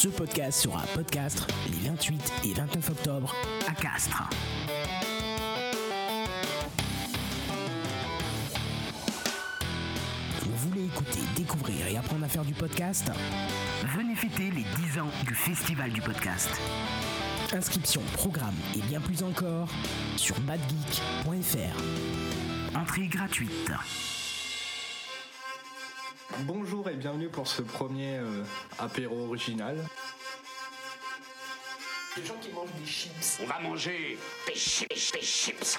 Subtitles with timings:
[0.00, 3.34] Ce podcast sera podcast les 28 et 29 octobre
[3.68, 4.30] à Castres.
[10.40, 13.12] Vous voulez écouter, découvrir et apprendre à faire du podcast?
[13.94, 16.48] Venez fêter les 10 ans du Festival du podcast.
[17.52, 19.68] Inscription, programme et bien plus encore
[20.16, 21.76] sur badgeek.fr.
[22.74, 23.70] Entrée gratuite.
[26.46, 28.44] Bonjour et bienvenue pour ce premier euh,
[28.78, 29.76] apéro original.
[32.16, 33.40] Les gens qui mangent des chips.
[33.42, 35.78] On va manger des chips, des chips.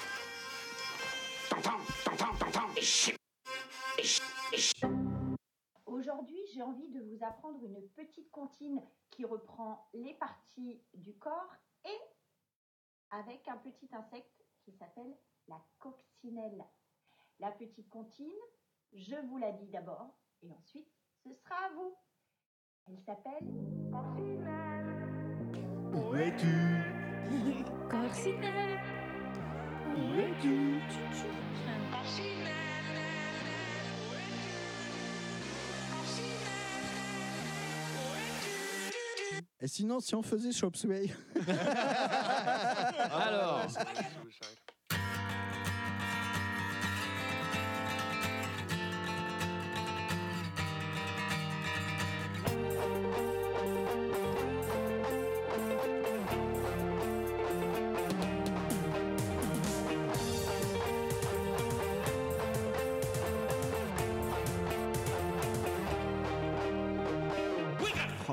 [1.50, 3.18] T'entends, t'entends, t'entends, des chips.
[3.98, 4.88] Des chips, des chips.
[5.86, 11.56] Aujourd'hui, j'ai envie de vous apprendre une petite comptine qui reprend les parties du corps
[11.86, 12.00] et
[13.10, 16.64] avec un petit insecte qui s'appelle la coccinelle.
[17.40, 18.30] La petite comptine,
[18.94, 20.88] je vous la dis d'abord et ensuite
[21.24, 21.96] ce sera à vous.
[22.88, 23.48] Elle s'appelle
[25.94, 26.58] Où es-tu?
[27.90, 28.80] Coccinelle.
[29.96, 30.82] Où es-tu?
[39.64, 41.12] Et sinon, si on faisait Chop Suey
[43.12, 43.62] Alors,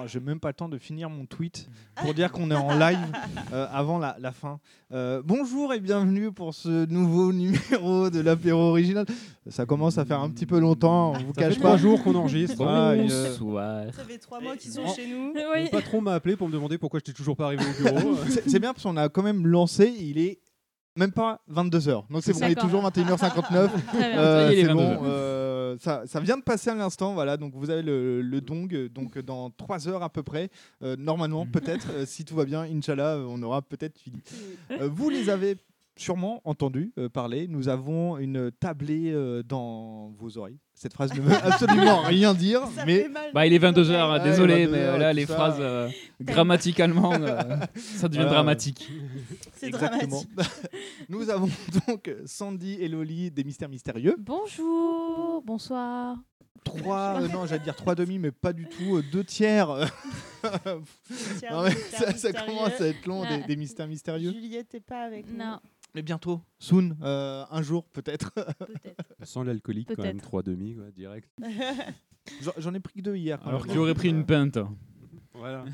[0.09, 2.99] J'ai même pas le temps de finir mon tweet pour dire qu'on est en live
[3.53, 4.59] euh, avant la, la fin.
[4.93, 9.05] Euh, bonjour et bienvenue pour ce nouveau numéro de l'apéro original.
[9.49, 11.69] Ça commence à faire un petit peu longtemps, on vous Ça cache fait pas.
[11.69, 12.65] trois jours qu'on enregistre.
[12.67, 13.85] Ah, bonsoir.
[13.95, 15.33] Ça fait trois mois qu'ils sont chez nous.
[15.35, 15.65] Oui.
[15.65, 18.17] Le patron m'a appelé pour me demander pourquoi j'étais toujours pas arrivé au bureau.
[18.29, 20.41] C'est c'est bien parce qu'on a quand même lancé, il est
[20.97, 22.05] même pas 22h.
[22.11, 22.65] Donc c'est bon, il est D'accord.
[22.65, 23.69] toujours 21h59.
[23.93, 24.19] Très bien.
[24.19, 25.38] Euh, Ça y est, il est c'est 22 bon, euh,
[25.79, 27.37] ça, ça vient de passer à l'instant, voilà.
[27.37, 30.51] Donc vous avez le, le dong, euh, donc dans 3 heures à peu près,
[30.83, 34.21] euh, normalement peut-être, euh, si tout va bien, Inch'Allah, euh, on aura peut-être fini.
[34.71, 35.57] Euh, vous les avez
[35.97, 37.49] sûrement entendus euh, parler.
[37.49, 40.59] Nous avons une tablée euh, dans vos oreilles.
[40.81, 43.95] Cette phrase ne veut absolument rien dire, Ça mais Bah, il est dans les 22h,
[44.01, 44.21] oreilles.
[44.23, 45.35] Ouais, désolé, 22 mais euh, heures, là, les ça.
[45.35, 45.89] phrases euh,
[46.21, 48.31] grammaticalement, euh, ça devient Voilà.
[48.35, 48.89] dramatique.
[49.57, 50.23] C'est exactement.
[50.37, 50.71] dramatique.
[51.09, 51.49] Nous avons
[51.89, 54.15] donc Sandy et Loli des mystères mystérieux.
[54.21, 56.17] Bonjour, bonsoir.
[56.65, 58.97] Trois, euh, non, j'allais dire trois demi, mais pas du tout.
[58.99, 59.69] euh, deux tiers.
[61.51, 61.71] Non, mais
[62.17, 63.47] ça, commence à être long, des, Ah.
[63.47, 64.33] des mystères mystérieux.
[64.33, 65.39] Juliette n'est pas avec nous.
[65.39, 65.59] Non,
[65.95, 68.33] Mais bientôt, soon, euh, un jour peut-être.
[69.23, 70.29] Sans l'alcoolique, quand même, Peut-être.
[70.29, 71.31] 3 demi, quoi, direct.
[72.59, 73.41] J'en- ai pris que deux hier.
[73.41, 73.73] quand Alors même.
[73.73, 74.59] qui aurait pris une pinte
[75.33, 75.65] Voilà.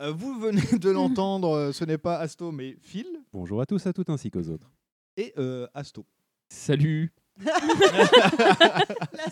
[0.00, 3.86] Euh, vous venez de l'entendre, euh, ce n'est pas Asto, mais Phil Bonjour à tous,
[3.86, 4.72] à toutes ainsi qu'aux autres.
[5.16, 6.04] et euh, Asto.
[6.48, 9.30] Salut La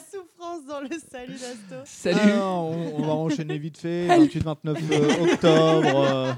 [0.66, 1.76] dans le salut d'Asto.
[1.84, 4.08] Salut Alors, on, on va enchaîner vite fait.
[4.08, 6.32] 28-29 euh, octobre, euh,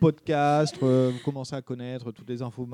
[0.00, 0.74] podcast.
[0.82, 2.68] euh, vous commencez à connaître toutes les infos,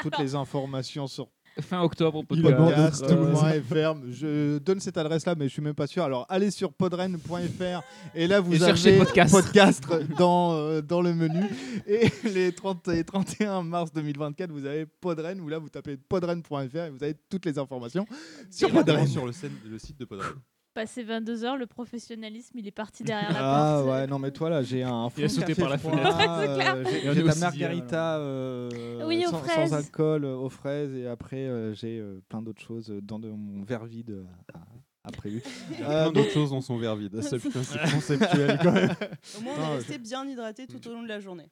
[0.00, 1.28] toutes les informations sur
[1.60, 3.06] Fin octobre, Il podcast.
[3.06, 3.96] podcast, FR.
[4.10, 6.02] Je donne cette adresse-là, mais je suis même pas sûr.
[6.02, 7.82] Alors, allez sur podren.fr
[8.14, 9.84] et là, vous Et avez cherchez podcast.
[10.18, 11.44] dans, euh, dans le menu.
[11.86, 16.54] Et les 30 et 31 mars 2024, vous avez Podren, où là, vous tapez podren.fr
[16.76, 18.06] et vous avez toutes les informations
[18.50, 19.06] sur Podren.
[19.06, 20.32] sur le, scène- le site de Podren.
[20.74, 23.88] Passé 22h, le professionnalisme, il est parti derrière la Ah porte.
[23.90, 26.18] ouais, non mais toi là j'ai un fond Il a sauté café par la fenêtre.
[26.20, 31.72] euh, j'ai- ta margarita euh, Oui, aux sans, alcool euh, aux fraises et après euh,
[31.74, 34.58] j'ai euh, plein d'autres choses dans de- mon verre vide euh, à,
[35.06, 35.42] à prévu.
[35.70, 37.20] Il y a Euh, plein d'autres choses dans son verre vide.
[37.20, 38.90] Ça, putain, c'est conceptuel quand même.
[39.38, 41.44] Au moins, on Non, est resté bien hydraté tout au long de la journée.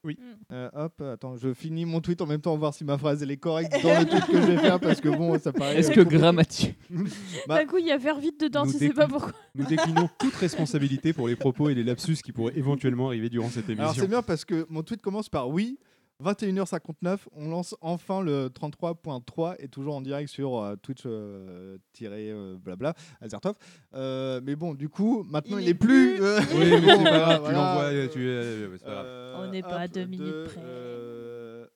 [0.50, 3.30] Euh, hop, attends, je finis mon tweet en même temps, voir si ma phrase elle
[3.30, 5.76] est correcte dans le tweet que je vais faire parce que bon, ça paraît.
[5.76, 6.74] Est-ce euh, que grammatique
[7.46, 9.32] bah- D'un coup, il y a faire vite dedans, tu sais pas pourquoi.
[9.54, 13.48] Nous déclinons toute responsabilité pour les propos et les lapsus qui pourraient éventuellement arriver durant
[13.50, 14.06] cette Alors c'est émission.
[14.08, 15.78] bien parce que mon tweet commence par oui.
[16.22, 22.30] 21h59, on lance enfin le 33.3 et toujours en direct sur euh, Twitch euh, tiré,
[22.30, 23.56] euh, blabla Azertov.
[23.94, 26.16] Euh, mais bon, du coup, maintenant il, Il est est plus.
[26.16, 26.24] plus.
[26.24, 28.90] euh, Oui, mais c'est pas voilà, grave, tu l'envoies, euh, tu es- ouais, c'est pas
[28.92, 29.06] grave.
[29.06, 30.60] Euh, On n'est pas à deux minutes de, près.
[30.62, 31.66] euh,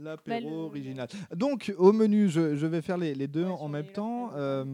[0.00, 1.08] L'apéro original.
[1.34, 4.32] Donc, au menu, je, je vais faire les, les deux Ouais, en même temps.
[4.34, 4.64] Euh,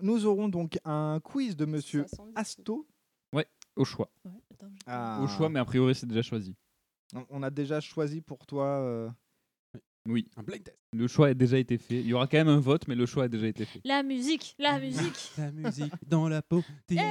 [0.00, 2.32] nous aurons donc un quiz de monsieur 70.
[2.36, 2.86] Asto.
[3.76, 4.10] Au choix.
[4.24, 5.20] Ouais, attends, je- Ah.
[5.22, 6.54] Au choix, mais a priori, c'est déjà choisi.
[7.14, 8.66] On- On a déjà choisi pour toi.
[8.66, 9.08] euh,
[10.08, 10.26] Oui.
[10.36, 10.76] Un blind test.
[10.92, 12.00] Le choix a déjà été fait.
[12.00, 13.80] Il y aura quand même un vote, mais le choix a déjà été fait.
[13.84, 15.32] La musique, la musique.
[15.38, 16.64] La musique dans la peau.
[16.88, 17.10] Dida,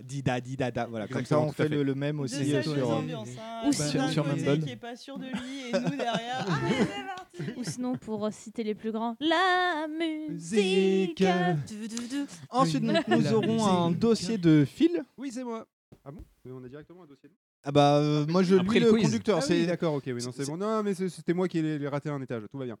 [0.00, 0.86] dida, dida, da.
[0.86, 1.68] Voilà, comme ça Exactement, on tout à fait fait.
[1.76, 2.72] le, le même aussi saluer sur.
[2.90, 3.62] euh, ambiances, hein.
[3.68, 4.64] Ou sur- d'un sur côté Mumble.
[4.64, 6.46] qui est pas sûr de lui et nous derrière.
[6.48, 7.06] Allez, c'est
[7.46, 7.58] parti.
[7.58, 10.30] Ou sinon, pour euh, citer les plus grands, la musique.
[10.30, 11.24] Musique.
[11.68, 12.24] Du, du, du.
[12.50, 14.00] Ensuite, nous, nous la aurons un musique.
[14.00, 15.02] dossier de fil.
[15.18, 15.66] Oui, c'est moi.
[16.42, 17.28] Ah Mais On a directement un dossier.
[17.28, 17.34] de-
[17.64, 19.36] Ah bah euh, moi je Après lis le conducteur.
[19.38, 20.56] Ah oui, c'est d'accord, ok, oui, non, c'est bon.
[20.56, 22.76] Non, mais c'était moi qui ai ai raté un étage, tout va bien.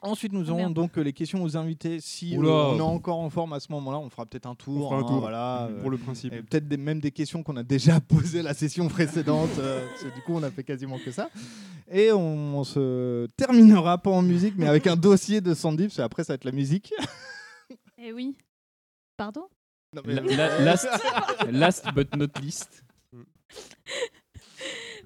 [0.00, 2.00] Ensuite, nous Oh, aurons donc euh, les questions aux invités.
[2.00, 2.50] Si euh, Oula.
[2.50, 4.86] on est encore en forme à ce moment-là, on fera peut-être un tour.
[4.86, 6.32] On fera un hein, tour, voilà, euh, pour le principe.
[6.32, 9.50] et peut-être des- même des questions qu'on a déjà posées la session précédente.
[9.58, 11.30] euh, parce que du coup, on a fait quasiment que ça.
[11.90, 15.96] Et on, on se terminera pas en musique, mais avec un dossier de Sandy, parce
[15.96, 16.92] qu'après, ça va être la musique.
[17.98, 18.36] Eh oui.
[19.16, 19.46] Pardon?
[19.94, 20.88] Non, mais- La- la- last,
[21.50, 22.82] last but not least.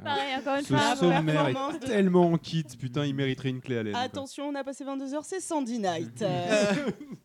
[0.04, 0.94] Pareil, encore une Ce fois.
[0.94, 3.94] sommaire performance est de- tellement en kit, putain, il mériterait une clé à l'aide.
[3.94, 4.02] quoi.
[4.02, 6.22] Attention, on a passé 22h, c'est Sandy Night.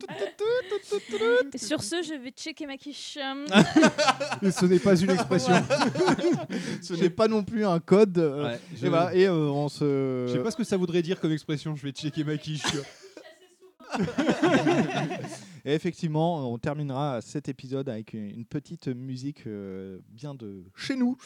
[0.09, 3.17] Euh, Et sur ce, je vais checker ma quiche.
[3.17, 5.53] Ce n'est pas une expression.
[6.81, 8.17] ce n'est pas non plus un code.
[8.17, 8.87] euh, Ouais, je-
[9.17, 10.25] et euh, on se.
[10.27, 12.63] Je sais pas ce que ça voudrait dire comme expression, je vais checker ma quiche.
[15.65, 21.17] Et effectivement, on terminera cet épisode avec une petite musique euh, bien de chez nous.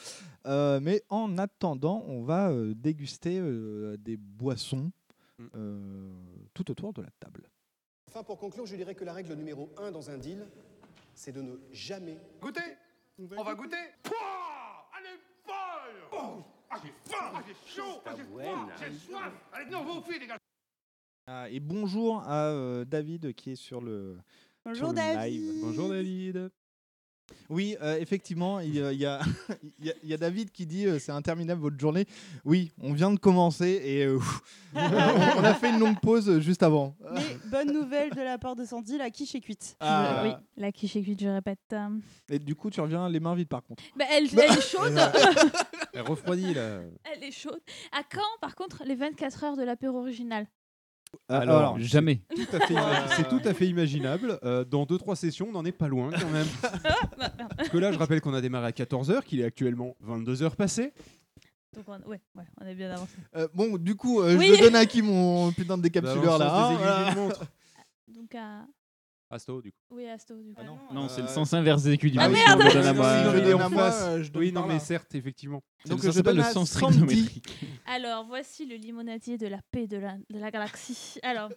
[0.46, 3.40] Euh, mais en attendant, on va euh, déguster
[4.00, 4.92] des boissons
[5.38, 5.46] Mm.
[5.56, 6.12] euh,
[6.54, 7.50] tout autour de la table.
[8.08, 10.46] Enfin, pour conclure, je dirais que la règle numéro un dans un deal,
[11.14, 12.62] c'est de ne jamais Goûter!
[13.20, 13.76] On va goûter!
[14.04, 14.88] Pouah!
[14.98, 16.02] Elle est folle!
[16.14, 16.44] Oh!
[16.70, 17.32] Ah, j'ai faim!
[17.34, 18.02] Ah, j'ai chaud!
[18.06, 19.32] Ah, j'ai froid J'ai soif!
[19.52, 20.38] Allez, non, vous filles, les gars
[21.28, 24.18] Ah, et bonjour à euh, David qui est sur le,
[24.64, 25.34] Bonjour sur le David.
[25.42, 25.54] live.
[25.64, 26.52] Bonjour David.
[27.50, 29.20] Oui, euh, effectivement, il y, a- il y a,
[29.80, 32.06] il y a- il y a David qui dit euh, c'est interminable votre journée.
[32.44, 34.20] Oui, on vient de commencer et euh,
[34.76, 34.80] on,
[35.44, 36.96] a fait une longue pause juste avant.
[37.12, 39.76] Mais bonne nouvelle de la part de Sandy, la quiche est cuite.
[39.80, 40.22] Ah.
[40.24, 41.76] Oui, la quiche est cuite, je répète.
[42.30, 43.84] Et du coup, tu reviens les mains vides par contre.
[43.96, 44.96] Bah, elle, elle est chaude.
[45.92, 46.82] Elle refroidit là.
[47.12, 47.62] elle est chaude.
[47.92, 50.46] À quand, par contre, les 24 heures de l'apéro original?
[51.30, 52.22] Alors, alors, Jamais.
[52.36, 54.40] Tout à fait imagi- c'est tout à fait imaginable.
[54.44, 56.46] Euh, dans 2-3 sessions, on n'en est pas loin quand même.
[57.18, 57.32] Bah.
[57.58, 60.94] Parce que là, je rappelle qu'on a démarré à 14h, qu'il est actuellement 22h passé.
[61.76, 63.12] Donc, on, ouais, ouais, on est bien avancé.
[63.36, 64.54] Euh, bon, du coup, euh, Oui.
[64.58, 66.68] je donne à qui mon putain de décapsuleur Dans le là
[67.10, 67.36] hein, voilà.
[68.08, 68.66] Donc, à.
[69.36, 69.78] Asto, du coup.
[69.92, 70.64] Oui, Asto, du coup.
[70.64, 70.78] non.
[70.92, 73.24] Non, c'est le Euh, sons inverse des écus du Ah, merde donne à Si moi.
[73.32, 74.02] je je donne à moi, face.
[74.04, 75.62] euh, je donne Oui, non, mais certes, effectivement.
[75.86, 77.48] Donc, ça je s'appelle donne le sens trigonométrique.
[77.86, 81.20] Alors, voici le limonadier de la paix de la, de la galaxie.
[81.24, 81.50] Alors,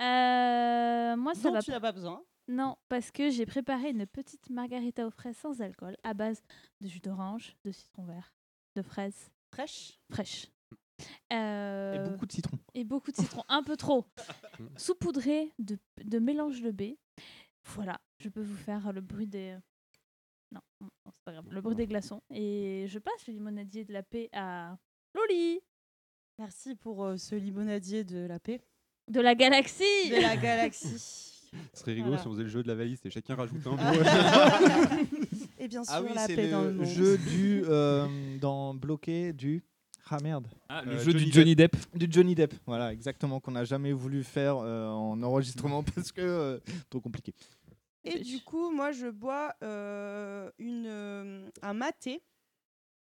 [0.00, 2.22] euh, moi, ça Non, va tu n'as pas besoin.
[2.48, 6.42] Non, parce que j'ai préparé une petite margarita aux fraises sans alcool à base
[6.80, 8.32] de jus d'orange, de citron vert,
[8.76, 9.98] de fraises Fraîche.
[10.12, 10.46] fraîches.
[11.30, 12.58] Et Euh, beaucoup de citron.
[12.74, 14.06] et beaucoup de citron, un peu trop.
[14.76, 16.98] Saupoudré de, de mélange de baies.
[17.74, 19.56] Voilà, je peux vous faire le bruit des.
[20.52, 21.44] Non, non, non, c'est pas grave.
[21.50, 22.22] Le bruit des glaçons.
[22.30, 24.76] Et je passe le limonadier de la paix à
[25.14, 25.60] Loli
[26.38, 28.60] Merci pour euh, ce limonadier de la paix.
[29.08, 30.10] de la galaxie.
[30.10, 31.32] De la galaxie.
[31.72, 32.22] Ce serait rigolo Voilà.
[32.22, 34.02] si on faisait le jeu de la valise et chacun rajoute un mot.
[35.58, 36.86] Et bien sûr, Ah oui, la c'est paix dans le le monde.
[36.86, 39.64] jeu du euh, dans bloqué du
[40.10, 41.76] ah merde Ah, le Euh, jeu Johnny du Johnny Depp.
[41.94, 42.54] du Johnny Depp.
[42.66, 46.58] Voilà, exactement qu'on n'a jamais voulu faire euh, en enregistrement parce que euh,
[46.90, 47.34] trop compliqué.
[48.04, 52.22] Et du coup, moi, je bois euh, une, euh, un maté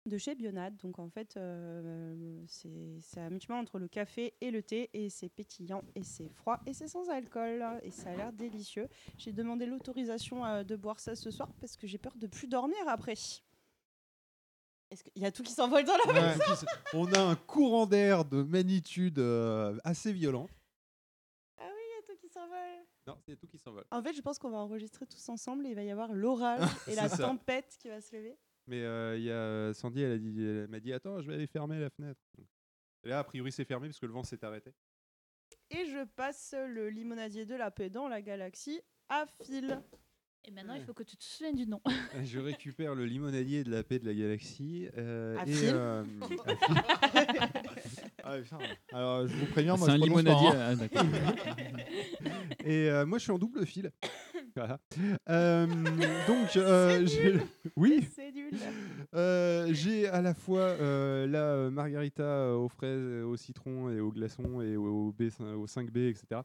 [0.07, 0.75] de chez Bionade.
[0.77, 4.89] Donc, en fait, euh, c'est c'est à mi-chemin entre le café et le thé.
[4.93, 7.63] Et c'est pétillant et c'est froid et c'est sans alcool.
[7.83, 8.87] Et ça a l'air délicieux.
[9.19, 12.47] J'ai demandé l'autorisation euh, de boire ça ce soir parce que j'ai peur de plus
[12.47, 13.13] dormir après.
[14.89, 18.23] Est-ce qu'il y a tout qui s'envole dans la se- on a un courant d'air
[18.25, 20.47] de magnitude euh, assez violent.
[21.57, 22.85] Ah oui, il y a tout qui s'envole.
[23.05, 23.83] Non, c'est tout qui s'envole.
[23.91, 26.61] En fait, je pense qu'on va enregistrer tous ensemble et il va y avoir l'orage
[26.87, 27.17] et la ça.
[27.27, 28.37] tempête qui va se lever.
[28.67, 31.35] Mais euh, il y a Sandy, elle, a dit, elle m'a dit Attends, je vais
[31.35, 32.19] aller fermer la fenêtre.
[33.03, 34.73] Et là, a priori, c'est fermé parce que le vent s'est arrêté.
[35.69, 39.81] Et je passe le limonadier de la paix dans la galaxie à fil.
[40.47, 41.81] Et maintenant, il faut que tu te souviennes du nom.
[42.23, 44.87] Je récupère le limonadier de la paix de la galaxie.
[44.97, 46.03] euh, À et, fil euh,
[48.23, 48.35] Ah.
[48.91, 50.47] Alors je vous préviens, moi C'est un je pas, limonadier.
[50.49, 50.75] hein.
[50.95, 51.03] ah,
[52.65, 53.91] et euh, moi, je suis en double fil.
[54.55, 54.79] Voilà.
[55.29, 55.67] Euh,
[56.27, 57.39] donc, euh, j'ai-
[57.75, 58.49] oui, C'est nul.
[59.13, 63.91] euh, j'ai à la fois euh, la euh, margarita euh, aux fraises, euh, au citron
[63.91, 66.41] et au glaçon et au, B, au 5B, etc.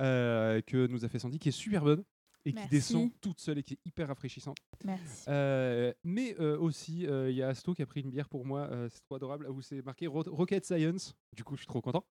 [0.00, 2.02] euh, que nous a fait Sandy, qui est super bonne.
[2.44, 4.56] Et qui descend toute seule et qui est hyper rafraîchissante.
[4.84, 5.24] Merci.
[5.28, 8.44] Euh, mais euh, aussi, euh, il y a Asto qui a pris une bière pour
[8.44, 11.14] moi, euh, c'est trop adorable, où c'est marqué Ro- Rocket Science.
[11.36, 12.04] Du coup, je suis trop content.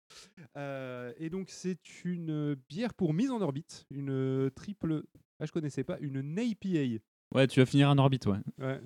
[0.57, 5.03] Euh, et donc, c'est une bière pour mise en orbite, une triple.
[5.39, 7.01] Ah, je connaissais pas, une NAPA.
[7.33, 8.39] Ouais, tu vas finir en orbite, ouais.
[8.57, 8.79] Ouais.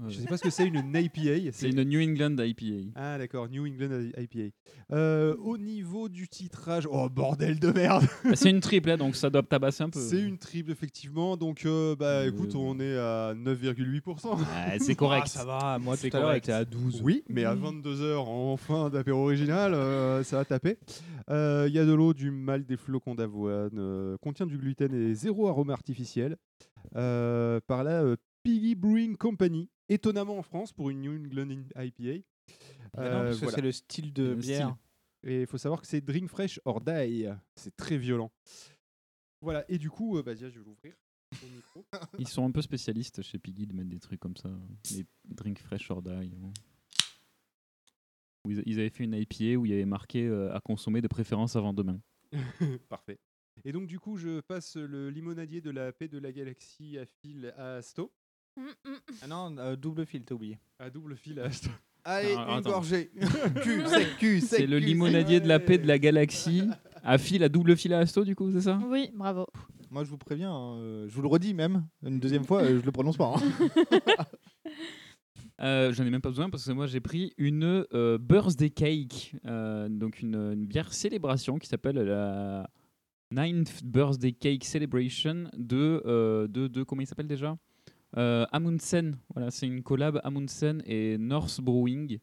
[0.00, 0.10] Ouais.
[0.10, 1.52] Je sais pas ce que c'est une NAPA.
[1.52, 2.90] C'est une New England IPA.
[2.96, 4.54] Ah d'accord, New England IPA.
[4.92, 9.14] Euh, au niveau du titrage, oh bordel de merde Bah, c'est une triple, hein, donc
[9.16, 10.00] ça doit tabasser un peu.
[10.00, 14.36] C'est une triple effectivement, donc euh, bah écoute, on est à 9,8%.
[14.38, 15.24] Ouais, c'est correct.
[15.24, 17.00] Ah, ça va, moi tout à l'heure, était à 12.
[17.02, 17.80] Oui, mais à Mm.
[17.82, 20.76] 22h en fin d'apéro original, euh, ça va taper.
[21.30, 24.92] Euh, Il y a de l'eau, du malt, des flocons d'avoine, euh, contient du gluten
[24.92, 26.36] et zéro arôme artificiel.
[26.96, 32.24] Euh, par là, euh, Piggy Brewing Company, étonnamment en France pour une New England IPA.
[32.96, 33.56] Ah non, Euh, parce que voilà.
[33.56, 34.76] c'est le style de Le bière.
[35.22, 37.26] Et il faut savoir que c'est Drink Fresh or Die.
[37.56, 38.30] C'est très violent.
[39.40, 40.94] Voilà, et du coup, euh, bah, je vais l'ouvrir.
[41.54, 41.84] micro.
[42.18, 44.50] Ils sont un peu spécialistes chez Piggy de mettre des trucs comme ça.
[44.92, 46.10] Les drink fresh or die.
[46.10, 46.52] hein.
[48.46, 51.08] Où ils avaient fait une IPA où il y avait marqué euh, à consommer de
[51.08, 51.98] préférence avant demain.
[52.90, 53.18] Parfait.
[53.64, 57.06] Et donc, du coup, je passe le limonadier de la paix de la galaxie à
[57.06, 58.12] fil à Sto.
[59.22, 60.58] Ah non, euh, double fil, t'as oublié.
[60.78, 61.70] À double fil à Sto.
[62.04, 62.70] Allez, Alors, une attends.
[62.70, 63.10] gorgée.
[63.62, 64.60] cul, sec, cul, sec.
[64.60, 66.62] C'est le limonadier de la paix de la galaxie
[67.02, 68.78] à fil, à double fil à asto, du coup, c'est ça?
[68.88, 69.46] Oui, bravo.
[69.90, 72.78] Moi, je vous préviens, hein, euh, je vous le redis même, une deuxième fois, euh,
[72.80, 73.34] je le prononce pas.
[73.36, 74.24] hein.
[75.60, 79.36] Euh, J'en ai même pas besoin parce que moi j'ai pris une euh, birthday cake,
[79.46, 82.68] euh, donc une, une bière célébration qui s'appelle la
[83.30, 87.50] Ninth Birthday Cake Celebration de, euh, de, de comment il s'appelle déjà?
[87.52, 87.56] euh,
[88.16, 89.16] Amundsen.
[89.34, 92.18] Voilà, c'est une collab Amundsen et North Brewing.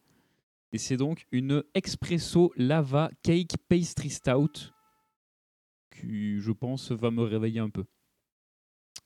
[0.73, 4.71] Et c'est donc une espresso lava cake pastry stout
[5.91, 7.83] qui, je pense, va me réveiller un peu.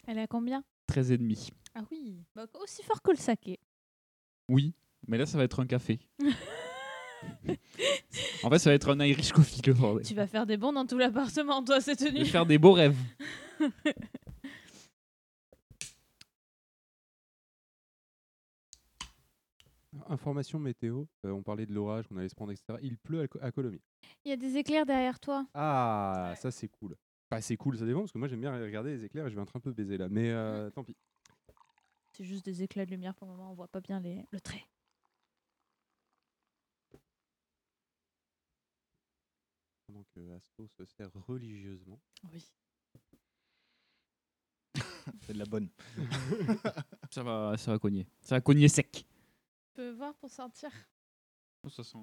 [0.08, 0.64] Elle est à combien?
[0.88, 1.50] 13 et demi.
[1.74, 3.60] Ah oui, bah, aussi fort que le saké.
[4.48, 4.76] Oui,
[5.08, 6.00] mais là ça va être un café.
[8.44, 10.06] en fait, ça va être un Irish coffee le bordel.
[10.06, 12.26] tu vas faire des bons dans tout l'appartement, toi, cette Je vais nuit.
[12.28, 12.98] faire des beaux rêves.
[20.08, 22.78] Information météo, euh, on parlait de l'orage qu'on allait se prendre, etc.
[22.82, 23.82] Il pleut à, Co- à Colomiers.
[24.24, 25.48] Il y a des éclairs derrière toi.
[25.54, 26.96] Ah, ça c'est cool.
[27.32, 29.36] Enfin, c'est cool, ça dépend, parce que moi j'aime bien regarder les éclairs et je
[29.36, 30.08] vais être un peu baiser là.
[30.10, 30.96] Mais euh, tant pis.
[32.12, 34.24] C'est juste des éclats de lumière pour le moment, on voit pas bien les...
[34.32, 34.64] le trait.
[39.90, 42.00] Donc Asto se sert religieusement.
[42.32, 42.46] Oui.
[45.22, 45.70] C'est de la bonne.
[47.12, 48.06] Ça va, ça va cogner.
[48.22, 49.06] Ça va cogner sec.
[49.76, 50.70] Tu peux voir pour sentir
[51.68, 51.98] Ça sent,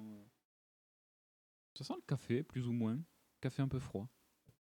[1.73, 2.99] ça sent le café, plus ou moins.
[3.41, 4.07] Café un peu froid.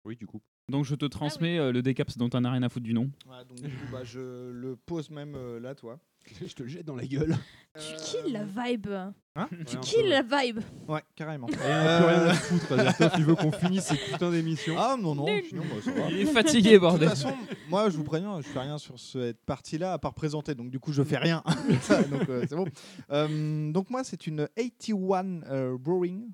[0.04, 0.42] Oui, du coup.
[0.68, 3.10] Donc je te transmets euh, le décaps dont t'en as rien à foutre du nom.
[3.26, 6.02] Ouais, donc, du coup, bah, je le pose même euh, là, toi.
[6.26, 7.36] Je te le jette dans la gueule.
[7.76, 8.88] Tu kills la vibe.
[9.36, 10.60] Hein tu Ouais, kills la vibe.
[10.88, 11.48] Ouais, carrément.
[11.50, 12.72] Et on a plus rien à foutre.
[12.74, 14.76] Azertov, il veut qu'on finisse ces putains d'émissions.
[14.78, 16.10] Ah non, non, sinon, bah, ça va.
[16.12, 17.10] Il est fatigué, De toute bordel.
[17.10, 17.34] façon,
[17.70, 20.56] moi, je vous préviens, je fais rien sur cette partie-là à part présenter.
[20.56, 21.42] Donc, du coup, je fais rien.
[22.12, 22.66] donc, euh, c'est bon.
[23.12, 26.30] Euh, donc, moi, c'est une 81 euh, Brewing.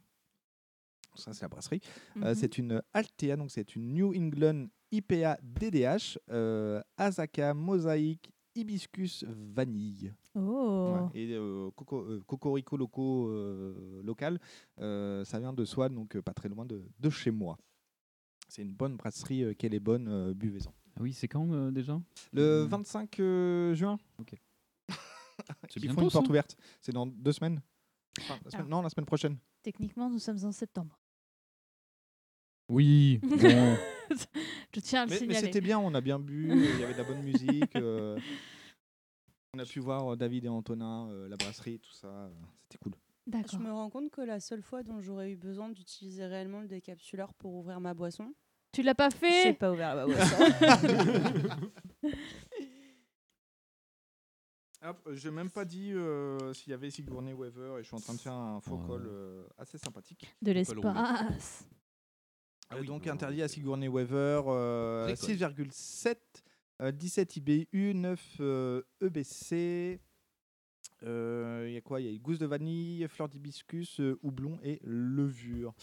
[1.16, 1.82] Ça, c'est la brasserie.
[2.24, 2.36] Euh, Mhm.
[2.36, 10.14] c'est une Altea, donc c'est une New England IPA DDH, euh, Azaka, Mosaïque, Hibiscus, Vanille.
[10.36, 10.94] Oh.
[11.12, 14.40] Ouais, Et euh, Coco, euh, Cocorico Loco euh, local,
[14.80, 17.58] euh, ça vient de Swan, donc euh, pas très loin de, de chez moi.
[18.48, 20.74] C'est une bonne brasserie, euh, qu'elle est bonne, euh, buvez-en.
[20.98, 22.00] Ah oui, c'est quand euh, déjà?
[22.32, 22.70] Le Hmm.
[22.70, 23.98] 25 euh, juin,
[25.70, 26.56] C'est ils bientôt, font une porte ouverte.
[26.82, 27.62] C'est dans deux semaines.
[28.22, 28.70] Enfin, la semaine- Ah.
[28.70, 29.38] Non, la semaine prochaine.
[29.64, 30.98] Techniquement, nous sommes en septembre.
[32.70, 33.78] Oui, bon.
[34.76, 35.46] Je tiens à le Mais, mais signaler.
[35.48, 37.76] c'était bien, on a bien bu, il y avait de la bonne musique.
[37.76, 38.20] euh,
[39.56, 42.08] on a pu voir euh, David et Antonin, euh, la brasserie, tout ça.
[42.08, 42.30] euh,
[42.64, 42.94] C'était cool.
[43.52, 46.68] Je me rends compte que la seule fois dont j'aurais eu besoin d'utiliser réellement le
[46.68, 48.34] décapsuleur pour ouvrir ma boisson,
[48.72, 50.36] Tu l'as pas j'ai fait pas ouvert ma boisson.
[54.84, 58.00] Hop, j'ai même pas dit euh, s'il y avait Sigourney Weaver et je suis en
[58.00, 60.32] train de faire un faux euh, assez sympathique.
[60.44, 61.66] De l'espace.
[62.70, 65.40] Ah Euh, oui, donc non, interdit à Sigourney Weaver, euh, Récolte.
[65.40, 66.18] 6,7,
[66.82, 70.00] euh, 17 IBU, 9 euh, EBC.
[71.04, 72.02] Euh, Il y a quoi?
[72.02, 75.74] Il y a gousse de vanille, fleur d'hibiscus, euh, houblon et levure.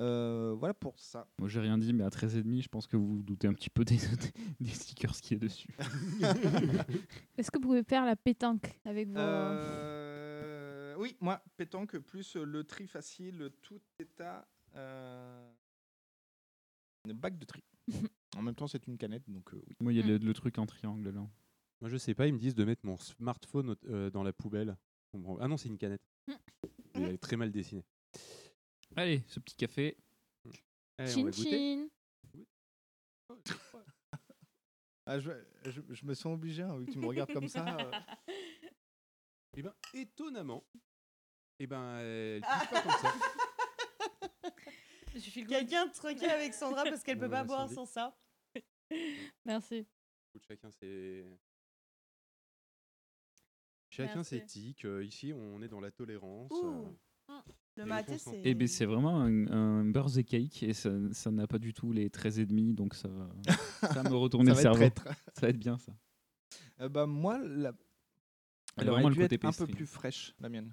[0.00, 1.26] Euh, voilà pour ça.
[1.40, 3.70] Moi j'ai rien dit, mais à 13,5, je pense que vous vous doutez un petit
[3.70, 3.96] peu des,
[4.60, 5.74] des stickers qu'il y a dessus.
[7.36, 9.18] Est-ce que vous pouvez faire la pétanque avec vos...
[9.18, 15.50] Euh, oui, moi, pétanque plus le tri facile, tout est à euh,
[17.04, 17.62] une bague de tri.
[18.36, 19.76] En même temps, c'est une canette, donc euh, oui.
[19.80, 21.26] Moi, il y a le, le truc en triangle là.
[21.80, 24.76] Moi, je sais pas, ils me disent de mettre mon smartphone euh, dans la poubelle.
[25.40, 26.02] Ah non, c'est une canette.
[26.28, 26.32] Mm.
[26.94, 27.84] Elle est très mal dessinée.
[28.94, 29.96] Allez, ce petit café.
[30.98, 31.50] Allez, on Chin va goûter.
[31.50, 31.88] chin.
[35.06, 35.30] Ah, je,
[35.64, 37.76] je- je me sens obligé, hein, vu que tu me regardes comme ça.
[37.80, 37.90] euh.
[39.56, 40.64] Eh ben, étonnamment,
[41.58, 43.14] eh ben, elle pique pas que ça.
[45.14, 47.74] Je suis le Quelqu'un truqué avec Sandra parce qu'elle peut pas boire Sandy.
[47.74, 48.16] sans ça.
[49.44, 49.86] Merci.
[50.46, 51.24] Chacun ses.
[53.90, 54.84] Chacun ses tics.
[54.84, 56.52] Euh, Ici, on est dans la tolérance.
[56.52, 56.84] Euh,
[57.76, 58.42] Le maté, le consentement.
[58.42, 58.48] c'est.
[58.50, 61.92] Et ben c'est vraiment un, un birthday cake et ça ça n'a pas du tout
[61.92, 63.28] les 13 et demi donc ça va
[63.80, 64.94] ça va me retourner Ça le cerveau.
[65.34, 65.92] Ça va être bien ça.
[66.80, 67.70] Euh, bah, moi, la...
[68.76, 70.72] Elle elle aurait vraiment le dû côté être un peu plus fraîche, la mienne.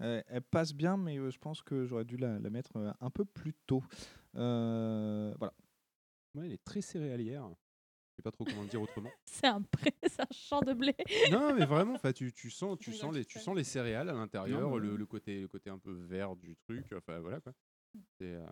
[0.00, 2.92] Euh, elle passe bien, mais euh, je pense que j'aurais dû la, la mettre euh,
[3.00, 3.82] un peu plus tôt.
[4.36, 5.54] Euh, voilà.
[6.34, 7.48] Ouais, elle est très céréalière.
[8.10, 9.10] Je sais pas trop comment le dire autrement.
[9.24, 10.94] C'est un pré, c'est un champ de blé.
[11.30, 14.12] non, mais vraiment, enfin, tu, tu sens, tu sens les, tu sens les céréales à
[14.12, 16.92] l'intérieur, le, côté, le côté un peu vert du truc.
[16.92, 17.52] Enfin, voilà quoi.
[18.18, 18.46] C'est, euh,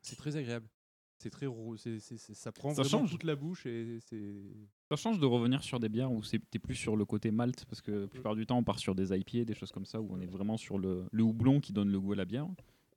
[0.00, 0.68] c'est très agréable.
[1.18, 1.46] C'est très,
[1.78, 3.10] c'est, c'est- c'est- ça prend Ça vraiment change.
[3.10, 4.34] toute la bouche et c'est.
[4.88, 7.64] Ça change de revenir sur des bières où c'est- t'es plus sur le côté malt
[7.64, 10.00] parce que la plupart du temps on part sur des IPA, des choses comme ça
[10.00, 12.46] où on est vraiment sur le, le houblon qui donne le goût à la bière.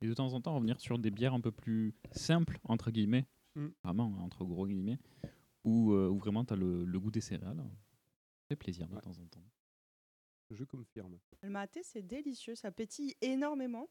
[0.00, 3.26] Et de temps en temps revenir sur des bières un peu plus simples entre guillemets,
[3.56, 3.66] Mm.
[3.84, 4.98] vraiment hein, entre gros guillemets,
[5.64, 7.56] où, euh, où vraiment t'as le, le goût des céréales.
[7.58, 9.00] Ça fait plaisir de Ouais.
[9.00, 9.44] temps en temps.
[10.50, 11.18] Je confirme.
[11.42, 12.54] Le maté, c'est délicieux.
[12.54, 13.88] Ça pétille énormément.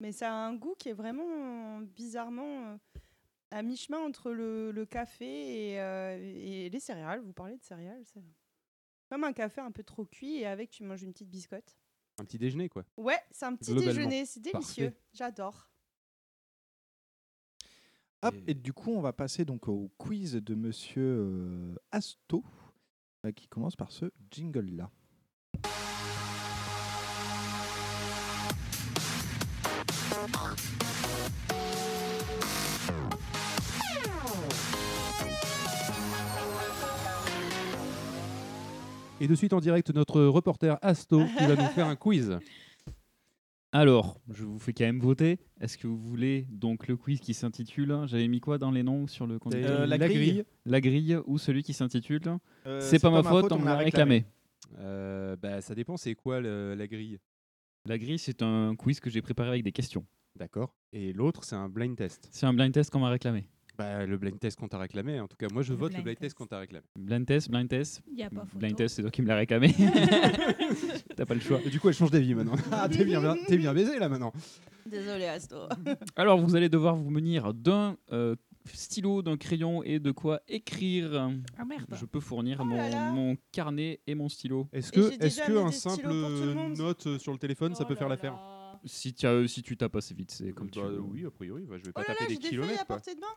[0.00, 2.76] Mais ça a un goût qui est vraiment euh, bizarrement euh,
[3.52, 5.26] à mi-chemin entre le, le café
[5.72, 7.20] et, euh, et les céréales.
[7.20, 8.22] Vous parlez de céréales, c'est
[9.08, 11.76] comme un café un peu trop cuit et avec tu manges une petite biscotte.
[12.18, 12.84] Un petit déjeuner quoi.
[12.96, 14.94] Ouais, c'est un petit déjeuner, c'est délicieux.
[15.12, 15.68] J'adore.
[18.22, 22.44] Hop, Et- et du coup, on va passer donc au quiz de Monsieur euh, Asto,
[23.26, 24.90] euh, qui commence par ce jingle-là.
[39.22, 42.38] Et de suite en direct, notre reporter Asto qui va nous faire un quiz.
[43.74, 45.38] Alors, je vous fais quand même voter.
[45.60, 49.06] Est-ce que vous voulez donc le quiz qui s'intitule J'avais mis quoi dans les noms
[49.06, 50.44] sur le compte Euh, la grille.
[50.66, 52.20] La grille ou celui qui s'intitule
[52.66, 54.24] Euh, C'est pas, ma faute, on me l'a réclamé.
[54.78, 57.18] Euh, bah, ça dépend, c'est quoi le- la grille?
[57.86, 60.04] La grille, c'est un quiz que j'ai préparé avec des questions.
[60.36, 60.74] D'accord.
[60.92, 62.28] Et l'autre, c'est un blind test.
[62.30, 63.46] C'est un blind test qu'on m'a réclamé.
[63.78, 65.18] Bah, le blind test qu'on t'a réclamé.
[65.18, 66.34] En tout cas, moi, je Le vote le blind test test.
[66.36, 66.84] qu'on t'a réclamé.
[66.98, 68.02] Blind test, blind test.
[68.06, 68.58] Il n'y a pas photo.
[68.58, 69.74] Blind test, c'est toi qui me l'as réclamé.
[71.16, 71.60] T'as pas le choix.
[71.64, 72.54] Et du coup, elle change d'avis maintenant.
[72.72, 74.32] ah, t'es bien, bien- t'es bien baisé là maintenant.
[74.86, 75.68] Désolé, Asto.
[76.16, 78.34] Alors, vous allez devoir vous munir d'un euh,
[78.72, 81.30] stylo, d'un crayon et de quoi écrire.
[81.58, 81.86] Ah merde.
[81.92, 83.10] Je peux fournir Oh mon, là là.
[83.12, 84.68] mon carnet et mon stylo.
[84.72, 86.08] Est-ce que, j'ai est déjà que un simple
[86.76, 88.34] note euh, sur le téléphone, ça Oh peut faire l'affaire.
[88.84, 91.00] Si, tu as- si tu tapes assez vite, c'est comme Bah, tu veux.
[91.00, 92.76] Oui, a priori, bah, je vais Oh pas là là, taper j'ai des des feuilles
[92.78, 92.86] à kilomètres.
[92.86, 92.96] quoi.
[92.96, 93.34] portée de main.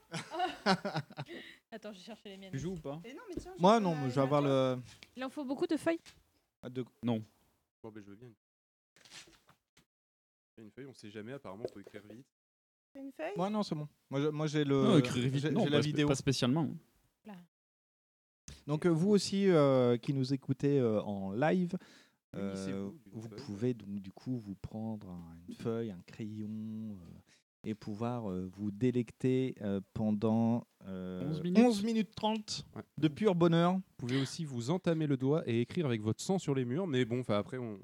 [1.71, 2.51] Attends, je vais chercher les miennes.
[2.51, 2.99] Tu joues ou pas?
[3.05, 4.77] Et non, mais tiens, j'ai Moi, non, je vais avoir le.
[5.15, 5.99] Il en faut beaucoup de feuilles.
[6.61, 7.23] ah, de- Non.
[7.83, 8.29] Bon, bah, je veux bien.
[10.57, 12.25] Une feuille, on sait jamais, apparemment, faut écrire vite.
[12.95, 13.33] Une feuille?
[13.35, 13.87] Moi, non, c'est bon.
[14.09, 14.75] Moi, j'ai le.
[14.83, 16.07] non, écrire vite, non, la vidéo.
[16.07, 16.69] pas spécialement.
[18.67, 21.77] Donc, euh, vous aussi euh, qui nous écoutez euh, en live,
[22.37, 23.39] euh, vous feuille.
[23.45, 27.19] pouvez donc du coup vous prendre un- une feuille, un crayon euh,
[27.67, 31.63] et pouvoir euh, vous délecter euh, pendant euh, 11 minutes.
[31.65, 32.83] 11 minutes 30 Ouais.
[32.97, 33.73] de pur bonheur.
[33.75, 36.87] Vous pouvez aussi vous entamer le doigt et écrire avec votre sang sur les murs,
[36.87, 37.79] mais bon, enfin après, on.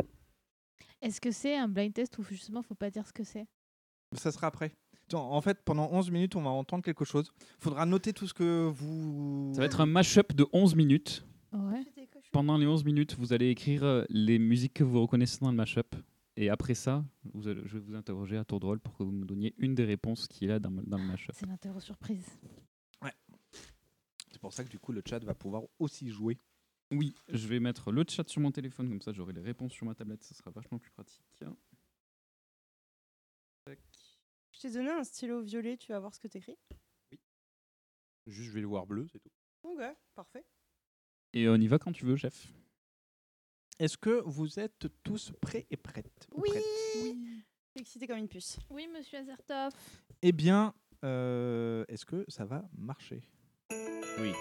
[1.02, 3.48] Est-ce que c'est un blind test ou justement faut pas dire ce que c'est?
[4.14, 4.72] Ça sera après.
[5.14, 7.34] En fait, pendant 11 minutes, on va entendre quelque chose.
[7.60, 9.52] faudra noter tout ce que vous.
[9.54, 11.26] Ça va être un mash-up de 11 minutes.
[11.52, 11.84] Ouais.
[12.32, 15.58] Pendant les 11 minutes, vous allez écrire euh, les musiques que vous reconnaissez dans le
[15.58, 15.96] mash-up.
[16.38, 19.04] Et après ça, vous allez- je vais vous interroger à tour de rôle pour que
[19.04, 21.36] vous me donniez une des réponses qui est là dans, dans le mash-up.
[21.38, 22.26] C'est l'interro surprise.
[24.32, 26.38] C'est pour ça que du coup, le chat va pouvoir aussi jouer.
[26.90, 29.86] Oui, je vais mettre le chat sur mon téléphone, comme ça j'aurai les réponses sur
[29.86, 31.22] ma tablette, ça sera vachement plus pratique.
[33.66, 33.80] Tac.
[34.54, 36.58] Je t'ai donné un stylo violet, tu vas voir ce que t'écris.
[38.26, 39.30] Juste, je vais le voir bleu, c'est tout.
[39.64, 39.82] Ok,
[40.16, 40.44] parfait.
[41.34, 42.48] Et on y va quand tu veux, chef.
[43.80, 46.50] Est-ce que vous êtes tous prêts et prêtes ou Oui.
[46.50, 46.64] prêtes
[47.04, 47.18] Oui.
[47.76, 48.60] Excité comme une puce.
[48.70, 49.74] Oui, monsieur Azertov.
[50.22, 53.22] Eh bien, euh, est-ce que ça va marcher?
[54.20, 54.34] Oui.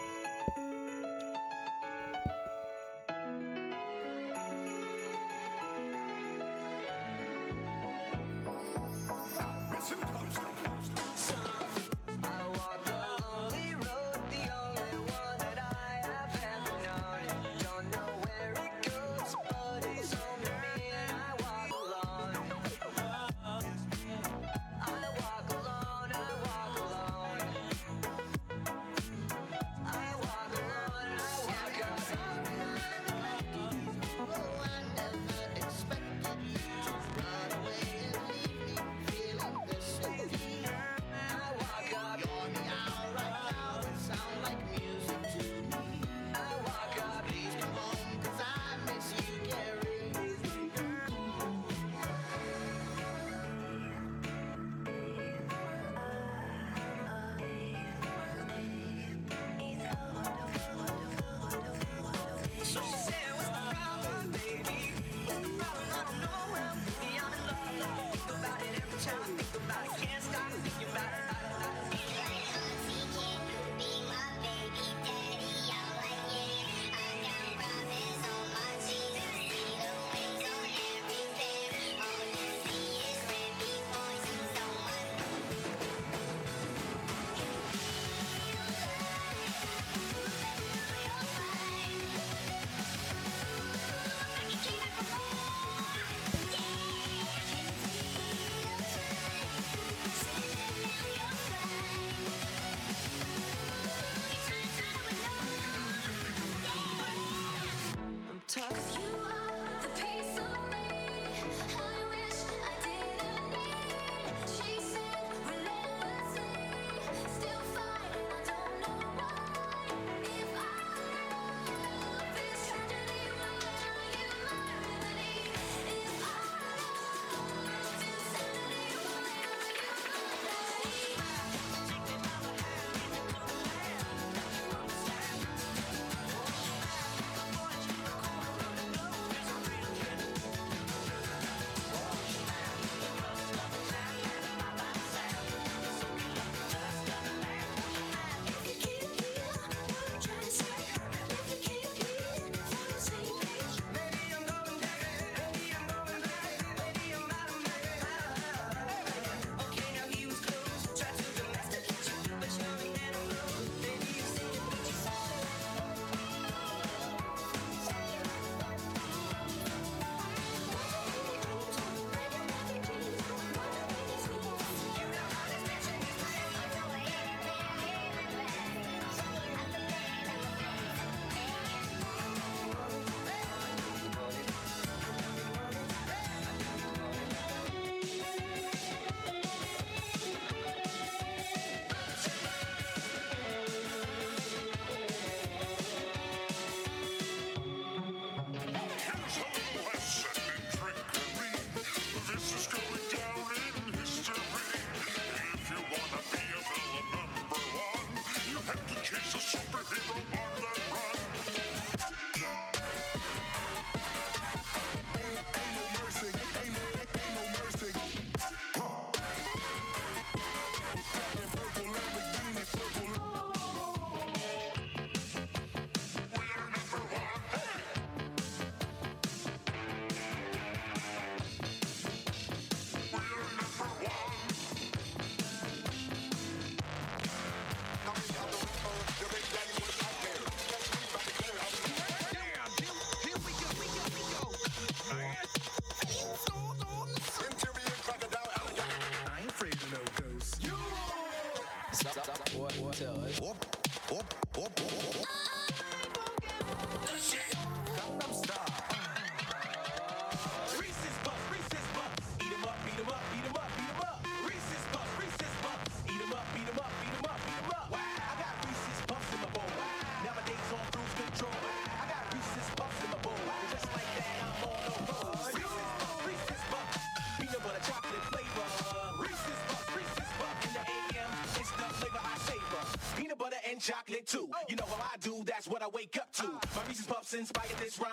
[285.70, 286.46] what I wake up to.
[286.46, 288.09] My reasons Puffs inspired this rhyme.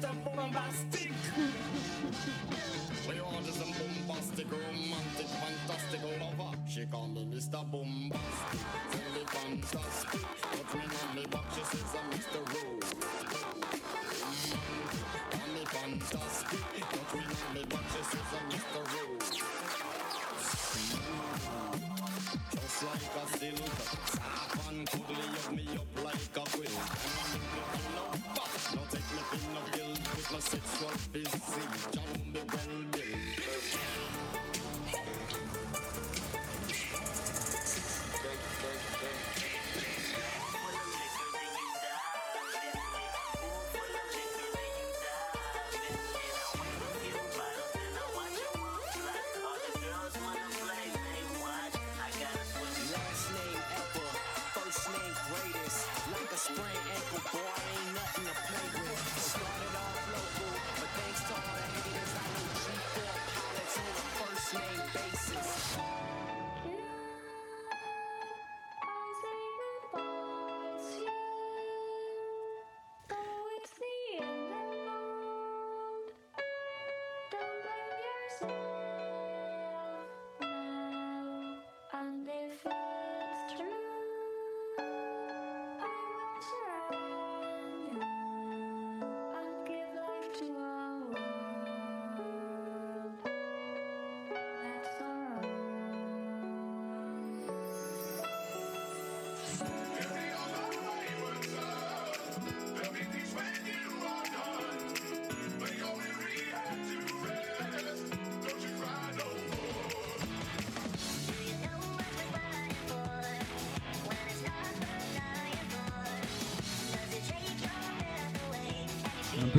[0.00, 1.12] Bombastic.
[3.08, 6.56] We want some bombastic, romantic, fantastic lover.
[6.68, 7.70] She call me Mr.
[7.70, 8.60] Bombastic,
[9.14, 10.20] me fantastic.
[10.68, 12.40] Put me on me back, she says I'm Mr.
[12.48, 12.94] Rose.
[15.30, 18.69] Call me fantastic, put me on me back, she says I'm Mr.
[31.50, 31.90] physique.
[31.90, 31.99] John me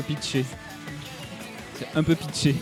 [0.01, 0.45] pitché.
[1.77, 2.55] C'est un peu pitché.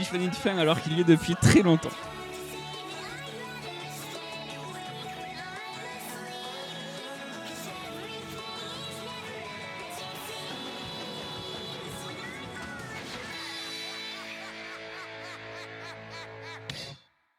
[0.00, 1.90] De fin alors qu'il y est depuis très longtemps.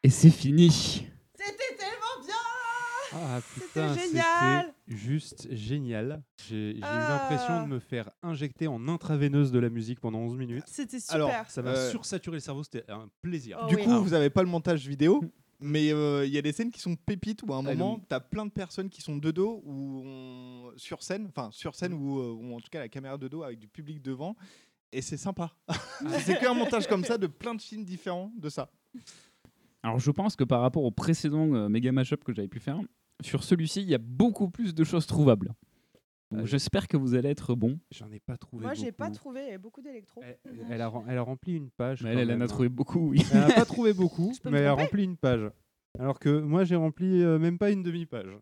[0.03, 1.07] Et c'est fini.
[1.35, 2.35] C'était tellement bien
[3.13, 6.21] Ah putain, génial c'était juste génial.
[6.47, 7.07] J'ai eu Ah.
[7.09, 10.63] l'impression de me faire injecter en intraveineuse de la musique pendant 11 minutes.
[10.67, 11.15] C'était super.
[11.15, 13.59] Alors, Ça m'a Euh, sursaturé le cerveau, c'était un plaisir.
[13.63, 13.83] Oh du oui.
[13.83, 15.21] coup, vous avez pas le montage vidéo,
[15.59, 17.99] mais euh, il y a des scènes qui sont pépites où à un Ah, moment,
[18.09, 21.75] tu as plein de personnes qui sont de dos ou on- sur scène, enfin sur
[21.75, 24.35] scène ou, euh, ou en tout cas la caméra de dos avec du public devant.
[24.93, 25.53] Et c'est sympa.
[26.25, 28.69] c'est qu'un montage comme ça de plein de films différents de ça.
[29.83, 32.79] Alors je pense que par rapport au précédent euh, méga mashup que j'avais pu faire,
[33.23, 35.53] sur celui-ci, il y a beaucoup plus de choses trouvables.
[36.31, 37.79] Donc, J'espère que vous allez être bon.
[37.91, 38.63] J'en ai pas trouvé.
[38.63, 39.41] Moi, j'ai pas trouvé.
[39.41, 40.21] Il y avait beaucoup d'électro.
[40.69, 42.03] Elle a, rem- elle a rempli une page.
[42.03, 42.71] Mais elle, elle en a même, trouvé hein.
[42.73, 43.23] beaucoup, oui.
[43.33, 45.49] Elle n'a pas trouvé beaucoup, mais elle a rempli une page.
[45.99, 48.37] Alors que moi, j'ai rempli euh, même pas une demi-page.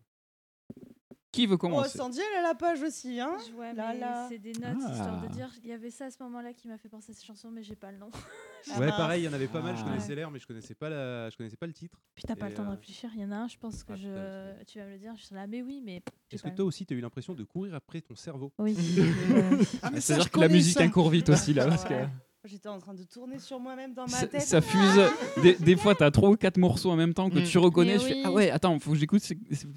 [1.32, 4.26] Qui veut Oh, commencer Sandy, elle a la page aussi, hein Ouais, Là, là.
[4.28, 5.32] c'est des notes histoire de Ah.
[5.32, 5.48] dire.
[5.62, 7.62] Il y avait ça à ce moment-là qui m'a fait penser à cette chanson, mais
[7.62, 8.10] j'ai pas le nom.
[8.74, 9.74] Ah ouais, pareil, il y en avait pas mal.
[9.76, 9.84] Je Ah.
[9.84, 11.98] connaissais l'air, mais je connaissais pas la, je connaissais pas le titre.
[12.14, 13.10] Puis t'as pas le temps de euh, réfléchir.
[13.14, 14.64] Il y en a un, je pense que ah, je...
[14.64, 15.12] tu vas me le dire.
[15.16, 16.02] Je suis là, mais oui, mais.
[16.30, 18.76] Est-ce que toi aussi, tu as eu l'impression de courir après ton cerveau Oui.
[19.82, 21.66] Ah, C'est-à-dire que la musique elle court vite aussi là.
[21.68, 22.08] Parce que Ouais.
[22.46, 24.40] J'étais en train de tourner sur moi-même dans ma ça, tête.
[24.40, 25.00] ça fuse.
[25.42, 27.44] Des, des fois, t'as trois ou quatre morceaux en même temps que Mm.
[27.44, 27.98] tu reconnais.
[27.98, 28.22] Je fais.
[28.24, 29.22] Ah ouais, attends, faut que j'écoute,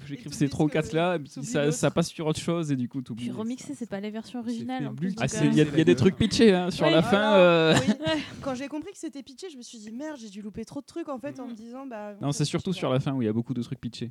[0.06, 1.18] j'écrive ces trois ou quatre là.
[1.18, 3.26] Puis ça, passe sur autre chose et du coup, t'oublies.
[3.28, 4.90] Puis remixer, c'est pas les versions originales.
[5.20, 6.92] Ah, il y a, il y a des trucs pitchés hein, sur Ouais.
[6.92, 7.18] la fin.
[7.18, 7.92] Alors, euh, oui.
[8.40, 10.80] Quand j'ai compris que c'était pitché, je me suis dit merde, j'ai dû louper trop
[10.80, 12.14] de trucs en fait en me disant bah.
[12.22, 14.10] Non, c'est surtout sur la fin où il y a beaucoup de trucs pitchés.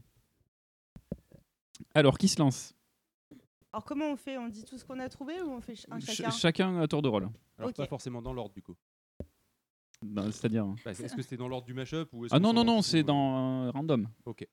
[1.96, 2.76] Alors, qui se lance?
[3.74, 4.38] Alors comment on fait?
[4.38, 6.32] On dit tout ce qu'on a trouvé ou on fait ch- un Ch- chacun?
[6.32, 7.30] Chacun à tour de rôle.
[7.58, 8.76] Alors pas forcément dans l'ordre du coup.
[10.04, 10.66] Non, C'est-à-dire.
[10.86, 13.66] Bah, Est-ce que c'était dans l'ordre du mashup ou Ah non, non, non, c'est dans
[13.68, 14.08] euh, random.
[14.26, 14.46] Ok.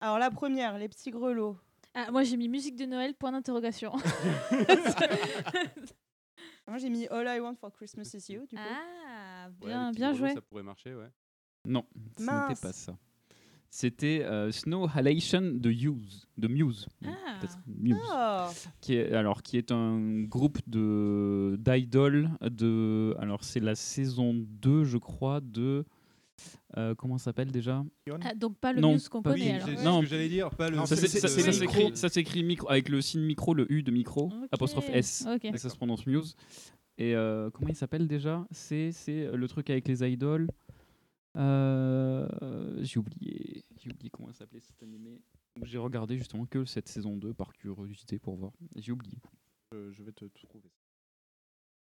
[0.00, 1.56] Alors la première, les petits grelots.
[1.94, 3.92] Ah, moi j'ai mis musique de Noël, point d'interrogation.
[6.66, 8.62] Moi j'ai mis All I Want for Christmas is You du coup.
[8.62, 10.34] ah, bien, bien grelots, joué.
[10.34, 11.10] Ça pourrait marcher, ouais.
[11.66, 11.84] Non,
[12.18, 12.96] ce n'était pas ça.
[13.76, 17.08] C'était euh, Snow Halation de Muse, de Muse, Ah.
[17.66, 18.46] Muse, Oh.
[18.80, 24.32] qui est alors qui est un groupe de d'idoles de alors c'est la saison
[24.62, 25.84] 2 je crois de
[26.76, 27.84] euh, comment ça s'appelle déjà?
[28.22, 29.82] Ah, donc pas le Non, Muse qu'on connaît Oui, alors.
[29.84, 29.96] Non.
[29.98, 30.76] ce que j'allais dire, pas le.
[30.76, 31.94] Non, ça s'écrit micro.
[31.96, 35.68] ça s'écrit micro avec le signe micro le U de micro apostrophe S et ça
[35.68, 36.36] se prononce Muse
[36.96, 38.46] et euh, comment il s'appelle déjà?
[38.52, 40.46] C'est c'est le truc avec les idoles
[41.36, 45.20] j'ai oublié j'ai oublié comment ça s'appelait cet animé
[45.62, 49.18] j'ai regardé justement que cette saison 2 par curiosité pour voir j'ai oublié
[49.74, 50.70] Euh, je vais te trouver.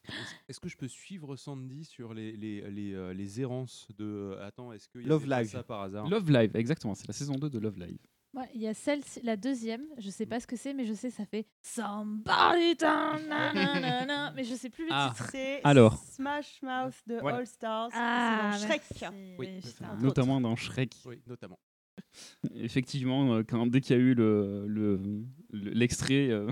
[0.08, 4.04] Est-ce- Est-ce que je peux suivre Sandy sur les, les, les, euh, les errances de.
[4.06, 5.00] euh, Attends, est-ce que.
[5.00, 5.48] y Love Live.
[5.50, 6.08] ça par hasard?
[6.10, 8.00] Love Live exactement c'est la saison 2 de Love Live
[8.34, 10.94] Ouais, il y a celle, la deuxième, je sais pas ce que c'est, mais je
[10.94, 15.12] sais ça fait Somebody na, mais je sais plus le Ah.
[15.16, 15.30] titre.
[15.32, 15.98] C'est Alors.
[16.04, 17.32] Smash Mouth de Ouais.
[17.32, 17.90] All Stars.
[17.94, 18.82] Ah, dans Shrek.
[19.02, 19.36] merci.
[19.38, 19.50] Oui,
[20.02, 21.60] notamment dans Shrek Oui, notamment.
[22.56, 25.00] Effectivement, euh, quand, dès qu'il y a eu le, le-
[25.52, 26.50] le- l'extrait, euh,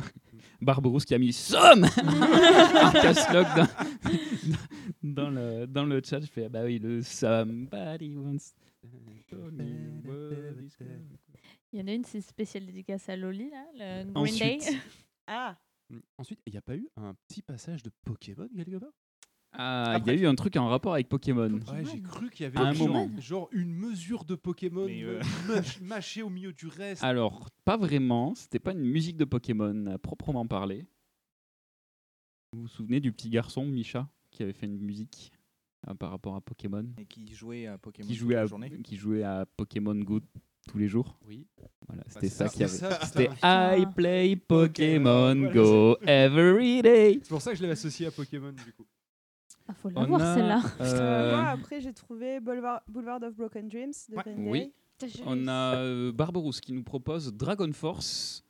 [0.62, 3.68] Barberousse qui a mis Somme dans,
[5.02, 8.54] dans, le, dans le chat, je fais ah bah oui, le Somebody wants.
[11.74, 14.40] Il y en a une, c'est spéciale dédicace à Loli, là, le Green Ensuite.
[14.62, 14.78] Day.
[15.28, 15.58] Ah,
[15.90, 16.00] Mm.
[16.18, 18.94] Ensuite, il n'y a pas eu un petit passage de Pokémon quelque part
[19.52, 21.52] Ah, il y a eu un truc en rapport avec Pokémon.
[21.52, 23.20] Ouais, j'ai cru qu'il y avait À un genre- moment.
[23.20, 25.20] genre une mesure de Pokémon euh,
[25.50, 27.04] mâch- mâchée au milieu du reste.
[27.04, 30.86] Alors, pas vraiment, c'était pas une musique de Pokémon à proprement parler.
[32.54, 35.34] Vous vous souvenez du petit garçon, Misha, qui avait fait une musique
[35.90, 36.86] euh, par rapport à Pokémon?
[36.98, 38.82] Et qui jouait à Pokémon qui toute jouait la à, journée.
[38.82, 40.22] qui jouait à Pokémon Go
[40.70, 41.18] tous les jours.
[41.28, 41.48] Oui.
[41.88, 43.06] Voilà, Bah, c'était c'est ça ça, qui avait.
[43.06, 43.78] C'était putain.
[43.78, 47.20] I play Pokémon Voilà, Go every day.
[47.24, 48.86] C'est pour ça que je l'avais associé à Pokémon du coup.
[49.68, 50.62] Ah, faut On l'avoir a, celle-là.
[50.82, 54.24] euh, moi après j'ai trouvé Boulevard, Boulevard of Broken Dreams de Ouais.
[54.24, 54.50] Green Day.
[54.50, 54.74] oui.
[55.26, 58.44] On a euh, Barberousse qui nous propose Dragon Force.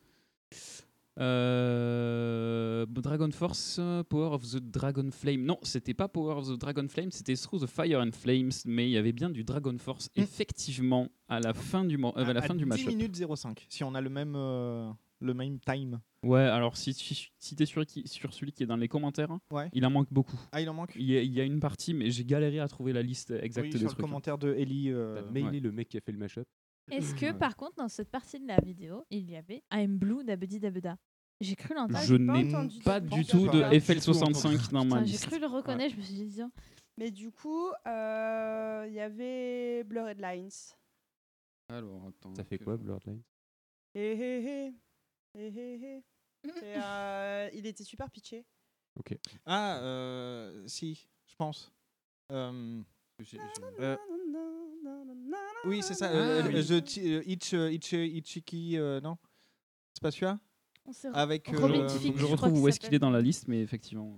[1.20, 5.44] Euh, Dragon Force, euh, Power of the Dragon Flame.
[5.44, 8.88] Non, c'était pas Power of the Dragon Flame, c'était Through the Fire and Flames, mais
[8.88, 10.22] il y avait bien du Dragon Force Mm.
[10.22, 12.86] effectivement à la fin du, euh, à la À fin du 10 match.
[12.86, 16.00] minutes 05, si on a le même, euh, le même time.
[16.24, 19.70] Ouais, alors si, si, si t'es sur, sur celui qui est dans les commentaires, Ouais.
[19.74, 20.40] il en manque beaucoup.
[20.52, 22.60] Ah, il en manque Il y, a, il y a une partie, mais j'ai galéré
[22.60, 24.02] à trouver la liste exacte Oui, des sur le trucs.
[24.06, 24.92] commentaire de Ellie.
[24.92, 25.60] euh, mailé ouais.
[25.60, 26.48] le mec qui a fait le mashup.
[26.90, 27.34] Est-ce que Ouais.
[27.34, 30.98] par contre, dans cette partie de la vidéo, il y avait I'm Blue d'Abedi Dabeda?
[31.40, 32.00] J'ai cru l'entendre.
[32.04, 33.00] Je pas n'ai entendu pas ça.
[33.00, 36.04] du Pas tout de tout FL65 dans ma Putain, J'ai cru le reconnaître, je me
[36.04, 36.42] suis dit.
[36.98, 40.50] Mais du coup, euh, il y avait Blurred Lines.
[41.70, 42.36] Alors, attends.
[42.36, 43.24] Ça fait quoi, Blurred Lines?
[43.96, 44.74] Hé hé hé.
[45.36, 46.04] Hé hé hé.
[46.44, 48.46] C'est, euh, il était super pitché.
[49.00, 49.18] Ok.
[49.46, 51.72] Ah, euh, si, je pense.
[52.32, 52.82] Euh,
[53.80, 53.98] euh,
[55.66, 56.08] oui, c'est ça.
[56.10, 56.66] Ah, euh, oui.
[56.66, 59.18] The euh, Itch, euh, Itch, Itchiki, euh, non?
[59.94, 60.40] C'est pas celui-là?
[61.14, 61.48] Avec.
[61.48, 64.16] Robin euh, je retrouve où est-ce qu'il est dans la liste, mais effectivement.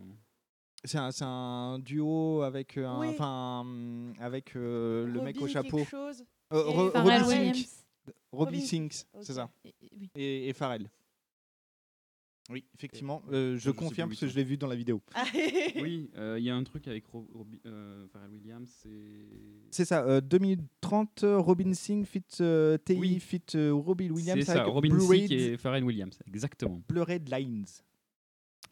[0.85, 3.15] C'est un, duo avec, un- Oui.
[4.19, 5.79] avec euh, le mec au Robin chapeau.
[5.79, 6.13] Euh,
[6.51, 7.57] Et Ro- Pharrell Robbie Williams.
[7.57, 7.69] Sink.
[8.31, 9.49] Robbie Robin- Sinks, c'est ça.
[9.63, 10.09] Et- et- oui.
[10.15, 10.89] Et, et Pharrell.
[12.49, 15.01] Oui, effectivement, euh, je confirme parce que je l'ai vu dans la vidéo.
[15.81, 18.69] oui, euh, il y a un truc avec Ro- Robi- euh, Pharrell Williams.
[18.81, 18.89] C'est
[19.71, 23.19] C'est ça, euh, 2 minutes 30, euh, Robin Singh fit euh, TI Oui.
[23.21, 26.81] fit euh, Robbie Williams C'est ça, avec Robin Thicke et Pharrell Williams, exactement.
[26.89, 27.65] Blurred Lines.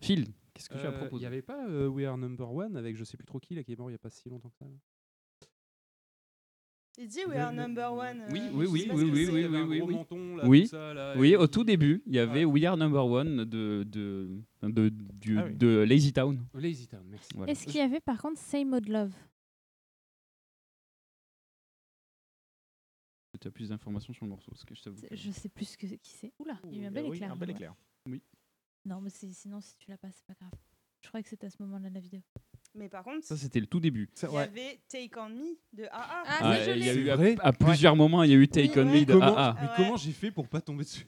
[0.02, 2.54] Phil, qu'est-ce que tu as Euh, Il proposé n'y avait pas euh, We Are Number
[2.54, 4.10] One avec je sais plus trop qui là, qui est mort il n'y a pas
[4.10, 4.66] si longtemps que ça.
[6.98, 8.26] Il dit We are number one.
[8.32, 9.94] Oui, euh, oui, oui, oui, ce oui, oui, oui, oui, oui.
[9.96, 12.64] menton, là, oui, tout ça, là, oui, et au tout début, il y avait We
[12.66, 14.30] Are Number One de, de,
[14.62, 15.56] de, du- Ah oui.
[15.56, 16.46] de Lazy Town.
[16.54, 17.30] Lazy Town, merci.
[17.34, 17.52] Voilà.
[17.52, 19.14] Est-ce qu'il y avait par contre Same Old Love?
[23.39, 25.02] Tu as plus d'informations sur le morceau, parce que je t'avoue.
[25.10, 26.32] Je sais plus que, qui c'est.
[26.38, 27.32] Oula, il y a eu un bel oui, éclair.
[27.32, 27.56] un bel ouais.
[27.56, 27.74] éclair.
[28.08, 28.22] Oui.
[28.86, 30.52] Non, mais sinon, si tu l'as pas, c'est pas grave.
[31.02, 32.22] Je croyais que c'était à ce moment-là de la vidéo.
[32.74, 34.10] Mais par contre, Ça, c'était le tout début.
[34.24, 35.90] il y avait Take On Me de AA.
[35.92, 38.86] Ah, Ah, il y a eu à, plusieurs moments, il y a eu Take On
[38.86, 39.56] Me de Comment, AA.
[39.60, 39.74] mais Ouais.
[39.76, 41.06] comment j'ai fait pour pas tomber dessus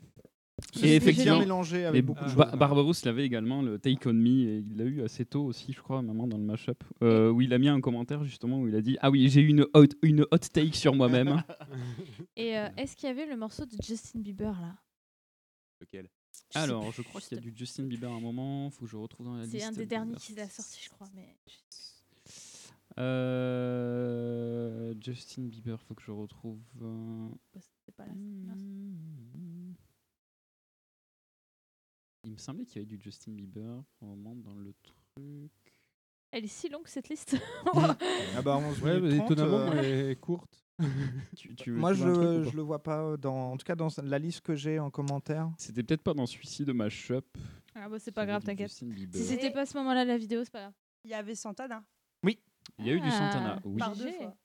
[0.75, 2.59] Et bien effectivement, mélangé avec mais beaucoup de Ba- choses.
[2.59, 5.79] Barbarousse l'avait également, le Take On Me, et il l'a eu assez tôt aussi, je
[5.81, 8.59] crois, à un moment dans le mashup, euh, où il a mis un commentaire justement
[8.59, 11.43] où il a dit Ah oui, j'ai eu une hot, une hot take sur moi-même.
[12.35, 14.75] Et euh, est-ce qu'il y avait le morceau de Justin Bieber là?
[15.79, 16.09] Lequel?
[16.55, 18.97] Alors, je crois qu'il y a du Justin Bieber à un moment, faut que je
[18.97, 19.57] retrouve dans la liste.
[19.57, 21.07] C'est un des derniers qu'il a sorti, je crois.
[21.15, 21.35] Mais
[23.63, 26.59] Euh, Justin Bieber, faut que je retrouve.
[26.81, 27.61] euh, bah,
[27.97, 28.13] pas là.
[28.15, 28.61] mince.
[32.25, 35.51] Il me semblait qu'il y avait du Justin Bieber au moment dans le truc.
[36.31, 37.35] Elle est si longue cette liste.
[38.35, 40.62] Ah bah 11 Ouais, minutes mais 30, étonnamment, euh, elle est courte.
[41.35, 43.89] Tu, tu veux- Moi, tu je, truc le vois pas, dans, en tout cas dans
[44.03, 45.51] la liste que j'ai en commentaire.
[45.57, 47.25] C'était peut-être pas dans celui-ci de Mashup.
[47.75, 48.69] Ah bah c'est pas grave, t'inquiète.
[48.71, 50.73] Si c'était pas à ce moment-là la vidéo, c'est pas grave.
[51.05, 51.83] Il y avait Santana.
[52.79, 53.77] Il y a eu du Santana, Ah, oui.
[53.77, 54.17] Par deux GG.
[54.17, 54.37] fois.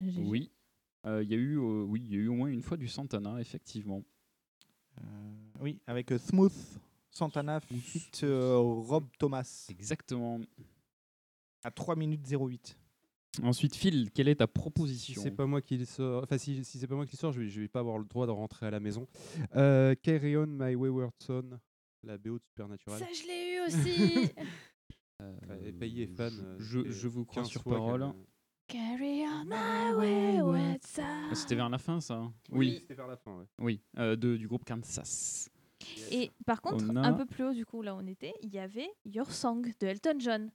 [0.00, 0.22] GG.
[0.24, 0.50] Oui.
[1.06, 2.76] Euh, Il y a eu, euh, oui, il y a eu au moins une fois
[2.78, 4.02] du Santana, effectivement.
[4.98, 5.02] Euh,
[5.60, 6.54] oui, avec euh, Smooth
[7.10, 10.40] Santana fit euh, Rob Thomas Exactement.
[11.64, 12.76] à 3 minutes 08.
[13.42, 16.78] Ensuite, Phil, quelle est ta Si proposition c'est pas moi qui sort, enfin si, si
[16.78, 18.32] c'est pas moi qui le sort, je vais, je vais pas avoir le droit de
[18.32, 19.06] rentrer à la maison.
[19.56, 21.58] Euh, Carry On My Wayward Son,
[22.02, 22.98] la BO de Supernatural.
[22.98, 24.30] Ça, je l'ai eu aussi.
[25.22, 26.30] Euh, Payet est fan.
[26.44, 28.00] euh, je, vous crois 15 sur parole.
[28.02, 31.00] qu'elle- Carry on my wayward son.
[31.02, 33.38] Ah, C'était vers la fin, ça hein Oui, c'était vers la fin.
[33.38, 33.46] Ouais.
[33.60, 35.48] Oui, euh, de, du groupe Kansas.
[36.10, 38.52] Et par contre, a- un peu plus haut du coup, là où on était, il
[38.52, 40.50] y avait Your Song de Elton John.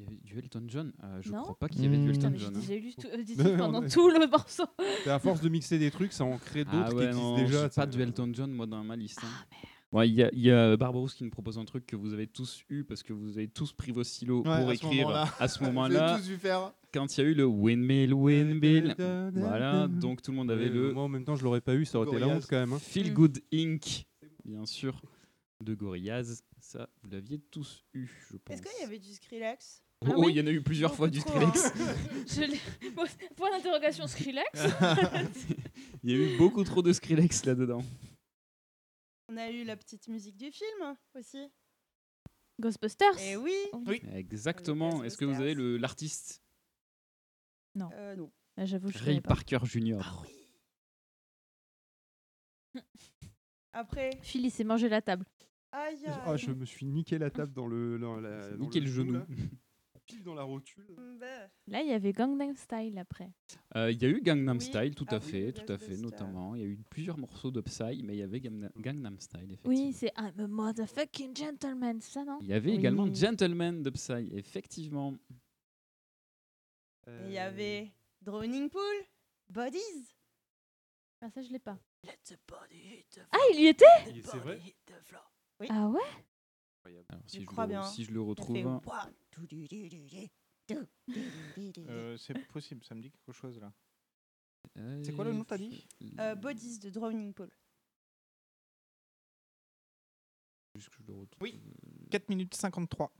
[0.00, 2.06] Il y avait du Elton John Euh, Je Non crois pas qu'il y avait du
[2.06, 2.10] Hmm.
[2.10, 2.56] Elton mais j'ai John.
[2.56, 2.60] hein.
[2.60, 4.64] déjà lu tout, euh, pendant a- tout le morceau.
[5.06, 7.30] Et à force de mixer des trucs, ça en crée d'autres Ah qui ouais, existent
[7.30, 7.62] non, déjà.
[7.64, 8.00] j'ai pas du.
[8.00, 9.20] Elton John, moi, dans ma liste.
[9.22, 9.28] hein.
[9.52, 11.96] Ah, Ouais, Il y a, il y a Barbarousse qui nous propose un truc que
[11.96, 14.66] vous avez tous eu parce que vous avez tous pris vos stylos Ouais, pour à
[14.68, 15.28] ce écrire moment-là.
[15.40, 16.16] à ce moment-là.
[16.18, 16.72] tous vu faire.
[16.94, 18.94] Quand il y a eu le windmill, windmill,
[19.34, 21.84] voilà, donc tout le monde avait le Moi en même temps, je l'aurais pas eu,
[21.84, 22.36] ça aurait été la Gorillaz.
[22.44, 22.72] honte quand même.
[22.72, 22.78] hein.
[22.78, 23.14] Feel Mm.
[23.14, 24.06] Good Inc.
[24.44, 25.02] Bien sûr,
[25.60, 26.42] de Gorillaz.
[26.60, 28.54] Ça, vous l'aviez tous eu, je pense.
[28.54, 29.82] Est-ce qu'il y avait du Skrillex?
[30.02, 31.72] Ah oh, oui il y en a eu plusieurs fois du Skrillex.
[32.26, 33.04] Je l'ai- Bon,
[33.36, 34.48] Point d'interrogation Skrillex.
[36.02, 37.82] il y a eu beaucoup trop de Skrillex là-dedans.
[39.28, 41.46] On a eu la petite musique du film aussi.
[42.60, 43.18] Ghostbusters.
[43.20, 43.54] Et oui.
[43.86, 44.00] Oui.
[44.14, 45.04] Exactement.
[45.04, 46.42] Est-ce que vous avez le- l'artiste?
[47.78, 48.30] Euh, non.
[48.56, 49.20] Ah, J'avoue, je Ray.
[49.20, 50.00] Parker Jr.
[53.72, 54.10] Après.
[54.22, 55.24] Phil, il s'est mangé la table.
[55.72, 56.14] Aïe aïe.
[56.26, 57.98] Ah, je me suis niqué la table dans le.
[57.98, 59.22] Dans la, dans Niqué le genou.
[60.10, 60.86] Pile dans la rotule.
[61.66, 63.30] Là, il y avait Gangnam Style après.
[63.76, 64.64] Euh, Il y a eu Gangnam Oui.
[64.64, 66.54] Style, tout Ah à oui, fait, tout à fait, notamment.
[66.54, 69.68] Il y a eu plusieurs morceaux de Psy, mais il y avait Gangnam Style, effectivement.
[69.86, 72.38] Oui, c'est I'm a motherfucking gentleman, ça non?
[72.42, 72.76] Il y avait Oui.
[72.78, 75.16] également Gentleman de Psy, effectivement.
[77.06, 77.90] il y avait
[78.22, 79.04] Drowning Pool,
[79.48, 80.14] Bodies?
[81.20, 81.78] Ah, ça, je l'ai pas.
[82.04, 83.84] Let the body hit the Ah, il y était?
[84.24, 84.58] C'est vrai?
[85.60, 85.66] Oui.
[85.68, 86.00] Ah ouais?
[87.26, 87.82] Si, je crois le, bien?
[87.84, 88.56] si je le retrouve.
[92.18, 93.72] C'est possible, ça me dit quelque chose là.
[94.78, 95.86] Euh, c'est quoi le nom t'as dit
[96.18, 97.50] euh, Bodies de Drowning Pool.
[101.40, 103.12] Oui, euh, 4 minutes 53.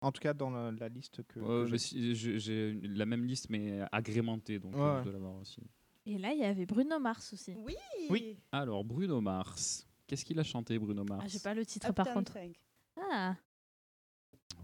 [0.00, 1.66] En tout cas, dans la, liste que.
[1.76, 5.60] J'ai la même liste, mais agrémentée, donc je dois l'avoir aussi.
[6.04, 7.54] Et là, il y avait Bruno Mars aussi.
[7.56, 7.76] Oui,
[8.10, 8.36] oui.
[8.50, 9.86] Alors, Bruno Mars.
[10.06, 12.36] Qu'est-ce qu'il a chanté, Bruno Mars ah, J'ai pas le titre par contre.
[12.96, 13.36] Ah,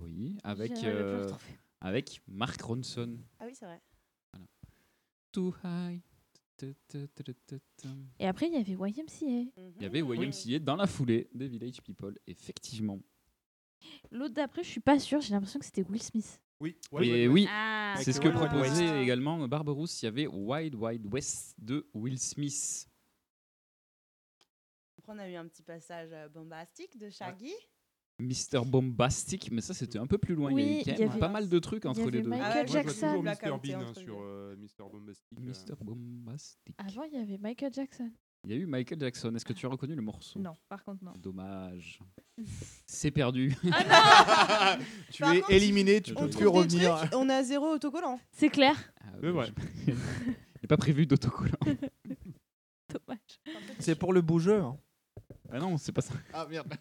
[0.00, 1.58] Oui, avec, j'aimerais le euh, retrouver.
[1.80, 3.18] avec Mark Ronson.
[3.38, 3.80] Ah oui, c'est vrai.
[5.32, 6.00] Too high.
[6.56, 7.88] Tu, tu, tu, tu, tu, tu.
[8.18, 9.50] Et après, il y avait YMCA.
[9.56, 10.22] Il y avait Mhm.
[10.24, 12.98] YMCA dans la foulée des Village People, effectivement.
[14.10, 16.40] L'autre d'après, je suis pas sûre, j'ai l'impression que c'était Will Smith.
[16.60, 18.60] Oui, Et oui, Ah, c'est ce que proposait
[18.90, 18.94] West.
[19.04, 20.02] également Barberousse.
[20.02, 22.88] Il y avait Wild Wild West de Will Smith.
[24.98, 27.52] Après, on a eu un petit passage euh, bombastique de Shaggy.
[28.20, 30.50] Mister Bombastic, mais ça c'était un peu plus loin.
[30.50, 32.28] il y avait il y avait- pas mal de trucs entre avait les deux.
[32.30, 33.06] Michael Ah ouais, moi, Jackson.
[33.06, 35.38] toujours Black Mr Bean hein, sur euh, Mr Bombastic.
[35.38, 35.74] euh.
[35.84, 36.74] Bombastic.
[36.78, 38.10] Avant, il y avait Michael Jackson.
[38.44, 39.34] Il y a eu Michael Jackson.
[39.34, 40.38] Est-ce que tu as reconnu le morceau?
[40.40, 41.12] Non, par contre, non.
[41.16, 42.00] Dommage.
[42.86, 43.54] C'est perdu.
[43.72, 44.78] Ah
[45.12, 46.96] Tu Par es contre, éliminé, tu peux plus revenir.
[46.96, 48.20] trucs, on a zéro autocollant.
[48.32, 48.74] C'est clair.
[49.00, 49.52] Ah, C'est vrai.
[49.86, 49.94] Il
[50.62, 51.58] n'est pas prévu d'autocollant.
[52.90, 53.40] Dommage.
[53.80, 54.60] C'est pour le bougeux.
[54.62, 54.76] hein.
[55.50, 56.14] Ah non, c'est pas ça.
[56.32, 56.74] Ah merde.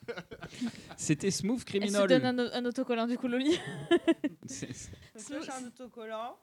[0.98, 2.08] C'était Smooth Elle se Criminal.
[2.08, 3.58] donne un, autocollant du coup, Loli.
[4.46, 6.38] C'est- c'est- Donc là, j'ai un autocollant.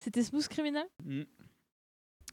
[0.00, 1.22] C'était Smooth Criminal Mm.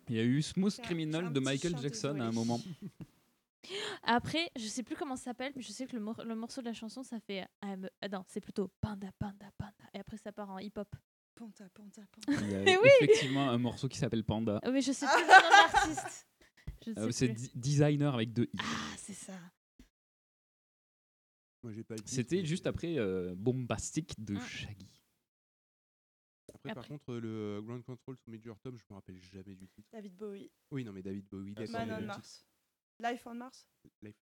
[0.09, 2.35] Il y a eu Smooth Criminal de petit Michael chant, Jackson à un désolé.
[2.35, 2.59] moment.
[4.03, 6.61] Après, je sais plus comment ça s'appelle, mais je sais que le, mor- le morceau
[6.61, 7.45] de la chanson, ça fait.
[7.63, 9.73] I'm ah non, c'est plutôt Panda, Panda, Panda.
[9.93, 10.87] Et après, ça part en hip-hop.
[11.35, 12.41] Panta, panta, panta.
[12.41, 14.59] Il y a Mais oui effectivement un morceau qui s'appelle Panda.
[14.63, 16.25] Ah, Mais je sais plus le nom de l'artiste.
[16.97, 18.57] Euh, c'est designer avec deux i.
[18.59, 19.33] Ah, c'est ça.
[21.63, 24.39] Moi, j'ai pas le titre, C'était mais juste c'est- après euh, Bombastic de Mm.
[24.41, 25.03] Shaggy.
[26.53, 26.87] Après, par Après.
[26.89, 29.87] contre, le Ground Control sous Major Tom, je me rappelle jamais du titre.
[29.91, 30.51] David Bowie.
[30.71, 31.53] Oui, non, mais David Bowie.
[31.53, 32.45] d'accord, Man mais on le Mars.
[32.99, 33.69] Life on Mars
[34.01, 34.15] Life-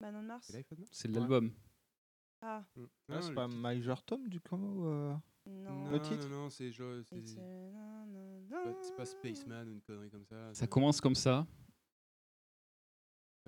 [0.00, 1.52] Man on Mars c'est Life on Mars C'est l'album.
[2.40, 2.84] Ah, Mm.
[3.08, 5.16] Ah, Non, c'est le pas titre- Major Tom du coup euh,
[5.46, 5.90] non.
[5.90, 8.82] Le titre Non, non, c'est genre- c'est- It's c'est a- na, na, pas- na.
[8.82, 10.48] c'est pas Spaceman ou une connerie comme ça.
[10.54, 11.46] Ça c'est commence comme ça.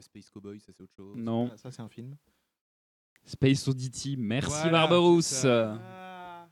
[0.00, 1.16] Space Cowboy, ça c'est autre chose.
[1.16, 1.50] Non.
[1.52, 2.16] Ah, Ça c'est un film.
[3.24, 4.16] Space Oddity.
[4.16, 4.68] Merci Voilà.
[5.84, 6.48] Ah.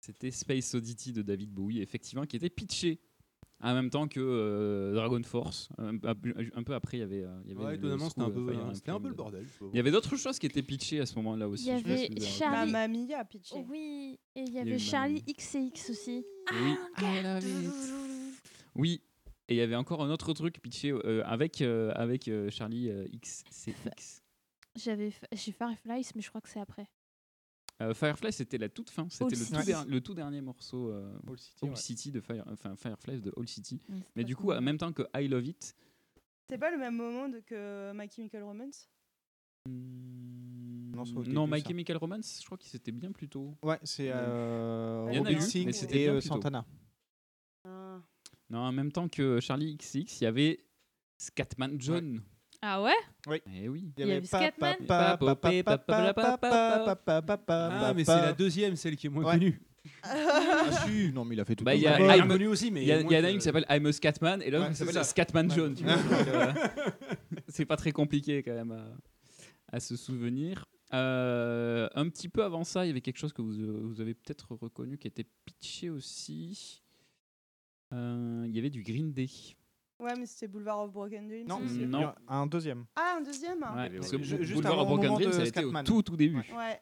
[0.00, 3.00] C'était Space Oddity de David Bowie, effectivement, qui était pitché
[3.62, 5.68] en même temps que euh, Dragon Force.
[5.76, 7.22] Un, un peu- un peu après, il y avait.
[7.24, 9.00] euh, il y avait Ouais, le étonnamment, c'était un peu, euh, and c'était un peu
[9.00, 9.46] Flame le de- bordel.
[9.72, 11.64] Il y avait d'autres choses qui étaient pitchées à ce moment-là aussi.
[11.64, 13.62] Il y avait Charlie- Mamma Mia, pitché.
[13.68, 16.24] Oui, et il y avait Charlie Mamma X et X aussi.
[18.74, 19.00] Oui.
[19.50, 22.88] Et il y avait encore un autre truc pitché euh, avec, euh, avec euh, Charlie
[22.88, 24.22] euh, XCX.
[24.76, 26.86] J'avais j'ai Fireflies, mais je crois que c'est après.
[27.82, 29.08] Euh, Firefly, c'était la toute fin.
[29.10, 29.66] C'était All le, tout City.
[29.66, 31.76] der- le tout dernier morceau euh, All City, All ouais.
[31.76, 33.80] City de Fire, enfin, Firefly de All City.
[33.88, 35.74] Mm, Mais du coup, en même temps que I Love It.
[36.48, 38.88] C'est pas le même moment de que My Chemical Romance?
[39.68, 41.68] Non, au Non, début, My ça.
[41.68, 43.56] Chemical Romance, je crois que c'était bien plus tôt.
[43.62, 46.20] Ouais, c'est euh, Il y en a Robin eu, Singh mais c'était et.
[46.20, 46.64] Santana.
[48.50, 48.54] Ah.
[48.54, 50.60] Non, en même temps que Charlie XX, il y avait
[51.18, 52.22] Scatman John.
[52.62, 52.92] Ah ouais
[53.26, 53.38] Oui.
[53.54, 53.92] Eh oui.
[53.96, 54.76] Il y avait Scatman.
[54.88, 55.16] Ah,
[57.94, 59.32] mais c'est la deuxième, celle qui est moins Ouais.
[59.38, 59.60] connue.
[60.02, 61.96] Ah si, non mais il a fait tout Bah, il y a.
[61.96, 64.50] Ah, connu aussi, mais il y, en a une qui s'appelle I'm a Scatman et
[64.50, 65.04] l'autre Ouais, qui c'est s'appelle.
[65.04, 65.54] Scatman Ouais.
[65.56, 65.74] John.
[65.88, 66.52] euh,
[67.48, 68.76] c'est pas très compliqué quand même
[69.72, 70.66] à, se souvenir.
[70.92, 74.12] Euh, un petit peu avant ça, il y avait quelque chose que euh, vous avez
[74.14, 76.82] peut-être reconnu qui était pitché aussi.
[77.92, 79.26] Euh, il y avait du Green Day.
[79.98, 81.46] Ouais, mais c'était Boulevard of Broken Dreams.
[81.46, 81.78] Non, aussi.
[81.86, 81.98] Non.
[81.98, 82.86] il y a un deuxième.
[82.96, 85.46] Ah, un deuxième Ouais, parce que juste Boulevard avant of Broken moment Dreams, ça a
[85.46, 86.36] été au tout, tout début.
[86.56, 86.80] Ouais.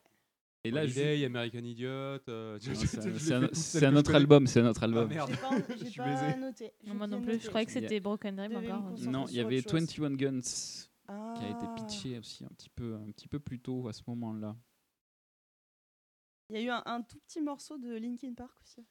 [0.65, 1.89] Et là, je- Holiday, American Idiot.
[1.89, 2.75] euh, Non,
[3.53, 4.17] c'est un- autre connais.
[4.17, 5.09] album, c'est un autre Ah, album.
[5.09, 5.31] merde.
[5.31, 6.73] J'ai pas, j'ai pas noté.
[6.85, 8.91] J'ai Moi non plus, je croyais que c'était Broken Dream encore.
[9.09, 9.81] Non, il y avait autre chose.
[9.99, 11.75] 21 Guns qui a été Ah.
[11.77, 14.57] pitché aussi un petit peu, un petit peu plus tôt à ce moment-là.
[16.51, 18.85] Il y a eu un, un tout petit morceau de Linkin Park aussi.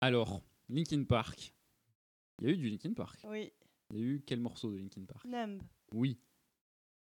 [0.00, 1.54] Alors, Linkin Park.
[2.40, 3.20] Il y a eu du Linkin Park.
[3.24, 3.52] Oui,
[3.92, 5.24] Il y a eu quel morceau de Linkin Park?
[5.26, 5.62] Numb.
[5.92, 6.18] Oui.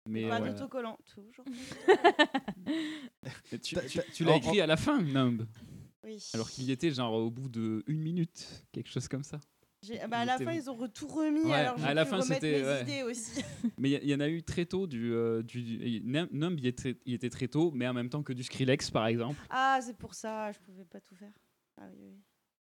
[0.09, 1.45] Mais Pas euh, d'autocollant, toujours.
[3.61, 5.45] tu, l'as écrit à la fin, Numb?
[6.03, 6.17] Oui.
[6.33, 9.39] Alors qu'il y était genre au bout de une minute, quelque chose comme ça.
[10.09, 12.11] Bah, à la fin, ils ont re- tout remis, Ouais, alors j'ai à la pu
[12.11, 13.03] fin, c'était- ouais.
[13.03, 13.41] aussi.
[13.79, 16.59] Mais il y, y en a eu très tôt du, euh, du, du- Num- Numb,
[16.59, 19.39] il était, il était très tôt, mais en même temps que du Skrillex par exemple.
[19.49, 21.33] ah, c'est pour ça, je pouvais pas tout faire.
[21.77, 22.19] Ah oui, oui.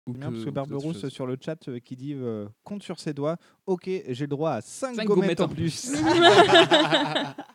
[0.07, 3.14] Ou Bien, parce que Barberousse sur le chat euh, qui dit euh, compte sur ses
[3.14, 3.36] doigts.
[3.66, 5.92] Ok, j'ai le droit à 5 Cinq gommettes, gommettes en plus.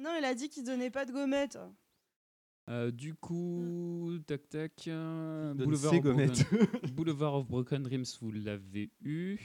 [0.00, 1.58] Non, il a dit qu'il donnait pas de gommettes.
[2.68, 4.88] Euh, du coup, tac tac.
[4.88, 6.50] euh, Donne Boulevard, ses of gommettes.
[6.50, 9.38] Broken, Boulevard of Broken Dreams, vous l'avez eu.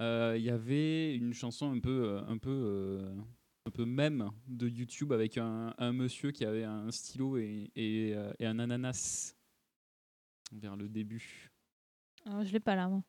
[0.00, 3.14] Euh, Il y avait une chanson un peu, un peu, euh,
[3.66, 8.14] un peu même de YouTube avec un, un monsieur qui avait un stylo et, et,
[8.38, 9.34] et un ananas
[10.52, 11.50] vers le début.
[12.24, 13.02] Ah, je l'ai pas là, moi.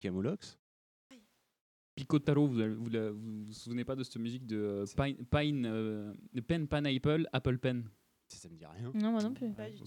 [0.00, 0.58] Camoulox
[1.94, 6.14] Picotaro, vous vous, vous vous souvenez pas de cette musique de euh, Pine, Pine euh,
[6.46, 7.90] Pen Pineapple Apple Pen?
[8.28, 8.90] Ça, ça me dit rien.
[8.94, 9.52] Non, moi non plus.
[9.52, 9.86] Pas du tout.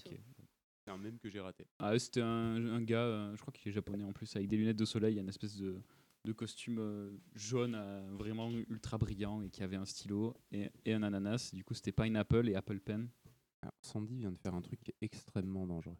[0.85, 1.65] C'est un même que j'ai raté.
[1.79, 4.57] Ah, c'était un, un gars, euh, je crois qu'il est japonais en plus, avec des
[4.57, 5.81] lunettes de soleil, une espèce de,
[6.25, 10.93] de costume euh, jaune euh, vraiment ultra brillant et qui avait un stylo et, et
[10.93, 11.51] un ananas.
[11.53, 13.09] Du coup, c'était Pineapple et Apple Pen.
[13.61, 15.97] Alors, Sandy vient de faire un truc qui est extrêmement dangereux.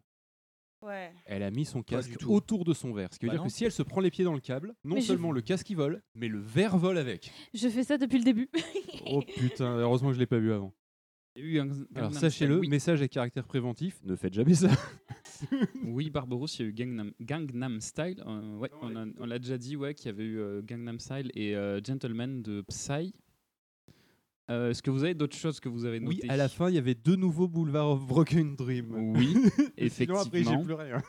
[0.84, 1.12] Ouais.
[1.26, 3.08] Elle a mis son casque autour de son verre.
[3.12, 3.46] Ce qui veut Bah dire non.
[3.48, 5.40] que si elle se prend les pieds dans le câble, non Mais je- seulement le
[5.40, 7.32] casque il vole, mais le verre vole avec.
[7.54, 8.48] Je fais ça depuis le début.
[9.06, 10.72] Oh putain, heureusement que je l'ai pas vu avant.
[11.36, 12.68] Eu un Alors sachez-le, oui.
[12.68, 14.68] message à caractère préventif, ne faites jamais ça.
[15.84, 18.22] Oui, Barbaros, il y a eu Gangnam, Gangnam Style.
[18.26, 21.56] euh, ouais, on l'a déjà dit, ouais, qu'il y avait eu euh, Gangnam Style et
[21.56, 23.14] euh, Gentleman de Psy.
[24.50, 26.68] Euh, Est-ce que vous avez d'autres choses que vous avez Oui, notées à la fin,
[26.68, 28.92] il y avait deux nouveaux boulevards of Broken Dream.
[29.16, 29.34] Oui,
[29.88, 30.64] Sinon, après, j'ai effectivement.
[30.64, 31.02] plus rien.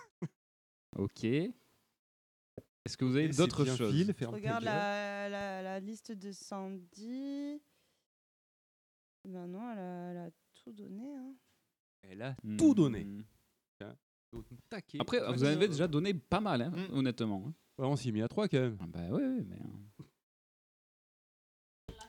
[0.98, 1.24] Ok.
[1.26, 6.32] Est-ce que vous avez d'autres choses fil, Je ferme regarde la, la, la liste de
[6.32, 7.60] Sandy.
[9.28, 11.16] Ben non, elle a, elle a tout donné.
[11.16, 11.34] Hein.
[12.04, 13.04] Elle a tout donné.
[13.06, 13.24] Hmm.
[13.80, 13.98] Tiens,
[14.32, 15.00] au taquet.
[15.02, 16.94] Après, vous en avez déjà donné pas mal, hein, Mm.
[16.94, 17.44] honnêtement.
[17.48, 17.54] hein.
[17.80, 18.78] Ouais, on s'y est mis à trois quand même.
[18.80, 19.60] Ah bah ouais, ouais, mais.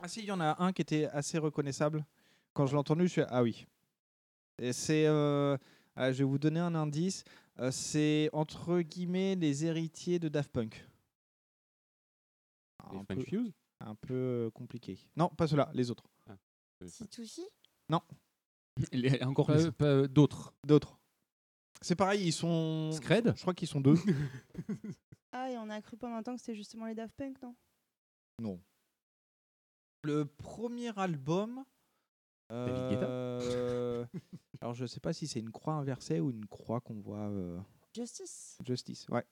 [0.01, 2.05] Ah si, il y en a un qui était assez reconnaissable.
[2.53, 3.67] Quand je l'ai entendu, je suis ah oui.
[4.59, 5.57] Et c'est, euh,
[5.95, 7.25] ah, je vais vous donner un indice.
[7.59, 10.87] Euh, c'est entre guillemets les héritiers de Daft Punk.
[12.93, 13.53] Les un, French peu, Fuse?
[13.81, 14.99] un peu euh, compliqué.
[15.17, 16.05] Non, pas ceux-là, les autres.
[16.85, 17.41] C2C
[17.89, 18.03] Non,
[18.93, 19.73] il y a encore Pas- plus.
[19.73, 20.53] pas, d'autres.
[20.67, 20.99] d'autres.
[21.81, 22.93] C'est pareil, ils sont.
[22.93, 23.33] Scred?
[23.35, 23.97] Je crois qu'ils sont deux.
[25.33, 27.55] Ah, et on a cru pendant un temps que c'était justement les Daft Punk, non?
[28.41, 28.61] Non.
[30.07, 31.65] Le premier album.
[32.49, 34.07] David Guetta euh,
[34.61, 37.29] alors je sais pas si c'est une croix inversée ou une croix qu'on voit.
[37.29, 37.59] euh,
[37.93, 39.25] Justice Justice, ouais.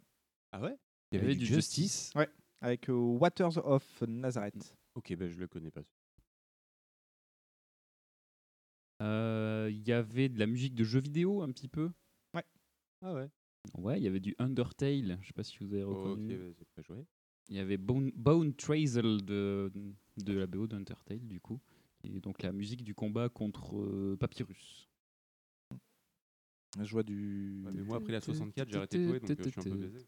[0.51, 0.77] Ah ouais?
[1.13, 2.11] Il y avait du Justice.
[2.17, 2.29] Ouais,
[2.61, 4.77] avec euh, Waters of Nazareth.
[4.97, 5.83] Ok, ben je le connais pas.
[9.03, 11.93] Euh, Il y avait de la musique de jeux vidéo un petit peu?
[13.01, 13.29] Ah ouais.
[13.77, 16.37] Ouais, il y avait du Undertale, je sais pas si vous avez ok, reconnu.
[16.39, 17.05] bah, c'est pas joué.
[17.51, 19.71] Il y avait Bone, Bone Trazel de,
[20.17, 21.61] de la BO d'Undertale, du coup.
[22.03, 24.89] Et donc la musique du combat contre euh, Papyrus.
[26.83, 27.63] Je vois du.
[27.65, 29.63] Ouais, mais moi, après la 64, j'ai arrêté de jouer, donc euh, je suis un
[29.63, 29.99] peu baisé.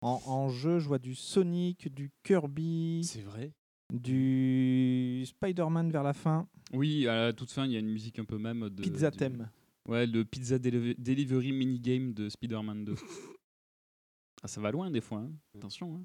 [0.00, 3.52] En, en jeu, je vois du Sonic, du Kirby, C'est vrai
[3.92, 8.18] du Spider-Man vers la fin, Oui, à la toute fin, il y a une musique
[8.18, 8.82] un peu même de.
[8.82, 9.50] Pizza du- Theme.
[9.86, 12.94] Ouais, le Pizza Deliv- Delivery minigame de Spider-Man 2.
[14.42, 15.30] ah, ça va loin des fois, hein.
[15.56, 15.94] attention.
[15.96, 16.04] hein.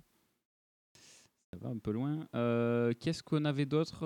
[1.52, 2.28] Ça va un peu loin.
[2.36, 4.00] Euh, Qu'est-ce qu'on avait d'autre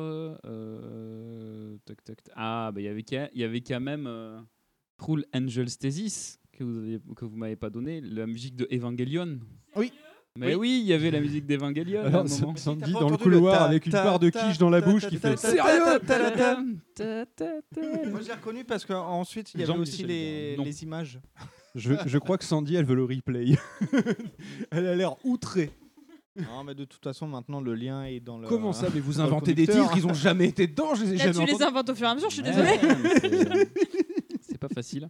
[0.46, 2.18] Euh, toc, toc.
[2.36, 4.40] Ah, bah, il y avait qu'à- il y avait quand même euh,
[4.98, 9.40] Cruel Angel Stasis que vous avez, que vous m'avez pas donné, la musique de Evangelion.
[9.76, 9.92] Oui.
[10.38, 12.26] Mais oui, il y y avait la musique d'Evangelion Alors.
[12.30, 15.62] Sandy dans le couloir avec une barre de quiche dans la bouche qui fait Sérieux
[18.10, 21.20] Moi, j'ai reconnu parce qu'ensuite, il y avait aussi les images.
[21.76, 23.56] Je, je crois que Sandy, elle veut le replay.
[24.72, 25.72] elle a l'air outrée.
[26.38, 28.48] Non, mais de toute façon, maintenant, le lien est dans le.
[28.48, 31.18] Comment ça Mais vous inventez des titres, ils ont jamais été dedans, je les ai
[31.18, 31.64] Là, jamais tu les entendus.
[31.70, 33.68] inventes au fur et à mesure, je suis Ouais, désolée.
[34.42, 35.10] c'est- pas facile.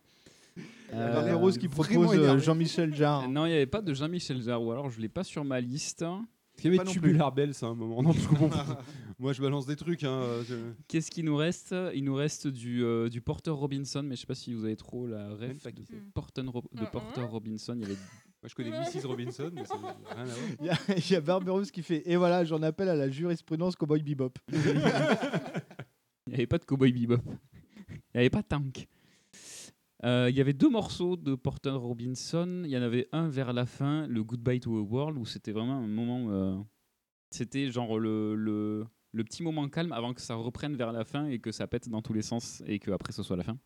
[0.94, 2.38] Euh, Euh, Rose qui propose euh.
[2.40, 3.30] Jean-Michel Jarre.
[3.30, 5.62] Non, il n'y avait pas de Jean-Michel Jarre, ou alors je l'ai pas sur ma
[5.62, 6.04] liste.
[6.64, 8.02] Il y avait Tubular Bells à un moment.
[8.04, 8.28] Non, parce
[9.22, 10.04] moi, je balance des trucs.
[10.04, 10.56] Hein, euh, je-
[10.88, 11.74] Qu'est-ce qu'il nous reste?
[11.94, 14.76] Il nous reste du, euh, du Porter Robinson, mais je sais pas si vous avez
[14.76, 16.14] trop la ref pas de, c'est.
[16.14, 17.74] Porter, Ro- de Porter Robinson.
[17.76, 19.06] Il y avait Moi, je connais Mrs.
[19.08, 20.38] Robinson, mais ça n'a rien à voir.
[20.60, 23.76] Il y a, y a Barberousse qui fait Et voilà, j'en appelle à la jurisprudence
[23.76, 24.34] Cowboy Bebop.
[26.28, 27.22] Il n'y avait pas de Cowboy Bebop.
[27.90, 28.88] Il n'y avait pas Tank.
[30.04, 32.64] Euh, Il y avait deux morceaux de Porter Robinson.
[32.66, 35.52] Il y en avait un vers la fin, le Goodbye to a World, où c'était
[35.52, 36.28] vraiment un moment.
[36.32, 36.56] euh,
[37.32, 41.28] c'était genre le, le, le petit moment calme avant que ça reprenne vers la fin
[41.28, 43.58] et que ça pète dans tous les sens et que après ce soit la fin.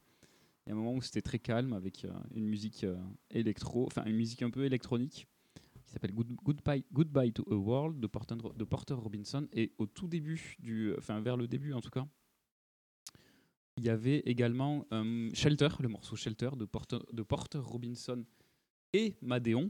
[0.66, 2.98] Il y a un moment où c'était très calme avec euh, une musique euh,
[3.30, 5.28] électro, enfin une musique un peu électronique
[5.84, 9.48] qui s'appelle Good- Goodbye, Goodbye to a World de Porter, de Porter Robinson.
[9.54, 12.08] Et au tout début, du, enfin vers le début en tout cas,
[13.78, 18.26] il y avait également euh, Shelter, le morceau Shelter de Porter, de Porter Robinson
[18.94, 19.70] et Madéon.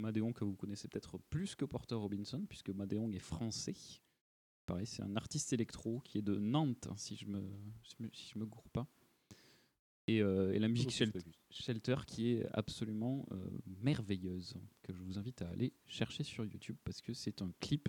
[0.00, 3.74] Madéon que vous connaissez peut-être plus que Porter Robinson, puisque Madéon est français.
[4.66, 7.40] Pareil, c'est un artiste électro qui est de Nantes, si je me,
[7.84, 8.86] si me, si je me gourre pas.
[10.08, 11.12] Et, euh, et la musique Shel-
[11.50, 13.36] Shelter qui est absolument euh,
[13.82, 17.88] merveilleuse, que je vous invite à aller chercher sur YouTube, parce que c'est un clip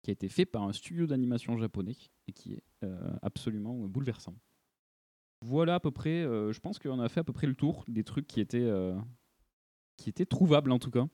[0.00, 1.96] qui a été fait par un studio d'animation japonais
[2.26, 4.34] et qui est euh, absolument bouleversant.
[5.40, 8.04] Voilà à peu près, je pense qu'on a fait à peu près le tour des
[8.04, 8.70] trucs qui étaient,
[9.96, 11.08] qui étaient trouvables en tout cas.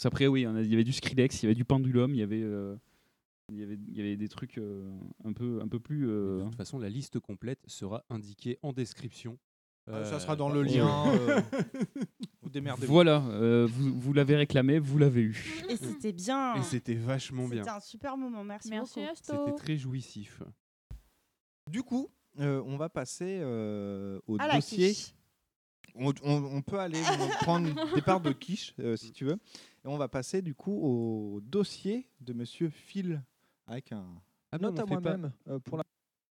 [0.00, 2.44] Qu'après, oui, il y avait du Skrillex, il y avait du Pendulum, il y avait,
[3.52, 4.90] il y avait, il y avait des trucs euh,
[5.24, 6.08] un, peu, un peu plus.
[6.08, 9.38] euh, De toute façon, la liste complète sera indiquée en description.
[9.86, 10.88] Ah, ça Euh, sera dans le lien.
[11.14, 11.40] euh,
[12.42, 12.90] vous démerdez-vous.
[12.92, 15.62] Voilà, euh, vous, vous l'avez réclamé, vous l'avez eu.
[15.68, 16.54] Et c'était bien.
[16.56, 17.62] Et c'était vachement bien.
[17.64, 19.12] C'était un super moment, merci, Merci, beaucoup.
[19.22, 20.42] C'était très jouissif.
[21.70, 22.08] Du coup,
[22.40, 24.94] euh, on va passer euh, au À la dossier
[25.96, 27.00] on, on- on peut aller
[27.42, 29.34] prendre des parts de quiche euh, si tu veux.
[29.84, 33.22] Et on va passer du coup au dossier de Monsieur Phil
[33.66, 34.04] avec un.
[34.52, 35.84] Ah non, Note à on fait pas- moi-même euh, pour la.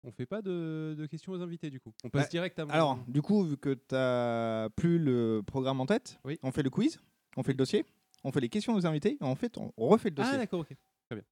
[0.05, 1.93] On fait pas de, de questions aux invités du coup.
[2.03, 2.73] On passe Bah, direct à moi.
[2.73, 6.69] Alors, du coup, vu que tu n'as plus le programme en tête, on fait le
[6.69, 6.99] quiz,
[7.37, 7.85] on fait le dossier,
[8.25, 10.33] on fait les questions aux invités, et en fait, on refait le dossier.
[10.35, 10.75] Ah d'accord, ok.
[11.09, 11.23] Très bien.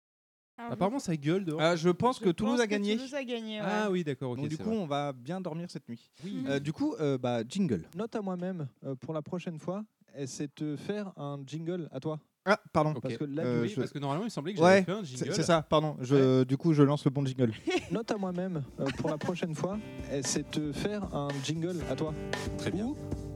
[0.57, 1.59] Alors, Apparemment, ça gueule dehors.
[1.59, 2.95] Ah, je pense Je que Toulouse pense a que gagné.
[2.95, 3.67] Toulouse a gagné, ouais.
[3.67, 4.37] Ah oui, d'accord, ok.
[4.37, 4.77] Donc, du c'est coup, vrai.
[4.79, 6.09] on va bien dormir cette nuit.
[6.23, 6.43] Oui.
[6.47, 7.89] Euh, du coup, euh, bah, jingle.
[7.97, 9.83] Note à moi-même euh, pour la prochaine fois,
[10.15, 12.19] et c'est de faire un jingle à toi.
[12.45, 12.93] Ah, pardon.
[12.99, 14.91] Parce que là, Euh, oui, je- parce que normalement, il semblait que Ouais, j'avais fait
[14.91, 15.33] un c'est- jingle.
[15.35, 15.95] C'est ça, pardon.
[16.01, 17.51] Je, Du coup, je lance le bon jingle.
[17.91, 19.77] Note à moi-même euh, pour la prochaine fois,
[20.11, 22.13] et c'est de faire un jingle à toi.
[22.57, 22.93] Très bien.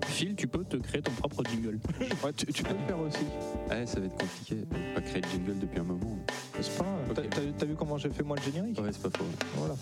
[0.08, 1.80] Phil, tu peux te créer ton propre jingle.
[2.24, 3.26] Ouais, tu, tu peux le faire aussi.
[3.70, 4.64] Ouais, ça va être compliqué.
[4.72, 6.18] On pas créer de jingle depuis un moment.
[6.60, 6.86] C'est pas
[7.58, 8.80] t'as vu comment j'ai fait moi le générique?
[8.80, 9.26] Ouais, c'est pas faux.
[9.58, 9.76] Voilà.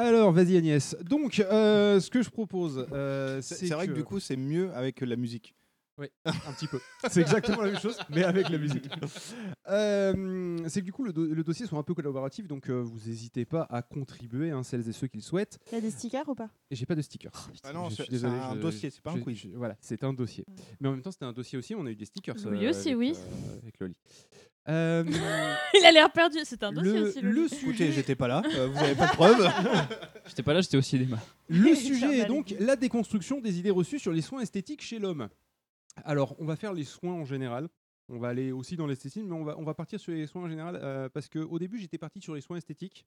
[0.00, 0.96] Alors, vas-y Agnès.
[1.02, 5.02] Donc, euh, ce que je propose, euh, C'est vrai que du coup, c'est mieux avec
[5.02, 5.54] la musique.
[6.00, 6.80] Oui, un petit peu.
[7.08, 8.88] C'est exactement la même chose, mais avec la musique.
[9.68, 12.80] Euh, c'est que du coup, le, do- le dossier soit un peu collaboratif, donc euh,
[12.82, 15.58] vous n'hésitez pas à contribuer, hein, celles et ceux qui le souhaitent.
[15.70, 16.50] Il y a des stickers ou pas?
[16.72, 17.50] J'ai pas de stickers.
[17.62, 19.38] Ah non, c'est- un je- dossier, c'est pas un quiz.
[19.38, 20.44] je- voilà, c'est un dossier.
[20.80, 22.34] Mais en même temps, c'était un dossier aussi, on a eu des stickers.
[22.46, 23.14] Oui, euh, aussi, avec, oui.
[23.16, 23.94] euh, avec Loli.
[24.68, 25.04] Euh,
[25.80, 26.38] Il a l'air perdu.
[26.44, 27.20] C'est un dossier le- aussi.
[27.20, 27.46] le.
[27.46, 29.48] Écoutez, j'étais pas là, euh, vous avez pas de preuves?
[30.26, 31.18] J'étais pas là, j'étais au cinéma.
[31.48, 35.28] Le sujet est donc la déconstruction des idées reçues sur les soins esthétiques chez l'homme.
[36.04, 37.68] Alors, on va faire les soins en général.
[38.08, 40.78] On va aller aussi dans l'esthétisme, mais on va, partir sur les soins en général
[40.82, 43.06] euh, parce qu'au début, j'étais parti sur les soins esthétiques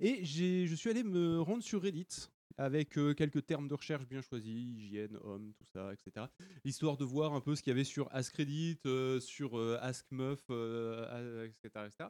[0.00, 4.22] et je suis allé me rendre sur Reddit avec euh, quelques termes de recherche bien
[4.22, 6.26] choisis, hygiène, homme, tout ça, etc.
[6.64, 10.40] Histoire de voir un peu ce qu'il y avait sur AskReddit, euh, sur euh, AskMeuf,
[10.50, 11.86] euh, euh, etc.
[11.86, 12.08] etc.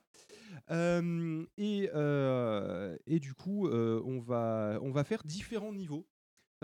[1.57, 6.07] Et, euh, et du coup, on, va, on va faire différents niveaux.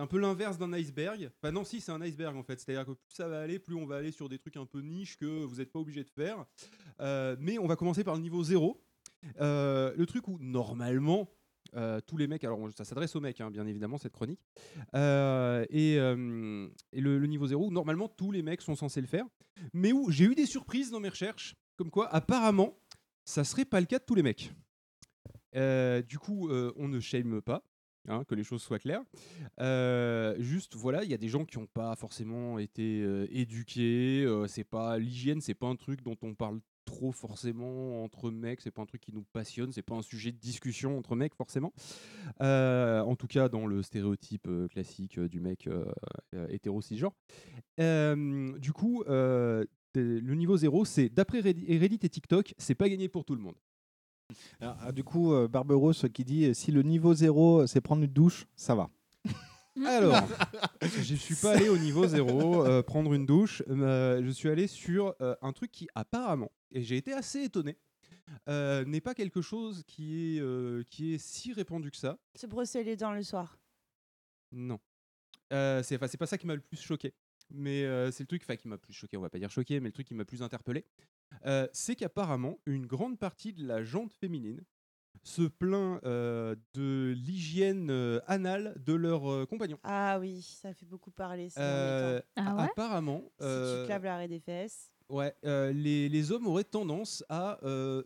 [0.01, 1.31] C'est un peu l'inverse d'un iceberg.
[1.37, 2.59] Enfin non, si, c'est un iceberg en fait.
[2.59, 4.81] C'est-à-dire que plus ça va aller, plus on va aller sur des trucs un peu
[4.81, 6.47] niche que vous n'êtes pas obligé de faire.
[7.01, 8.83] Euh, mais on va commencer par le niveau 0.
[9.43, 11.29] Euh, le truc où normalement,
[11.77, 14.41] euh, tous les mecs, alors ça s'adresse aux mecs, hein, bien évidemment, cette chronique.
[14.95, 19.27] Et le, niveau 0, où normalement tous les mecs sont censés le faire.
[19.75, 22.75] Mais où j'ai eu des surprises dans mes recherches, comme quoi apparemment,
[23.27, 24.51] ça serait pas le cas de tous les mecs.
[26.09, 27.70] Du coup, on ne shame pas.
[28.09, 29.03] Hein, que les choses soient claires.
[29.61, 34.25] Euh, juste, voilà, il y a des gens qui n'ont pas forcément été euh, éduqués.
[34.25, 38.61] euh, c'est pas l'hygiène, c'est pas un truc dont on parle trop forcément entre mecs.
[38.61, 39.71] C'est pas un truc qui nous passionne.
[39.73, 41.73] C'est pas un sujet de discussion entre mecs forcément.
[42.43, 45.69] Euh, en tout cas, dans le stéréotype classique du mec
[46.49, 47.13] hétéro cisgenre.
[47.79, 53.37] Du coup, le niveau 0, c'est d'après Reddit et TikTok, c'est pas gagné pour tout
[53.37, 53.57] le monde.
[54.61, 58.03] Alors, ah, du coup, euh, Barberos qui dit euh, si le niveau 0 c'est prendre
[58.03, 58.91] une douche, ça va.
[59.87, 60.23] Alors,
[60.83, 63.63] je suis pas allé au niveau 0 euh, prendre une douche.
[63.69, 67.79] euh, je suis allé sur euh, un truc qui apparemment, et j'ai été assez étonné,
[68.49, 72.19] euh, n'est pas quelque chose qui est, euh, qui est si répandu que ça.
[72.35, 73.59] Se brosser les dents le soir.
[74.53, 74.79] Non.
[75.53, 77.13] Euh, c'est enfin, c'est pas ça qui m'a le plus choqué.
[77.53, 79.81] Mais euh, c'est le truc enfin, qui m'a plus choqué, on va pas dire choqué,
[79.81, 80.85] mais le truc qui m'a plus interpellé.
[81.47, 84.63] Euh, c'est qu'apparemment, une grande partie de la jante féminine
[85.23, 89.79] se plaint euh, de l'hygiène euh, anale de leurs euh, compagnons.
[89.83, 91.49] Ah oui, ça fait beaucoup parler.
[91.51, 92.51] c'est Euh, embêtant.
[92.51, 94.91] a- apparemment, Si tu claves l'arrêt des fesses.
[95.09, 98.03] Ouais, euh, les, les hommes auraient tendance à euh,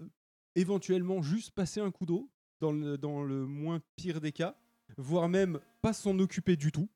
[0.54, 2.30] éventuellement juste passer un coup d'eau,
[2.60, 4.56] dans le, dans le moins pire des cas,
[4.96, 6.88] voire même pas s'en occuper du tout.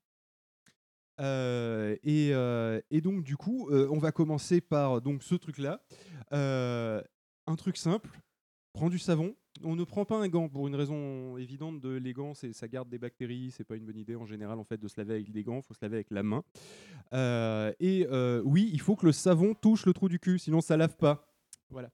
[1.21, 5.81] Euh, et, euh, et donc du coup, euh, on va commencer par donc ce truc-là.
[6.31, 8.11] Un truc simple,
[8.73, 9.35] prends du savon.
[9.65, 12.89] On ne prend pas un gant pour une raison évidente de les gants, ça garde
[12.89, 15.33] des bactéries, c'est pas une bonne idée en général en fait de se laver avec
[15.33, 16.45] des gants, faut se laver avec la main.
[17.81, 18.07] Et
[18.45, 21.27] oui, il faut que le savon touche le trou du cul, sinon ça lave pas.
[21.71, 21.91] Voilà.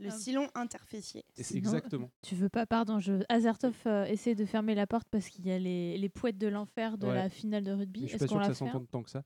[0.00, 0.06] Le.
[0.06, 2.10] Et c'est Sinon, exactement.
[2.22, 3.22] Tu veux pas, pardon, je...
[3.28, 6.48] Azertov euh, essaie de fermer la porte parce qu'il y a les, les pouettes de
[6.48, 7.14] l'enfer de Ouais.
[7.14, 8.00] la finale de rugby.
[8.02, 9.22] Mais je suis Est-ce pas qu'on sûr que ça s'entende tant que ça.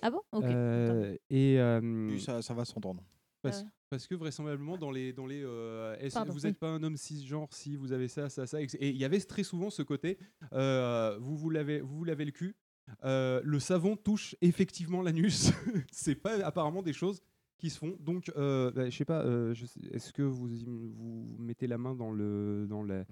[0.00, 0.20] Ah bon?
[0.32, 0.44] Ok.
[0.44, 3.02] Euh, et euh, Oui, ça, ça va s'entendre.
[3.42, 3.66] Parce, Euh.
[3.90, 6.46] parce que vraisemblablement dans les dans les euh, est-ce- Pardon, vous oui.
[6.46, 9.04] n'êtes pas un homme cisgenre si vous avez ça ça ça et et il y
[9.04, 10.18] avait très souvent ce côté
[10.52, 12.54] euh, vous vous lavez vous vous lavez le cul
[13.04, 15.50] euh, le savon touche effectivement l'anus
[15.90, 17.20] c'est pas apparemment des choses
[17.70, 17.96] se font.
[18.00, 19.54] Donc euh, bah, je sais pas euh,
[19.92, 23.04] est-ce que vous vous mettez la main dans le dans la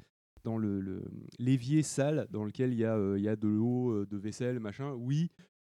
[0.44, 1.04] dans le le-
[1.38, 4.16] l'évier sale dans lequel il y a euh, il y a de l'eau euh, de
[4.16, 4.92] vaisselle machin?
[4.94, 5.30] Oui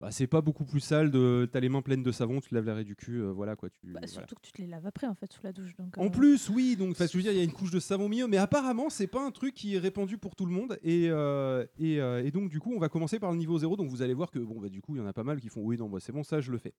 [0.01, 1.11] bah, c'est pas beaucoup plus sale.
[1.11, 1.47] De...
[1.51, 3.69] T'as les mains pleines de savon, tu te laves l'arrêt du cul, euh, voilà quoi.
[3.69, 4.07] Tu, Bah, voilà.
[4.07, 5.75] surtout que tu te les laves après en fait sous la douche.
[5.77, 7.79] Donc, En euh, plus, oui, donc je veux dire, il y a une couche de
[7.79, 10.51] savon au milieu, mais apparemment, c'est pas un truc qui est répandu pour tout le
[10.51, 10.79] monde.
[10.83, 13.77] Et, euh, et, et donc, du coup, on va commencer par le niveau 0.
[13.77, 15.39] Donc, vous allez voir que, bon, bah, du coup, il y en a pas mal
[15.39, 16.73] qui font oui, non, bah, c'est bon, ça, je le fais.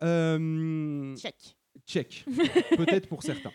[0.00, 1.56] Check.
[1.86, 2.24] Check.
[2.76, 3.52] Peut-être pour certains.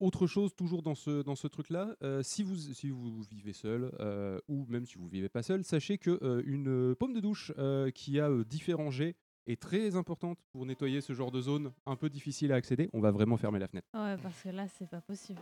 [0.00, 3.92] Autre chose, toujours dans ce, dans ce truc-là, euh, si, vous, si vous vivez seul,
[4.00, 7.52] euh, ou même si vous vivez pas seul, sachez que euh, une paume de douche
[7.58, 9.14] euh, qui a euh, différents jets
[9.46, 12.88] est très importante pour nettoyer ce genre de zone un peu difficile à accéder.
[12.94, 13.88] On va vraiment fermer la fenêtre.
[13.92, 15.40] Ouais, parce que là, c'est pas possible.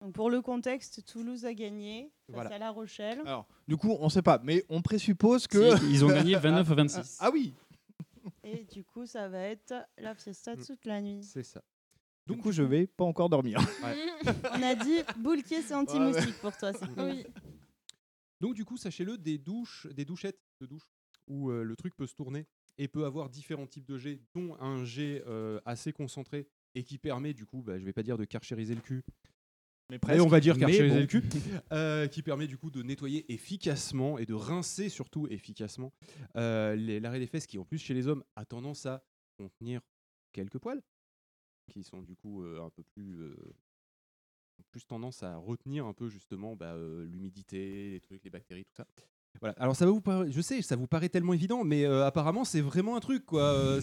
[0.00, 2.54] Donc pour le contexte, Toulouse a gagné face Voilà.
[2.54, 3.20] à La Rochelle.
[3.24, 5.76] Alors, du coup, on sait pas, mais on présuppose que.
[5.78, 7.18] Si, ils ont gagné 29 à 26.
[7.20, 7.54] Ah oui
[8.44, 11.22] Et du coup, ça va être la fiesta toute la nuit.
[11.22, 11.62] C'est ça.
[12.26, 13.58] Du coup, je vais pas encore dormir.
[14.54, 16.72] On a dit boule-kier, c'est anti-moustique pour toi.
[16.96, 17.24] Oui.
[18.40, 20.88] Donc du coup, sachez-le, des douches, des douchettes de douche
[21.28, 22.46] où euh, le truc peut se tourner
[22.78, 26.98] et peut avoir différents types de jets, dont un jet euh, assez concentré et qui
[26.98, 29.02] permet du coup, bah, je vais pas dire de karchériser le cul,
[29.90, 31.00] Mais mais on va dire Mais karchériser bon.
[31.00, 31.22] le cul,
[31.72, 35.92] euh, qui permet du coup de nettoyer efficacement et de rincer surtout efficacement
[36.36, 39.04] euh, l'arrêt des fesses qui en plus chez les hommes a tendance à
[39.36, 39.82] contenir
[40.32, 40.82] quelques poils
[41.72, 43.34] qui sont du coup euh, un peu plus euh,
[44.70, 48.74] plus tendance à retenir un peu justement bah, euh, l'humidité, les trucs, les bactéries, tout
[48.76, 48.86] ça.
[49.40, 49.54] Voilà.
[49.58, 52.60] Alors ça va vous je sais, ça vous paraît tellement évident, mais euh, apparemment c'est
[52.60, 53.42] vraiment un truc quoi.
[53.42, 53.80] Euh,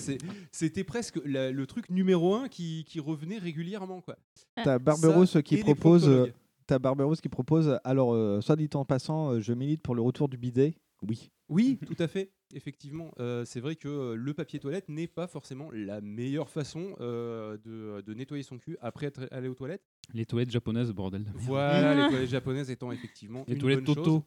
[0.51, 4.15] C'était presque la- le truc numéro un qui, qui revenait régulièrement quoi.
[4.63, 6.31] T'as Barberousse Ça qui propose.
[6.67, 7.79] T'as Barberousse qui propose.
[7.83, 10.75] Alors, euh, soit dit en passant, je milite pour le retour du bidet.
[11.01, 11.31] Oui.
[11.49, 12.31] Oui, tout à fait.
[12.53, 16.95] Effectivement, euh, c'est vrai que euh, le papier toilette n'est pas forcément la meilleure façon
[16.99, 19.83] euh, de, de nettoyer son cul après être allé aux toilettes.
[20.13, 21.25] Les toilettes japonaises, bordel.
[21.35, 24.25] Voilà, les toilettes japonaises étant effectivement Les une toilettes bonne Toto.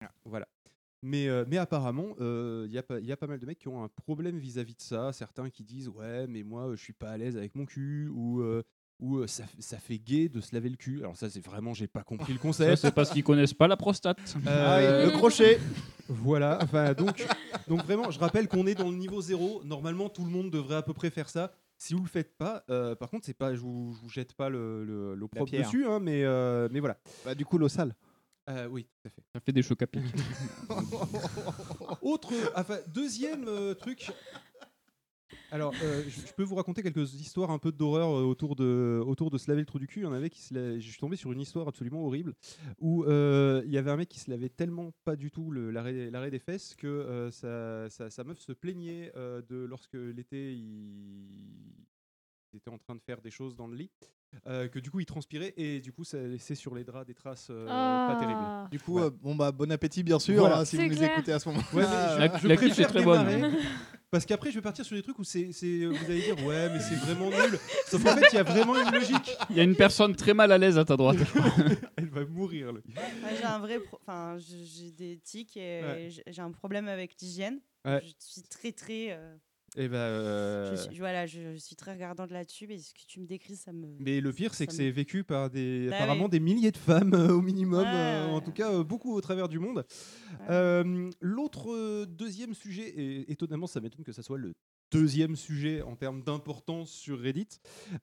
[0.00, 0.08] chose.
[0.24, 0.48] Voilà.
[1.02, 3.46] Mais, euh, mais apparemment, euh, il y, a pas- il y a pas mal de
[3.46, 5.12] mecs qui ont un problème vis-à-vis de ça.
[5.12, 8.42] Certains qui disent Ouais, mais moi, je suis pas à l'aise avec mon cul, ou,
[9.00, 10.98] ou euh, ça, fait gay de se laver le cul.
[11.00, 12.76] Alors, ça, c'est vraiment, j'ai pas compris le concept.
[12.76, 14.18] c'est parce qu'ils connaissent pas la prostate.
[14.46, 15.58] Euh, Ah, le crochet.
[16.08, 17.24] Voilà, enfin, donc,
[17.68, 19.62] donc vraiment, je rappelle qu'on est dans le niveau zéro.
[19.64, 21.52] Normalement, tout le monde devrait à peu près faire ça.
[21.78, 24.34] Si vous le faites pas, euh, par contre, c'est pas, je vous, je vous jette
[24.34, 25.64] pas le, le, pierre.
[25.64, 26.98] dessus, hein, mais, euh, mais voilà.
[27.24, 27.94] Bah, du coup, l'eau sale.
[28.50, 29.22] Euh, oui, tout à fait.
[29.32, 30.02] Ça fait des chocs à pic.
[32.02, 34.10] Autre, enfin, deuxième euh, truc.
[35.52, 39.02] Alors, euh, je je peux vous raconter quelques histoires un peu d'horreur euh, autour de,
[39.04, 40.00] autour de se laver le trou du cul.
[40.00, 42.34] Il y en avait qui se la- Je suis tombé sur une histoire absolument horrible
[42.78, 46.10] où euh, il y avait un mec qui se lavait tellement pas du tout l'arrêt
[46.10, 50.52] l'arrêt des fesses que euh, sa, sa- sa meuf se plaignait euh, de lorsque l'été
[50.54, 50.64] il...
[52.52, 53.90] il était en train de faire des choses dans le lit.
[54.46, 57.14] euh, que du coup il transpirait et du coup ça laissait sur les draps des
[57.14, 58.38] traces euh, pas terribles.
[58.40, 58.68] Ah.
[58.70, 60.60] Du coup, euh, bon bah bon appétit bien sûr Voilà.
[60.60, 61.12] hein, si vous nous clair.
[61.12, 61.60] écoutez à ce moment.
[61.72, 63.52] Ouais, mais là je, La- je la est très bonne.
[64.10, 66.68] Parce qu'après, je vais partir sur des trucs où c'est, c'est- vous allez dire, ouais,
[66.70, 67.58] mais c'est vraiment nul.
[67.86, 69.36] Sauf qu'en fait, il y a vraiment une logique.
[69.50, 71.18] Il y a une personne très mal à l'aise à ta droite.
[71.96, 72.72] Elle va mourir.
[72.72, 76.08] le- Moi, j'ai un vrai, pro- enfin, j- j'ai des tics et Ouais.
[76.10, 77.60] j'ai- j'ai un problème avec l'hygiène.
[77.84, 78.02] Ouais.
[78.04, 79.36] Je suis très très, euh,
[79.76, 82.66] Et bah, euh, je suis, voilà, je, je suis très regardante là-dessus.
[82.66, 83.86] Mais ce que tu me décris, ça me.
[84.00, 87.14] Mais le pire, c'est que c'est vécu par des, Bah apparemment des milliers de femmes
[87.14, 89.84] euh, au minimum, Ouais, euh, en tout cas euh, beaucoup au travers du monde.
[90.48, 94.54] Euh, L'autre euh, deuxième sujet, et étonnamment, ça m'étonne que ça soit le
[94.90, 97.46] deuxième sujet en termes d'importance sur Reddit,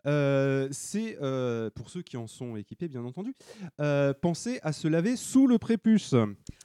[0.06, 3.36] euh, c'est euh, pour ceux qui en sont équipés, bien entendu,
[3.82, 6.16] euh, penser à se laver sous le prépuce.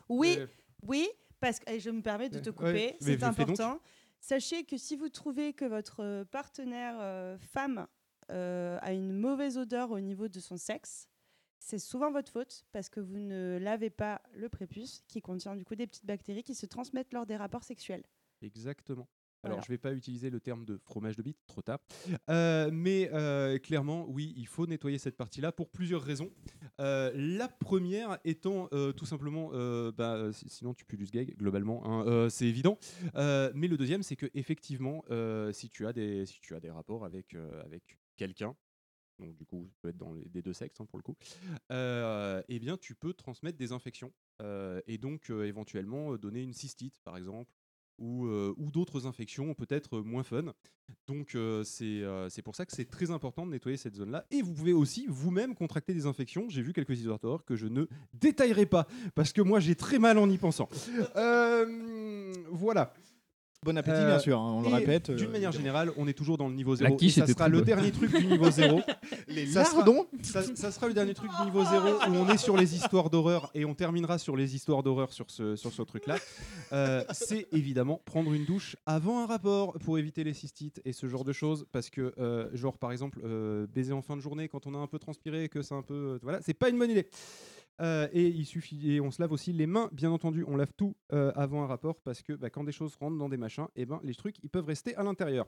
[0.08, 0.46] Oui, Euh,
[0.86, 1.08] oui,
[1.40, 3.80] parce que et je me permets de te couper, c'est important.
[4.22, 7.88] Sachez que si vous trouvez que votre euh, partenaire euh, femme
[8.30, 11.08] euh, a une mauvaise odeur au niveau de son sexe,
[11.58, 15.64] c'est souvent votre faute parce que vous ne lavez pas le prépuce qui contient du
[15.64, 18.04] coup des petites bactéries qui se transmettent lors des rapports sexuels.
[18.42, 19.08] Exactement.
[19.44, 19.62] Alors, Voilà.
[19.66, 21.80] je ne vais pas utiliser le terme de fromage de bite, trop tard.
[22.30, 26.30] Euh, mais euh, clairement, oui, il faut nettoyer cette partie-là pour plusieurs raisons.
[26.80, 29.50] Euh, la première étant tout simplement,
[29.92, 32.78] bah, si- sinon tu pues du sgeg, globalement, hein, c'est évident.
[33.14, 35.04] Mais le deuxième, c'est que effectivement,
[35.52, 37.34] si, tu as des, si tu as des rapports avec,
[37.64, 38.54] avec quelqu'un,
[39.18, 41.16] donc du coup, ça peut être dans les, des deux sexes hein, pour le coup,
[41.70, 46.52] eh bien, tu peux transmettre des infections euh, et donc euh, éventuellement euh, donner une
[46.54, 47.52] cystite, par exemple,
[47.98, 50.52] ou, euh, ou d'autres infections peut-être moins fun.
[51.06, 54.24] Donc euh, c'est euh, pour ça que c'est très important de nettoyer cette zone-là.
[54.30, 56.48] Et vous pouvez aussi vous-même contracter des infections.
[56.48, 59.98] J'ai vu quelques histoires d'horreur que je ne détaillerai pas parce que moi j'ai très
[59.98, 60.68] mal en y pensant.
[62.54, 62.92] Voilà.
[63.64, 65.52] Bon appétit, bien sûr, hein, on le répète, euh, D'une manière évidemment.
[65.52, 66.96] générale, on est toujours dans le niveau La 0.
[66.96, 67.64] quiche ça était sera très le bonne.
[67.66, 68.80] dernier truc du niveau 0.
[69.28, 72.28] Les ça sera, lardons ça, ça sera le dernier truc du niveau 0 où on
[72.28, 75.72] est sur les histoires d'horreur et on terminera sur les histoires d'horreur sur ce, sur
[75.72, 76.16] ce truc-là.
[76.72, 81.06] Euh, c'est évidemment prendre une douche avant un rapport pour éviter les cystites et ce
[81.06, 81.64] genre de choses.
[81.70, 84.78] Parce que, euh, genre, par exemple, euh, baiser en fin de journée quand on a
[84.78, 85.94] un peu transpiré et que c'est un peu.
[85.94, 87.06] euh, voilà, c'est pas une bonne idée.
[87.82, 90.44] Euh, et il suffit et on se lave aussi les mains, bien entendu.
[90.46, 93.28] On lave tout euh, avant un rapport parce que bah, quand des choses rentrent dans
[93.28, 95.46] des machins, et ben les trucs ils peuvent rester à l'intérieur.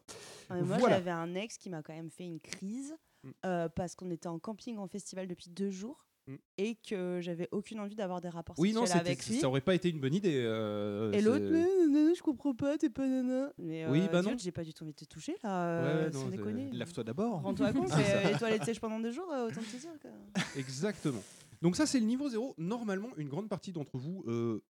[0.50, 0.96] Ah, moi, Voilà.
[0.96, 3.30] j'avais un ex qui m'a quand même fait une crise Mm.
[3.46, 6.34] euh, parce qu'on était en camping en festival depuis deux jours Mm.
[6.58, 9.36] et que j'avais aucune envie d'avoir des rapports Oui, non, sexuels c'était- avec lui.
[9.40, 10.42] ça aurait pas été une bonne idée.
[10.44, 13.52] euh, Et l'autre, je comprends pas, t'es pas nana.
[13.58, 14.34] Mais Oui, euh, bah non.
[14.38, 16.04] j'ai pas du tout envie de te toucher là.
[16.06, 16.70] Ouais, sans non, déconner.
[16.72, 17.42] Lave-toi d'abord.
[17.42, 19.90] Rends-toi compte, euh, les toilettes sèches pendant deux jours, autant te dire.
[20.02, 20.10] quoi.
[20.56, 21.22] Exactement.
[21.64, 22.54] Donc ça, c'est le niveau 0.
[22.58, 24.62] Normalement, une grande partie d'entre vous, euh,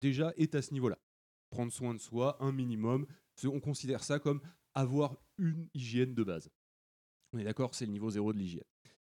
[0.00, 0.98] déjà, est à ce niveau-là.
[1.50, 3.06] Prendre soin de soi, un minimum.
[3.44, 4.40] On considère ça comme
[4.72, 6.48] avoir une hygiène de base.
[7.32, 8.62] On est d'accord, c'est le niveau 0 de l'hygiène.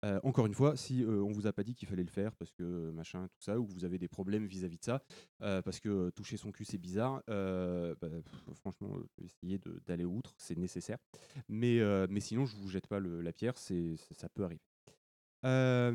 [0.06, 2.34] Euh, encore une fois, si euh, on vous a pas dit qu'il fallait le faire
[2.38, 5.04] parce que machin, tout ça, ou que vous avez des problèmes vis-à-vis de ça,
[5.42, 8.08] euh, parce que toucher son cul c'est bizarre, bah,
[8.62, 11.00] franchement, essayez d'aller outre, c'est nécessaire.
[11.50, 11.82] Mais,
[12.22, 14.62] sinon, je vous jette pas la pierre, ça peut arriver.
[15.46, 15.92] Euh,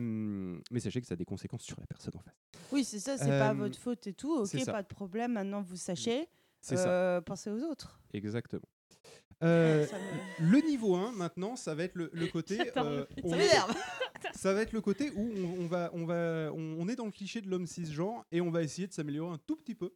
[0.71, 2.35] mais sachez que ça a des conséquences sur la personne en face.
[2.71, 4.33] Oui, c'est ça, c'est pas Euh, votre faute et tout.
[4.35, 4.73] Ok, ça.
[4.73, 5.33] pas de problème.
[5.33, 6.29] Maintenant, vous sachez.
[6.61, 6.89] C'est ça.
[6.91, 8.01] euh, Pensez aux autres.
[8.13, 8.63] Exactement.
[9.45, 9.97] Euh, Ça
[10.39, 12.59] le niveau 1 maintenant, ça va être le, le côté.
[12.77, 13.75] Euh, Ça on- m'énerve.
[14.37, 17.07] ça va être le côté où on, on va, on va, on, on est dans
[17.07, 19.93] le cliché de l'homme cisgenre et on va essayer de s'améliorer un tout petit peu,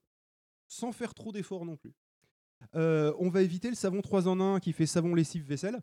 [0.67, 1.93] sans faire trop d'efforts non plus.
[2.75, 5.81] Euh, on va éviter le savon 3 en 1 qui fait savon lessive vaisselle.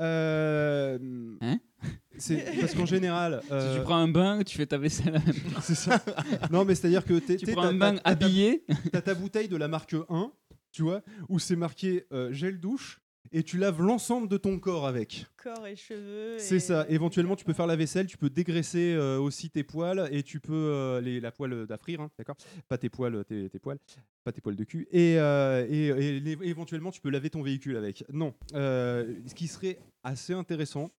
[0.00, 0.98] Euh,
[1.42, 1.60] c'est
[2.60, 5.08] parce qu'en général, Si euh, tu prends un bain, tu fais ta vaisselle.
[5.16, 6.02] à la même c'est ça.
[6.50, 8.64] Non, mais c'est-à-dire que t'es- Tu t'es- prends t'as- un bain habillé.
[8.92, 10.32] T'as ta bouteille de la marque 1,
[10.72, 13.00] tu vois, où c'est marqué euh, gel douche
[13.32, 15.24] et tu laves l'ensemble de ton corps avec.
[15.36, 16.36] Corps et cheveux.
[16.38, 16.84] C'est et- ça.
[16.88, 20.40] Éventuellement, tu peux faire la vaisselle, tu peux dégraisser euh, aussi tes poils et tu
[20.40, 22.36] peux euh, les, la poêle d'affrir, hein, d'accord?
[22.68, 23.78] Pas tes poils, tes, tes poils,
[24.24, 24.88] pas tes poils de cul.
[24.90, 28.04] Et, euh, et- et éventuellement, tu peux laver ton véhicule avec.
[28.12, 28.34] Non.
[28.54, 30.90] Euh, ce qui serait assez intéressant,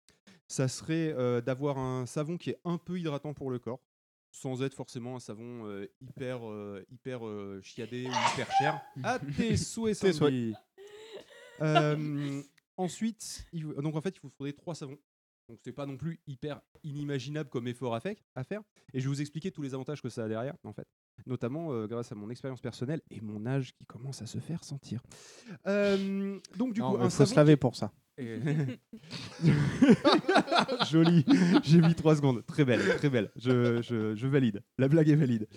[0.52, 3.80] ça serait euh, d'avoir un savon qui est un peu hydratant pour le corps,
[4.32, 7.22] sans être forcément un savon euh, hyper euh, hyper
[7.64, 8.82] chiadé ou hyper cher.
[9.04, 9.96] À tes souhaits.
[9.98, 10.54] Sandy.
[12.78, 14.98] Ensuite, il donc en fait, il vous faudrait trois savons.
[15.50, 18.62] Donc c'est pas non plus hyper inimaginable comme effort à, fait- à faire.
[18.94, 20.88] Et je vais vous expliquer tous les avantages que ça a derrière, en fait.
[21.26, 24.64] Notamment euh, grâce à mon expérience personnelle et mon âge qui commence à se faire
[24.64, 25.02] sentir.
[25.68, 27.92] Euh, donc du Non, coup, un faut se laver qui- pour ça.
[30.92, 31.26] Joli.
[31.64, 32.46] J'ai mis trois secondes.
[32.46, 33.32] Très belle, très belle.
[33.36, 34.62] Je, je- je valide.
[34.78, 35.48] La blague est valide.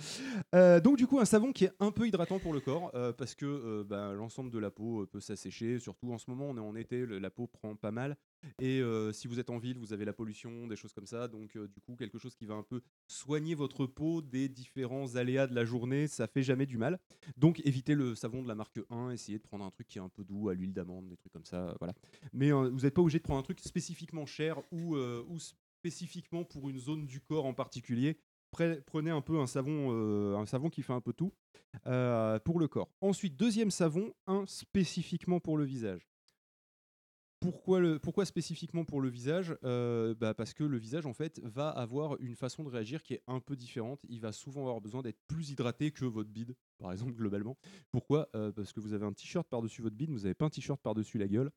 [0.54, 3.12] Euh, donc du coup, un savon qui est un peu hydratant pour le corps euh,
[3.12, 5.78] parce que euh, bah, l'ensemble de la peau peut s'assécher.
[5.78, 8.16] Surtout en ce moment, on est en été, le- la peau prend pas mal.
[8.60, 8.82] Et
[9.12, 11.28] si vous êtes en ville, vous avez la pollution, des choses comme ça.
[11.28, 15.46] Donc du coup, quelque chose qui va un peu soigner votre peau des différents aléas
[15.46, 16.98] de la journée, ça fait jamais du mal.
[17.36, 20.02] Donc évitez le savon de la marque 1, essayez de prendre un truc qui est
[20.02, 21.74] un peu doux, à l'huile d'amande, des trucs comme ça.
[21.80, 21.94] Voilà.
[22.32, 26.44] Mais euh, vous n'êtes pas obligé de prendre un truc spécifiquement cher ou, ou spécifiquement
[26.44, 28.18] pour une zone du corps en particulier.
[28.56, 31.32] Pre- Prenez un peu un savon, un savon qui fait un peu tout
[31.82, 32.90] pour le corps.
[33.00, 36.08] Ensuite, deuxième savon, un spécifiquement pour le visage.
[37.44, 41.42] Pourquoi, le, pourquoi spécifiquement pour le visage Euh, bah Parce que le visage, en fait,
[41.44, 44.00] va avoir une façon de réagir qui est un peu différente.
[44.08, 47.58] Il va souvent avoir besoin d'être plus hydraté que votre bide, par exemple, globalement.
[47.92, 48.30] Pourquoi?
[48.34, 50.80] Euh, Parce que vous avez un t-shirt par-dessus votre bide, vous n'avez pas un t-shirt
[50.80, 51.50] par-dessus la gueule.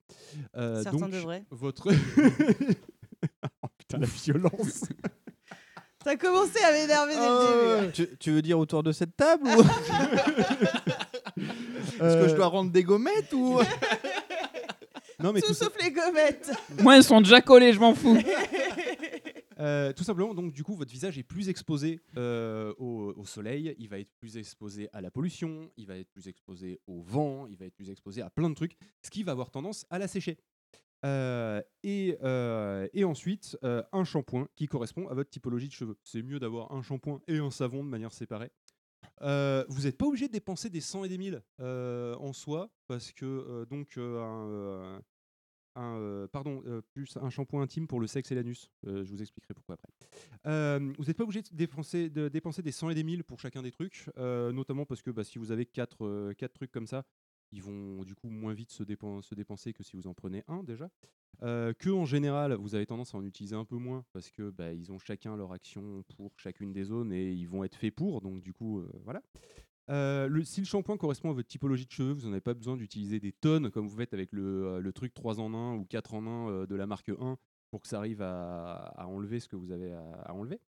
[0.58, 1.46] Euh, Certains donc, devraient.
[1.52, 1.94] Votre...
[3.64, 4.84] oh putain, la violence
[6.04, 7.94] Ça a commencé à m'énerver dès le début.
[7.94, 9.62] tu, tu veux dire autour de cette table ou
[11.40, 13.60] Est-ce que je dois rendre des gommettes ou
[15.22, 16.52] Non, mais Tout tout ça- sauf les gommettes.
[16.84, 18.18] Moi, ils sont déjà collés, je m'en fous.
[19.60, 23.74] Euh, tout simplement, donc du coup, votre visage est plus exposé euh, au, au soleil,
[23.80, 27.48] il va être plus exposé à la pollution, il va être plus exposé au vent,
[27.48, 29.98] il va être plus exposé à plein de trucs, ce qui va avoir tendance à
[29.98, 30.38] la sécher.
[31.06, 35.98] Euh, et, euh, et ensuite, euh, un shampoing qui correspond à votre typologie de cheveux.
[36.04, 38.52] C'est mieux d'avoir un shampoing et un savon de manière séparée.
[39.22, 42.70] Euh, vous n'êtes pas obligé de dépenser des 100 et des 1000 euh, en soi,
[42.88, 43.98] parce que euh, donc
[45.76, 48.72] un, pardon, plus un shampoing intime pour le sexe et l'anus.
[48.84, 49.90] Je vous expliquerai pourquoi après.
[50.98, 53.62] Vous n'êtes pas obligé de dépenser, de dépenser des 100 et des 1000 pour chacun
[53.62, 57.06] des trucs, notamment parce que bah, si vous avez 4 trucs comme ça,
[57.52, 60.44] ils vont du coup moins vite se, dépen- se dépenser que si vous en prenez
[60.48, 60.90] un déjà.
[61.44, 64.50] Euh, que en général, vous avez tendance à en utiliser un peu moins parce que
[64.50, 67.94] bah, ils ont chacun leur action pour chacune des zones et ils vont être faits
[67.94, 69.22] pour, donc du coup, euh, voilà.
[69.90, 72.76] Euh, si le shampoing correspond à votre typologie de cheveux, vous n'en avez pas besoin
[72.76, 76.14] d'utiliser des tonnes comme vous faites avec le, euh, truc 3 en 1 ou 4
[76.14, 77.38] en 1 euh, de la marque 1
[77.70, 80.60] pour que ça arrive à, enlever ce que vous avez à, enlever.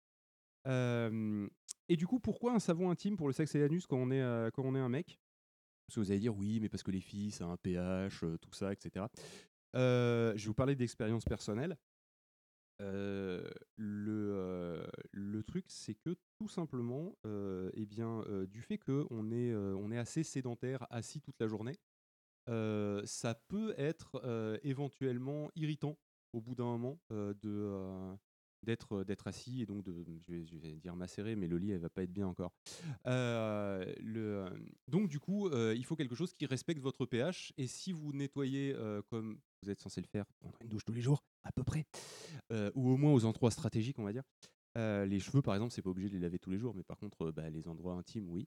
[1.91, 4.21] Et du coup, pourquoi un savon intime pour le sexe et l'anus quand on est
[4.21, 5.19] un mec?
[5.89, 8.23] Parce que vous allez dire oui, mais parce que les filles, ça a un pH,
[8.23, 9.07] euh, tout ça, etc.
[9.75, 11.79] Euh, je vais vous parler d'expérience personnelle.
[12.83, 13.43] Euh,
[13.77, 20.87] le, truc, c'est que tout simplement, eh bien, du fait qu'on est, est assez sédentaire,
[20.91, 21.79] assis toute la journée,
[22.47, 25.97] ça peut être éventuellement irritant
[26.35, 28.15] au bout d'un moment de,
[28.63, 29.93] d'être, d'être assis et donc de,
[30.27, 32.53] je vais, je vais dire macérer, mais le lit, elle va pas être bien encore.
[33.07, 34.51] Euh, le, euh,
[34.89, 38.13] donc du coup, euh, il faut quelque chose qui respecte votre pH et si vous
[38.13, 41.53] nettoyez euh, comme vous êtes censé le faire, prendre une douche tous les jours, à
[41.53, 41.85] peu près,
[42.53, 44.25] euh, ou au moins aux endroits stratégiques, on va dire.
[44.77, 46.85] Euh, les cheveux, par exemple, c'est pas obligé de les laver tous les jours, mais
[46.85, 48.47] par contre, euh, bah, les endroits intimes, oui.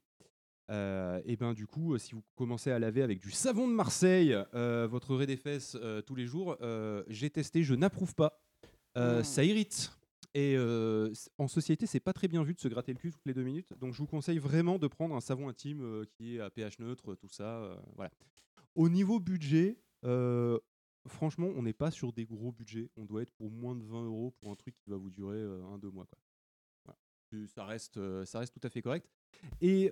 [0.70, 3.74] Euh, et ben du coup, euh, si vous commencez à laver avec du savon de
[3.74, 8.16] Marseille euh, votre raie des fesses euh, tous les jours, euh, j'ai testé, je n'approuve
[8.16, 8.42] pas.
[8.98, 9.92] Euh, Ça irrite.
[10.34, 10.58] Et
[11.38, 13.44] en société, c'est pas très bien vu de se gratter le cul toutes les deux
[13.44, 13.74] minutes.
[13.80, 17.16] Donc je vous conseille vraiment de prendre un savon intime qui est à pH neutre,
[17.16, 17.78] tout ça.
[17.96, 18.12] voilà.
[18.76, 19.78] Au niveau budget,
[21.08, 22.90] franchement, on n'est pas sur des gros budgets.
[22.96, 25.38] On doit être pour moins de 20 euros pour un truc qui va vous durer
[25.38, 26.08] euh, un, deux mois.
[27.56, 29.10] Ça, reste, ça reste tout à fait correct.
[29.62, 29.90] Et,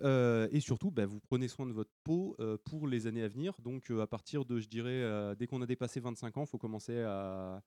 [0.59, 2.35] surtout, bah, vous prenez soin de votre peau
[2.65, 3.55] pour les années à venir.
[3.61, 6.99] Donc, à partir de, je dirais, dès qu'on a dépassé 25 ans, il faut commencer
[6.99, 7.63] à,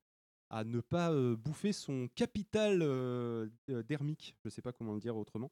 [0.52, 4.36] à ne pas euh, bouffer son capital euh, euh, dermique.
[4.42, 5.50] Je ne sais pas comment le dire autrement.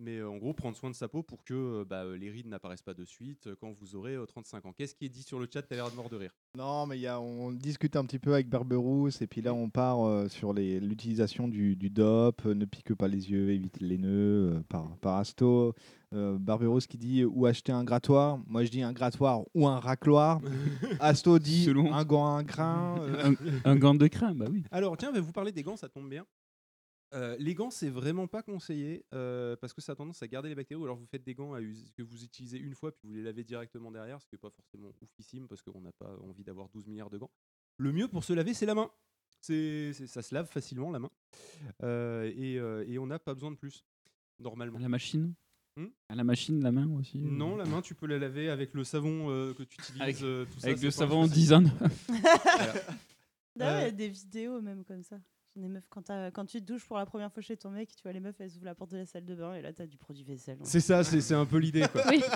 [0.00, 2.28] Mais euh, en gros, prendre soin de sa peau pour que euh, bah, euh, les
[2.30, 4.72] rides n'apparaissent pas de suite quand vous aurez euh, 35 ans.
[4.76, 5.62] Qu'est-ce qui est dit sur le chat?
[5.62, 6.32] T'as l'air de mort de rire.
[6.58, 9.54] Non, mais il y a, on discute un petit peu avec Barberousse et puis là
[9.54, 13.98] on part euh, sur l'utilisation du, du DOP, ne pique pas les yeux, évite les
[13.98, 15.74] nœuds, euh, par, par Asto.
[16.12, 18.38] Euh, Barberousse qui dit où acheter un grattoir?
[18.46, 20.40] Moi je dis un grattoir ou un racloir.
[21.00, 22.96] Asto dit un gant à un grain.
[23.00, 23.32] euh.
[23.64, 24.64] Un, un gant de crin, bah oui.
[24.70, 26.24] Alors, tiens, je vais vous parler des gants, ça tombe bien.
[27.14, 30.48] Euh, les gants, c'est vraiment pas conseillé euh, parce que ça a tendance à garder
[30.48, 30.80] les bactéries.
[30.80, 33.14] Ou alors vous faites des gants à us- que vous utilisez une fois puis vous
[33.14, 36.42] les lavez directement derrière, ce qui n'est pas forcément oufissime parce qu'on n'a pas envie
[36.44, 37.30] d'avoir 12 milliards de gants.
[37.78, 38.90] Le mieux pour se laver, c'est la main.
[39.40, 41.10] C'est, ça se lave facilement la main
[41.82, 43.84] Euh, et, euh, et on n'a pas besoin de plus
[44.38, 44.78] normalement.
[44.78, 45.34] À la machine?
[45.76, 47.18] Hmm À la machine, la main aussi?
[47.18, 50.00] Euh Non, la main, tu peux la laver avec le savon euh, que tu utilises.
[50.02, 51.34] Avec- euh, tout ça, avec le savon souci.
[51.40, 51.64] Dyson.
[52.08, 52.74] Voilà.
[53.56, 55.16] D'ailleurs, il y a des vidéos même comme ça.
[55.56, 58.02] Des meufs, quand, quand tu te douches pour la première fois chez ton mec, tu
[58.02, 59.86] vois les meufs, elles ouvrent la porte de la salle de bain et là, t'as
[59.86, 60.58] du produit vaisselle.
[60.64, 61.84] C'est ça, c'est un peu l'idée.
[61.92, 62.02] quoi.
[62.10, 62.22] Oui.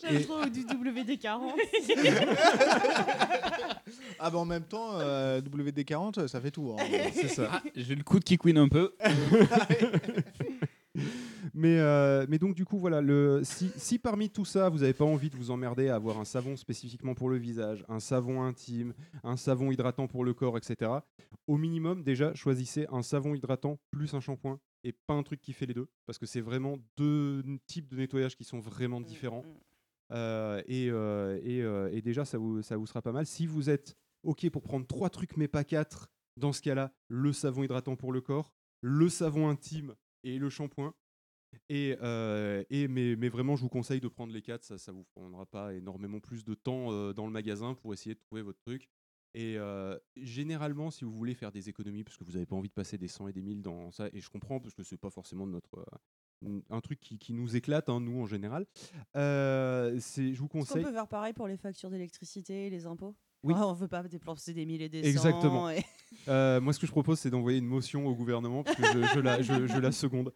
[0.00, 1.54] J'aime trop du WD-40.
[4.20, 6.74] Ah bah en même temps, euh, WD-40, ça fait tout.
[6.78, 6.82] hein.
[7.14, 7.48] C'est ça.
[7.52, 8.92] Ah, J'ai le coude qui couine un peu.
[11.58, 14.92] Mais, euh, mais donc du coup voilà, le, si, si parmi tout ça vous n'avez
[14.92, 18.42] pas envie de vous emmerder à avoir un savon spécifiquement pour le visage, un savon
[18.42, 18.94] intime,
[19.24, 20.92] un savon hydratant pour le corps, etc.
[21.48, 25.52] Au minimum déjà choisissez un savon hydratant plus un shampoing et pas un truc qui
[25.52, 29.44] fait les deux parce que c'est vraiment deux types de nettoyage qui sont vraiment différents.
[30.12, 33.26] Euh, et, euh, et, euh, et déjà ça vous, ça vous sera pas mal.
[33.26, 37.32] Si vous êtes ok pour prendre trois trucs mais pas quatre, dans ce cas-là, le
[37.32, 40.94] savon hydratant pour le corps, le savon intime et le shampoing.
[41.68, 44.64] Et, euh, et mais, mais vraiment, je vous conseille de prendre les quatre.
[44.64, 48.14] Ça, ça vous prendra pas énormément plus de temps euh, dans le magasin pour essayer
[48.14, 48.88] de trouver votre truc.
[49.34, 52.70] Et euh, généralement, si vous voulez faire des économies, parce que vous n'avez pas envie
[52.70, 54.96] de passer des 100 et des 1000 dans ça, et je comprends, parce que c'est
[54.96, 55.84] pas forcément notre,
[56.70, 58.66] un truc qui, qui nous éclate, hein, nous en général,
[59.14, 60.82] je vous Est-ce qu'on conseille.
[60.82, 63.14] peut faire pareil pour les factures d'électricité et les impôts
[63.44, 63.54] Oui.
[63.56, 65.06] Ah, On veut pas dépenser des mille et des.
[65.08, 65.70] Exactement.
[65.70, 65.84] et-
[66.26, 69.14] Euh, moi, ce que je propose, c'est d'envoyer une motion au gouvernement, parce que je,
[69.14, 70.32] je la, je, je la seconde.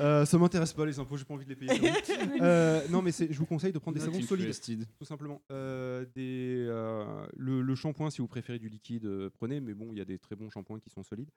[0.00, 1.72] Euh, ça m'intéresse pas, les impôts, j'ai pas envie de les payer.
[2.42, 5.40] Euh, non, mais je vous conseille de prendre des Not savons solides, tout simplement.
[5.50, 9.88] Euh, des, euh, le, le shampoing, si vous préférez du liquide, euh, prenez, mais bon,
[9.92, 11.30] il y a des très bons shampoings qui sont solides.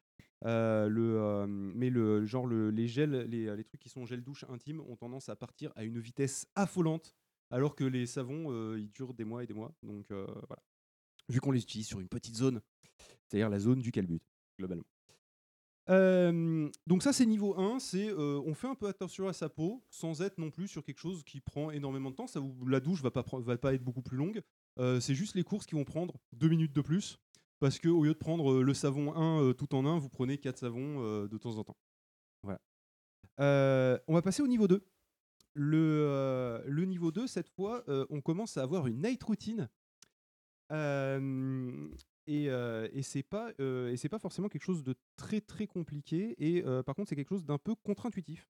[0.46, 4.22] Euh, le, euh, mais le genre le- les gels, les, les trucs qui sont gel
[4.24, 7.16] douche intime ont tendance à partir à une vitesse affolante,
[7.52, 9.74] alors que les savons, euh, ils durent des mois et des mois.
[9.84, 10.62] Donc euh, voilà.
[11.30, 12.61] Vu qu'on les utilise sur une petite zone,
[13.27, 14.22] c'est-à-dire la zone du calbut,
[14.57, 14.85] globalement.
[15.88, 20.22] Donc ça c'est niveau 1, c'est on fait un peu attention à sa peau sans
[20.22, 22.27] être non plus sur quelque chose qui prend énormément de temps.
[22.27, 24.41] Ça la douche va pas va pas être beaucoup plus longue.
[24.77, 27.19] C'est juste les courses qui vont prendre deux minutes de plus
[27.60, 30.38] parce que au lieu de prendre le savon 1 euh, tout en un, vous prenez
[30.38, 31.77] quatre savons de temps en temps.
[32.43, 32.60] Voilà.
[34.07, 34.85] On va passer au niveau 2.
[35.57, 39.69] Le, le niveau 2, cette fois, on commence à avoir une night routine.
[40.72, 41.90] Euh,
[42.28, 45.68] et euh, et c'est pas, euh, et c'est pas forcément quelque chose de très très
[45.68, 46.36] compliqué.
[46.40, 48.50] Et euh, par contre, c'est quelque chose d'un peu contre-intuitif.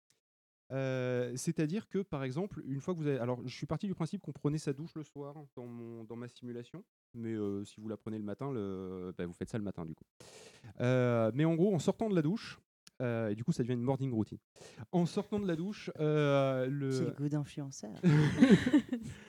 [0.71, 3.19] C'est-à-dire que, par exemple, une fois que vous avez.
[3.19, 6.17] Alors, je suis parti du principe qu'on prenait sa douche le soir dans, mon, dans
[6.17, 6.85] ma simulation.
[7.15, 7.35] Mais
[7.65, 10.05] si vous la prenez le matin, le, bah, vous faites ça le matin, du coup.
[10.81, 12.59] Mais en gros, en sortant de la douche,
[13.01, 14.39] et du coup, ça devient une morning routine.
[14.91, 16.91] En sortant de la douche, le.
[16.91, 17.95] Quel goût d'influenceur.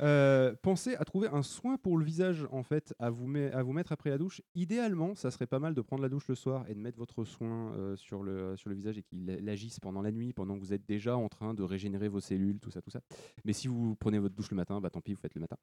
[0.00, 4.10] Euh, pensez à trouver un soin pour le visage en fait à vous, mettre après
[4.10, 4.40] la douche.
[4.54, 7.24] Idéalement, ça serait pas mal de prendre la douche le soir et de mettre votre
[7.24, 10.60] soin euh, sur, le, sur le visage et qu'il agisse pendant la nuit, pendant que
[10.60, 13.00] vous êtes déjà en train de régénérer vos cellules, tout ça, tout ça.
[13.44, 15.56] Mais si vous prenez votre douche le matin, bah tant pis, vous faites le matin.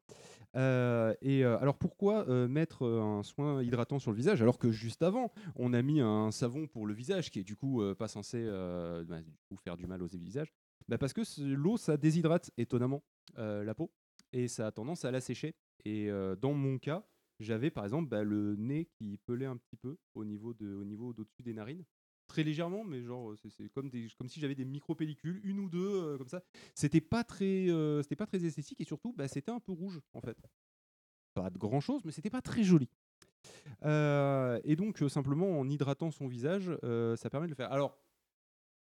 [0.56, 4.58] Euh, et euh, alors pourquoi euh, mettre euh, un soin hydratant sur le visage alors
[4.58, 7.82] que juste avant, on a mis un savon pour le visage qui est du coup
[7.82, 9.18] euh, pas censé euh, bah,
[9.64, 10.54] faire du mal aux visages?
[10.88, 13.04] Bah Parce que l'eau, ça déshydrate étonnamment
[13.38, 13.92] euh, la peau
[14.34, 15.56] et ça a tendance à la sécher.
[15.86, 17.08] Et euh, dans mon cas,
[17.40, 20.84] j'avais par exemple bah, le nez qui pelait un petit peu au niveau de, au
[20.84, 21.84] niveau d'au-dessus des narines.
[22.28, 25.80] Très légèrement, mais genre c'est, c'est comme, comme si j'avais des micro-pellicules, une ou deux
[25.80, 26.44] euh, comme ça.
[26.76, 30.22] C'était pas très, euh, pas très esthétique et surtout, bah, c'était un peu rouge en
[30.22, 30.38] fait.
[31.34, 32.90] Pas de grand chose, mais c'était pas très joli.
[33.86, 37.72] Euh, et donc euh, simplement en hydratant son visage, euh, ça permet de le faire.
[37.72, 37.98] Alors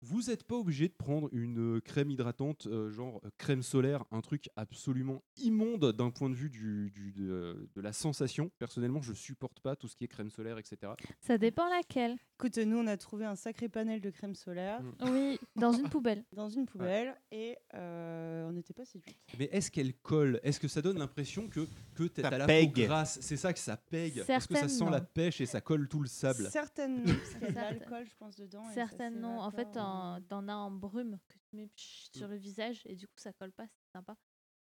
[0.02, 4.04] vous n'êtes pas obligé de prendre une euh, crème hydratante, euh, genre euh, crème solaire,
[4.10, 8.50] un truc absolument immonde d'un point de vue du, du- de, de la sensation.
[8.58, 10.92] Personnellement, je supporte pas tout ce qui est crème solaire, etc.
[11.20, 12.16] Ça dépend laquelle.
[12.38, 14.82] Écoute, nous, on a trouvé un sacré panel de crème solaire.
[14.82, 15.10] Mm.
[15.10, 16.24] Oui, dans une poubelle.
[16.32, 17.14] Dans une poubelle.
[17.30, 19.16] Et euh, on n'était pas séduites.
[19.38, 20.40] Mais est-ce qu'elle colle?
[20.42, 22.74] Est-ce que ça donne l'impression que, que tu Ça as la pègue.
[22.74, 23.18] peau grasse?
[23.20, 26.00] C'est ça que ça pègue Est-ce que ça sent la pêche et ça colle tout
[26.00, 26.48] le sable?
[26.50, 28.62] Certaines, parce qu'il y a de Certaines- l'alcool, je pense, dedans.
[28.70, 29.38] et ça Certaines non.
[29.40, 32.96] En fait, t'en t'en as en brume que tu mets psh, sur le visage et
[32.96, 34.16] du coup, ça colle pas, c'est sympa.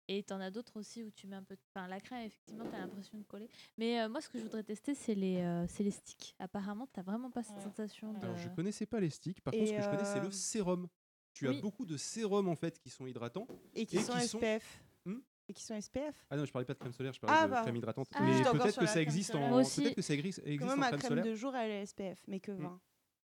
[0.09, 1.55] Et t'en as d'autres aussi où tu mets un peu.
[1.55, 3.49] de- Enfin, la crème, effectivement, t'as l'impression de coller.
[3.77, 6.33] Mais euh, moi, ce que je voudrais tester, c'est les, euh, c'est les sticks.
[6.39, 8.23] Apparemment, t'as vraiment pas cette sensation de.
[8.23, 9.41] Alors, je connaissais pas les sticks.
[9.41, 10.87] Par Et contre, ce que je connais, c'est euh, le sérum.
[11.33, 14.81] Tu as beaucoup de sérums en fait qui sont hydratants Et qui sont SPF.
[15.05, 16.25] Hmm Et qui sont SPF.
[16.29, 17.61] Ah non, je parlais pas de crème solaire, je parlais Ah, de bah.
[17.63, 18.07] crème hydratante.
[18.13, 19.47] Ah, mais j'étais encore peut-être sur que la ça crème existe solaire.
[19.47, 19.81] en Moi aussi.
[19.83, 21.25] peut-être que ça existe, existe Quand même, en ma crème crème solaire.
[21.25, 22.79] de jour, elle est SPF, mais que 20.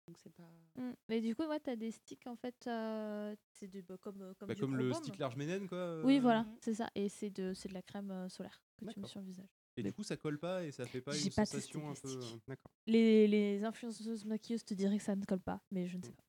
[0.07, 0.49] Donc c'est pas.
[0.75, 0.93] Mm.
[1.09, 2.55] Mais du coup, ouais, t'as des sticks en fait.
[2.67, 6.01] euh, c'est bah, comme, euh, comme, Bah, du comme le stick large ménène quoi.
[6.03, 6.89] Oui, euh, voilà, c'est ça.
[6.95, 9.49] Et c'est de, c'est de la crème solaire que tu mets sur le visage.
[9.75, 11.93] Et du coup, ça colle pas et ça fait pas J'ai une pas sensation un
[11.93, 12.19] peu.
[12.47, 12.71] D'accord.
[12.87, 16.13] Les, les influenceuses maquilleuses te diraient que ça ne colle pas, mais je ne sais
[16.13, 16.23] pas.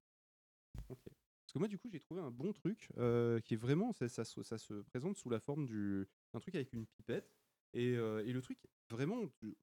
[0.90, 0.98] ok.
[1.05, 3.92] Parce que moi, du coup, j'ai trouvé un bon truc euh, qui est vraiment.
[3.94, 7.38] Ça, ça se- ça se présente sous la forme du- d'un truc avec une pipette.
[7.74, 8.59] Et, euh, et le truc,
[8.90, 9.16] vraiment,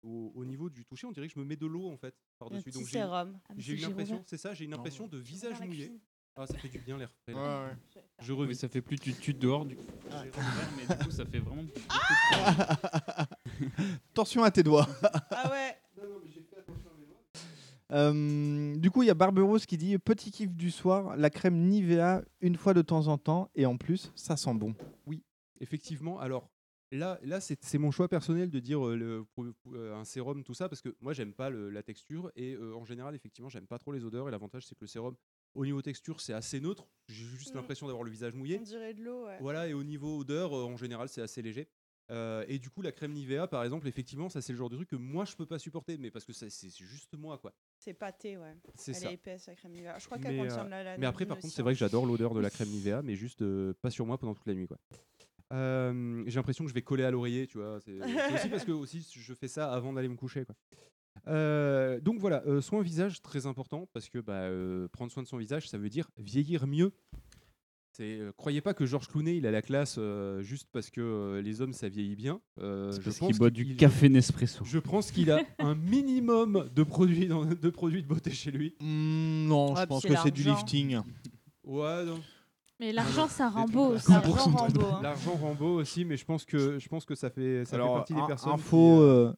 [0.04, 2.16] au, au niveau du toucher, on dirait que je me mets de l'eau en fait
[2.40, 2.64] par-dessus.
[2.64, 3.40] petit Donc j'ai sérum.
[3.50, 4.28] Ah, mais j'ai c'est une impression, Giroud.
[4.28, 5.92] c'est ça, j'ai une impression de visage mouillé.
[6.38, 7.34] Ah, ça fait du bien l'air frais.
[7.34, 8.02] Ouais.
[8.22, 8.50] Je revis.
[8.50, 9.86] Oui, ça fait plus tu dehors du coup.
[10.12, 10.24] Ah.
[10.78, 11.64] Mais du coup, ça fait vraiment.
[11.64, 11.72] de
[14.12, 14.88] Attention à tes doigts.
[15.32, 15.78] Ah ouais.
[17.92, 21.68] Euh, du coup, il y a Barberousse qui dit petit kiff du soir, la crème
[21.68, 24.76] Nivea une fois de temps en temps et en plus, ça sent bon.
[25.06, 25.24] Oui,
[25.60, 26.20] effectivement.
[26.20, 26.50] Alors
[26.92, 29.26] là, là c'est mon choix personnel de dire euh, le,
[29.74, 32.74] euh, un sérum, tout ça, parce que moi, j'aime pas le- la texture et euh,
[32.76, 34.28] en général, effectivement, j'aime pas trop les odeurs.
[34.28, 35.16] Et l'avantage, c'est que le sérum,
[35.54, 36.88] au niveau texture, c'est assez neutre.
[37.08, 37.58] J'ai juste Mm.
[37.58, 38.58] l'impression d'avoir le visage mouillé.
[38.60, 39.38] On dirait de l'eau, ouais.
[39.40, 41.68] Voilà, et au niveau odeur, en général, c'est assez léger.
[42.12, 44.76] Euh, et du coup, la crème Nivea, par exemple, effectivement, ça c'est le genre de
[44.76, 47.52] truc que moi je peux pas supporter, mais parce que ça- c'est juste moi, quoi.
[47.80, 48.56] C'est pâté, ouais.
[48.76, 49.10] C'est Elle ça.
[49.10, 49.98] est épaisse, la crème Nivea.
[49.98, 51.80] Je crois qu'elle contient euh, de la lanoline mais après, par contre, c'est vrai que
[51.80, 54.54] j'adore l'odeur de la crème Nivea, mais juste euh, pas sur moi pendant toute la
[54.54, 54.78] nuit, quoi.
[55.54, 57.80] Euh, J'ai l'impression que je vais coller à l'oreiller, tu vois.
[57.86, 60.56] C'est c'est aussi parce que aussi, je fais ça avant d'aller me coucher, quoi.
[61.28, 65.28] Euh, donc voilà, euh, soin visage très important parce que bah, euh, prendre soin de
[65.28, 66.92] son visage, ça veut dire vieillir mieux.
[67.94, 71.00] C'est, euh, croyez pas que Georges Clooney il a la classe euh, juste parce que
[71.00, 72.42] euh, les hommes ça vieillit bien.
[72.60, 74.66] Euh, je parce pense qu'il boit du qu'il- café Nespresso.
[74.66, 78.76] Je pense qu'il a un minimum de produits, dans- de produits de beauté chez lui.
[78.82, 80.62] Hmm, non, Ouais, je puis pense c'est que c'est du l'argent.
[80.66, 81.00] lifting.
[81.64, 82.20] Ouais, non.
[82.80, 84.12] Mais l'argent, ça aussi.
[84.12, 85.00] L'argent rend beau, hein.
[85.02, 87.76] L'argent rend beau aussi, mais je pense que, je pense que ça fait, ça fait
[87.76, 88.52] Alors, partie des personnes.
[88.54, 89.34] info, qui, euh, euh,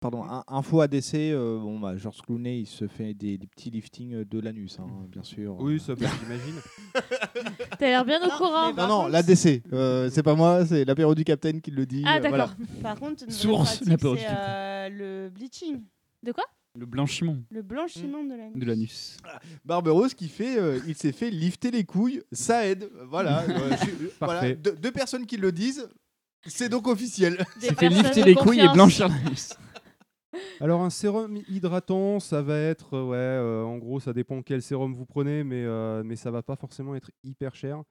[0.00, 3.68] pardon, un- info ADC, euh, bon, bah, George Clooney, il se fait des, des petits
[3.70, 5.54] liftings euh, de l'anus, hein, bien sûr.
[5.60, 6.60] Oui, ça, bah, j'imagine.
[7.78, 8.72] T'as l'air bien au courant.
[8.72, 12.04] Non, non, l'ADC, euh, c'est pas moi, c'est l'apéro du Capitaine qui le dit.
[12.06, 12.30] Ah, voilà.
[12.46, 12.54] d'accord.
[12.82, 15.82] Par contre, une Source, pratique, la peur du euh, le bleaching,
[16.22, 16.44] De quoi?
[16.74, 18.58] Le blanchiment le blanchiment de l'anus.
[18.58, 19.16] de l'anus.
[19.64, 22.90] Barberousse qui fait, euh, il s'est fait lifter les couilles, ça aide.
[23.08, 24.54] Voilà, euh, je- voilà, Parfait.
[24.56, 25.86] deux, deux personnes qui le disent,
[26.46, 27.36] c'est donc officiel.
[27.60, 28.74] Des Ça fait personnes lifter de les couilles et confiance.
[28.74, 29.54] blanchir l'anus.
[30.60, 34.62] Alors un sérum hydratant, ça va être, euh, ouais, euh, en gros, ça dépend quel
[34.62, 37.82] sérum vous prenez, mais, euh, mais ça va pas forcément être hyper cher.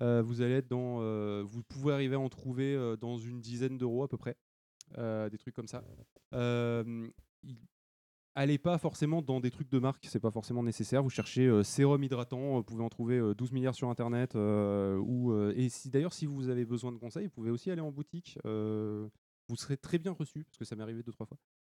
[0.00, 3.42] Euh, vous allez être dans, euh, vous pouvez arriver à en trouver euh, dans une
[3.42, 4.34] dizaine d'euros à peu près,
[4.96, 5.84] euh, des trucs comme ça.
[6.32, 7.06] Euh,
[7.42, 7.58] il-
[8.34, 11.02] allez pas forcément dans des trucs de marque, c'est pas forcément nécessaire.
[11.02, 14.36] Vous cherchez euh, sérum hydratant, vous pouvez en trouver euh, 12 milliards sur internet.
[14.36, 17.70] euh, ou, euh, et si d'ailleurs, si vous avez besoin de conseils, vous pouvez aussi
[17.70, 18.38] aller en boutique.
[18.44, 21.36] vous serez très bien reçu, parce que ça m'est arrivé deux, trois fois.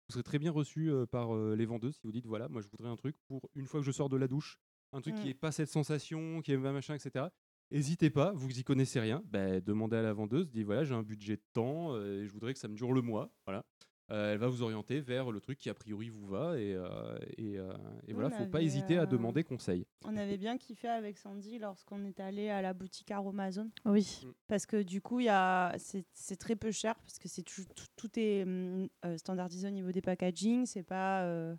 [0.09, 2.91] Vous serez très bien reçu par les vendeuses si vous dites voilà, moi je voudrais
[2.91, 4.59] un truc pour une fois que je sors de la douche,
[4.93, 7.27] un truc qui n'ait pas cette sensation, qui est pas machin, etc.
[7.71, 11.03] N'hésitez pas, vous y connaissez rien, bah, demandez à la vendeuse, dites voilà, j'ai un
[11.03, 13.33] budget de temps et je voudrais que ça me dure le mois.
[13.47, 13.65] Voilà.
[14.11, 17.17] Euh, elle va vous orienter vers le truc qui a priori vous va et, euh,
[17.39, 17.73] et, euh,
[18.07, 19.87] et voilà, faut pas hésiter à demander conseil.
[20.05, 23.71] On avait bien kiffé avec Sandy lorsqu'on est allé à la boutique Aromazone.
[23.87, 24.21] Oui.
[24.25, 24.31] Mm.
[24.49, 27.63] Parce que du coup, il y a- c'est très peu cher parce que c'est tout,
[27.75, 30.67] tout, tout est euh, standardisé au niveau des packaging.
[30.67, 31.55] C'est pas, euh,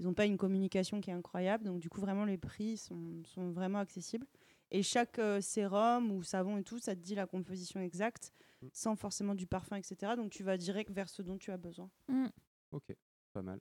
[0.00, 1.64] ils n'ont pas une communication qui est incroyable.
[1.64, 4.26] Donc du coup, vraiment, les prix sont, sont vraiment accessibles.
[4.70, 8.32] Et chaque euh, sérum ou savon et tout, ça te dit la composition exacte,
[8.64, 8.68] Mm.
[8.72, 10.12] sans forcément du parfum, etc.
[10.16, 11.90] Donc tu vas direct vers ce dont tu as besoin.
[12.72, 12.84] Ok,
[13.32, 13.60] pas mal.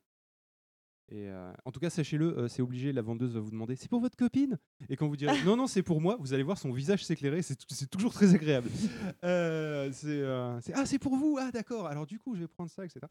[1.09, 3.89] Et euh, en tout cas, sachez-le, euh, c'est obligé, la vendeuse va vous demander c'est
[3.89, 4.57] pour votre copine?
[4.89, 7.41] Et quand vous direz non, non, c'est pour moi, vous allez voir son visage s'éclairer,
[7.41, 8.69] c'est t- c'est toujours très agréable.
[9.25, 12.47] Euh, c'est euh, c'est- ah, c'est pour vous Ah, d'accord, alors du coup, je vais
[12.47, 13.01] prendre ça, etc.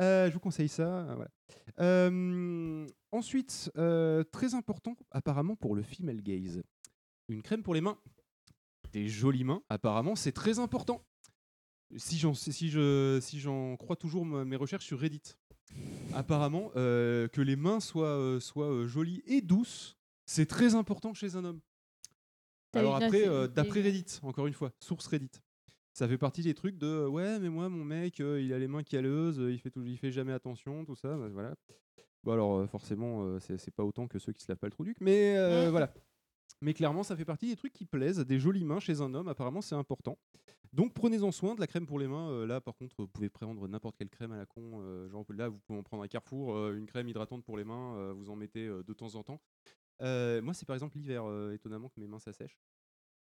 [0.00, 1.04] Euh, je vous conseille ça.
[1.14, 1.30] voilà.
[1.80, 6.62] Euh, ensuite, euh, très important, apparemment, pour le female gaze
[7.28, 7.98] une crème pour les mains.
[8.92, 11.04] Des jolies mains, apparemment, c'est très important.
[11.96, 15.36] Si j'en si je, si j'en crois toujours mes recherches sur Reddit,
[16.12, 19.96] apparemment, euh, que les mains soient, euh, soient euh, jolies et douces,
[20.26, 21.60] c'est très important chez un homme.
[22.72, 25.30] Alors après, euh, d'après Reddit, encore une fois, source Reddit,
[25.92, 28.66] ça fait partie des trucs de euh, ouais, mais moi, mon mec, il a les
[28.66, 31.54] mains calleuses, il fait, tout, il fait jamais attention, tout ça, bah, voilà.
[32.24, 34.96] Bon, alors forcément, c'est pas autant que ceux qui se lavent pas le trou duc,
[35.00, 35.92] mais voilà.
[36.60, 39.28] Mais clairement, ça fait partie des trucs qui plaisent, des jolies mains chez un homme,
[39.28, 40.18] apparemment, c'est important.
[40.74, 42.28] Donc prenez-en soin de la crème pour les mains.
[42.30, 44.80] euh, là, par contre, vous pouvez prendre n'importe quelle crème à la con.
[44.82, 47.62] euh, genre là, vous pouvez en prendre à Carrefour, euh, une crème hydratante pour les
[47.62, 49.40] mains, euh, vous en mettez euh, de temps en temps.
[50.02, 52.58] Euh, moi, c'est par exemple l'hiver, euh, étonnamment, que mes mains s'assèchent.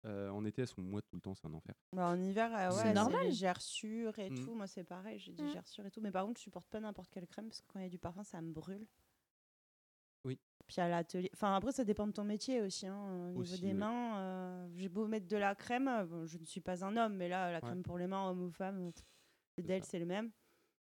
[0.06, 1.74] Euh, en été, elles sont moites tout le temps, c'est un enfer.
[1.92, 3.20] Bah, en hiver, euh, C'est ouais, c'est normal.
[3.24, 4.44] les gerçures et Mm.
[4.44, 4.54] tout.
[4.54, 5.50] Moi, c'est pareil, j'ai des Mm.
[5.52, 6.00] gerçures et tout.
[6.00, 7.88] Mais par contre, je supporte pas n'importe quelle crème parce que quand il y a
[7.88, 8.86] du parfum, ça me brûle.
[10.72, 11.28] Puis à l'atelier.
[11.34, 12.86] Enfin, après, ça dépend de ton métier aussi.
[12.86, 13.74] hein, Au niveau Aussi, des oui.
[13.74, 15.86] mains, euh, j'ai beau mettre de la crème.
[15.86, 17.60] euh, bon, je ne suis pas un homme, mais là, la Ouais.
[17.60, 18.90] crème pour les mains, homme ou femme, euh,
[19.54, 20.30] c'est d'elle, c'est le même.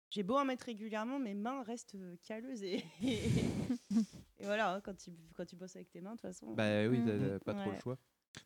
[0.09, 2.61] J'ai beau en mettre régulièrement, mes mains restent euh, calleuses.
[2.63, 6.53] Et, et voilà, hein, quand, tu, quand tu bosses avec tes mains, de toute façon.
[6.55, 7.29] Bah oui, t'as- Mm.
[7.29, 7.81] t'as pas trop le Ouais.
[7.81, 7.97] choix.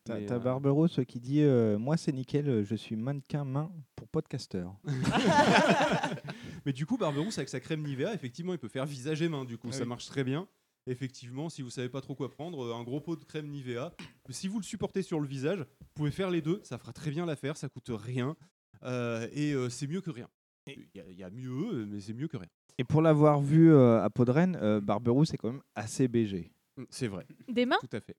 [0.05, 4.07] T'as euh, Barberousse qui dit euh, Moi, c'est nickel, euh, je suis mannequin main pour
[4.07, 4.65] podcaster.
[6.65, 9.45] Mais du coup, Barberousse, avec sa crème Nivea, effectivement, il peut faire visage et main.
[9.45, 9.88] Du coup, Ah ça oui.
[9.89, 10.47] marche très bien.
[10.85, 13.93] Effectivement, si vous savez pas trop quoi prendre, euh, un gros pot de crème Nivea.
[14.30, 16.60] Si vous le supportez sur le visage, vous pouvez faire les deux.
[16.64, 17.55] Ça fera très bien l'affaire.
[17.57, 18.35] Ça coûte rien.
[18.84, 20.27] Euh, et euh, c'est mieux que rien.
[20.68, 22.49] Il y, a- il y a mieux, mais c'est mieux que rien.
[22.77, 26.51] Et pour l'avoir vu euh, à Podren, euh, Barberousse est quand même assez BG.
[26.77, 27.26] Mm, C'est vrai.
[27.47, 27.77] Des mains?
[27.81, 28.15] Tout à fait.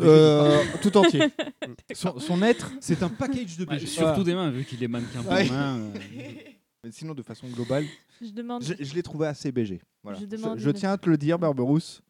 [0.00, 1.20] Euh, tout entier.
[1.94, 2.70] Son, son être.
[2.80, 3.86] C'est un package de Ouais, BG.
[3.86, 5.48] surtout des mains, vu qu'il est mannequin pour Ouais.
[5.48, 5.78] main.
[5.78, 5.90] euh,
[6.84, 7.84] Mais sinon, de façon globale,
[8.20, 8.62] Je demande.
[8.62, 9.80] je, je l'ai trouvé assez BG.
[10.02, 10.18] Voilà.
[10.18, 12.02] Je demande tiens à te le dire, Barberousse,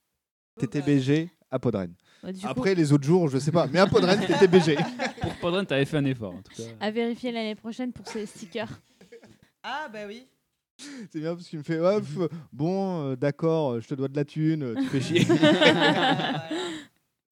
[0.59, 1.93] t'étais BG à Podren.
[2.23, 4.77] Bah, coup, Après, les autres jours, je sais pas, mais à Podren, t'étais BG.
[5.23, 6.65] Pour Podren, t'avais fait un effort, en tout cas.
[6.81, 8.69] à vérifier l'année prochaine pour ces stickers.
[9.63, 10.27] Ah, bah oui.
[11.11, 12.19] C'est bien parce qu'il me fait pff,
[12.53, 15.21] Bon, euh, d'accord, euh, je te dois de la thune, euh, tu fais chier.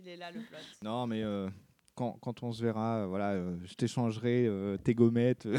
[0.02, 0.56] Il est là, le plot.
[0.82, 1.48] non, mais euh,
[1.96, 5.48] quand, quand on se verra, euh, voilà, euh, je t'échangerai euh, tes gommettes.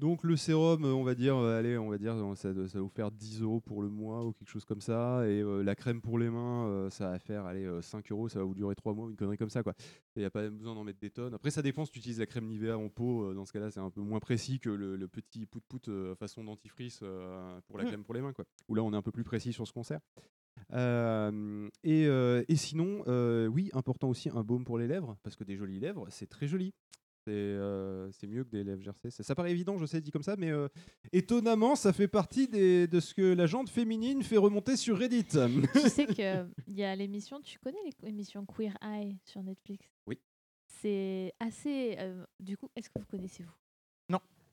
[0.00, 3.10] Donc le sérum, on va dire, euh, allez, on va dire, ça, va vous faire
[3.12, 5.22] 10 euros pour le mois ou quelque chose comme ça.
[5.26, 8.28] Et euh, la crème pour les mains, euh, ça va faire, allez, euh, 5 euros,
[8.28, 9.72] ça va vous durer 3 mois, une connerie comme ça, quoi.
[10.16, 11.32] Il n'y a pas besoin d'en mettre des tonnes.
[11.32, 13.30] Après, ça dépend si tu utilises la crème Nivea en pot.
[13.30, 16.14] euh, dans ce cas-là, c'est un peu moins précis que le, le petit pout-pout euh,
[16.16, 17.86] façon dentifrice euh, pour la Mm.
[17.86, 18.44] crème pour les mains, quoi.
[18.68, 20.00] Où là, on est un peu plus précis sur ce qu'on sert.
[20.72, 25.36] Euh, et, euh, et sinon, euh, oui, important aussi, un baume pour les lèvres, parce
[25.36, 26.72] que des jolies lèvres, c'est très joli.
[27.26, 29.10] C'est mieux que des lèvres gercées.
[29.10, 30.50] Ça, ça paraît évident, je sais, dit comme ça, mais
[31.12, 35.24] étonnamment, ça fait partie des- de ce que la jante féminine fait remonter sur Reddit.
[35.24, 35.32] tu
[35.88, 39.86] sais qu'il y a l'émission, tu connais l'émission Queer Eye sur Netflix?
[40.06, 40.18] Oui.
[40.66, 41.96] C'est assez.
[42.40, 43.52] du coup, est-ce que vous connaissez vous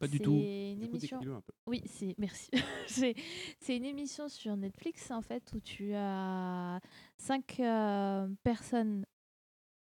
[0.02, 0.34] pas du C'est tout.
[0.34, 1.18] une émission.
[1.18, 1.54] décris-le un peu.
[1.68, 2.50] Oui, c'est merci.
[2.88, 6.80] c'est une émission sur Netflix en fait où tu as
[7.18, 9.06] cinq euh, personnes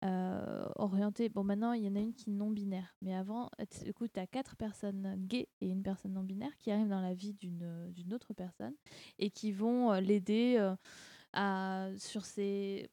[0.05, 1.29] euh, orientées.
[1.29, 3.51] Bon, maintenant il y en a une qui est non binaire, mais avant,
[3.85, 7.01] du coup, tu as quatre personnes gays et une personne non binaire qui arrivent dans
[7.01, 8.75] la vie d'une d'une autre personne
[9.19, 10.57] et qui vont euh, l'aider.
[10.59, 10.75] euh,
[11.35, 12.89] à, sur, ses,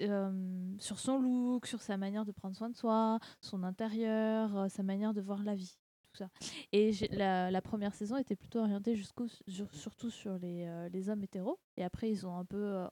[0.00, 4.68] euh, sur son look, sur sa manière de prendre soin de soi, son intérieur, euh,
[4.70, 5.76] sa manière de voir la vie,
[6.14, 6.48] tout tout ça.
[6.72, 11.08] Et la, la première saison était plutôt orientée jusqu'au, sur- surtout sur les, euh, les
[11.08, 11.58] hommes hétéros.
[11.76, 12.86] Et après, ils ont un peu euh,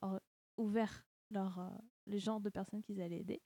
[0.56, 1.68] ouvert leur, euh,
[2.06, 3.40] les genres de personnes qu'ils allaient aider.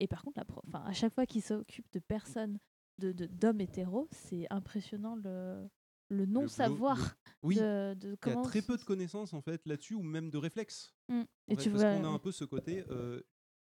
[0.00, 2.58] Et par contre, la pro- enfin, à chaque fois qu'ils s'occupent de personnes,
[2.98, 5.68] de, d'hommes hétéros, c'est impressionnant le,
[6.08, 9.94] le non-savoir Oui, de, de il y a très peu de connaissances en fait là-dessus
[9.94, 10.94] ou même de réflexes.
[11.08, 11.20] Mm.
[11.20, 12.82] en Et fait, tu parce vois- qu'on a un peu ce côté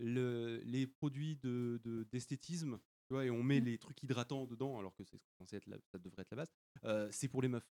[0.01, 3.65] le- les produits de- d'esthétisme, tu vois, et on met Mm.
[3.65, 6.53] les trucs hydratants dedans alors que c'est censé être la- ça devrait être la base.
[6.85, 7.69] euh, c'est pour les meufs.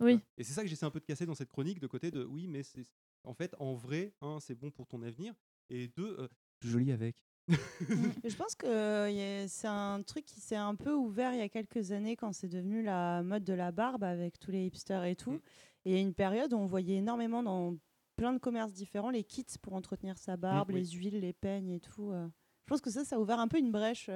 [0.00, 0.18] Oui.
[0.36, 2.24] Et c'est ça que j'essaie un peu de casser dans cette chronique de côté de
[2.24, 2.82] oui, mais c'est
[3.24, 5.34] en fait en vrai, un, c'est bon pour ton avenir
[5.70, 6.28] et deux, euh,
[6.60, 7.16] joli avec.
[7.48, 7.48] Et
[8.30, 11.92] je pense que c'est un truc qui s'est un peu ouvert il y a quelques
[11.92, 15.40] années quand c'est devenu la mode de la barbe avec tous les hipsters et tout.
[15.84, 17.76] Et il y a une période où on voyait énormément dans
[18.16, 20.80] plein de commerces différents les kits pour entretenir sa barbe, oui.
[20.80, 22.10] les huiles, les peignes et tout.
[22.12, 24.08] Je pense que ça, ça a ouvert un peu une brèche.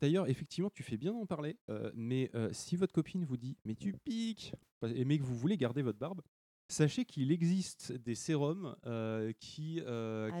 [0.00, 3.56] D'ailleurs, effectivement, tu fais bien d'en parler, euh, mais euh, si votre copine vous dit
[3.64, 4.52] mais tu piques,
[4.82, 6.20] et mais que vous voulez garder votre barbe,
[6.68, 9.80] sachez qu'il existe des sérums euh, qui,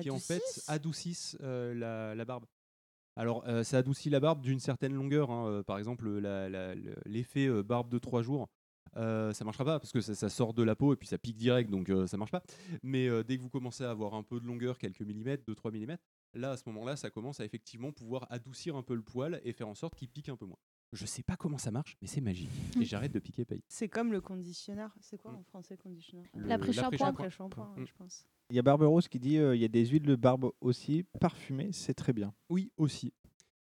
[0.00, 1.36] qui en fait Adoucissent?
[1.40, 2.46] la, la barbe.
[3.18, 5.30] Alors, ça adoucit la barbe d'une certaine longueur.
[5.30, 6.06] hein, par exemple,
[7.06, 8.50] l'effet barbe de 3 jours,
[8.96, 11.18] euh, ça marchera pas parce que ça, ça sort de la peau et puis ça
[11.18, 12.42] pique direct, donc euh, ça marche pas.
[12.82, 15.72] Mais euh, dès que vous commencez à avoir un peu de longueur, quelques millimètres, 2-3
[15.72, 16.02] millimètres,
[16.36, 19.52] là, à ce moment-là, ça commence à effectivement pouvoir adoucir un peu le poil et
[19.52, 20.58] faire en sorte qu'il pique un peu moins.
[20.92, 22.48] Je sais pas comment ça marche, mais c'est magique.
[22.80, 23.62] et j'arrête de piquer paye.
[23.68, 24.94] C'est comme le conditionneur.
[25.00, 27.06] C'est quoi en français conditionneur L'après-shampoing.
[27.08, 28.26] L'après-shampoing, ouais, je pense.
[28.50, 31.04] Il y a Barberousse qui dit euh, il y a des huiles de barbe aussi
[31.20, 32.32] parfumées, c'est très bien.
[32.48, 33.12] Oui, aussi.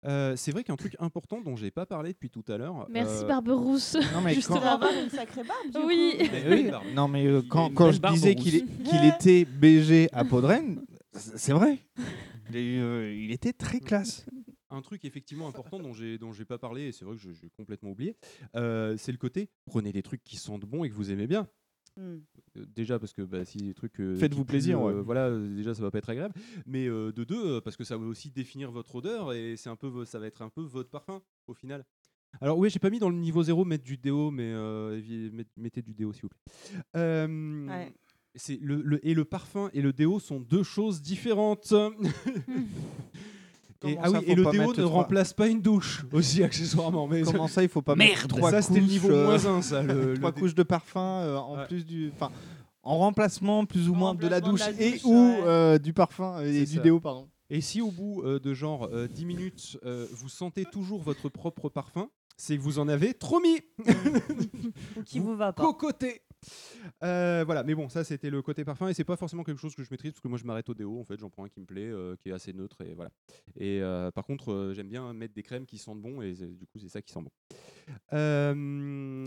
[0.05, 2.87] Euh, c'est vrai qu'un truc important dont j'ai pas parlé depuis tout à l'heure.
[2.89, 3.95] Merci euh, Barberousse.
[4.13, 4.59] Non, mais Justement.
[4.59, 6.15] quand- avoir une sacrée barbe, du Oui.
[6.19, 6.25] coup.
[6.31, 6.85] Mais Oui, barbe.
[6.93, 10.83] non mais euh, quand, je disais qu'il était BG à Podren,
[11.13, 11.77] c'est vrai.
[12.49, 14.25] Il, est, euh, il était très classe.
[14.69, 17.49] Un truc effectivement important dont j'ai dont j'ai pas parlé et c'est vrai que j'ai
[17.55, 18.15] complètement oublié,
[18.55, 21.47] euh, c'est le côté prenez des trucs qui sentent bon et que vous aimez bien.
[21.95, 22.17] Hmm.
[22.57, 25.01] Euh, Déjà parce que bah, si les trucs euh, Faites-vous plaisir, euh, ouais.
[25.03, 26.33] voilà déjà ça va pas être agréable
[26.65, 29.75] mais euh, de deux parce que ça va aussi définir votre odeur et c'est un
[29.75, 31.85] peu ça va être un peu votre parfum au final
[32.41, 34.99] alors oui j'ai pas mis dans le niveau 0 mettre du déo mais euh,
[35.55, 37.93] mettez du déo s'il vous plaît Euh, Ouais.
[38.35, 41.73] C'est le, le- et le parfum et le déo sont deux choses différentes
[43.85, 47.07] et, ah ça, oui, et le déo ne trois- remembre pas une douche aussi accessoirement
[47.07, 49.25] mais Comment ça, il faut pas Merde, mettre trois ça c'était le niveau couches, euh,
[49.25, 51.67] moins 1 ça le, trois le couches de parfum euh, en Ouais.
[51.67, 52.31] plus du, enfin,
[52.81, 55.47] en remplacement plus ou En moins de la douche remplacement de la et ou ouais.
[55.47, 56.81] euh, du parfum et du ça.
[56.81, 57.29] déo pardon.
[57.49, 61.29] Et si au bout euh, de genre euh, 10 minutes, euh, vous sentez toujours votre
[61.29, 63.59] propre parfum, c'est que vous en avez trop mis
[64.97, 65.61] Ou qui vous va pas.
[65.61, 66.21] Cocoté
[67.03, 69.75] Euh, Voilà, mais bon, ça c'était le côté parfum et c'est pas forcément quelque chose
[69.75, 71.49] que je maîtrise parce que moi je m'arrête au déo en fait, j'en prends un
[71.49, 73.09] qui me plaît, euh, qui est assez neutre et voilà.
[73.57, 76.79] Et euh, par contre, j'aime bien mettre des crèmes qui sentent bon et du coup
[76.79, 77.31] c'est ça qui sent bon.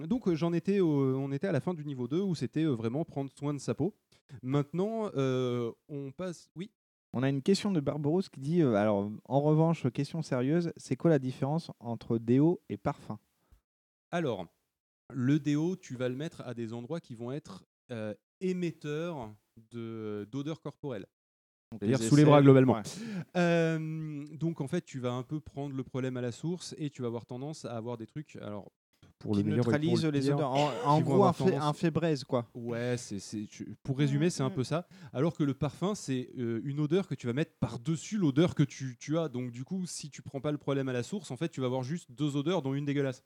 [0.07, 3.05] Donc j'en étais, au- on était à la fin du niveau 2 où c'était vraiment
[3.05, 3.95] prendre soin de sa peau.
[4.43, 6.51] Maintenant, on passe.
[6.57, 6.71] Oui?
[7.13, 11.11] On a une question de Barberousse qui dit alors en revanche question sérieuse, c'est quoi
[11.11, 13.19] la différence entre déo et parfum?
[14.11, 14.47] Alors,
[15.13, 19.35] le déo, tu vas le mettre à des endroits qui vont être euh, émetteurs
[19.73, 21.07] de- d'odeur corporelle.
[21.73, 22.75] Donc, C'est-à-dire sous les bras globalement.
[22.75, 22.83] ouais.
[23.37, 26.91] Euh, donc en fait, tu vas un peu prendre le problème à la source et
[26.91, 28.37] tu vas avoir tendance à avoir des trucs.
[28.37, 28.71] Alors,
[29.19, 30.51] pour Qui le meilleur et pour neutralise le les odeurs.
[30.51, 32.49] En- gros, un, tendance- un fait braise, quoi.
[32.55, 33.19] Ouais, c'est,
[33.83, 34.55] pour résumer, c'est un Mm.
[34.55, 34.87] peu ça.
[35.13, 38.63] Alors que le parfum, c'est euh, une odeur que tu vas mettre par-dessus l'odeur que
[38.63, 39.29] tu, tu as.
[39.29, 41.61] Donc du coup, si tu prends pas le problème à la source, en fait, tu
[41.61, 43.23] vas avoir juste deux odeurs, dont une dégueulasse.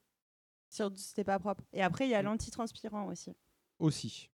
[0.71, 1.65] C'était pas propre.
[1.73, 3.33] Et après, il y a l'antitranspirant aussi.
[3.79, 4.31] Aussi.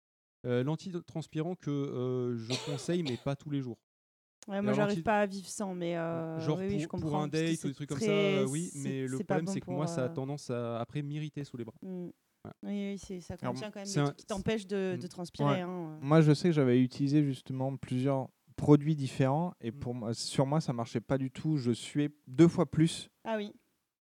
[0.45, 3.77] Euh, L'antitranspirant que euh, je conseille, mais pas tous les jours.
[4.49, 7.07] Ouais, moi, j'arrive pas à vivre sans, mais euh, Genre oui, oui, je pour, comprends.
[7.11, 9.61] pour un date ou des trucs comme ça, euh, oui, mais le problème bon c'est
[9.61, 11.75] que moi ça a tendance à après m'irriter sous les bras.
[11.81, 12.07] Mm.
[12.07, 12.51] Ouais.
[12.63, 14.97] Oui, oui, c'est- ça Alors, contient quand même c'est des un- trucs qui t'empêchent de,
[15.01, 15.49] de transpirer.
[15.49, 15.61] Ouais.
[15.61, 15.97] hein.
[16.01, 18.27] Moi, je sais que j'avais utilisé justement plusieurs
[18.57, 19.79] produits différents et Mm.
[19.79, 21.55] pour moi, sur moi, ça marchait pas du tout.
[21.55, 23.53] Je suais deux fois plus Ah oui.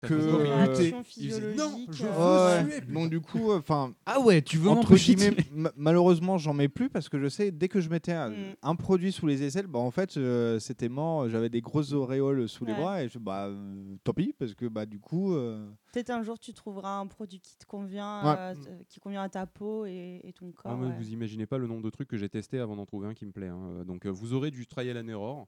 [0.07, 0.13] Que.
[0.13, 2.93] euh, Il faisait, non, je euh, Ouais, veux suer, putain.
[2.93, 5.35] donc du coup, enfin, Ah ouais, tu veux entre guillemets,
[5.75, 8.55] malheureusement, j'en mets plus parce que je sais dès que je mettais un, Mm.
[8.61, 11.30] un produit sous les aisselles, bah en fait, euh, c'était mort.
[11.30, 14.65] J'avais des grosses auréoles sous les bras et je, bah euh, tant pis parce que
[14.65, 15.34] bah du coup.
[15.34, 18.35] euh, Peut-être un jour, tu trouveras un produit qui te convient, Ouais.
[18.39, 20.77] euh, euh, qui convient à ta peau et, et ton corps.
[20.81, 20.95] Ah.
[20.99, 23.25] Vous imaginez pas le nombre de trucs que j'ai testé avant d'en trouver un qui
[23.25, 23.47] me plaît.
[23.49, 23.84] hein.
[23.85, 25.47] Donc euh, vous aurez du trial and error.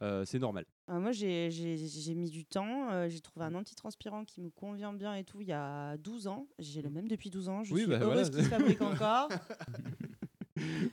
[0.00, 0.64] Euh, c'est normal.
[0.88, 2.90] Ah, moi, j'ai j'ai- j'ai mis du temps.
[2.90, 6.26] euh, j'ai trouvé un antitranspirant qui me convient bien et tout il y a 12
[6.26, 6.48] ans.
[6.58, 7.62] J'ai le même depuis 12 ans.
[7.62, 8.36] Je Oui, suis bah, heureuse voilà.
[8.36, 9.28] qu'il se fabrique encore.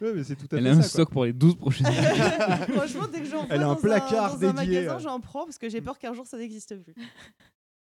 [0.02, 0.88] ouais, mais c'est tout à Elle fait a un ça, quoi.
[0.90, 2.74] stock pour les 12 prochaines années.
[2.76, 5.00] Franchement, dès que j'en vois Elle a un dans placard dans un dédié, magasin, euh.
[5.00, 6.94] j'en prends parce que j'ai peur qu'un jour ça n'existe plus.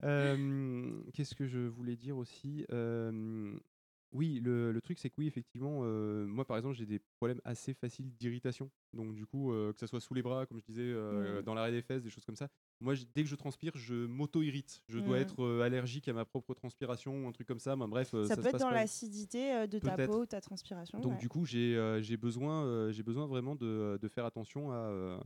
[0.04, 2.66] Euh, Qu'est-ce que je voulais dire aussi?
[2.72, 3.54] Euh,
[4.14, 7.40] Oui, le, le truc, c'est que oui, effectivement, euh, moi par exemple, j'ai des problèmes
[7.46, 8.70] assez faciles d'irritation.
[8.94, 11.44] Donc, du coup, euh, que ça soit sous les bras, comme je disais, euh, Mhm.
[11.44, 12.50] dans l'arrêt des fesses, des choses comme ça.
[12.82, 14.84] Moi, dès que je transpire, je m'auto-irrite.
[14.90, 15.22] Je dois Mhm.
[15.22, 17.76] être euh, allergique à ma propre transpiration ou un truc comme ça.
[17.78, 20.12] Bref, euh, Ça, ça, peut se être passe dans pas- l'acidité euh, de ta Peut-être.
[20.12, 21.00] peau, ta transpiration.
[21.02, 21.20] Donc ouais.
[21.20, 24.76] du coup, j'ai euh, j'ai besoin, euh, j'ai besoin vraiment de, de faire attention à,
[24.76, 25.20] euh,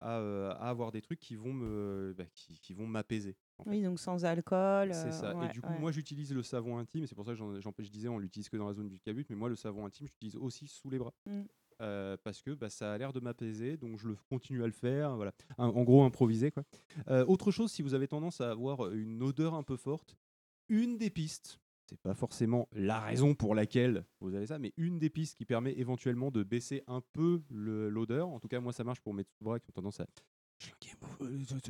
[0.00, 3.36] à, euh, à avoir des trucs qui vont me, bah, qui, qui vont m'apaiser.
[3.60, 3.70] En fait.
[3.70, 4.90] Oui, donc sans alcool.
[4.92, 5.34] C'est euh, ça.
[5.36, 5.78] ouais, et du coup, ouais.
[5.78, 7.06] moi, j'utilise le savon intime.
[7.06, 9.24] C'est pour ça que j'en- je disais, on l'utilise que dans la zone du cabut.
[9.30, 11.12] Mais moi, le savon intime, j'utilise aussi sous les bras.
[11.26, 11.42] Mm.
[11.82, 14.72] Euh, parce que bah, ça a l'air de m'apaiser, donc je le continue à le
[14.72, 15.16] faire.
[15.16, 15.32] Voilà.
[15.56, 16.50] Un- en gros, improviser.
[16.50, 16.62] Quoi.
[17.08, 20.14] Euh, autre chose, si vous avez tendance à avoir une odeur un peu forte,
[20.68, 21.58] une des pistes,
[21.88, 25.44] c'est pas forcément la raison pour laquelle vous avez ça, mais une des pistes qui
[25.46, 28.28] permet éventuellement de baisser un peu le- l'odeur.
[28.28, 30.06] En tout cas, moi, ça marche pour mes bras qui ont tendance à.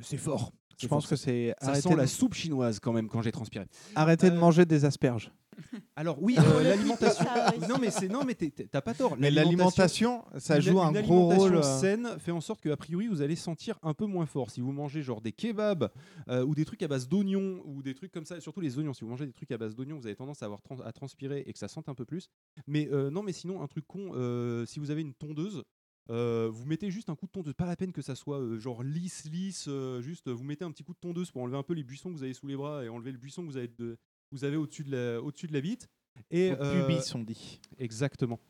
[0.03, 0.53] C'est fort.
[0.79, 3.33] Je pense que c'est Ça arrêter sent de- la soupe chinoise quand même quand j'ai
[3.33, 3.67] transpiré.
[3.95, 5.31] Arrêtez de Euh, manger des asperges.
[5.97, 7.27] Alors oui, Pour euh, l'alimentation.
[7.69, 9.15] non mais c'est non mais t'as pas tort.
[9.19, 11.79] Mais l'alimentation, ça une- joue un une gros alimentation rôle, euh.
[11.81, 14.62] saine fait en sorte que a priori vous allez sentir un peu moins fort si
[14.62, 15.91] vous mangez genre des kebabs
[16.29, 18.39] euh, ou des trucs à base d'oignons ou des trucs comme ça.
[18.39, 18.95] et Surtout les oignons.
[18.95, 20.93] Si vous mangez des trucs à base d'oignons, vous avez tendance à avoir trans- à
[20.93, 22.31] transpirer et que ça sente un peu plus.
[22.67, 24.12] Mais euh, non mais sinon un truc con.
[24.15, 25.62] euh, si vous avez une tondeuse.
[26.09, 28.59] Euh, vous mettez juste un coup de tondeuse, pas la peine que ça soit euh,
[28.59, 31.63] genre lisse, lisse, euh, juste vous mettez un petit coup de tondeuse pour enlever un
[31.63, 33.57] peu les buissons que vous avez sous les bras et enlever le buisson que vous
[33.57, 33.97] avez, de-
[34.33, 35.89] vous avez au-dessus de, la- au-dessus de la bite.
[36.31, 36.51] Et,
[36.87, 37.61] pubis, on dit.
[37.79, 38.41] Exactement.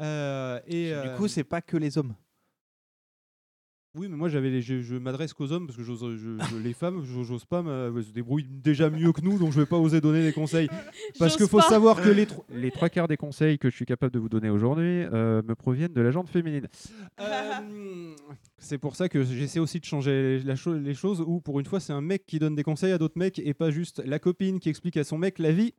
[0.00, 2.14] Et, Du coup, c'est pas que les hommes.
[3.96, 6.56] Oui, mais moi j'avais les- je, je m'adresse qu'aux hommes parce que j'ose, je- je-
[6.62, 9.60] les femmes, je- j'ose pas, me- elles se débrouillent déjà mieux que nous, donc je
[9.60, 10.68] vais pas oser donner des conseils.
[11.18, 11.68] Parce J'ose qu'il faut pas.
[11.68, 14.28] savoir que les, tro- les trois quarts des conseils que je suis capable de vous
[14.28, 16.66] donner aujourd'hui euh, me proviennent de la jante féminine.
[17.20, 18.14] Euh,
[18.64, 21.66] c'est pour ça que j'essaie aussi de changer la cho- les choses où pour une
[21.66, 24.18] fois c'est un mec qui donne des conseils à d'autres mecs et pas juste la
[24.18, 25.74] copine qui explique à son mec la vie.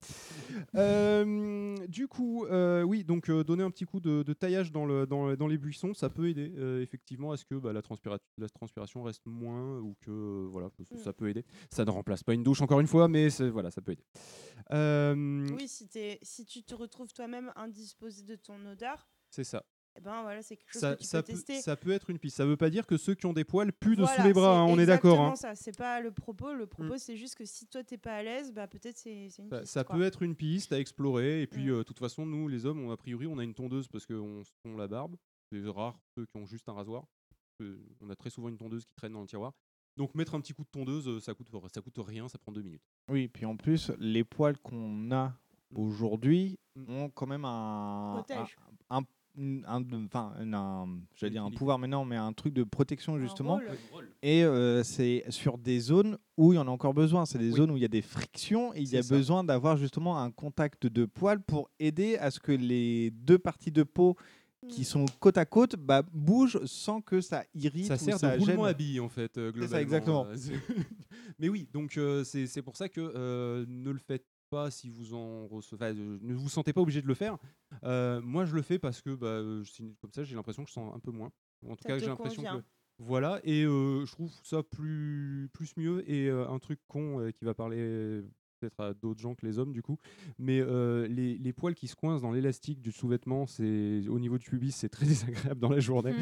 [0.75, 4.85] Euh, du coup, euh, oui, donc euh, donner un petit coup de, de taillage dans,
[4.85, 7.81] le, dans, le- dans les buissons, ça peut aider effectivement à ce que bah, la,
[7.81, 11.43] transpira- la transpiration reste moins ou que voilà, ça- ça peut aider.
[11.71, 14.03] Ça ne remplace pas une douche encore une fois, mais voilà, ça peut aider.
[15.55, 15.87] Oui, si,
[16.21, 19.63] si tu te retrouves toi-même indisposé de ton odeur, C'est ça.
[19.97, 21.61] Eh ben voilà, c'est quelque chose Ça, que tu ça peux peut, tester.
[21.61, 22.37] ça peut être une piste.
[22.37, 24.59] Ça veut pas dire que ceux qui ont des poils puent de sous les bras,
[24.59, 25.19] hein, on est d'accord.
[25.21, 25.35] hein.
[25.35, 25.55] ça.
[25.55, 26.53] C'est pas le propos.
[26.53, 29.41] Le propos, c'est juste que si toi t'es pas à l'aise, bah peut-être c'est c'est
[29.41, 29.71] une Ça, piste.
[29.73, 29.95] ça quoi.
[29.95, 31.41] peut être une piste à explorer.
[31.41, 33.53] Et puis, euh, de toute façon, nous, les hommes, on, a priori, on a une
[33.53, 35.15] tondeuse parce qu'on se tond la barbe.
[35.51, 37.05] C'est rare ceux qui ont juste un rasoir.
[37.61, 39.53] Euh, on a très souvent une tondeuse qui traîne dans le tiroir.
[39.95, 42.51] Donc, mettre un petit coup de tondeuse, euh, ça coûte, ça coûte rien, ça prend
[42.51, 42.81] deux minutes.
[43.09, 45.33] Oui, puis en plus, les poils qu'on a
[45.73, 48.45] aujourd'hui ont quand même un- un-
[48.97, 49.03] un-
[49.37, 50.53] enfin, un-
[51.23, 53.59] un- dire un pouvoir, mais non, mais un truc de protection justement.
[53.91, 54.09] rôle.
[54.21, 57.25] Et euh, c'est sur des zones où il y en a encore besoin.
[57.25, 57.57] C'est des Oui.
[57.57, 59.15] zones où il y a des frictions et il y a ça.
[59.15, 63.71] besoin d'avoir justement un contact de poils pour aider à ce que les deux parties
[63.71, 64.15] de peau
[64.67, 68.35] qui sont côte à côte bah, bougent sans que ça irrite Ça ou sert ça
[68.35, 68.71] de roulement gêne.
[68.71, 69.69] à billes, en fait, euh, C'est globalement.
[69.75, 70.25] ça, exactement.
[70.25, 70.35] euh,
[71.39, 74.89] Mais oui, donc euh, c'est c'est pour ça que euh, ne le faites pas si
[74.89, 75.75] vous en recevez.
[75.85, 77.37] enfin, ne vous sentez pas obligé de le faire.
[77.83, 79.41] Euh, moi, je le fais parce que bah,
[80.01, 81.31] comme ça, j'ai l'impression que je sens un peu moins.
[81.67, 82.63] En tout Ça cas, j'ai l'impression que.
[82.97, 86.09] Voilà, et je trouve ça plus, plus mieux.
[86.09, 88.23] Et un truc con qui va parler
[88.59, 89.97] peut-être à d'autres gens que les hommes, du coup.
[90.39, 94.37] Mais euh, les, les poils qui se coincent dans l'élastique du sous-vêtement, c'est au niveau
[94.37, 96.13] du pubis, c'est très désagréable dans la journée.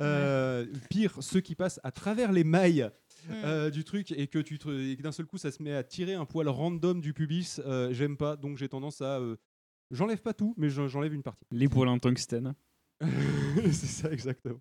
[0.00, 2.90] Euh, Pire, ceux qui passent à travers les mailles.
[3.30, 4.58] euh, du truc et que tu
[5.02, 7.58] d'un seul coup ça se met à tirer un poil random du pubis
[7.90, 9.18] j'aime pas donc j'ai tendance à
[9.94, 12.54] j'enlève pas tout mais j'en- j'enlève une partie Les poils en tungstène.
[13.00, 14.60] c'est ça exactement.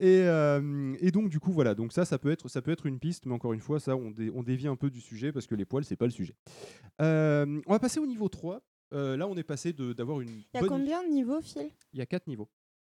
[0.00, 2.86] Et, euh, et donc du coup voilà donc ça ça peut être ça peut être
[2.86, 5.30] une piste mais encore une fois ça on, dé- on dévie un peu du sujet
[5.30, 6.34] parce que les poils c'est pas le sujet.
[7.02, 8.62] Euh, on va passer au niveau 3.
[8.94, 11.40] Euh, là on est passé de- d'avoir une Il y a bonne- combien de niveaux,
[11.42, 11.68] Phil?
[11.92, 12.48] Il y a quatre niveaux.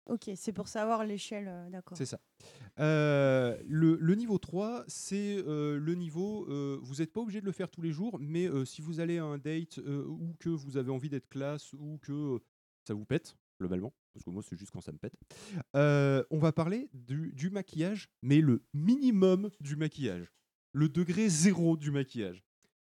[0.06, 1.98] Ok, c'est pour savoir l'échelle, euh, d'accord.
[1.98, 2.20] C'est ça.
[2.78, 6.46] Euh, le, niveau 3, c'est euh, le niveau,
[6.80, 9.24] vous n'êtes pas obligé de le faire tous les jours, mais si vous allez à
[9.24, 12.40] un date ou que vous avez envie d'être classe ou que
[12.86, 15.14] ça vous pète, globalement, parce que moi c'est juste quand ça me pète,
[15.74, 20.32] on va parler du, maquillage, mais le minimum du maquillage,
[20.72, 22.44] le degré zéro du maquillage.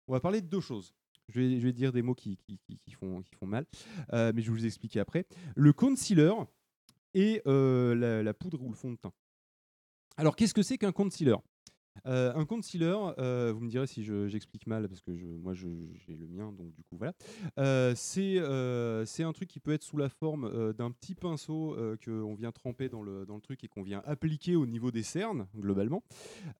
[0.08, 0.94] On va parler de deux choses.
[1.28, 3.66] Je vais, dire des mots qui, qui- font, qui font mal,
[4.12, 5.26] mais je vais vous expliquer après.
[5.54, 6.32] Le concealer
[7.16, 9.12] et euh, la, la poudre ou le fond de teint.
[10.16, 11.36] Alors, qu'est-ce que c'est qu'un concealer?
[12.04, 15.54] Euh, un concealer, euh, vous me direz si je- j'explique mal, parce que je, moi
[15.54, 17.14] je- j'ai le mien, donc du coup voilà.
[17.58, 21.74] Euh, c'est un truc qui peut être sous la forme d'un petit pinceau
[22.04, 25.02] qu'on vient tremper dans le, dans le truc et qu'on vient appliquer au niveau des
[25.02, 26.02] cernes, globalement,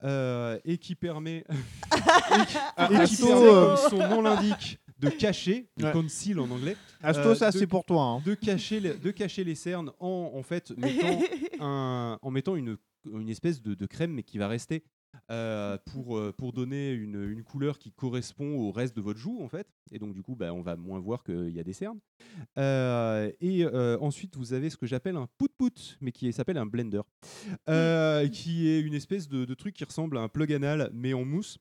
[0.03, 1.45] et qui permet,
[1.91, 6.49] et qui, Ah, et qui permet, comme son nom l'indique, de cacher, de conceal en
[6.49, 6.75] anglais.
[7.01, 8.01] Asto, euh, ça, c'est pour toi.
[8.03, 8.21] hein.
[8.25, 11.19] de cacher les, de cacher les cernes en en fait mettant
[11.59, 12.77] un, en mettant une,
[13.11, 14.83] une espèce de, de crème mais qui va rester
[15.31, 19.41] euh, pour, euh, pour donner une, une couleur qui correspond au reste de votre joue
[19.41, 21.73] en fait et donc du coup bah, on va moins voir qu'il y a des
[21.73, 21.99] cernes
[22.57, 23.65] Euh, et
[23.99, 27.01] ensuite vous avez ce que j'appelle un pout-pout mais qui s'appelle un blender
[27.69, 31.13] euh, qui est une espèce de, de truc qui ressemble à un plug anal mais
[31.13, 31.57] en mousse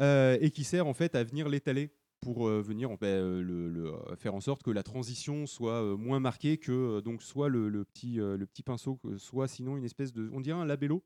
[0.00, 3.68] et qui sert en fait à venir l'étaler pour euh, venir en fait, euh, le,
[3.68, 7.68] le, euh, faire en sorte que la transition soit moins marquée que donc soit le,
[7.68, 11.02] le petit, le petit pinceau, soit sinon une espèce de, on dirait un labello,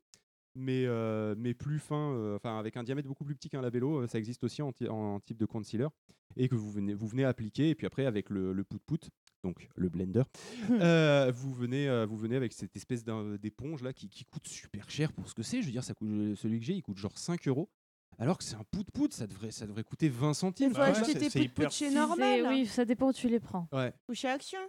[0.55, 4.07] mais, euh, mais plus fin, euh, enfin avec un diamètre beaucoup plus petit qu'un labello,
[4.07, 4.73] ça existe aussi en,
[5.21, 5.89] type de concealer,
[6.37, 9.09] et que vous venez, vous venez appliquer, et puis après avec le, le pout-pout,
[9.45, 10.23] donc le blender,
[10.71, 15.13] euh, vous, venez, vous venez avec cette espèce d'éponge là qui, qui coûte super cher
[15.13, 17.17] pour ce que c'est, je veux dire, ça coûte, celui que j'ai, il coûte genre
[17.17, 17.71] 5 euros.
[18.19, 20.71] Alors que c'est un pout-pout, ça devrait, ça devrait coûter 20 centimes.
[20.71, 22.47] Il faut acheter tes pout-pout chez Normal.
[22.49, 23.69] Oui, ça dépend où tu les prends.
[23.73, 23.93] Ouais.
[24.09, 24.61] Ou chez Action.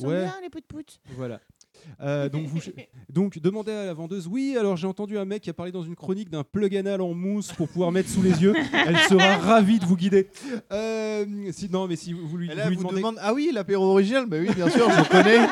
[0.00, 0.22] Ouais.
[0.24, 1.00] bien, les pout-pout.
[1.16, 1.40] Voilà.
[2.00, 2.60] Euh, donc, vous,
[3.08, 5.82] donc, demandez à la vendeuse Oui, alors j'ai entendu un mec qui a parlé dans
[5.82, 8.54] une chronique d'un plug anal en mousse pour pouvoir mettre sous les yeux.
[8.86, 10.28] Elle sera ravie de vous guider.
[10.70, 12.96] Euh, si, non, mais si vous lui, Et là, vous lui vous demandez.
[12.98, 15.46] demande Ah oui, l'apéro original Bah oui, bien sûr, je connais.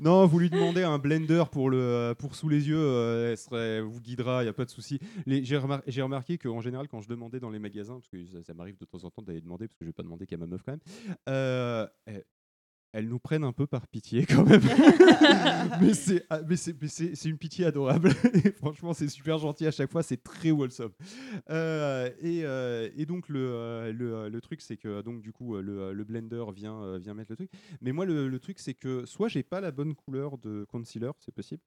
[0.02, 3.38] non, vous lui demandez un blender pour, le, euh, pour sous les yeux, euh, elle
[3.38, 4.98] serait, vous guidera, il n'y a pas de souci.
[5.26, 8.42] Les- J'ai remar- remarqué qu'en général, quand je demandais dans les magasins, parce que ça,
[8.42, 10.38] ça m'arrive de temps en temps d'aller demander, parce que je vais pas demander qu'à
[10.38, 11.86] ma meuf quand même, euh,
[12.94, 14.62] elles, nous prennent un peu par pitié quand même.
[15.80, 18.10] mais c'est ah, mais c'est- mais c'est- c'est une pitié adorable.
[18.44, 20.92] et franchement, c'est super gentil à chaque fois, c'est très wholesome.
[21.50, 25.56] Euh, et, euh, et donc, le, euh, le, le truc, c'est que donc, du coup,
[25.56, 27.50] le, le blender vient, vient mettre le truc.
[27.80, 31.10] Mais moi, le, le truc, c'est que soit j'ai pas la bonne couleur de concealer,
[31.18, 31.60] c'est possible.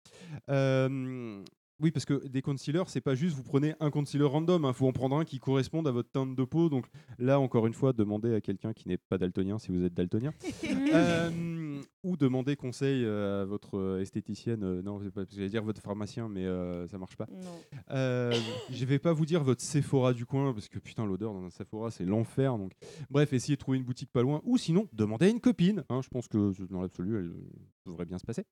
[0.49, 1.43] Euh,
[1.79, 4.87] oui, parce que des concealers, c'est pas juste vous prenez un concealer random, il faut
[4.87, 6.69] en prendre un qui corresponde à votre teinte de peau.
[6.69, 6.85] Donc
[7.19, 10.33] là, encore une fois, demandez à quelqu'un qui n'est pas daltonien si vous êtes daltonien.
[10.93, 14.63] Euh, ou demandez conseil euh, à votre euh, esthéticienne.
[14.63, 17.27] euh, non, pas, j'allais dire votre pharmacien, mais euh, ça marche pas.
[17.89, 21.49] Je vais pas vous dire votre Sephora du coin parce que putain l'odeur dans un
[21.49, 22.57] Sephora c'est l'enfer.
[22.57, 22.71] Donc
[23.09, 25.83] bref, essayez de trouver une boutique pas loin ou sinon demandez à une copine.
[25.89, 27.33] hein, je pense que dans l'absolu, elle
[27.85, 28.45] devrait bien se passer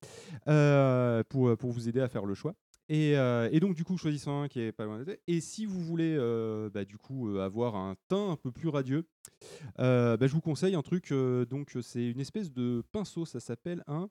[1.30, 2.54] pour pour vous aider à faire le choix.
[2.88, 5.20] Et, euh, et donc du coup choisissant un qui est pas loin d'être.
[5.26, 8.68] Et si vous voulez euh, bah, du coup euh, avoir un teint un peu plus
[8.68, 9.08] radieux,
[9.76, 11.12] bah, je vous conseille un truc.
[11.12, 13.24] donc c'est une espèce de pinceau.
[13.24, 14.08] Ça s'appelle un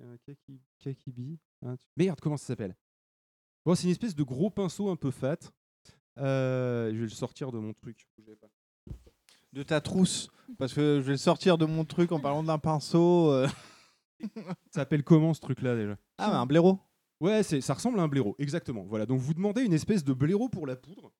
[0.00, 1.38] un kaki- kakibi.
[1.62, 2.74] un Merde, comment ça s'appelle?
[3.66, 5.36] Bon, c'est une espèce de gros pinceau un peu fat.
[6.16, 8.08] Je vais le sortir de mon truc.
[9.52, 10.30] De ta trousse.
[10.58, 13.44] Parce que je vais sortir de mon truc en parlant d'un pinceau.
[14.20, 15.98] Ça s'appelle comment ce truc-là déjà?
[16.16, 16.80] Ah, bah, un blaireau.
[17.20, 18.84] Ouais, c'est, ça ressemble à un blaireau, exactement.
[18.88, 21.12] Voilà, donc vous demandez une espèce de blaireau pour la poudre.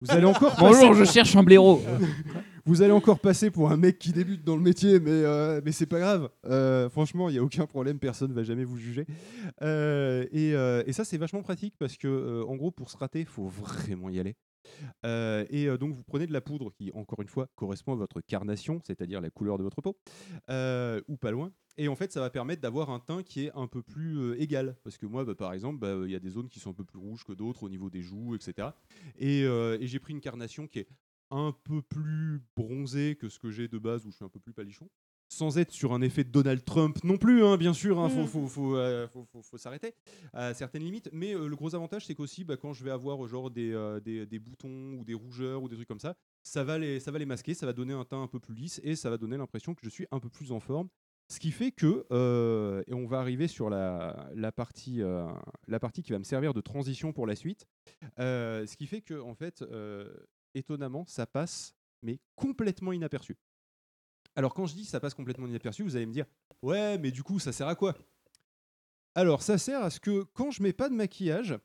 [0.00, 1.82] Vous allez encore Bonjour, je cherche un blaireau.
[2.64, 5.72] vous allez encore passer pour un mec qui débute dans le métier, mais, euh, mais
[5.72, 6.30] c'est pas grave.
[6.46, 9.06] Euh, franchement, il n'y a aucun problème, personne va jamais vous juger.
[9.62, 13.20] Euh, et, euh, et ça, c'est vachement pratique parce que, en gros, pour se rater,
[13.20, 14.36] il faut vraiment y aller.
[15.04, 17.96] Euh, et euh, donc, vous prenez de la poudre qui, encore une fois, correspond à
[17.96, 19.96] votre carnation, c'est-à-dire la couleur de votre peau,
[20.50, 21.50] euh, ou pas loin.
[21.78, 24.40] Et en fait, ça va permettre d'avoir un teint qui est un peu plus euh,
[24.42, 24.76] égal.
[24.82, 26.74] Parce que moi, bah, par exemple, bah, il y a des zones qui sont un
[26.74, 28.68] peu plus rouges que d'autres au niveau des joues, etc.
[29.18, 30.88] Et, euh, et j'ai pris une carnation qui est
[31.30, 34.40] un peu plus bronzée que ce que j'ai de base, où je suis un peu
[34.40, 34.88] plus palichon.
[35.30, 38.22] Sans être sur un effet de Donald Trump non plus, hein, bien sûr, il faut,
[38.22, 38.26] Mm.
[38.26, 39.94] faut, faut, euh, faut- s'arrêter
[40.32, 41.10] à certaines limites.
[41.12, 44.38] Mais le gros avantage, c'est qu'aussi, bah, quand je vais avoir genre des, des, des
[44.38, 47.26] boutons ou des rougeurs ou des trucs comme ça, ça va, les, ça va les
[47.26, 49.74] masquer, ça va donner un teint un peu plus lisse et ça va donner l'impression
[49.74, 50.88] que je suis un peu plus en forme.
[51.30, 55.26] Ce qui fait que, euh, et on va arriver sur la, la, partie, euh,
[55.66, 57.66] la partie qui va me servir de transition pour la suite,
[58.18, 59.62] euh, ce qui fait que, en fait,
[60.54, 63.36] étonnamment, ça passe, mais complètement inaperçu.
[64.36, 66.24] Alors, quand je dis ça passe complètement inaperçu, vous allez me dire,
[66.62, 67.94] ouais, mais du coup, ça sert à quoi?
[69.14, 71.58] Alors, ça sert à ce que quand je mets pas de maquillage,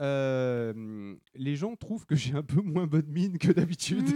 [0.00, 4.08] euh, les gens trouvent que j'ai un peu moins bonne mine que d'habitude.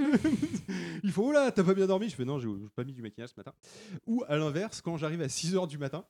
[1.02, 2.08] Il faut, oh là, t'as pas bien dormi?
[2.08, 3.52] Je fais, non, j'ai pas mis du maquillage ce matin.
[4.06, 6.04] Ou à l'inverse, quand j'arrive à 6h du matin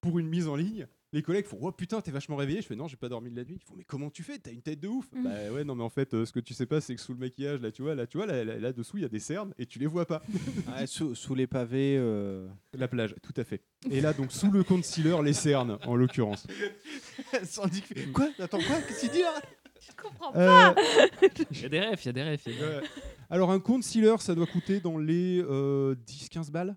[0.00, 2.60] pour une mise en ligne, les collègues font, oh putain, t'es vachement réveillé.
[2.62, 3.58] Je fais, non, j'ai pas dormi de la nuit.
[3.60, 4.38] Ils font, mais comment tu fais?
[4.38, 5.06] T'as une tête de ouf.
[5.14, 7.12] Bah ouais, non, mais en fait, euh, ce que tu sais pas, c'est que sous
[7.12, 9.08] le maquillage, là, tu vois, là, tu vois, là, là, là dessous, il y a
[9.08, 10.22] des cernes et tu les vois pas.
[10.76, 11.96] Ouais, sous, sous les pavés.
[11.98, 12.48] euh.
[12.74, 13.62] La plage, tout à fait.
[13.90, 16.46] Et là, donc, sous le concealer, les cernes, en l'occurrence.
[18.12, 18.28] Quoi?
[18.38, 18.80] Attends, quoi?
[18.82, 19.34] Qu'est-ce qu'il dit là?
[19.80, 20.74] Je comprends Euh, pas.
[21.52, 22.46] Il y a des refs, il y a des refs.
[22.46, 22.82] il y a des refs.
[22.82, 22.88] Ouais.
[23.30, 26.76] Alors un concealer, ça doit coûter dans les euh, 10-15 balles,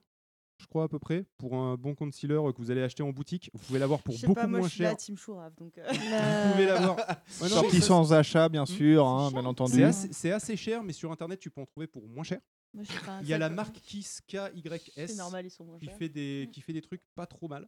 [0.59, 3.11] je crois à peu près, pour un bon concealer euh, que vous allez acheter en
[3.11, 3.49] boutique.
[3.53, 4.89] Vous pouvez l'avoir pour Je sais beaucoup pas, moi moins je suis cher.
[4.91, 5.77] la team Chourave, donc.
[5.77, 6.97] euh, Vous pouvez l'avoir.
[7.41, 9.73] Ouais, Sorti sans achat, bien sûr, hein, bien entendu.
[9.73, 12.39] C'est assez, c'est assez cher, mais sur internet, tu peux en trouver pour moins cher.
[12.73, 12.83] Moi,
[13.23, 16.49] Il y a la marque Kiss KYS C'est normal, ils sont moins qui fait des
[16.53, 17.67] qui fait des trucs pas trop mal.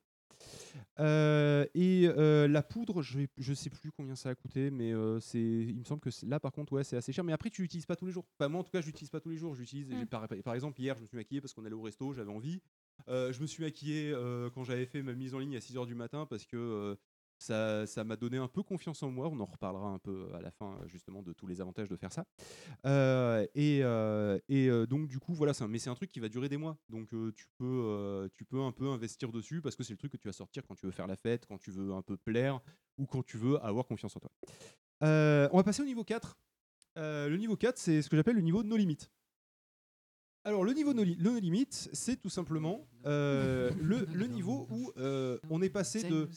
[0.99, 5.19] Euh, et euh, la poudre, je, je sais plus combien ça a coûté, mais euh,
[5.19, 7.23] c'est, il me semble que là par contre, ouais, c'est assez cher.
[7.23, 8.25] Mais après, tu l'utilises pas tous les jours.
[8.39, 9.55] Enfin, moi, en tout cas, je l'utilise pas tous les jours.
[9.55, 10.07] J'utilise, j'ai Mm.
[10.07, 12.61] par, par exemple, hier, je me suis maquillé parce qu'on allait au resto, j'avais envie.
[13.07, 15.85] Euh, je me suis maquillé euh, quand j'avais fait ma mise en ligne à 6h
[15.85, 19.27] du matin parce que euh, ça, m'a donné un peu confiance en moi.
[19.29, 22.11] On en reparlera un peu à la fin, justement, de tous les avantages de faire
[22.11, 22.25] ça.
[23.55, 23.81] Et
[24.87, 26.77] donc, du coup, voilà, mais c'est un truc qui va durer des mois.
[26.89, 30.17] Donc, tu, peux, tu peux un peu investir dessus parce que c'est le truc que
[30.17, 32.59] tu vas sortir quand tu veux faire la fête, quand tu veux un peu plaire
[32.97, 34.31] ou quand tu veux avoir confiance en toi.
[35.01, 36.37] On va passer au niveau 4.
[36.97, 38.97] Euh, le niveau 4, c'est ce que j'appelle le niveau no limit.
[40.43, 44.91] Alors, le niveau no, li- no limit, c'est tout simplement euh, le, le niveau où
[44.97, 46.27] euh, on est passé de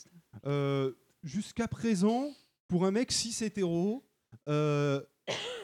[0.47, 2.29] euh, jusqu'à présent,
[2.69, 4.05] pour un mec cis hétéro,
[4.49, 5.01] euh,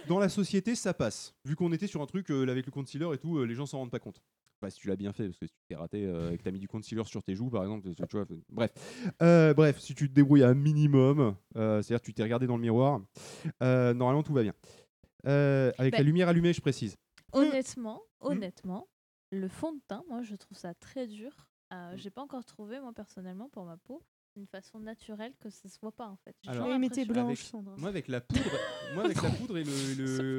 [0.08, 1.34] dans la société, ça passe.
[1.44, 3.66] Vu qu'on était sur un truc euh, avec le concealer et tout, euh, les gens
[3.66, 4.22] s'en rendent pas compte.
[4.62, 6.42] Enfin, si tu l'as bien fait, parce que si tu t'es raté euh, et que
[6.42, 8.72] t'as mis du concealer sur tes joues, par exemple, tu vois, bref.
[9.22, 12.56] Euh, bref, si tu te débrouilles un minimum, euh, c'est-à-dire que tu t'es regardé dans
[12.56, 13.02] le miroir,
[13.62, 14.54] euh, normalement tout va bien.
[15.26, 16.96] Euh, avec la Ben, lumière allumée, je précise.
[17.32, 18.88] Honnêtement, honnêtement,
[19.30, 21.46] le fond de teint, moi, je trouve ça très dur.
[21.72, 24.02] Euh, J'ai pas encore trouvé, moi, personnellement, pour ma peau,
[24.36, 26.34] une façon naturelle que ça se voit pas, en fait.
[26.48, 26.62] L'impression-
[27.26, 27.38] avec-
[27.78, 28.50] Moi, avec la poudre,
[28.94, 29.94] moi, avec la poudre et le,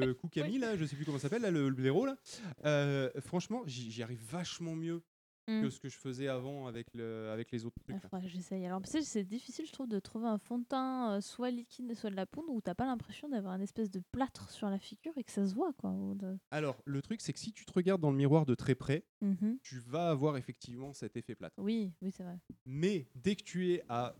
[0.06, 2.16] le Koukami, là, je sais plus comment ça s'appelle, là, le, le blaireau, là,
[2.64, 5.02] euh, franchement, j'y j'y arrive vachement mieux
[5.48, 5.62] Mm.
[5.62, 7.96] que ce que je faisais avant avec, le, avec les autres trucs.
[7.96, 8.08] Il là.
[8.08, 8.64] faudrait que j'essaye.
[8.64, 12.10] Alors, c'est difficile, je trouve, de trouver un fond de teint euh, soit liquide, soit
[12.10, 15.12] de la poudre, où t'as pas l'impression d'avoir une espèce de plâtre sur la figure
[15.18, 15.92] et que ça se voit, quoi.
[16.14, 18.74] de- Alors, le truc, c'est que si tu te regardes dans le miroir de très
[18.76, 19.58] près, Mhm.
[19.62, 21.56] tu vas avoir effectivement cet effet plâtre.
[21.58, 22.38] Oui, oui, c'est vrai.
[22.64, 24.14] Mais dès que tu es à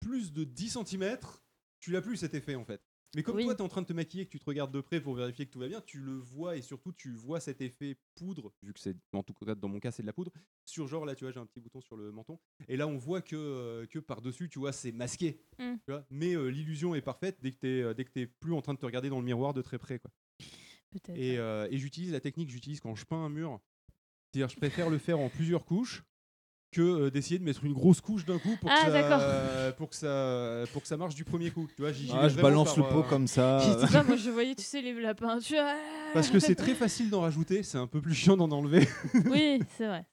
[0.00, 1.18] plus de 10 cm,
[1.80, 2.82] tu l'as plus cet effet en fait.
[3.14, 3.44] Mais comme Oui.
[3.44, 5.14] toi, tu es en train de te maquiller, que tu te regardes de près pour
[5.14, 8.52] vérifier que tout va bien, tu le vois et surtout tu vois cet effet poudre,
[8.62, 10.32] vu que c'est en tout cas dans mon cas c'est de la poudre,
[10.64, 12.38] sur genre là tu vois j'ai un petit bouton sur le menton,
[12.68, 15.40] et là on voit que, euh, que par-dessus tu vois c'est masqué.
[15.58, 15.74] Mm.
[15.86, 18.52] Tu vois Mais euh, l'illusion est parfaite dès que tu es, dès que t'es plus
[18.52, 19.98] en train de te regarder dans le miroir de très près.
[19.98, 20.10] Quoi.
[21.14, 23.60] Et, euh, et j'utilise la technique que j'utilise quand je peins un mur.
[24.32, 26.04] C'est-à-dire, je préfère le faire en plusieurs couches
[26.74, 29.20] que euh, d'essayer de mettre une grosse couche d'un coup pour, Ah, que d'accord.
[29.20, 31.68] ça, pour, que ça, pour que ça marche du premier coup.
[31.76, 33.58] Tu vois, Ah, je balance par, le pot euh, comme ça.
[33.60, 35.62] Je sais pas, moi, je voyais, tu sais, les, la peinture.
[35.62, 35.76] ah.
[36.12, 38.86] Parce que c'est très facile d'en rajouter, c'est un peu plus chiant d'en enlever.
[39.30, 40.04] Oui, c'est vrai.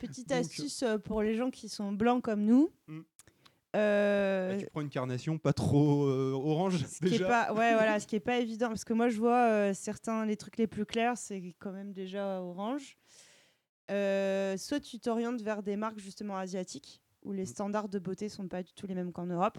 [0.00, 2.70] Petite Donc, astuce euh, pour les gens qui sont blancs comme nous.
[2.86, 3.00] Mm.
[3.76, 7.26] Euh, Tu prends une carnation pas trop euh, orange ce qui est déjà.
[7.26, 10.24] pas, ouais, voilà, ce qui est pas évident parce que moi je vois euh, certains
[10.24, 12.96] les trucs les plus clairs, c'est quand même déjà orange.
[13.90, 17.36] Euh, soit tu t'orientes vers des marques justement asiatiques où Mm.
[17.36, 19.58] les standards de beauté sont pas du tout les mêmes qu'en Europe.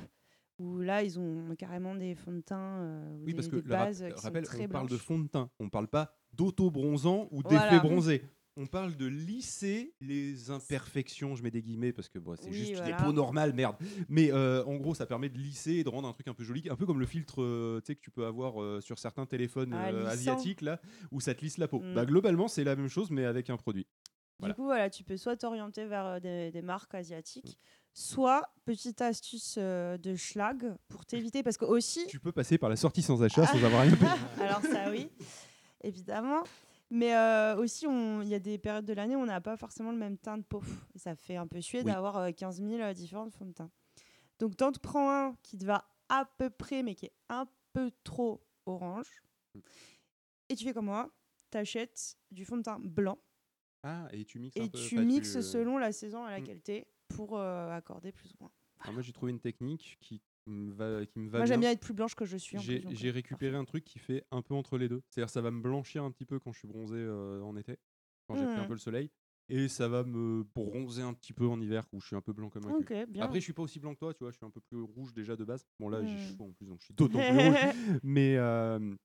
[0.59, 3.57] Où là, ils ont carrément des fonds de teint euh, ou Oui, des, parce que
[3.57, 5.01] des bases qui rappel, sont très on parle de blanches.
[5.05, 7.79] fond de teint, on parle pas d'auto-bronzant ou d'effet Voilà.
[7.79, 8.23] bronzé.
[8.59, 12.53] On parle de lisser les imperfections, je mets des guillemets parce que bon, c'est Oui,
[12.53, 12.97] juste voilà.
[12.97, 13.75] des peaux normales, merde.
[14.09, 16.43] Mais euh, en gros, ça permet de lisser et de rendre un truc un peu
[16.43, 19.73] joli, un peu comme le filtre euh, que tu peux avoir euh, sur certains téléphones
[19.75, 20.81] Ah, asiatiques là,
[21.11, 21.81] où ça te lisse la peau.
[21.81, 21.93] Mm.
[21.93, 23.85] Bah, globalement, c'est la même chose, mais avec un produit.
[24.39, 24.53] Voilà.
[24.53, 27.57] Du coup, voilà, tu peux soit t'orienter vers euh, des, des marques asiatiques,
[27.93, 32.69] soit petite astuce euh, de schlag pour t'éviter parce que aussi Tu peux passer par
[32.69, 34.11] la sortie sans achat sans avoir rien payé.
[34.41, 35.09] Alors ça oui,
[35.83, 36.43] évidemment.
[36.89, 39.91] Mais euh, aussi, il y a des périodes de l'année où on n'a pas forcément
[39.91, 40.63] le même teint de peau.
[40.95, 41.85] Et ça fait un peu chier Oui.
[41.91, 43.69] d'avoir euh, 15 000 euh, différents fonds de teint.
[44.39, 47.45] Donc, t'en te prends un qui te va à peu près, mais qui est un
[47.73, 49.21] peu trop orange.
[50.47, 51.09] Et tu fais comme moi,
[51.49, 53.17] t'achètes du fond de teint blanc
[53.87, 54.77] Ah, et tu mixes un et peu.
[54.87, 56.41] tu enfin, mixes selon la saison à Mm.
[56.41, 58.51] laquelle t'es pour euh, accorder plus ou moins.
[58.91, 61.71] moi, j'ai trouvé une technique qui me va, qui me va Moi, j'aime bien.
[61.71, 62.57] être plus blanche que je suis.
[62.57, 65.01] J'ai j'ai euh, récupéré un truc qui fait un peu entre les deux.
[65.09, 67.77] C'est-à-dire ça va me blanchir un petit peu quand je suis bronzé euh, en été,
[68.27, 68.67] quand j'ai pris un Mhm.
[68.67, 69.09] peu le soleil.
[69.49, 72.33] Et ça va me bronzer un petit peu en hiver où je suis un peu
[72.33, 72.83] blanc comme un cul.
[72.83, 73.23] Ok, bien.
[73.23, 74.81] Après, je suis pas aussi blanc que toi, tu vois, je suis un peu plus
[74.81, 75.65] rouge déjà de base.
[75.79, 76.17] Bon, là, j'ai Mhm.
[76.17, 77.55] chaud en plus, donc je suis d'autant plus rouge.
[78.03, 78.95] Mais, euh,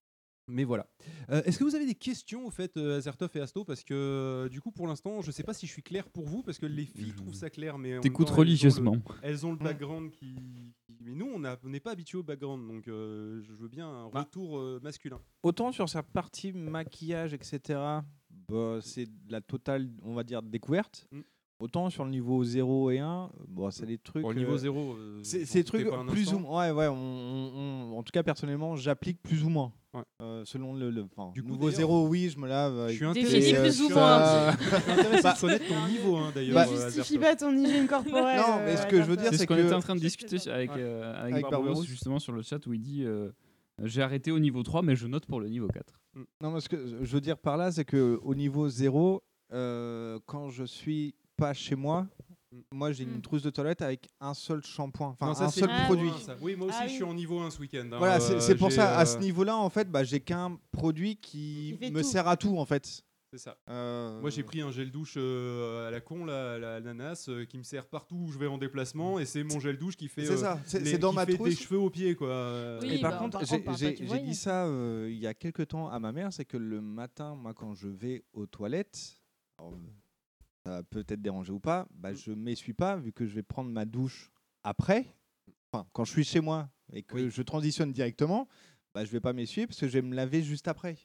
[0.49, 0.87] mais voilà.
[1.31, 3.65] Euh, Est-ce que vous avez des questions au fait, euh, Azertov et Asto?
[3.65, 6.27] Parce que euh, du coup, pour l'instant, je sais pas si je suis clair pour
[6.27, 8.97] vous, parce que les filles trouvent ça clair, mais T'écoutes temps, elles ont le- religieusement.
[9.23, 10.35] Elles ont le background qui.
[11.01, 14.59] Mais nous, on n'est pas habitué au background, donc euh, je veux bien un retour
[14.59, 15.21] euh, masculin.
[15.43, 17.81] Autant sur sa partie maquillage, etc.,
[18.49, 21.07] bah, c'est de la totale, on va dire, découverte.
[21.11, 21.21] Mm.
[21.63, 24.27] Autant sur le niveau 0 et 1, bon, c'est des trucs.
[24.27, 26.67] Au niveau euh, 0, euh, c'est j'en c'est des trucs pas un plus ou moins.
[26.67, 26.89] Ouais, ouais.
[26.89, 27.53] on- on-
[27.93, 29.73] on- en tout cas, personnellement, j'applique plus ou moins.
[29.95, 30.03] Ouais.
[30.23, 30.91] Euh, selon le.
[30.91, 31.03] le
[31.35, 32.89] Du coup, niveau d'ailleurs, 0, oui, je me lave.
[32.89, 34.51] Je suis et, intéressé, euh, plus ou moins.
[35.23, 36.55] Bah, de connaître ton niveau, hein, d'ailleurs.
[36.55, 38.41] Bah, euh, Ne justifie pas ton hygiène corporelle.
[38.41, 39.81] Non, mais ce euh, que je veux dire, C'est c'est ce qu'on que- était en
[39.81, 41.85] train de discuter avec, euh, avec, Avec Barbaros, Barbaros.
[41.85, 43.31] justement sur le chat où il dit euh,
[43.85, 46.01] J'ai arrêté au niveau 3, mais je note pour le niveau 4.
[46.41, 49.23] Non, mais ce que je veux dire par là, c'est que au niveau 0,
[49.53, 52.07] euh, quand je suis pas chez moi,
[52.71, 55.61] moi j'ai une trousse de toilette avec un seul shampoing, enfin Non, ça, un c'est
[55.61, 56.11] seul niveau produit.
[56.11, 56.37] un, ça.
[56.41, 57.89] Oui, moi aussi, Ah je suis en niveau 1 ce week-end.
[57.93, 57.99] hein.
[57.99, 60.21] Voilà, c'est Euh, c'est pour j'ai, ça, à euh, ce niveau-là, en fait, bah, j'ai
[60.21, 62.09] qu'un produit qui Qui fait me tout.
[62.09, 63.03] sert à tout, en fait.
[63.35, 63.57] C'est ça.
[63.71, 67.25] Euh, Moi, j'ai pris un gel douche euh, à la con, là, à la ananas,
[67.31, 69.97] euh, qui me sert partout où je vais en déplacement, et c'est mon gel douche
[69.97, 70.27] qui fait.
[70.27, 71.59] C'est euh, ça, c'est- les- c'est dans qui ma fait des trousse.
[71.59, 72.29] cheveux aux pieds, quoi.
[72.29, 74.27] Euh, Oui, Et par bah, contre, par j'ai- contre, par j'ai pas du j'ai voyage.
[74.29, 77.35] dit ça euh, il y a quelques temps à ma mère, c'est que le matin,
[77.35, 79.19] moi, quand je vais aux toilettes,
[79.59, 79.73] alors,
[80.65, 83.71] ça va peut-être déranger ou pas, bah, je m'essuie pas vu que je vais prendre
[83.71, 84.31] ma douche
[84.63, 85.07] après.
[85.73, 88.49] Enfin, quand je suis chez moi et que je transitionne directement,
[88.95, 90.97] bah, je vais pas m'essuyer parce que je vais me laver juste après.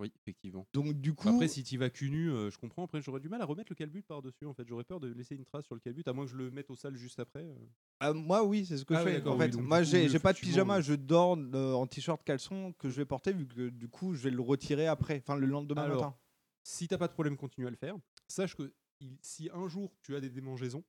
[0.00, 0.66] Oui, effectivement.
[0.72, 2.84] Donc du coup, Après, si tu vas cul nu, euh, je comprends.
[2.84, 4.46] Après, j'aurais du mal à remettre le calbut par-dessus.
[4.46, 6.36] En fait, j'aurais peur de laisser une trace sur le calbut, à moins que je
[6.38, 7.44] le mette au sale juste après.
[7.44, 7.54] euh.
[8.00, 9.28] Ah, moi, oui, c'est ce que Ah je ouais, fais.
[9.28, 12.88] en oui, fait, moi, j'ai pas de pyjama, je dors euh, en t-shirt caleçon que
[12.88, 15.82] je vais porter vu que du coup, je vais le retirer après, enfin le lendemain
[15.82, 16.16] Alors, matin.
[16.62, 17.94] si t'as pas de problème, continue à le faire.
[18.30, 20.84] Sache que il- si un jour tu as des démangeaisons,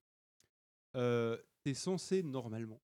[0.95, 2.79] euh, tu es censé normalement,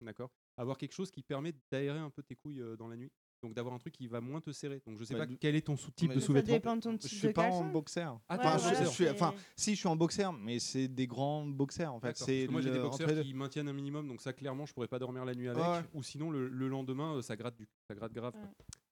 [0.00, 3.10] d'accord, avoir quelque chose qui permet d'aérer un peu tes couilles euh, dans la nuit.
[3.42, 4.80] Donc d'avoir un truc qui va moins te serrer.
[4.86, 6.54] Donc je sais Bah, pas quel est ton sous-type de ça sous-vêtement.
[6.54, 7.70] dépend de ton Je type suis de pas en caleçon.
[7.70, 8.00] boxer.
[8.00, 8.84] Ah, Enfin, t'es en je- boxer.
[8.84, 12.16] je suis- enfin, si je suis en boxer, mais c'est des grands boxers en fait.
[12.16, 13.22] C'est moi j'ai des deux.
[13.22, 15.62] qui maintiennent un minimum, donc ça clairement je pourrais pas dormir la nuit avec.
[15.62, 15.82] Ouais.
[15.92, 18.34] Ou sinon le, le lendemain euh, ça gratte du, ça gratte grave.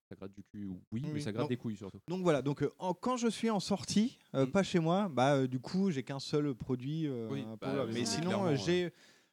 [0.08, 1.98] Ça gratte du cul, ou- oui, mais Oui, ça gratte donc- des couilles surtout.
[2.08, 5.34] Donc voilà, donc euh, en- quand je suis en sortie, euh, pas chez moi, bah
[5.36, 7.08] euh, du coup j'ai qu'un seul produit.
[7.30, 8.92] Oui, bah, mais sinon j'ai.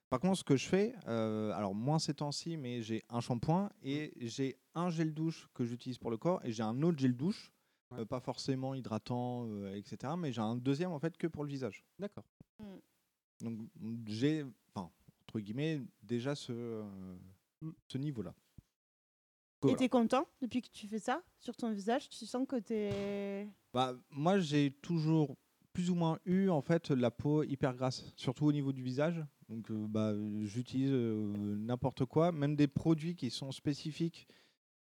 [0.09, 4.11] Par contre, ce que je fais, alors moins ces temps-ci, mais j'ai un shampoing et
[4.17, 7.51] j'ai un gel douche que j'utilise pour le corps et j'ai un autre gel douche,
[8.09, 10.13] pas forcément hydratant, etc.
[10.17, 11.85] Mais j'ai un deuxième en fait que pour le visage.
[11.97, 12.25] D'accord.
[13.41, 13.57] Donc
[14.07, 14.89] j'ai, enfin
[15.27, 16.83] entre guillemets, déjà ce,
[17.87, 18.33] ce niveau-là.
[19.63, 19.77] Et Voilà.
[19.77, 23.47] t'es content depuis que tu fais ça sur ton visage Tu sens que t'es.
[23.73, 25.35] Bah, moi, j'ai toujours
[25.71, 29.23] plus ou moins eu en fait la peau hyper grasse, surtout au niveau du visage.
[29.49, 34.27] Donc, euh, bah, j'utilise euh, n'importe quoi, même des produits qui sont spécifiques.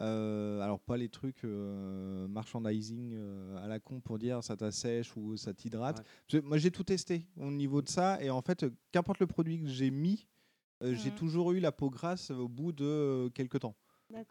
[0.00, 5.16] Euh, alors, pas les trucs euh, merchandising euh, à la con pour dire ça t'assèche
[5.16, 6.06] ou ça t'hydrate.
[6.44, 8.22] Moi, j'ai tout testé au niveau de ça.
[8.22, 10.28] Et en fait, qu'importe le produit que j'ai mis,
[10.84, 11.16] euh, j'ai Mhm.
[11.16, 13.74] toujours eu la peau grasse au bout de euh, quelques temps.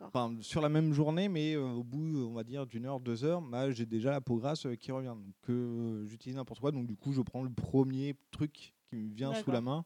[0.02, 3.24] Enfin, sur la même journée, mais euh, au bout, on va dire, d'une heure, deux
[3.24, 5.14] heures, bah, j'ai déjà la peau grasse euh, qui revient.
[5.16, 6.72] Donc, euh, j'utilise n'importe quoi.
[6.72, 9.86] Donc, du coup, je prends le premier truc qui me vient sous la main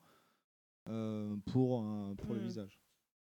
[0.89, 1.83] euh, pour,
[2.17, 2.43] pour le Mm.
[2.43, 2.79] visage.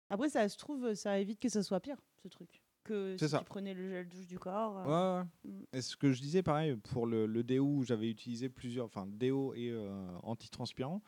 [0.09, 2.61] Après, ça se trouve, ça évite que ça soit pire, ce truc.
[2.83, 3.39] Que si ça.
[3.39, 4.75] tu prenais le gel douche du corps.
[4.85, 5.51] Ouais, ouais.
[5.51, 5.65] mm.
[5.73, 9.53] Et ce que je disais, pareil, pour le, le déo, j'avais utilisé plusieurs, enfin, déo
[9.55, 9.73] et
[10.21, 11.01] antitranspirant.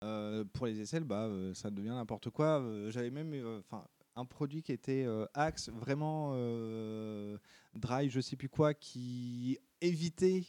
[0.00, 2.64] pour les aisselles, bah, ça devient n'importe quoi.
[2.88, 3.84] J'avais même enfin
[4.18, 7.38] un produit qui était euh, Axe, vraiment euh,
[7.74, 10.44] dry, je sais plus quoi, qui évitait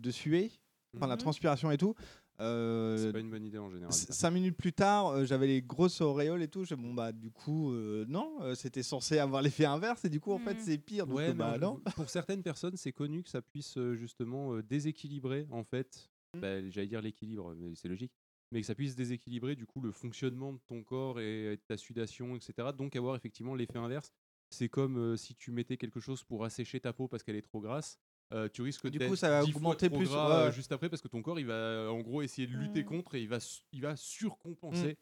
[0.00, 0.50] de suer,
[0.96, 1.20] enfin la Mhm.
[1.20, 1.94] transpiration et tout.
[2.40, 3.92] Euh, C'est pas une bonne idée en général.
[3.92, 6.64] Cinq minutes plus tard, euh, j'avais les grosses auréoles et tout.
[6.64, 10.18] Je bon bah du coup euh, non, euh, c'était censé avoir l'effet inverse et du
[10.18, 11.06] coup en fait c'est pire.
[11.06, 11.80] Donc Ouais, mais bah non.
[11.94, 16.10] Pour certaines personnes, c'est connu que ça puisse justement euh, déséquilibrer en fait.
[16.34, 16.40] Mmh.
[16.40, 18.12] bah, J'allais dire l'équilibre, mais c'est logique.
[18.52, 22.36] Mais que ça puisse déséquilibrer du coup le fonctionnement de ton corps et, ta sudation,
[22.36, 22.68] etc.
[22.76, 24.12] Donc avoir effectivement l'effet inverse.
[24.50, 27.42] C'est comme euh, si tu mettais quelque chose pour assécher ta peau parce qu'elle est
[27.42, 27.98] trop grasse.
[28.34, 30.72] euh, tu risques Du coup, ça va 10 fois augmenter plus, gras, ouais, euh, juste
[30.72, 33.28] après parce que ton corps il va en gros essayer de lutter contre et il
[33.28, 33.38] va,
[33.72, 34.98] il va surcompenser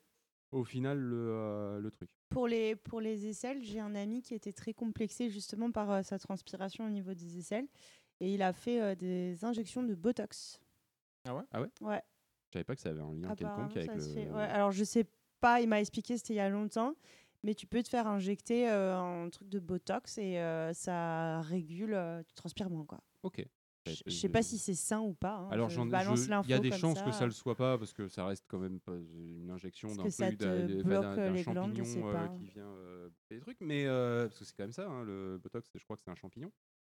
[0.52, 0.56] Mmh.
[0.56, 2.10] au final le, euh, le truc.
[2.28, 6.02] Pour les, pour les aisselles, j'ai un ami qui était très complexé justement par euh,
[6.02, 7.66] sa transpiration au niveau des aisselles.
[8.20, 10.60] Et il a fait euh, des injections de Botox.
[11.24, 11.42] Ah ouais?
[11.50, 11.68] Ah ouais?
[11.80, 12.02] Ouais.
[12.50, 14.12] Je savais pas que ça avait un lien Apparemment, quelconque avec le.
[14.12, 14.30] fait.
[14.30, 15.06] Ouais, alors je sais
[15.40, 16.94] pas, il m'a expliqué, c'était il y a longtemps,
[17.44, 21.94] mais tu peux te faire injecter euh, un truc de Botox et euh, ça régule,
[21.94, 23.00] euh, tu transpires moins quoi.
[23.22, 23.44] Ok.
[23.86, 25.36] Je sais pas si c'est sain ou pas.
[25.36, 27.24] hein, Alors j'en balance je- il y a l'info des chances que ça.
[27.24, 31.32] le soit pas parce que ça reste quand même pas une injection d'un te d'un-
[31.52, 32.28] glandes, champignon pas.
[32.28, 32.74] qui vient
[33.30, 36.02] des trucs mais parce que c'est quand même ça hein, le botox je crois que
[36.04, 36.52] c'est un champignon.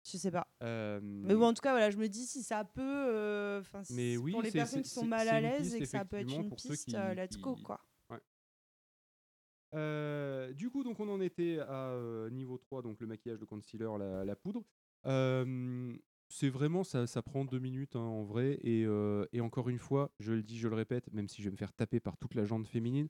[0.03, 0.47] Je sais pas.
[0.63, 2.81] Euh, Mais bon, en tout cas, voilà, je me dis si ça peut.
[2.81, 3.61] euh,
[3.91, 6.27] Mais oui, pour les personnes qui sont mal à l'aise et que ça peut être
[6.39, 7.79] une piste, qui- euh, let's go quoi.
[8.09, 8.19] Ouais.
[9.73, 13.45] Euh, du coup, donc on en était à euh, niveau 3, donc le maquillage, le
[13.45, 14.63] concealer, la, la poudre.
[16.33, 18.57] C'est vraiment, ça, ça prend deux minutes hein, en vrai.
[18.63, 18.85] Et,
[19.33, 21.57] et encore une fois, je le dis, je le répète, même si je vais me
[21.57, 23.07] faire taper par toute la jante féminine,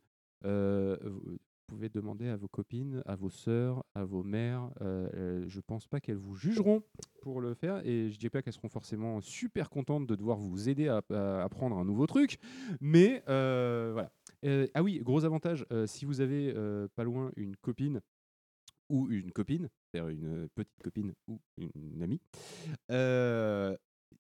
[1.72, 4.70] pouvez demander à vos copines, à vos sœurs, à vos mères.
[4.82, 6.84] euh, euh, je pense pas qu'elles vous jugeront
[7.22, 7.86] pour le faire.
[7.88, 11.44] Et je dis pas qu'elles seront forcément super contentes de devoir vous aider à, à
[11.44, 12.40] apprendre un nouveau truc.
[12.82, 14.12] Mais euh, voilà.
[14.44, 16.54] Euh, ah oui, gros avantage, si vous avez
[16.96, 18.02] pas loin une copine
[18.90, 22.20] ou une copine, c'est-à-dire une petite copine ou une amie,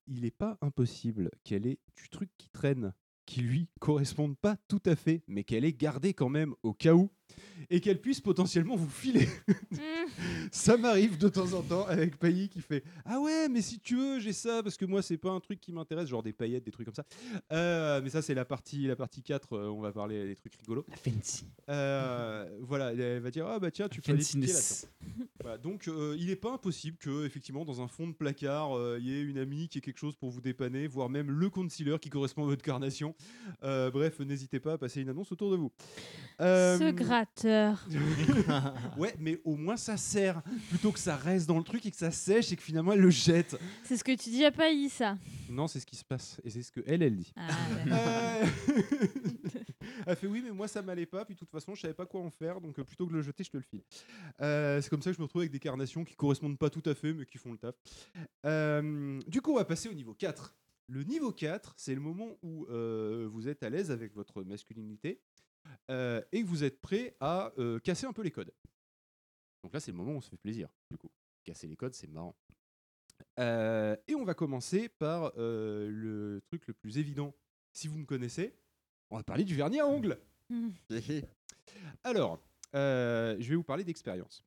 [0.07, 2.93] il n'est pas impossible qu'elle ait du truc qui traîne,
[3.25, 6.93] qui lui correspondent pas tout à fait, mais qu'elle ait gardé quand même au cas
[6.93, 7.09] où,
[7.69, 9.27] et qu'elle puisse potentiellement vous filer.
[10.51, 13.95] ça m'arrive de temps en temps avec Pailly qui fait Ah ouais, mais si tu
[13.95, 16.63] veux, j'ai ça, parce que moi, c'est pas un truc qui m'intéresse, genre des paillettes,
[16.63, 17.05] des trucs comme ça.
[17.51, 20.55] Euh, mais ça, c'est la partie, la partie 4, euh, on va parler des trucs
[20.55, 20.85] rigolos.
[20.89, 21.45] La fancy.
[21.69, 24.87] Euh, voilà, elle va dire Ah bah tiens, tu peux aller là-dedans.
[25.41, 28.97] Voilà, donc, euh, il n'est pas impossible que, effectivement, dans un fond de placard, euh,
[28.99, 31.49] il y ait une amie qui ait quelque chose pour vous dépanner, voire même le
[31.49, 33.15] concealer qui correspond à votre carnation.
[33.63, 35.71] Euh, bref, n'hésitez pas à passer une annonce autour de vous.
[36.39, 36.91] Ce
[38.97, 41.97] ouais, mais au moins ça sert plutôt que ça reste dans le truc et que
[41.97, 43.57] ça sèche et que finalement elle le jette.
[43.83, 45.17] C'est ce que tu dis à Pailly, ça.
[45.49, 47.33] Non, c'est ce qui se passe et c'est ce que elle elle dit.
[47.35, 47.49] Ah,
[47.87, 48.45] Euh,
[50.07, 51.25] elle fait oui, mais moi ça m'allait pas.
[51.25, 53.17] Puis de toute façon, je savais pas quoi en faire, donc euh, plutôt que de
[53.17, 53.81] le jeter, je te le file.
[54.41, 56.83] Euh, c'est comme ça que je me retrouve avec des carnations qui correspondent pas tout
[56.85, 57.75] à fait, mais qui font le taf.
[58.45, 60.55] Euh, du coup, on va passer au niveau 4.
[60.87, 65.21] Le niveau 4, c'est le moment où euh, vous êtes à l'aise avec votre masculinité
[65.89, 68.51] euh, et que vous êtes prêt à euh, casser un peu les codes.
[69.63, 71.11] Donc là, c'est le moment où on se fait plaisir, du coup.
[71.43, 72.35] Casser les codes, c'est marrant.
[73.39, 77.35] Euh, et on va commencer par euh, le truc le plus évident.
[77.73, 78.55] Si vous me connaissez,
[79.09, 80.19] on va parler du vernis à ongles.
[82.03, 82.41] Alors,
[82.75, 84.43] euh, je vais vous parler d'expérience.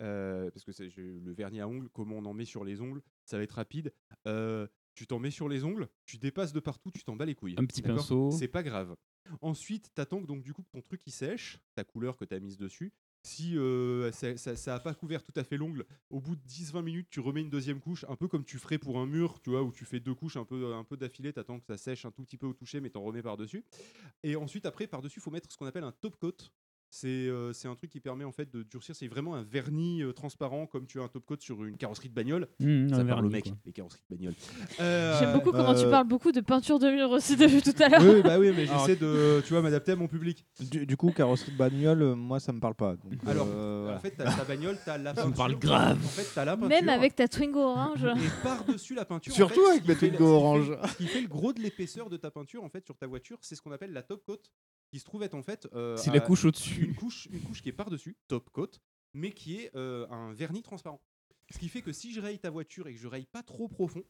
[0.00, 3.00] Euh, parce que c'est- le vernis à ongles, comment on en met sur les ongles,
[3.24, 3.92] ça va être rapide.
[4.26, 7.34] Euh, tu t'en mets sur les ongles, tu dépasses de partout, tu t'en bats les
[7.34, 7.54] couilles.
[7.58, 7.98] Un petit D'accord?
[7.98, 8.30] pinceau.
[8.30, 8.94] C'est pas grave.
[9.40, 12.40] Ensuite, t'attends que du coup que ton truc il sèche, ta couleur que tu as
[12.40, 12.92] mise dessus.
[13.22, 16.42] Si euh, ça, ça, ça a pas couvert tout à fait l'ongle, au bout de
[16.42, 19.40] 10-20 minutes, tu remets une deuxième couche, un peu comme tu ferais pour un mur,
[19.40, 21.76] tu vois, où tu fais deux couches un peu, un peu d'affilée, t'attends que ça
[21.76, 23.64] sèche un tout petit peu au toucher, mais t'en remets par-dessus.
[24.22, 26.36] Et ensuite, après, par-dessus, il faut mettre ce qu'on appelle un top coat.
[26.88, 28.94] C'est euh, c'est un truc qui permet en fait de durcir.
[28.94, 32.08] C'est vraiment un vernis euh, transparent, comme tu as un top coat sur une carrosserie
[32.08, 32.48] de bagnole.
[32.60, 33.52] Mmh, ça un parle au mec, quoi.
[33.66, 34.34] les carrosseries de bagnole.
[34.80, 37.88] Euh, J'aime beaucoup comment tu parles beaucoup de peinture de mur aussi depuis tout à
[37.88, 38.02] l'heure.
[38.02, 40.44] Oui, bah oui, mais j'essaie de, tu vois, m'adapter à mon public.
[40.60, 42.96] Du, du coup, carrosserie de bagnole, euh, moi ça me parle pas.
[42.96, 43.96] donc, Alors, euh, voilà.
[43.98, 45.30] en fait, ta bagnole, t'as la Ça peinture.
[45.30, 45.98] me parle grave.
[46.04, 46.68] En fait, t'as la peinture.
[46.68, 48.04] Même avec ta Twingo orange.
[48.04, 49.32] Et par-dessus la peinture.
[49.32, 50.72] en Surtout fait, avec ma Twingo orange.
[50.90, 53.38] Ce qui fait le gros de l'épaisseur de ta peinture, en fait, sur ta voiture,
[53.40, 54.36] c'est ce qu'on appelle la top coat,
[54.90, 55.68] qui se trouve être en fait.
[55.74, 56.84] euh, C'est la couche au-dessus.
[56.84, 58.70] Une couche, une couche qui est par-dessus, top coat,
[59.14, 61.02] mais qui est euh, un vernis transparent.
[61.52, 63.68] Ce qui fait que si je raye ta voiture et que je raye pas trop
[63.68, 64.04] profond,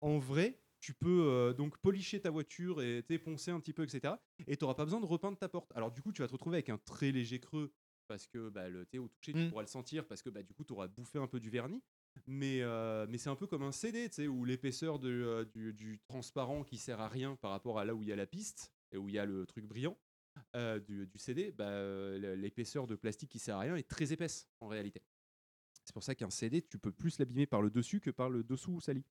[0.00, 4.14] en vrai, tu peux euh, donc policher ta voiture et poncer un petit peu, etc.
[4.46, 5.70] Et tu n'auras pas besoin de repeindre ta porte.
[5.74, 7.72] Alors du coup, tu vas te retrouver avec un très léger creux
[8.06, 9.48] parce que bah, le, t'sais, au toucher, tu Mm.
[9.48, 11.82] pourras le sentir parce que bah, du coup, tu auras bouffé un peu du vernis.
[12.26, 15.44] Mais, euh, mais c'est un peu comme un CD, tu sais, où l'épaisseur de, euh,
[15.46, 18.16] du, du transparent qui sert à rien par rapport à là où il y a
[18.16, 19.96] la piste et où il y a le truc brillant
[20.56, 21.70] euh, du, du CD, bah,
[22.36, 25.02] l'épaisseur de plastique qui sert à rien est très épaisse en réalité.
[25.84, 28.42] C'est pour ça qu'un CD, tu peux plus l'abîmer par le dessus que par le
[28.42, 29.04] dessous sali.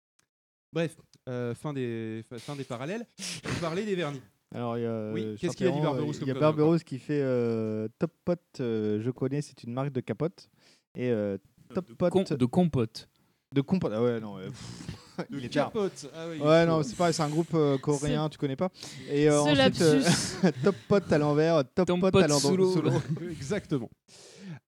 [0.72, 0.97] Bref,
[1.30, 3.05] euh, fin, des, fin- des parallèles.
[3.45, 4.22] On parlait des vernis.
[4.55, 6.84] Alors, il y a, Oui, euh, qu'est-ce qu'il a dit Barberousse Il y a Barberousse
[6.84, 10.49] qui fait euh, Top Pot, euh, je connais, c'est une marque de capote.
[10.95, 11.38] Et euh,
[11.73, 12.10] Top Pot.
[12.10, 13.10] Com- de compote.
[13.54, 13.92] De compote.
[13.96, 14.36] Ah ouais, non.
[14.36, 15.68] ouais, pff, De il est tard.
[15.68, 16.10] capote.
[16.16, 18.70] Ah oui, il ouais, non, c'est pareil, c'est un groupe euh, coréen, tu connais pas.
[19.10, 20.52] Et euh, Ce ensuite, euh.
[20.64, 22.40] Top Pot à l'envers, Top Tom Pot à l'eau.
[23.32, 23.90] Exactement.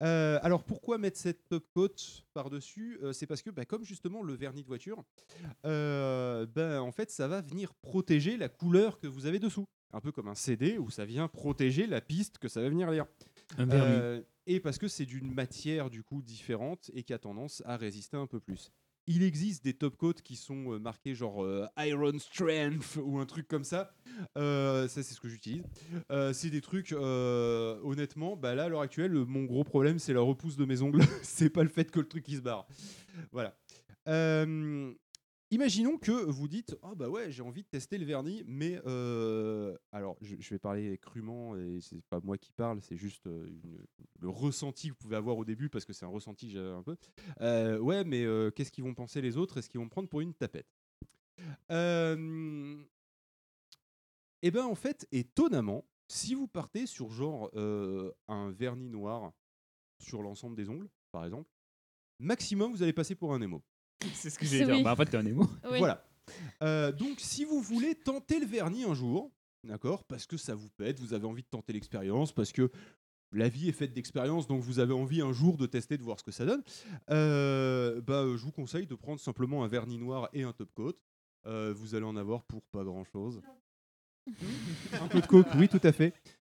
[0.03, 1.88] Euh, alors pourquoi mettre cette top coat
[2.34, 5.02] par-dessus Euh, C'est parce que bah, comme justement le vernis de voiture,
[5.66, 9.66] euh, ben, en fait ça va venir protéger la couleur que vous avez dessous.
[9.94, 12.91] Un peu comme un CD où ça vient protéger la piste que ça va venir
[12.91, 13.06] lire.
[13.59, 17.77] Euh, et parce que c'est d'une matière du coup différente et qui a tendance à
[17.77, 18.72] résister un peu plus.
[19.07, 23.26] Il existe des top coats qui sont euh, marqués genre euh, Iron Strength ou un
[23.27, 23.93] truc comme ça.
[24.35, 25.63] Ça, c'est ce que j'utilise.
[26.34, 30.57] C'est des trucs, honnêtement, bah là, à l'heure actuelle, mon gros problème, c'est la repousse
[30.57, 31.03] de mes ongles.
[31.22, 32.67] c'est pas le fait que le truc il se barre.
[33.31, 33.55] Voilà.
[35.51, 39.77] Imaginons que vous dites Ah bah ouais, j'ai envie de tester le vernis, mais euh,
[39.91, 43.47] alors je, vais parler crûment et c'est pas moi qui parle, c'est juste euh,
[44.19, 46.59] le ressenti que vous pouvez avoir au début parce que c'est un ressenti que j'ai
[46.59, 46.97] un peu.
[47.41, 49.57] Euh, ouais, mais qu'est-ce qu'ils vont penser les autres?
[49.57, 50.73] Est-ce qu'ils vont prendre pour une tapette
[51.69, 52.15] Eh
[54.51, 57.51] ben en fait, étonnamment, si vous partez sur genre
[58.27, 59.31] un vernis noir
[59.99, 61.51] sur l'ensemble des ongles, par exemple,
[62.19, 63.61] maximum vous allez passer pour un émo.
[64.14, 64.84] C'est ce que j'ai dit.
[64.84, 65.49] Bah, en fait, t'es un émo.
[65.64, 66.03] Voilà.
[66.64, 69.32] Euh, donc, si vous voulez tenter le vernis un jour,
[69.64, 72.72] d'accord, parce que ça vous pète, vous avez envie de tenter l'expérience, parce que
[73.32, 76.19] la vie est faite d'expériences, donc vous avez envie un jour de tester, de voir
[76.19, 76.64] ce que ça donne,
[77.10, 80.94] euh, bah, je vous conseille de prendre simplement un vernis noir et un top coat.
[81.48, 83.41] Euh, vous allez en avoir pour pas grand chose.
[84.94, 86.14] un peu de coke, oui, tout à fait.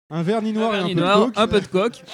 [0.09, 1.39] Un vernis noir vernis et un peu noir, de coke.
[1.39, 2.05] un peu de coke.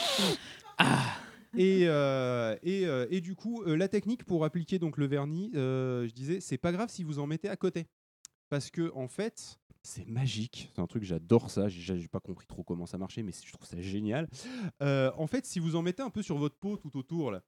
[1.56, 5.50] Et, euh, et, euh, et du coup, euh, la technique pour appliquer donc le vernis,
[5.54, 7.86] je disais, c'est pas grave si vous en mettez à côté.
[8.48, 10.70] Parce que, en fait, c'est magique.
[10.74, 11.68] C'est un truc, j'adore ça.
[11.68, 14.28] J'ai pas compris trop comment ça marchait, mais je trouve ça génial.
[14.80, 17.42] En fait, si vous en mettez un peu sur votre peau tout autour, là,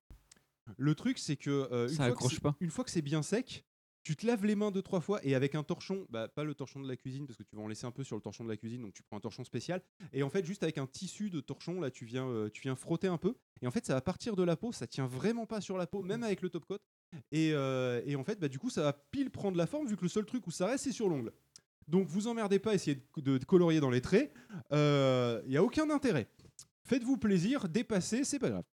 [0.77, 2.57] le truc, c'est que une, Ça fois que accroche c'est- pas.
[2.61, 3.65] une fois que c'est bien sec,
[4.09, 6.55] tu te laves les mains deux trois fois et avec un torchon, bah, pas le
[6.55, 8.43] torchon de la cuisine parce que tu vas en laisser un peu sur le torchon
[8.43, 9.83] de la cuisine, donc tu prends un torchon spécial
[10.15, 12.75] et en fait juste avec un tissu de torchon là, tu viens, euh, tu viens
[12.75, 15.45] frotter un peu et en fait ça va partir de la peau, ça tient vraiment
[15.45, 16.79] pas sur la peau, même avec le top coat
[17.33, 19.95] et, euh, et en fait bah, du coup ça va pile prendre la forme vu
[19.95, 21.31] que le seul truc où ça reste c'est sur l'ongle.
[21.87, 24.33] Donc vous emmerdez pas, essayez de, de- de colorier dans les traits,
[24.71, 26.29] il n'y a aucun intérêt.
[26.89, 28.65] Faites-vous plaisir, dépassez, c'est pas grave.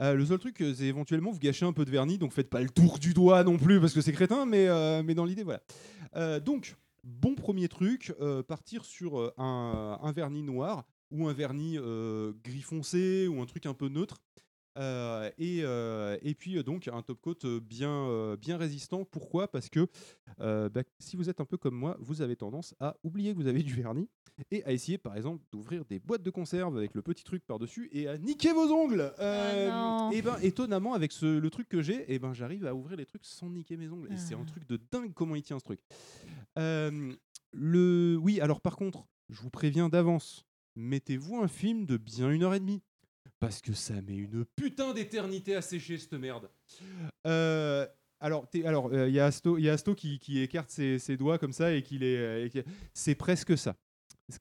[0.00, 2.50] Euh, le seul truc, euh, c'est éventuellement vous gâchez un peu de vernis, donc faites
[2.50, 5.24] pas le tour du doigt non plus parce que c'est crétin, mais, euh, mais dans
[5.24, 5.60] l'idée, voilà.
[6.40, 8.12] Donc, bon premier truc,
[8.46, 11.76] partir sur un, vernis noir ou un vernis
[12.44, 14.20] gris foncé ou un truc un peu neutre.
[14.76, 19.04] Euh, et, euh, et puis euh, donc un top coat bien, bien résistant.
[19.04, 19.48] Pourquoi?
[19.48, 19.86] Parce que
[20.40, 23.38] euh, bah, si vous êtes un peu comme moi, vous avez tendance à oublier que
[23.38, 24.08] vous avez du vernis
[24.50, 27.88] et à essayer par exemple d'ouvrir des boîtes de conserve avec le petit truc par-dessus
[27.92, 29.12] et à niquer vos ongles.
[29.20, 30.10] Non.
[30.10, 33.06] et ben étonnamment avec ce, le truc que j'ai, et ben j'arrive à ouvrir les
[33.06, 34.12] trucs sans niquer mes ongles.
[34.12, 35.80] Et c'est un truc de dingue comment il tient ce truc.
[36.56, 40.44] Le oui alors par contre, je vous préviens d'avance,
[40.74, 42.82] mettez-vous un film de bien une heure et demie.
[43.44, 46.48] Parce que ça met une putain d'éternité à sécher cette merde.
[47.26, 47.86] Euh,
[48.18, 48.62] alors, il
[49.10, 52.16] y a Asto, y a Asto qui, écarte ses, doigts comme ça et qui les,
[52.16, 52.62] euh,
[52.94, 53.76] c'est presque ça.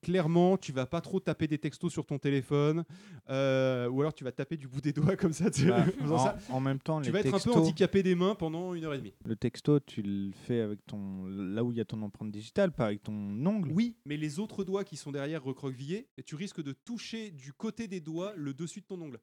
[0.02, 2.86] Clairement, tu vas pas trop taper des textos sur ton téléphone,
[3.30, 5.52] euh, ou alors tu vas taper du bout des doigts comme ça.
[5.52, 6.60] tu Bah, en ça.
[6.62, 8.98] même temps, tu les vas être un peu handicapé des mains pendant une heure et
[9.00, 9.14] demie.
[9.26, 12.72] Le texto, tu le fais avec ton là où il y a ton empreinte digitale,
[12.72, 13.14] pas avec ton
[13.46, 13.72] ongle.
[13.74, 17.52] Oui, mais les autres doigts qui sont derrière recroquevillés, et tu risques de toucher du
[17.52, 19.20] côté des doigts le dessus de ton ongle.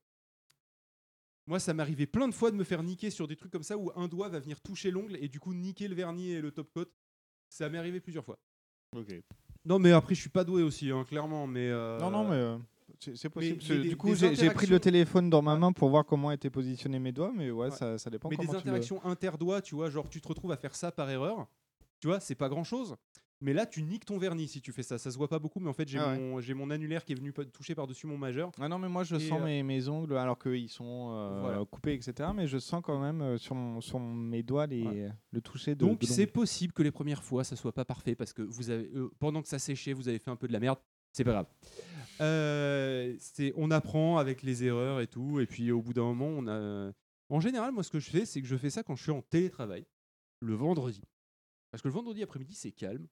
[1.46, 3.76] Moi, ça m'arrivait plein de fois de me faire niquer sur des trucs comme ça
[3.78, 6.50] où un doigt va venir toucher l'ongle et du coup niquer le vernis et le
[6.52, 6.84] top coat.
[7.48, 8.38] Ça m'est arrivé plusieurs fois.
[8.94, 9.08] Ok.
[9.64, 11.46] Non, mais après, je suis pas doué aussi, hein, clairement.
[11.46, 12.56] Mais euh, Non, non, mais euh,
[13.14, 13.62] c'est possible.
[13.68, 16.50] mais du coup, j'ai pris le interactions- téléphone dans ma main pour voir comment étaient
[16.50, 19.74] positionnés mes doigts, mais ouais, Ça, ça dépend Mais des tu le- interactions interdoigts, tu
[19.74, 21.46] vois, genre tu te retrouves à faire ça par erreur,
[22.00, 22.96] tu vois, c'est pas grand chose.
[23.42, 24.98] Mais là, tu niques ton vernis si tu fais ça.
[24.98, 26.54] Ça se voit pas beaucoup, mais en fait, j'ai Ah ouais.
[26.54, 28.52] mon, annulaire qui est venu toucher par-dessus mon majeur.
[28.60, 31.40] Ah non, mais moi je Et, sens euh, mes, mes ongles alors qu'ils sont euh,
[31.40, 31.64] Voilà.
[31.64, 32.30] coupés, etc.
[32.34, 35.80] Mais je sens quand même euh, sur, mon- sur mes doigts les, le toucher de.
[35.86, 38.90] Donc c'est possible que les premières fois ça soit pas parfait parce que vous avez
[39.18, 40.78] pendant que ça séchait vous avez fait un peu de la merde.
[41.12, 41.46] C'est pas grave.
[43.56, 46.92] On apprend avec les erreurs et tout et puis au bout d'un moment on a.
[47.30, 49.12] En général moi ce que je fais c'est que je fais ça quand je suis
[49.12, 49.86] en télétravail
[50.40, 51.02] le vendredi
[51.70, 53.06] parce que le vendredi après-midi c'est calme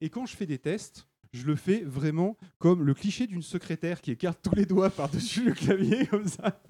[0.00, 4.00] et quand je fais des tests je le fais vraiment comme le cliché d'une secrétaire
[4.00, 6.62] qui écarte tous les doigts par-dessus le clavier comme ça.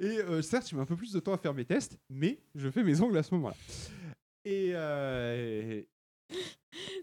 [0.00, 2.40] Et euh, certes, je mets un peu plus de temps à faire mes tests, mais
[2.56, 3.54] je fais mes ongles à ce moment-là.
[4.44, 5.80] Et, euh,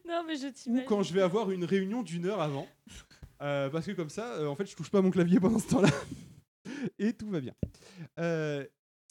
[0.06, 2.68] Non, mais je ou quand je vais avoir une réunion d'une heure avant.
[3.42, 5.70] Euh, parce que comme ça, euh, en fait, je touche pas mon clavier pendant ce
[5.70, 5.90] temps-là.
[7.00, 7.54] Et tout va bien.
[8.20, 8.66] Euh,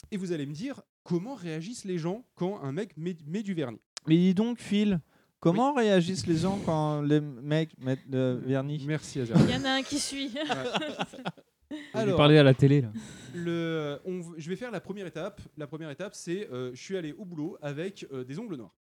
[0.09, 3.53] et vous allez me dire, comment réagissent les gens quand un mec met, met du
[3.53, 3.81] vernis?
[4.07, 4.99] Mais dis donc, Phil,
[5.41, 9.37] comment réagissent les gens quand les mecs mettent le vernis Merci, Azar.
[9.41, 10.31] Il y en a un qui suit.
[12.05, 12.91] lui parler à la télé, là.
[13.33, 15.41] Le, on v- je vais faire la première étape.
[15.57, 18.75] La première étape, c'est euh, je suis allé au boulot avec euh, des ongles noirs.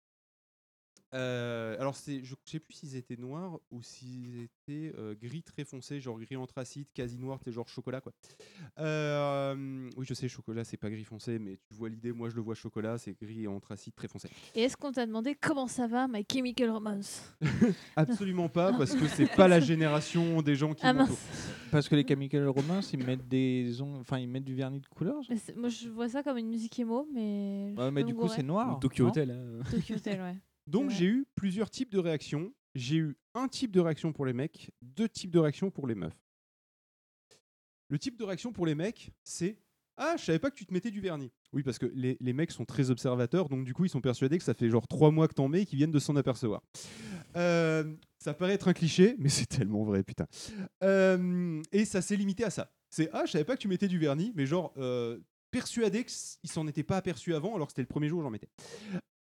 [1.14, 5.42] Euh, alors, c'est, je ne sais plus s'ils étaient noirs ou s'ils étaient euh, gris
[5.44, 8.12] très foncé, genre gris anthracite, quasi noir, c'est genre chocolat quoi.
[8.80, 12.12] Euh, oui, je sais, chocolat, c'est pas gris foncé, mais tu vois l'idée.
[12.12, 14.30] Moi, je le vois chocolat, c'est gris anthracite très foncé.
[14.56, 17.34] Et est-ce qu'on t'a demandé comment ça va, My Chemical Romance?
[17.96, 21.10] Absolument pas, parce que c'est pas la génération des gens qui Ah, m'entourent.
[21.16, 21.54] mince.
[21.72, 24.88] Parce que les Chemical Romance, ils mettent des ongles, enfin ils mettent du vernis de
[24.88, 25.16] couleur.
[25.56, 27.74] Moi, je vois ça comme une musique emo, mais.
[27.76, 28.36] je Ouais, mais du coup, gourer.
[28.38, 28.78] c'est noir.
[28.78, 29.32] Ou Tokyo Hotel.
[29.32, 29.64] hein.
[29.72, 30.36] Tokyo Hotel, ouais.
[30.68, 30.96] Donc Ouais.
[30.96, 32.54] j'ai eu plusieurs types de réactions.
[32.76, 35.96] J'ai eu un type de réaction pour les mecs, deux types de réactions pour les
[35.96, 36.18] meufs.
[37.90, 39.58] Le type de réaction pour les mecs, c'est
[40.00, 41.32] Ah, je savais pas que tu te mettais du vernis.
[41.54, 44.38] Oui, parce que les, les mecs sont très observateurs, donc du coup, ils sont persuadés
[44.38, 46.62] que ça fait genre trois mois que t'en mets et qu'ils viennent de s'en apercevoir.
[47.36, 50.28] Euh, ça paraît être un cliché, mais c'est tellement vrai, putain.
[50.84, 52.72] Euh, et ça s'est limité à ça.
[52.92, 55.18] C'est Ah, je savais pas que tu mettais du vernis, mais genre, euh,
[55.52, 58.30] persuadé qu'ils s'en étaient pas aperçus avant, alors que c'était le premier jour où j'en
[58.30, 58.50] mettais.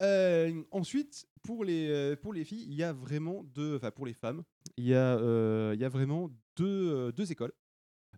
[0.01, 3.75] Euh, ensuite, pour les, euh, pour les filles, il y a vraiment deux.
[3.77, 4.43] Enfin, pour les femmes,
[4.77, 7.53] il y a, euh, il y a vraiment deux, deux écoles.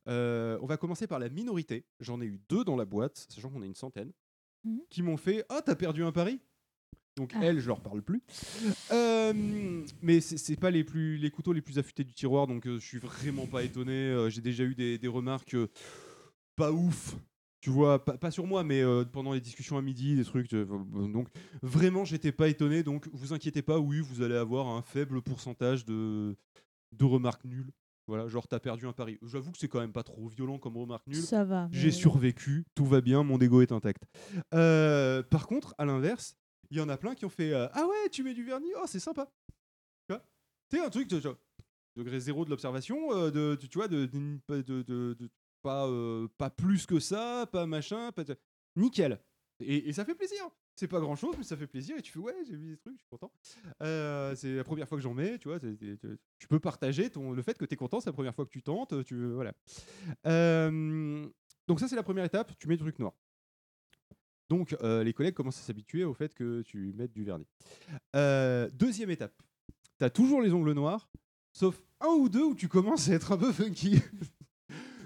[0.08, 1.86] Euh, on va commencer par la minorité.
[2.00, 4.12] J'en ai eu deux dans la boîte, sachant qu'on est une centaine,
[4.66, 4.82] Mhm.
[4.90, 6.40] qui m'ont fait Ah, t'as perdu un pari
[7.16, 8.22] Donc, elles, je leur parle plus.
[8.92, 12.80] Euh, mais c'est pas les, plus, les couteaux les plus affûtés du tiroir, donc euh,
[12.80, 13.92] je suis vraiment pas étonné.
[13.94, 15.56] Euh, J'ai déjà eu des, des remarques
[16.56, 17.16] pas ouf.
[17.62, 20.54] Tu vois, pas, pas sur moi, mais euh, pendant les discussions à midi, des trucs.
[20.54, 20.66] euh,
[21.12, 21.28] donc,
[21.62, 22.84] vraiment, j'étais pas étonné.
[22.84, 26.38] Donc, vous inquiétez pas, oui, vous allez avoir un faible pourcentage de,
[26.98, 27.72] de remarques nulles.
[28.08, 29.20] Voilà, genre, t'as perdu un pari.
[29.22, 31.22] J'avoue que c'est quand même pas trop violent comme remarque nulle.
[31.22, 34.04] Ça va, J'ai survécu, tout va bien, mon ego est intact.
[34.54, 36.36] Euh, par contre, à l'inverse,
[36.72, 38.72] il y en a plein qui ont fait euh, Ah ouais, tu mets du vernis,
[38.82, 39.30] oh, c'est sympa.
[40.08, 40.24] Tu vois?
[40.72, 41.36] C'est un truc de genre,
[41.98, 44.08] degré zéro de l'observation, euh, de, tu tu vois, de-
[45.62, 45.90] pas,
[46.38, 48.24] pas plus que ça, pas machin, pas
[48.76, 49.20] nickel.
[49.60, 50.50] Et, et ça fait plaisir.
[50.76, 51.98] C'est pas grand chose, mais ça fait plaisir.
[51.98, 53.32] Et tu fais ouais, j'ai vu des trucs, je suis content.
[53.82, 55.60] C'est la première fois que j'en mets, tu vois.
[55.60, 58.50] tu peux partager ton, le fait que tu es content, c'est la première fois que
[58.50, 59.04] tu tentes.
[59.04, 59.54] Tu, voilà.
[61.68, 62.58] Donc, ça, c'est la première étape.
[62.58, 63.12] Tu mets du truc noir.
[64.50, 67.48] Donc, les collègues commencent à s'habituer au fait que tu mettes du vernis.
[68.14, 69.36] Deuxième étape.
[70.00, 71.10] Tu as toujours les ongles noirs,
[71.52, 74.02] sauf un ou deux où tu commences à être un peu funky.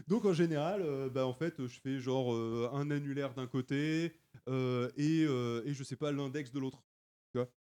[0.07, 4.13] Donc en général, euh, bah, en fait, je fais genre euh, un annulaire d'un côté
[4.47, 6.83] euh, et, je sais pas l'index de l'autre.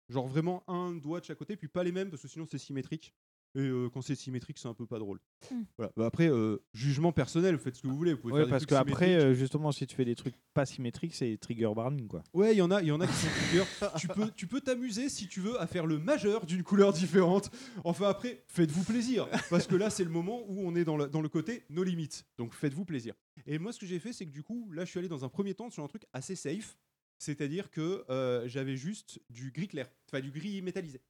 [0.07, 2.59] Genre vraiment un doigt de chaque côté, puis pas les mêmes parce que sinon c'est
[2.59, 3.15] symétrique.
[3.55, 5.19] Et euh, quand c'est symétrique, c'est un peu pas drôle.
[5.49, 5.63] Hmm.
[5.77, 5.91] Voilà.
[5.95, 8.13] Bah, après, euh, jugement personnel, faites ce que vous voulez.
[8.13, 11.15] Vous pouvez Ouais, faire parce qu'après, euh, justement, si tu fais des trucs pas symétriques,
[11.15, 12.21] c'est trigger warning, quoi.
[12.33, 13.63] Ouais, il y en a, il y en a qui sont trigger.
[13.97, 17.49] tu peux, tu peux t'amuser si tu veux à faire le majeur d'une couleur différente.
[17.85, 21.07] Enfin après, faites-vous plaisir, parce que là c'est le moment où on est dans le,
[21.07, 22.25] dans le côté nos limites.
[22.37, 23.13] Donc faites-vous plaisir.
[23.47, 25.23] Et moi ce que j'ai fait, c'est que du coup, là je suis allé dans
[25.23, 26.77] un premier temps sur un truc assez safe,
[27.17, 31.01] c'est-à-dire que euh, j'avais juste du gris clair, enfin du gris métallisé.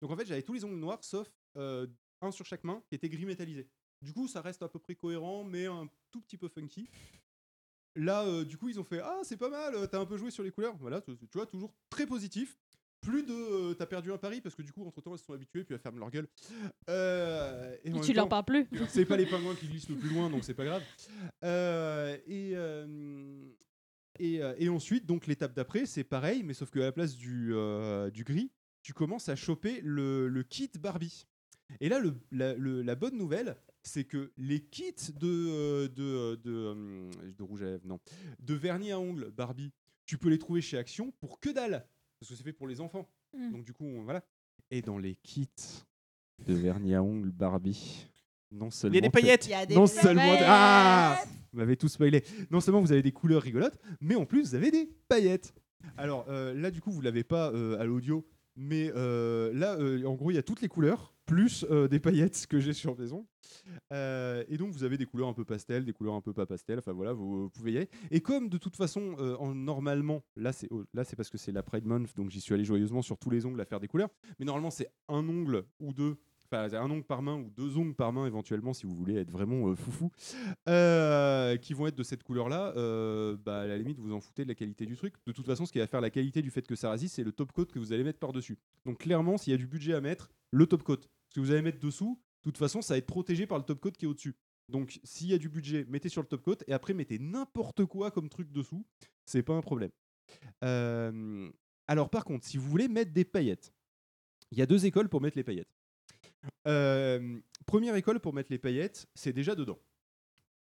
[0.00, 1.86] Donc en fait, j'avais tous les ongles noirs sauf euh,
[2.20, 3.68] un sur chaque main qui était gris métallisé.
[4.02, 6.88] Du coup, ça reste à peu près cohérent, mais un tout petit peu funky.
[7.96, 10.16] Là, euh, du coup, ils ont fait Ah, c'est pas mal, euh, t'as un peu
[10.16, 10.76] joué sur les couleurs.
[10.78, 12.58] Voilà, tu, tu vois, toujours très positif.
[13.00, 15.26] Plus de euh, t'as perdu un pari parce que du coup, entre temps, elles se
[15.26, 16.26] sont habituées puis elles ferment leur gueule.
[16.88, 18.66] Euh, et tu leur parles plus.
[18.88, 20.82] C'est pas les pingouins qui glissent le plus loin, donc c'est pas grave.
[22.26, 22.54] Et,
[24.18, 27.52] et, et ensuite, donc l'étape d'après, c'est pareil, mais sauf qu'à la place du,
[28.12, 28.50] du gris,
[28.82, 31.26] tu commences à choper le, le kit Barbie.
[31.80, 36.02] Et là, le- la, le- la bonne nouvelle, c'est que les kits de, euh, de,
[36.02, 37.98] euh, de, euh, de rouge à lèvres, non,
[38.40, 39.72] de vernis à ongles Barbie,
[40.06, 41.86] tu peux les trouver chez Action pour que dalle,
[42.20, 43.08] parce que c'est fait pour les enfants.
[43.36, 43.52] Mm.
[43.52, 44.22] Donc du coup, on- voilà.
[44.70, 45.48] Et dans les kits
[46.46, 48.06] de vernis à ongles Barbie,
[48.50, 49.46] non seulement des t'as- paillettes.
[49.46, 50.44] Il y a des non seulement paillettes.
[50.46, 51.18] ah,
[51.52, 52.24] vous m'avez tout spoilé.
[52.50, 55.54] Non seulement vous avez des couleurs rigolotes, mais en plus vous avez des paillettes.
[55.96, 58.26] Alors euh, là, du coup, vous l'avez pas euh, à l'audio,
[58.56, 62.00] mais euh, là, euh, en gros, il y a toutes les couleurs plus euh, des
[62.00, 63.26] paillettes que j'ai sur mes ongles.
[63.92, 66.46] Euh, et donc vous avez des couleurs un peu pastel, des couleurs un peu pas
[66.46, 66.78] pastel.
[66.78, 67.88] Enfin voilà, vous, pouvez y aller.
[68.10, 71.38] Et comme de toute façon, euh, en, normalement, là c'est oh, là c'est parce que
[71.38, 73.80] c'est la Pride Month, donc j'y suis allé joyeusement sur tous les ongles à faire
[73.80, 74.10] des couleurs.
[74.38, 76.16] Mais normalement, c'est un ongle ou deux.
[76.52, 79.30] Enfin, un ongle par main ou deux ongles par main éventuellement si vous voulez être
[79.30, 80.10] vraiment euh, foufou
[80.68, 82.72] euh, qui vont être de cette couleur là
[83.44, 85.14] bah, à la limite vous en foutez de la qualité du truc.
[85.26, 87.24] De toute façon ce qui va faire la qualité du fait que ça résiste c'est
[87.24, 89.66] le top coat que vous allez mettre par dessus donc clairement s'il y a du
[89.66, 91.00] budget à mettre le top coat.
[91.30, 93.64] Ce que vous allez mettre dessous de toute façon ça va être protégé par le
[93.64, 94.36] top coat qui est au dessus
[94.68, 97.84] donc s'il y a du budget mettez sur le top coat et après mettez n'importe
[97.84, 98.84] quoi comme truc dessous.
[99.26, 99.90] C'est pas un problème.
[100.62, 101.50] Euh,
[101.86, 103.74] alors par contre si vous voulez mettre des paillettes
[104.50, 105.68] il y a deux écoles pour mettre les paillettes
[107.66, 109.78] première école pour mettre les paillettes, c'est déjà dedans.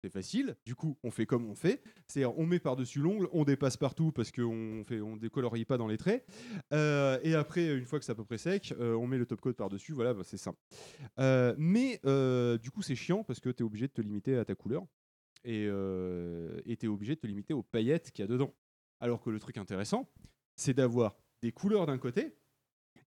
[0.03, 3.43] C'est facile, du coup on fait comme on fait, c'est on met par-dessus l'ongle, on
[3.43, 6.23] dépasse partout parce qu'on fait on décolorie pas dans les traits,
[6.71, 9.55] et après une fois que c'est à peu près sec, on met le top coat
[9.55, 10.59] par-dessus, voilà bah, c'est simple.
[11.57, 11.99] Mais
[12.61, 14.85] du coup c'est chiant parce que tu es obligé de te limiter à ta couleur
[15.43, 18.53] et tu es obligé de te limiter aux paillettes qu'il y a dedans.
[18.99, 20.07] Alors que le truc intéressant,
[20.55, 22.35] c'est d'avoir des couleurs d'un côté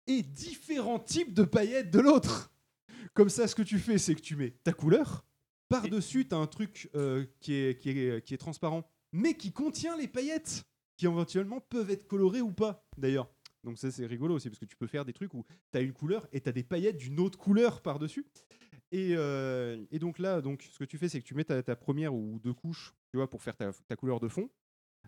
[0.07, 2.51] et différents types de paillettes de l'autre.
[3.13, 5.25] Comme ça, ce que tu fais, c'est que tu mets ta couleur.
[5.69, 9.51] Par-dessus, tu as un truc euh, qui, est, qui, est, qui est transparent, mais qui
[9.51, 10.63] contient les paillettes,
[10.97, 13.29] qui éventuellement peuvent être colorées ou pas, d'ailleurs.
[13.63, 15.81] Donc ça, c'est rigolo aussi, parce que tu peux faire des trucs où tu as
[15.81, 18.25] une couleur et tu as des paillettes d'une autre couleur par-dessus.
[18.91, 21.61] Et, euh, et donc là, donc, ce que tu fais, c'est que tu mets ta,
[21.61, 24.49] ta première ou deux couches, tu vois, pour faire ta, ta couleur de fond.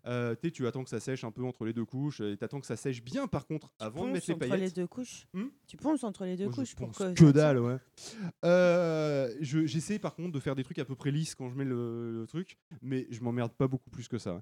[0.07, 2.65] Euh, tu attends que ça sèche un peu entre les deux couches et t'attends que
[2.65, 4.60] ça sèche bien par contre avant de mettre les entre paillettes.
[4.60, 5.28] les deux couches.
[5.34, 5.48] Hmm?
[5.68, 7.14] Tu ponces entre les deux Moi, je couches pour que.
[7.14, 7.78] que dalle, ouais.
[8.45, 11.56] Euh, je- J'essaie par contre de faire des trucs à peu près lisses quand je
[11.56, 14.41] mets le, le truc, mais je m'emmerde pas beaucoup plus que ça.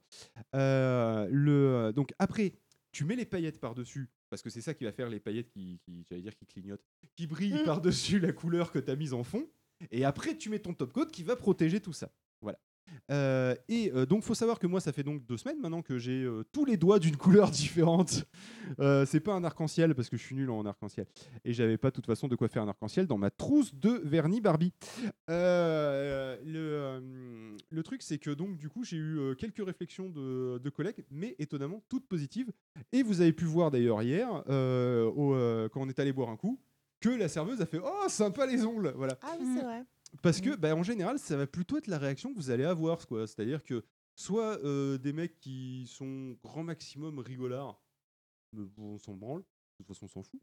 [0.56, 2.53] Euh, le, donc après,
[2.91, 5.80] tu mets les paillettes par-dessus, parce que c'est ça qui va faire les paillettes qui,
[5.84, 6.84] qui j'allais dire, qui clignotent,
[7.15, 7.65] qui brillent Mm.
[7.65, 9.48] par-dessus la couleur que tu as mise en fond.
[9.91, 12.11] Et après, tu mets ton top coat qui va protéger tout ça.
[12.41, 12.60] Voilà.
[13.11, 15.97] Euh, et euh, donc, faut savoir que moi, ça fait donc deux semaines maintenant que
[15.97, 18.25] j'ai euh, tous les doigts d'une couleur différente.
[18.79, 21.07] Euh, c'est pas un arc-en-ciel parce que je suis nul en arc-en-ciel.
[21.43, 24.01] Et j'avais pas de toute façon de quoi faire un arc-en-ciel dans ma trousse de
[24.03, 24.73] vernis Barbie.
[25.29, 30.09] Euh, le, euh, le truc, c'est que donc, du coup, j'ai eu euh, quelques réflexions
[30.09, 32.51] de, de collègues, mais étonnamment toutes positives.
[32.91, 36.29] Et vous avez pu voir d'ailleurs hier, euh, au, euh, quand on est allé boire
[36.29, 36.59] un coup,
[36.99, 39.17] que la serveuse a fait Oh, sympa les ongles Voilà.
[39.21, 39.83] Ah oui, c'est vrai.
[40.22, 43.07] Parce que, bah, en général, ça va plutôt être la réaction que vous allez avoir.
[43.07, 43.27] quoi.
[43.27, 43.84] C'est-à-dire que
[44.15, 47.81] soit euh, des mecs qui sont grand maximum rigolards,
[48.53, 49.45] mais bon, on s'en branle, de
[49.77, 50.41] toute façon, on s'en fout.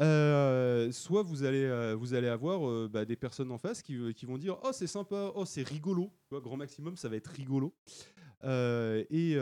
[0.00, 4.26] Euh, soit vous allez, euh, vous allez avoir bah, des personnes en face qui, qui
[4.26, 6.10] vont dire Oh, c'est sympa, oh, c'est rigolo.
[6.28, 7.74] Tu vois, grand maximum, ça va être rigolo.
[8.42, 9.36] Et,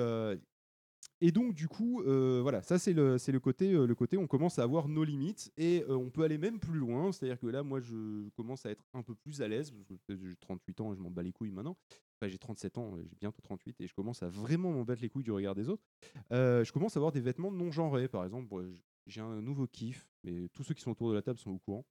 [1.25, 4.59] et donc, du coup, euh, voilà, ça, c'est le, côté, euh, le côté, on commence
[4.59, 7.13] à avoir nos limites et euh, on peut aller même plus loin.
[7.13, 9.73] C'est-à-dire que là, moi, je commence à être un peu plus à l'aise.
[10.09, 11.77] J'ai 38 ans et je m'en bats les couilles maintenant.
[12.21, 15.09] Enfin, j'ai 37 ans, j'ai bientôt 38 et je commence à vraiment m'en battre les
[15.09, 15.85] couilles du regard des autres.
[16.33, 18.73] Euh, je commence à avoir des vêtements non genrés, par exemple.
[19.07, 21.59] J'ai un nouveau kiff, mais tous ceux qui sont autour de la table sont au
[21.59, 21.85] courant.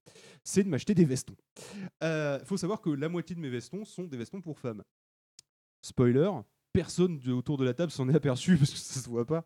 [0.44, 1.36] C'est de m'acheter des vestons.
[2.02, 4.82] Il faut savoir que la moitié de mes vestons sont des vestons pour femmes.
[5.80, 6.30] Spoiler,
[6.72, 9.44] personne de- autour de la table s'en est aperçu parce que ça se voit pas.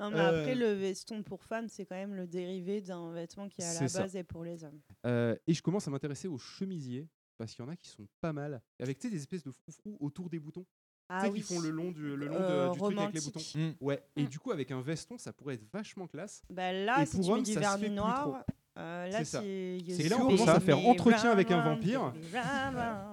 [0.00, 3.48] Non, mais Euh, après, le veston pour femme, c'est quand même le dérivé d'un vêtement
[3.48, 4.00] qui, à la ça.
[4.02, 4.80] base, est pour les hommes.
[5.06, 8.06] Euh, et je commence à m'intéresser aux chemisiers parce qu'il y en a qui sont
[8.20, 8.60] pas mal.
[8.80, 10.66] Avec des espèces de froufrous autour des boutons.
[11.10, 11.40] Ah tu sais, oui.
[11.40, 13.40] qui font le long du, le long de- Euh, du truc avec les boutons.
[13.40, 13.76] romantique.
[13.80, 14.02] Ouais.
[14.16, 16.42] Et du coup, avec un veston, ça pourrait être vachement classe.
[16.50, 18.44] Bah là, Et si pour tu mets homme, du vernis noir,
[18.76, 19.40] euh, là, C'est ça.
[19.40, 19.78] c'est.
[19.88, 22.12] C'est là où on commence à faire entretien avec un vampire.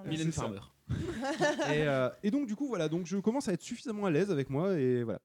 [0.05, 0.41] Mylène C'est ça.
[0.41, 0.59] Farmer.
[1.73, 4.31] et, euh, et donc du coup voilà, donc je commence à être suffisamment à l'aise
[4.31, 5.19] avec moi et voilà.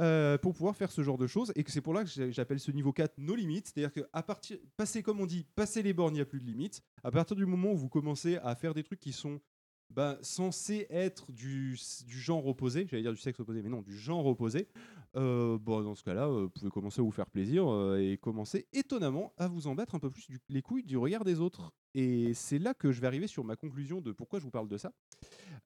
[0.00, 2.60] Euh, pour pouvoir faire ce genre de choses et que c'est pour là que j'appelle
[2.60, 5.92] ce niveau 4 nos limites, c'est-à-dire que à partir passer comme on dit, passer les
[5.92, 6.82] bornes, il n'y a plus de limites.
[7.02, 9.40] À partir du moment où vous commencez à faire des trucs qui sont
[9.90, 13.96] bah, censés être du, du genre opposé, j'allais dire du sexe opposé, mais non, du
[13.96, 14.68] genre opposé,
[15.16, 18.18] euh, bon, dans ce cas-là, euh, vous pouvez commencer à vous faire plaisir euh, et
[18.18, 21.72] commencer étonnamment à vous en battre un peu plus les couilles du regard des autres.
[21.94, 24.68] Et c'est là que je vais arriver sur ma conclusion de pourquoi je vous parle
[24.68, 24.92] de ça.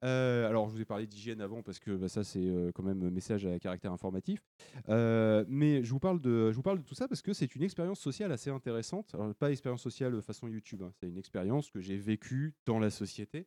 [0.00, 3.10] Alors, je vous ai parlé d'hygiène avant parce que bah, ça, c'est quand même un
[3.10, 4.42] message à caractère informatif.
[4.88, 7.62] Mais je vous, parle de, je vous parle de tout ça parce que c'est une
[7.62, 9.14] expérience sociale assez intéressante.
[9.14, 12.90] Alors, pas expérience sociale façon YouTube, hein, c'est une expérience que j'ai vécue dans la
[12.90, 13.46] société.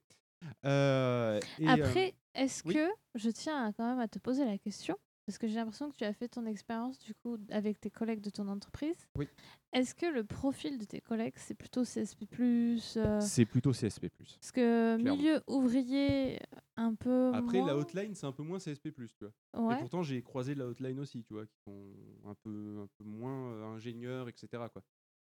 [0.65, 2.75] Euh, et, Après, est-ce oui?
[2.75, 5.89] que je tiens à- quand même à te poser la question parce que j'ai l'impression
[5.89, 9.07] que tu as fait ton expérience du coup avec tes collègues de ton entreprise.
[9.17, 9.27] Oui.
[9.73, 14.09] Est-ce que le profil de tes collègues c'est plutôt CSP euh, c'est plutôt CSP+.
[14.09, 15.15] Parce que clairement.
[15.17, 16.39] milieu ouvrier
[16.77, 17.31] un peu.
[17.33, 18.91] Après, la hotline, c'est un peu moins CSP+.
[18.93, 19.67] Tu vois.
[19.67, 19.75] Ouais.
[19.75, 21.91] Et pourtant, j'ai croisé la hotline aussi, tu vois, qui sont
[22.25, 24.47] un peu, un peu moins euh, ingénieurs, etc.
[24.71, 24.83] Quoi.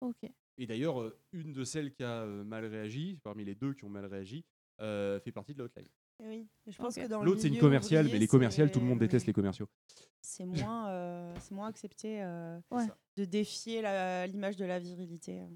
[0.00, 0.28] Ok.
[0.58, 4.06] Et d'ailleurs, une de celles qui a mal réagi, parmi les deux qui ont mal
[4.06, 4.44] réagi,
[4.80, 5.88] euh, fait partie de hotline.
[6.20, 7.04] Eh Oui, je pense Ok.
[7.04, 9.32] que dans le L'autre, c'est une commerciale, mais les commerciales, tout le monde déteste les
[9.32, 9.68] commerciaux.
[10.20, 12.86] C'est moins, euh, c'est moins accepté euh, Ouais.
[13.16, 15.46] de défier la- l'image de la virilité euh,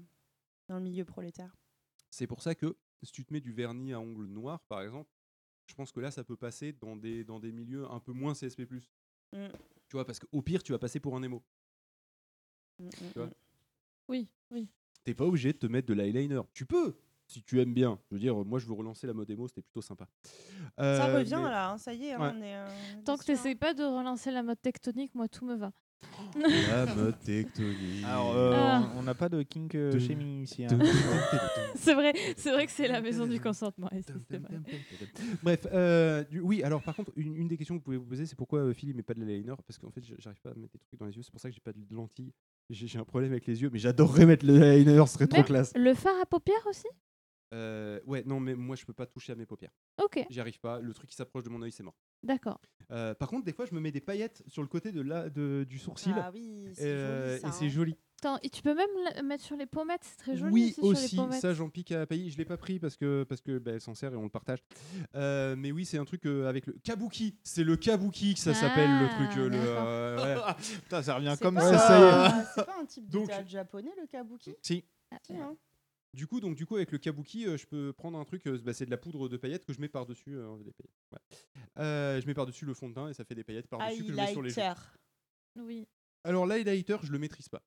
[0.69, 1.55] dans le milieu prolétaire.
[2.09, 5.09] C'est pour ça que si tu te mets du vernis à ongles noir, par exemple,
[5.65, 8.33] je pense que là, ça peut passer dans des, dans des milieux un peu moins
[8.33, 8.63] CSP+.
[9.33, 9.47] Mm.
[9.87, 11.43] Tu vois, parce qu'au pire, tu vas passer pour un émo.
[12.79, 13.33] Mm, mm, Tu vois mm.
[14.09, 14.69] Oui, oui.
[15.03, 16.41] T'es pas obligé de te mettre de l'eyeliner.
[16.53, 16.95] Tu peux,
[17.31, 17.97] si tu aimes bien.
[18.09, 20.07] Je veux dire, moi, je veux relancer la mode émo, c'était plutôt sympa.
[20.77, 22.31] Ça Euh, revient mais- là, hein, ça y est, hein, Ouais.
[22.35, 22.55] on est.
[22.55, 22.67] euh,
[23.05, 25.71] Tant que tu n'essayes pas de relancer la mode tectonique, moi tout me va.
[26.35, 28.03] La mode tectonique.
[28.05, 28.91] Alors, euh, Ah.
[28.97, 30.65] on- n'a pas de kink euh, Dun, shaming ici.
[30.65, 30.69] hein.
[31.75, 33.87] c'est vrai, c'est vrai que c'est la maison du consentement.
[33.91, 34.59] ici, c'est vrai.
[35.43, 38.05] Bref, euh, du- oui, alors par contre, une, une des questions que vous pouvez vous
[38.05, 39.53] poser, c'est pourquoi euh, Phil il met pas de l'eyeliner?
[39.67, 41.49] Parce qu'en fait, j'arrive pas à mettre des trucs dans les yeux, c'est pour ça
[41.49, 42.33] que j'ai pas de lentilles.
[42.69, 45.71] J'ai un problème avec les yeux, mais j'adorerais mettre le eyeliner, ce serait trop classe.
[45.75, 46.87] Le fard à paupières aussi?
[47.53, 49.71] Euh, ouais, non, mais moi je peux pas toucher à mes paupières.
[50.01, 50.25] Ok.
[50.29, 51.95] J'y arrive pas, le truc qui s'approche de mon œil, c'est mort.
[52.23, 52.59] D'accord.
[52.91, 55.29] Euh, par contre, des fois, je me mets des paillettes sur le côté de la,
[55.29, 56.13] de, du sourcil.
[56.17, 57.69] Ah oui, c'est euh, joli, ça, et c'est hein.
[57.69, 57.97] joli.
[58.23, 61.17] Attends, et tu peux même la mettre sur les pommettes, c'est très joli oui, aussi,
[61.31, 62.29] ça j'en pique à pailler.
[62.29, 64.29] Je l'ai pas pris parce que parce que bah, elle s'en sert et on le
[64.29, 64.59] partage.
[65.15, 67.35] Euh, mais oui, c'est un truc euh, avec le kabuki.
[67.43, 69.37] C'est le kabuki que ça s'appelle le Ah, truc.
[69.39, 69.83] euh, le, d'accord.
[69.87, 70.53] euh, ouais.
[70.83, 71.67] Putain, ça revient C'est comme ça.
[71.73, 72.45] un- ça y est.
[72.55, 74.53] C'est pas un type de Donc- théâtre japonais, le kabuki?
[74.61, 74.83] Si.
[75.23, 75.55] Si, hein.
[76.13, 78.59] Du coup, donc, du coup, avec le kabuki, euh, je peux prendre un truc, euh,
[78.65, 80.35] bah, c'est de la poudre de paillettes que je mets par-dessus.
[80.35, 81.37] euh, des paillettes, ouais.
[81.79, 84.11] Euh, je mets par-dessus le fond de teint et ça fait des paillettes par-dessus que
[84.11, 84.59] je mets sur les joues.
[84.59, 84.81] Highlighter.
[85.57, 85.87] Oui.
[86.23, 87.63] Alors, l'highlighter, je le maîtrise pas.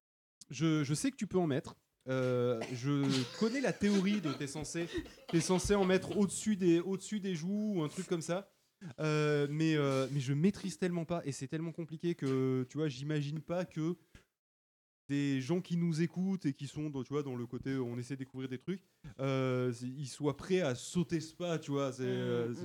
[0.51, 1.75] Je, je sais que tu peux en mettre.
[2.07, 3.03] Euh, je
[3.39, 4.89] connais la théorie de t'es censé,
[5.29, 8.51] t'es censé en mettre au-dessus des, au-dessus des joues ou un truc comme ça.
[9.01, 12.89] Euh, mais, euh, mais je maîtrise tellement pas et c'est tellement compliqué que tu vois,
[12.89, 13.97] j'imagine pas que
[15.09, 17.99] des gens qui nous écoutent et qui sont dans, tu vois, dans le côté on
[17.99, 18.83] essaie de découvrir des trucs,
[19.21, 21.93] euh, ils soient prêts à sauter ce pas, tu vois.
[21.93, 22.63] c'est, euh, c'est-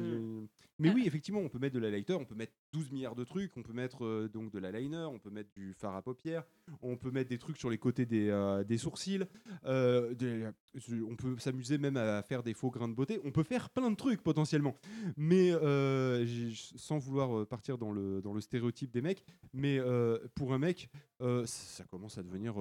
[0.82, 3.56] Mais oui, effectivement, on peut mettre de l'highlighter, on peut mettre 12 milliards de trucs,
[3.58, 6.46] on peut mettre euh, donc de l'eyeliner, on peut mettre du fard à paupières,
[6.82, 9.20] on peut mettre des trucs sur les côtés des, euh, des sourcils,
[9.66, 10.50] des-
[11.10, 13.92] on peut s'amuser même à faire des faux grains de beauté, on peut faire plein
[13.92, 14.76] de trucs potentiellement.
[15.18, 15.52] Mais
[16.78, 19.80] sans vouloir partir dans le, dans le stéréotype des mecs, mais
[20.36, 20.90] pour un mec,
[21.46, 22.56] ça commence à devenir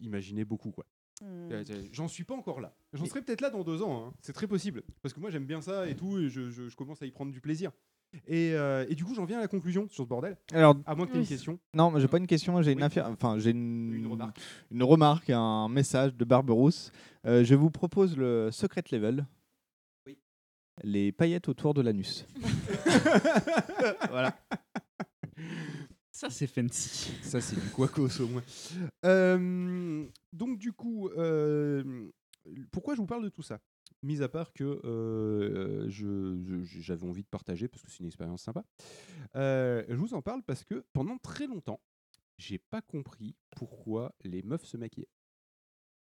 [0.00, 0.84] imaginer beaucoup quoi.
[1.20, 1.48] Hmm.
[1.92, 2.74] J'en suis pas encore là.
[2.92, 4.06] J'en serai peut-être là dans deux ans.
[4.08, 4.12] hein.
[4.20, 4.82] C'est très possible.
[5.02, 6.18] Parce que moi, j'aime bien ça et tout.
[6.18, 7.70] Et je, je- je commence à y prendre du plaisir.
[8.26, 10.36] Et, euh, et du coup, j'en viens à la conclusion sur ce bordel.
[10.52, 11.58] Alors, à moins que tu aies une question.
[11.74, 13.06] Non, mais j'ai pas une question, j'ai une affaire.
[13.08, 13.94] Enfin, j'ai une,
[14.70, 15.30] une remarque.
[15.30, 16.90] un message de Barberousse.
[17.24, 19.24] Euh, je vous propose le secret level.
[20.82, 22.26] Les paillettes autour de l'anus.
[24.10, 24.34] voilà.
[26.22, 27.10] Ça, c'est fancy.
[27.20, 28.44] Ça, c'est du quacos au moins.
[29.04, 32.12] Euh, donc, du coup, euh,
[32.70, 33.58] pourquoi je vous parle de tout ça?
[34.04, 38.64] Mis à part que euh, j'avais envie de partager parce que c'est une expérience sympa.
[39.34, 41.80] Je vous en parle parce que pendant très longtemps,
[42.38, 45.10] j'ai pas compris pourquoi les meufs se maquillaient.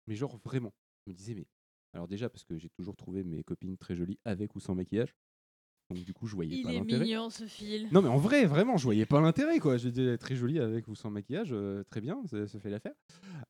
[0.09, 0.75] Mais genre vraiment.
[1.07, 1.47] Je me disais, mais.
[1.95, 5.15] Alors, déjà, parce que j'ai toujours trouvé mes copines très jolies avec ou sans maquillage.
[5.93, 7.05] Donc, du coup, je voyais Il pas est l'intérêt.
[7.05, 7.89] mignon ce fil.
[7.93, 9.77] Non, mais en vrai, vraiment, je voyais pas l'intérêt, quoi.
[9.77, 12.93] J'étais très jolie avec ou sans maquillage, euh, très bien, ça, ça fait l'affaire.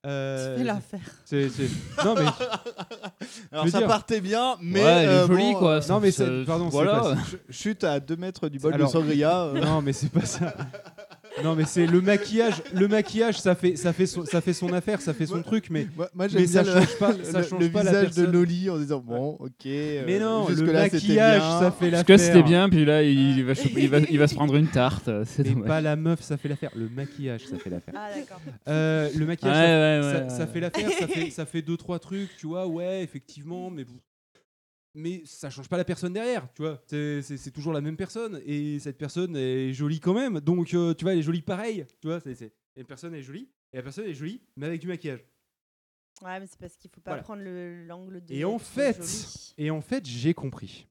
[0.06, 1.00] Euh, Ça fait l'affaire.
[1.24, 2.26] c'est- c'est- Non, mais.
[3.52, 4.82] Alors ça dire- partait bien, mais.
[4.82, 5.70] Ouais, est euh, jolie, bon, quoi.
[5.74, 7.00] euh, Non, mais c'est- pardon, c'est voilà.
[7.00, 9.42] pas- Ch- Chute à 2 mètres du bol Alors- de sangria.
[9.44, 9.60] euh.
[9.60, 10.54] Non, mais c'est pas ça.
[11.42, 12.62] Non, mais c'est le maquillage.
[12.74, 15.68] Le maquillage, ça fait, ça fait, son, ça fait son affaire, ça fait son truc,
[15.70, 18.04] mais, Moi, moi, mais j'aime ça le- change pas, le, ça change le pas la
[18.04, 18.26] visage de.
[18.30, 19.50] Noli en disant bon, ok.
[19.64, 21.58] Mais euh, non, le maquillage, bien.
[21.60, 22.18] ça fait Parce que l'affaire.
[22.26, 25.08] c'était bien, puis là, il va, il va, il va se prendre une tarte.
[25.08, 26.70] euh, C'est Mais pas la meuf, ça fait l'affaire.
[26.76, 27.94] Le maquillage, ça fait l'affaire.
[27.96, 28.40] Ah, d'accord.
[28.68, 30.46] Euh, le maquillage, Ouais, ça, ouais, ça- ouais, ça ouais.
[30.52, 30.90] fait l'affaire.
[30.98, 32.66] Ça fait, ça fait deux trois trucs, tu vois.
[32.66, 34.00] Ouais, effectivement, mais vous-
[34.94, 36.82] mais ça change pas la personne derrière, tu vois.
[36.86, 40.40] C'est- C'est c'est toujours la même personne et cette personne est jolie quand même.
[40.40, 42.20] Donc, euh, tu vois, elle est jolie pareil, tu vois.
[42.20, 45.24] c'est c'est- une personne est jolie et la personne est jolie, mais avec du maquillage.
[46.22, 47.22] Ouais, mais c'est parce qu'il faut pas Voilà.
[47.22, 48.32] prendre le- l'angle de.
[48.34, 49.00] Et en fait,
[49.58, 50.86] et en fait, j'ai compris.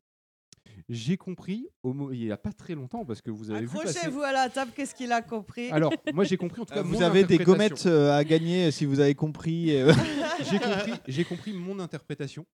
[0.90, 3.68] J'ai compris au mo- il y a pas très longtemps parce que vous avez vu
[3.78, 3.90] passer.
[4.00, 5.70] Accrochez-vous à la table, qu'est-ce qu'il a compris?
[5.72, 6.80] Alors, moi j'ai compris en tout cas.
[6.80, 9.74] Euh, vous mon avez des gommettes euh, à gagner si vous avez compris.
[9.76, 9.94] euh.
[10.52, 12.46] j'ai compris, j'ai compris mon interprétation,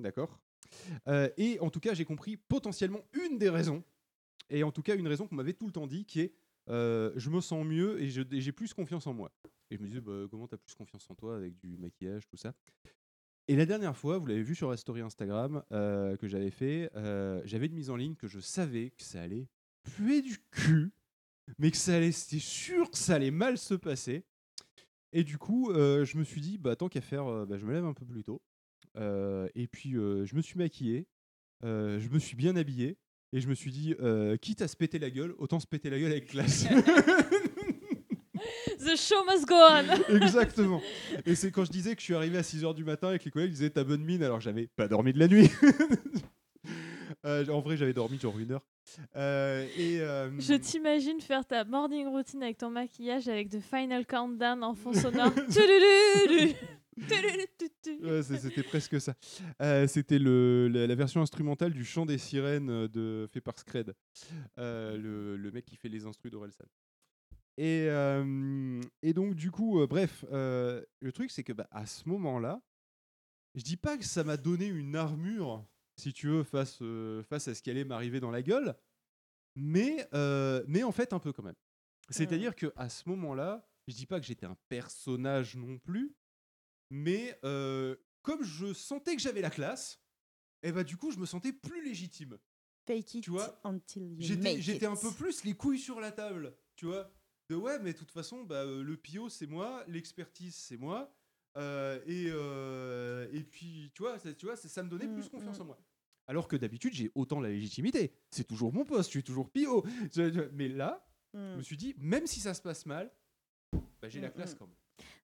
[0.00, 0.40] d'accord?
[1.08, 3.82] Euh, et en tout cas, j'ai compris potentiellement une des raisons,
[4.50, 6.34] et en tout cas une raison qu'on m'avait tout le temps dit, qui est
[6.68, 9.32] euh, je me sens mieux et j'ai plus confiance en moi.
[9.70, 12.36] Et je me disais bah, comment t'as plus confiance en toi avec du maquillage, tout
[12.36, 12.54] ça?
[13.48, 16.90] Et la dernière fois, vous l'avez vu sur la story Instagram euh, que j'avais fait,
[17.44, 19.48] j'avais une mise en ligne que je savais que ça allait
[19.82, 20.92] puer du cul,
[21.58, 24.24] mais que ça allait, c'était sûr que ça allait mal se passer.
[25.12, 27.84] Et du coup, je me suis dit, bah, tant qu'à faire, bah, je me lève
[27.84, 28.40] un peu plus tôt.
[28.96, 31.06] Euh, et puis, euh, je me suis maquillé,
[31.64, 32.98] euh, je me suis bien habillé,
[33.32, 33.94] et je me suis dit,
[34.40, 36.66] quitte à se péter la gueule, autant se péter la gueule avec classe.
[38.84, 40.16] The show must go on.
[40.16, 40.82] Exactement.
[41.24, 43.24] Et c'est quand je disais que je suis arrivé à 6h du matin et que
[43.24, 45.48] les collègues disaient ta bonne mine alors que j'avais pas dormi de la nuit.
[47.24, 48.66] Euh, en vrai, j'avais dormi genre une heure.
[49.14, 54.04] Euh, et euh, Je t'imagine faire ta morning routine avec ton maquillage avec de Final
[54.06, 55.32] Countdown en fond sonore.
[58.02, 59.14] Ouais, c'était presque ça.
[59.60, 63.58] Euh, c'était le, la, la version instrumentale du chant des sirènes euh, de, fait par
[63.58, 63.94] Scred,
[64.58, 66.66] Euh, le, le mec qui fait les instrus d'Orelsan.
[67.58, 72.60] Et, euh, et donc, du coup, bref, le truc, c'est que bah, à ce moment-là,
[73.54, 75.64] je dis pas que ça m'a donné une armure,
[75.96, 76.82] si tu veux, face,
[77.28, 78.74] face à ce qui allait m'arriver dans la gueule,
[79.54, 80.08] mais,
[80.66, 81.54] mais en fait, un peu quand même.
[82.08, 86.14] C'est-à-dire que à ce moment-là, je dis pas que j'étais un personnage non plus,
[86.94, 89.98] mais euh, comme je sentais que j'avais la classe,
[90.62, 92.38] et bah du coup, je me sentais plus légitime.
[92.86, 94.20] Fake it Tu vois, until you
[94.60, 97.10] J'étais un peu plus les couilles sur la table, tu vois.
[97.48, 101.12] De ouais, mais de toute façon, bah, euh, le PIO, c'est moi, l'expertise, c'est moi.
[101.56, 105.14] euh, et, euh, et puis, tu vois, ça, tu vois ça, ça me donnait Mm,
[105.14, 105.78] plus confiance en moi.
[106.26, 108.12] Alors que d'habitude, j'ai autant la légitimité.
[108.30, 109.84] C'est toujours mon poste, je suis toujours PIO.
[110.52, 111.04] Mais là,
[111.34, 113.10] je me suis dit, même si ça se passe mal,
[114.00, 114.58] bah, j'ai la Mm, classe mm.
[114.58, 114.76] quand même.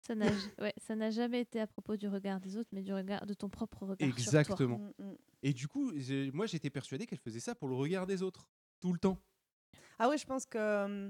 [0.05, 0.25] Ça n'a
[0.59, 3.33] ouais, ça n'a jamais été à propos du regard des autres, mais du regard de
[3.33, 4.41] ton propre regard sur toi.
[4.41, 4.77] Exactement.
[4.99, 5.11] Mm,
[5.43, 8.49] Et du coup, j'ai- moi j'étais persuadé qu'elle faisait ça pour le regard des autres,
[8.81, 9.17] tout le temps.
[9.99, 10.57] Ah ouais, je pense que.
[10.57, 11.09] euh,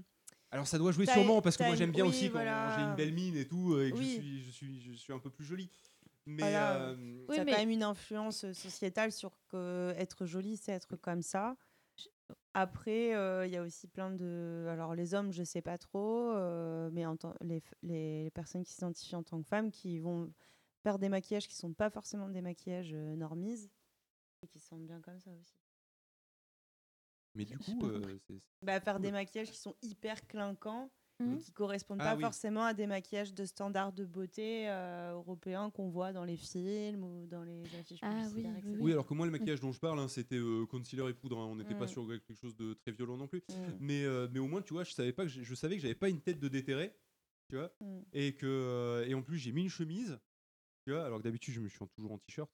[0.52, 2.34] Alors ça doit jouer T'as- sûrement parce que moi une- j'aime bien oui, aussi quand
[2.34, 2.76] voilà.
[2.78, 4.06] j'ai une belle mine et tout euh, et que Oui.
[4.16, 5.70] je, suis, je, suis, je suis un peu plus jolie.
[6.28, 9.94] Mais voilà, euh, Oui, ça a mais- quand même une influence euh, sociétale sur que
[9.98, 11.56] être jolie, c'est être comme ça.
[12.54, 14.68] Après, euh, il y a aussi plein de.
[14.70, 18.74] Alors, les hommes, je sais pas trop, euh, mais en tant- les, les personnes qui
[18.74, 20.32] s'identifient en tant que femmes qui vont
[20.84, 23.72] faire des maquillages qui sont pas forcément des maquillages euh, normises
[24.44, 25.56] et qui se sentent bien comme ça aussi.
[27.36, 30.92] mais du coup, euh, c'est- Bah, faire des maquillages qui sont hyper clinquants
[31.28, 31.34] Mhm.
[31.34, 32.22] et qui correspondent Ah pas oui.
[32.22, 37.04] forcément à des maquillages de standards de beauté euh, européens qu'on voit dans les films
[37.04, 38.24] ou dans les affiches Ah
[38.80, 41.38] oui, alors que moi, le maquillage dont je parle, hein, c'était euh, concealer et poudre.
[41.40, 41.90] hein, On n'était pas Mm.
[41.90, 43.40] sur quelque chose de très violent non plus.
[43.50, 43.54] Mm.
[43.80, 45.82] Mais, euh, mais au moins, tu vois, je savais pas que j'ai- je savais que
[45.82, 46.96] j'avais pas une tête de déterré,
[47.50, 47.72] tu vois.
[47.82, 48.00] Mm.
[48.14, 50.20] Et que euh, et en plus, j'ai mis une chemise,
[50.86, 51.06] tu vois.
[51.06, 52.50] Alors que d'habitude, je me suis toujours en t-shirt.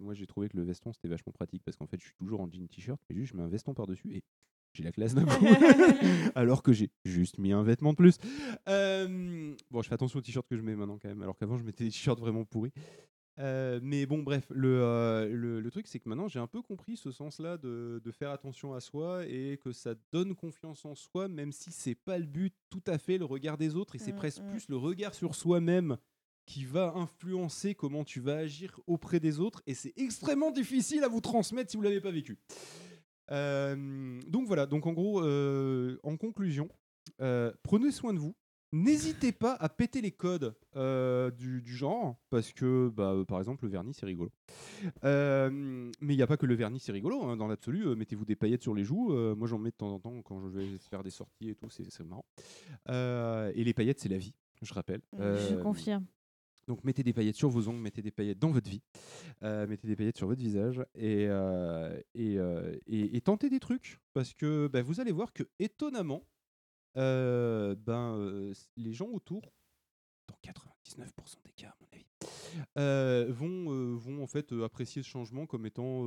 [0.00, 2.40] moi, j'ai trouvé que le veston c'était vachement pratique parce qu'en fait, je suis toujours
[2.40, 4.22] en jean t-shirt, mais juste je mets un veston par dessus et
[4.72, 5.46] j'ai la classe d'un coup.
[6.34, 8.18] alors que j'ai juste mis un vêtement de plus.
[8.68, 11.56] Euh, bon, je fais attention aux t-shirts que je mets maintenant quand même, alors qu'avant
[11.56, 12.72] je mettais des t-shirts vraiment pourris.
[13.38, 16.60] Euh, mais bon, bref, le, euh, le, le truc, c'est que maintenant j'ai un peu
[16.60, 20.94] compris ce sens-là de, de faire attention à soi et que ça donne confiance en
[20.94, 23.98] soi, même si c'est pas le but tout à fait, le regard des autres, et
[23.98, 24.50] c'est Mm, presque mm.
[24.50, 25.96] plus le regard sur soi-même
[26.44, 31.08] qui va influencer comment tu vas agir auprès des autres, et c'est extrêmement difficile à
[31.08, 32.36] vous transmettre si vous l'avez pas vécu.
[33.32, 36.68] Euh, donc voilà, donc en gros, euh, en conclusion,
[37.20, 38.34] euh, prenez soin de vous.
[38.72, 43.40] N'hésitez pas à péter les codes euh, du, du genre, parce que, bah, euh, par
[43.40, 44.30] exemple, le vernis, c'est rigolo.
[45.02, 45.50] Euh,
[46.00, 47.24] mais il n'y a pas que le vernis, c'est rigolo.
[47.24, 49.12] hein, dans l'absolu, mettez-vous des paillettes sur les joues.
[49.34, 51.68] moi, j'en mets de temps en temps quand je vais faire des sorties et tout,
[51.68, 52.24] c'est marrant.
[52.88, 55.00] Et les paillettes, c'est la vie, je rappelle.
[55.18, 56.04] Je confirme.
[56.70, 58.80] Donc mettez des paillettes sur vos ongles, mettez des paillettes dans votre vie,
[59.42, 63.98] euh, mettez des paillettes sur votre visage et, euh, euh, et- et tentez des trucs
[64.12, 66.24] parce que bah, vous allez voir que étonnamment,
[66.94, 69.52] ben, les gens autour,
[70.28, 71.88] dans 99% des cas à mon
[73.26, 76.04] avis, vont, vont en fait apprécier ce changement comme étant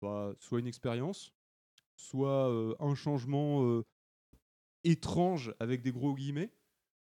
[0.00, 1.32] bah, soit une expérience,
[1.96, 3.82] soit un changement
[4.84, 6.52] étrange avec des gros guillemets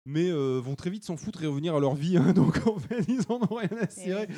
[0.07, 2.17] mais euh, vont très vite s'en foutre et revenir à leur vie.
[2.17, 2.33] hein.
[2.33, 4.29] donc en fait, ils en ont rien à cirer.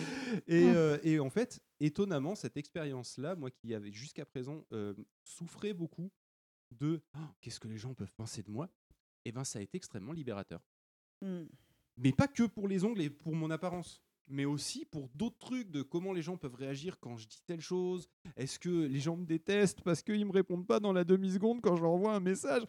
[0.48, 0.74] Et, Hum.
[0.74, 6.10] euh, et en fait, étonnamment, cette expérience-là, moi qui avais jusqu'à présent euh, souffrait beaucoup
[6.72, 8.68] de Ah, qu'est-ce que les gens peuvent penser de moi,
[9.24, 10.60] et ben ça a été extrêmement libérateur.
[11.22, 11.44] Mm.
[11.98, 15.70] Mais pas que pour les ongles et pour mon apparence, mais aussi pour d'autres trucs
[15.70, 18.08] de comment les gens peuvent réagir quand je dis telle chose.
[18.36, 21.76] Est-ce que les gens me détestent parce qu'ils me répondent pas dans la demi-seconde quand
[21.76, 22.62] je leur envoie un message?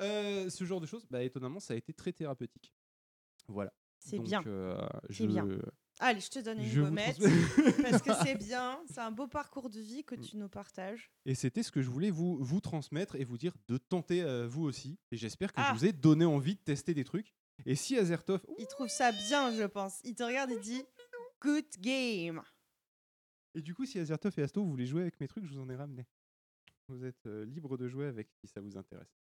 [0.00, 2.72] Euh, Ce genre de choses, bah, étonnamment, ça a été très thérapeutique.
[3.48, 3.72] Voilà.
[3.98, 4.42] C'est bien.
[4.46, 4.76] euh,
[5.08, 5.48] C'est je- bien.
[6.00, 7.18] Allez, je te donne une je gommette
[7.82, 8.80] parce que c'est bien.
[8.92, 11.10] C'est un beau parcours de vie que tu nous partages.
[11.24, 14.46] Et c'était ce que je voulais vous, vous transmettre et vous dire de tenter euh,
[14.48, 14.98] vous aussi.
[15.12, 15.68] Et j'espère que Ah.
[15.72, 17.32] je vous ai donné envie de tester des trucs.
[17.64, 20.00] Et si Azertov, Il trouve ça bien, je pense.
[20.02, 20.82] Il te regarde et dit
[21.44, 22.40] Good game.
[23.54, 25.60] Et du coup, si Azertov et Asto, vous voulez jouer avec mes trucs, je vous
[25.60, 26.06] en ai ramené.
[26.88, 29.14] Vous êtes euh, libre de jouer avec si ça vous intéresse.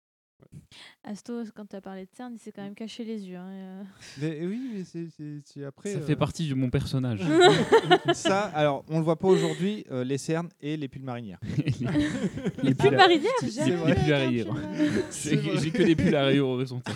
[1.05, 3.37] Asto, quand tu as parlé de CERN, il s'est quand même caché les yeux.
[3.37, 3.83] hein, euh.
[4.21, 5.93] Mais oui, mais c'est- c'est c'est après.
[5.93, 7.21] Ça euh, fait partie de mon personnage.
[8.13, 11.39] Ça, alors, on le voit pas aujourd'hui, euh, les cernes et les pulls marinières.
[12.63, 15.59] Les pulls marinières Les, J'ai jamais les vu pulls.
[15.61, 16.95] J'ai que des pulls à rayures horizontales.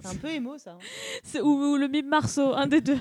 [0.00, 0.72] C'est un peu émo, ça.
[0.74, 0.78] hein.
[1.24, 2.98] C'est- ou, ou le mime Marceau, un des deux.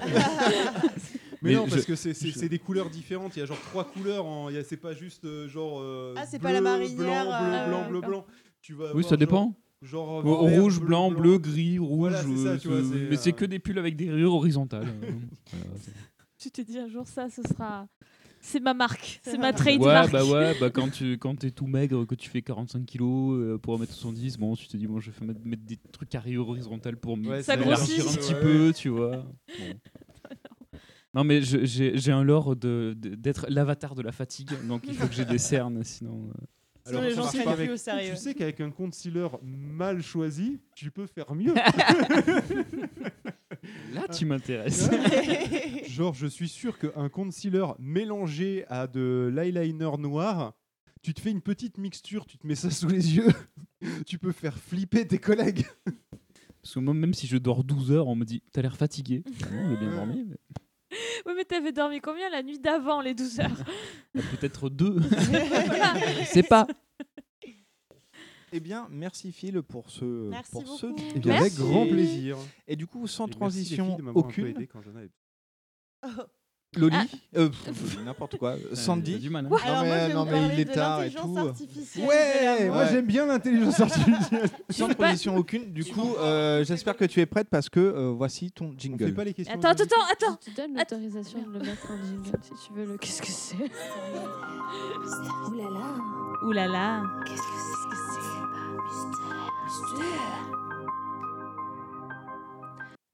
[1.41, 3.35] Mais, Mais non, parce je- que c'est je- des couleurs différentes.
[3.35, 4.25] Il y a genre trois couleurs.
[4.25, 5.79] en- C'est pas juste euh, genre.
[5.81, 8.25] euh, Ah, c'est pas la marinière, Blanc, bleu, euh, blanc, bleu, blanc.
[8.61, 9.55] Tu vas Oui, ça genre- dépend.
[9.83, 12.11] Genre vert, rouge, blanc, bleu, gris, rouge.
[12.11, 14.87] Voilà, ça, tu vois, mais c'est que des pulls avec des rayures horizontales.
[16.39, 17.87] Tu te dis un jour, ça, ce sera.
[18.41, 20.05] C'est ma marque, c'est ma trademark.
[20.05, 23.59] Ouais, bah ouais, bah quand tu quand es tout maigre, que tu fais 45 kilos
[23.61, 26.47] pour 1m70, bon, tu te dis, bon, je vais mettre, mettre des trucs à rayures
[26.47, 27.99] horizontales pour me Ouais, Ça grossit.
[27.99, 28.39] un petit Ouais.
[28.39, 29.17] peu, tu vois.
[29.17, 29.25] Bon.
[31.17, 35.07] Non, mais j'ai un lore de- de- d'être l'avatar de la fatigue, donc il faut
[35.07, 36.29] que j'ai des cernes, sinon.
[36.29, 36.33] euh,
[36.85, 38.11] Sinon, les gens avec- plus au sérieux.
[38.11, 41.53] Tu sais qu'avec un concealer mal choisi, tu peux faire mieux.
[43.93, 44.89] Là, tu m'intéresses.
[45.87, 50.53] Genre, je suis sûr qu'un concealer mélangé à de l'eyeliner noir,
[51.01, 53.27] tu te fais une petite mixture, tu te mets ça sous les yeux,
[54.05, 55.65] tu peux faire flipper tes collègues.
[56.61, 59.23] Parce que moi, même si je dors 12 heures, on me dit, t'as l'air fatigué.
[59.25, 60.25] Ah non, j'ai bien dormi.
[60.29, 60.37] mais-
[61.25, 63.63] Oui, mais t'avais dormi combien la nuit d'avant, les 12 heures
[64.17, 64.97] Ah, Peut-être deux.
[66.25, 66.67] C'est pas.
[68.53, 71.01] Eh bien, merci Phil pour ce Merci pour ce beaucoup.
[71.15, 72.37] Eh bien, avec grand plaisir.
[72.65, 74.67] Et du coup, sans Et merci, les filles, transition de m'avoir un peu aucune, aidé
[74.67, 75.11] quand j'en avais-
[76.75, 77.05] Loli, Ah.
[77.37, 77.49] euh,
[78.05, 79.17] n'importe quoi, Sandy.
[79.19, 79.49] du mal, hein.
[79.49, 81.37] Non mais non mais il est tard et tout.
[82.01, 84.49] Ouais, moi j'aime bien l'intelligence artificielle.
[84.69, 85.71] Sans transition aucune.
[85.71, 89.05] Du coup, euh, j'espère que tu es prête parce que euh, voici ton On jingle.
[89.05, 89.55] fait pas les questions.
[89.57, 90.39] Attends, attends, attends, attends.
[90.45, 92.97] Je te donne l'autorisation de le mettre en jingle si tu veux le.
[92.97, 95.95] Qu'est-ce que c'est Ouh là là,
[96.45, 97.03] Ouh là là.
[97.25, 98.27] qu'est-ce que c'est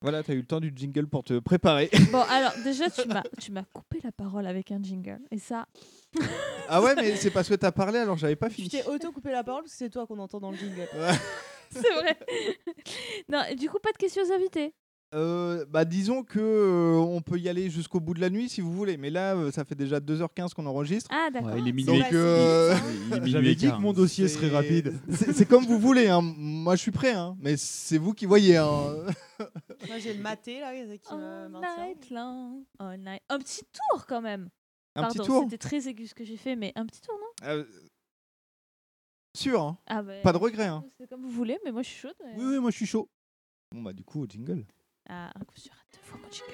[0.04, 1.90] Voilà, t'as eu le temps du jingle pour te préparer.
[2.12, 5.22] Bon, alors déjà, tu m'as, tu m'as coupé la parole avec un jingle.
[5.32, 5.66] Et ça,
[6.68, 8.70] ah ouais, mais c'est parce que t'as parlé alors j'avais pas Tu fini.
[8.70, 10.88] t'es auto-coupé la parole parce que c'est toi qu'on entend dans le jingle.
[11.72, 12.18] c'est vrai.
[13.30, 14.74] non, et du coup, pas de questions invitées.
[15.14, 18.62] Euh, bah disons que euh, on peut y aller jusqu'au bout de la nuit si
[18.62, 21.10] vous voulez, mais là euh, ça fait déjà 2h15 qu'on enregistre.
[21.14, 21.54] Ah, d'accord.
[21.54, 22.00] Ouais, il est minuit.
[22.00, 22.76] Donc euh,
[23.08, 24.94] Il est minuit J'avais dit que mon dossier serait rapide.
[25.12, 26.22] C'est comme vous voulez, hein.
[26.22, 27.36] moi je suis prêt, hein.
[27.40, 28.58] mais c'est vous qui voyez.
[28.58, 28.96] Hein.
[29.88, 31.86] Moi j'ai le maté là qui me All maintient.
[31.88, 33.22] night long, all night.
[33.30, 34.50] Un petit tour quand même.
[34.96, 37.16] Un Pardon, petit tour C'était très aigu ce que j'ai fait, mais un petit tour,
[37.20, 37.48] non?
[37.50, 37.66] Euh,
[39.36, 39.78] Sûr, hein.
[39.88, 40.68] ah bah, pas de regret.
[40.68, 40.86] Hein.
[40.98, 42.16] C'est comme vous voulez, mais moi je suis chaude.
[42.24, 42.34] ouais.
[42.38, 43.10] Oui, oui, moi je suis chaud.
[43.72, 44.66] Bon bah du coup au jingle.
[45.10, 46.54] Ah, un coup sur deux fois mon jingle.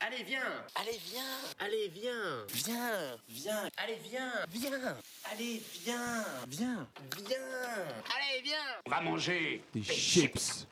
[0.00, 0.64] Allez, viens.
[0.74, 1.22] Allez, viens.
[1.58, 2.46] Allez, viens.
[2.52, 3.16] Viens.
[3.28, 3.70] Viens.
[3.78, 4.32] Allez, viens.
[4.50, 4.96] Viens.
[5.32, 6.24] Allez, viens.
[6.48, 6.86] Viens.
[7.16, 7.38] Viens.
[8.14, 8.56] Allez, viens.
[8.86, 10.66] On va manger Des chips.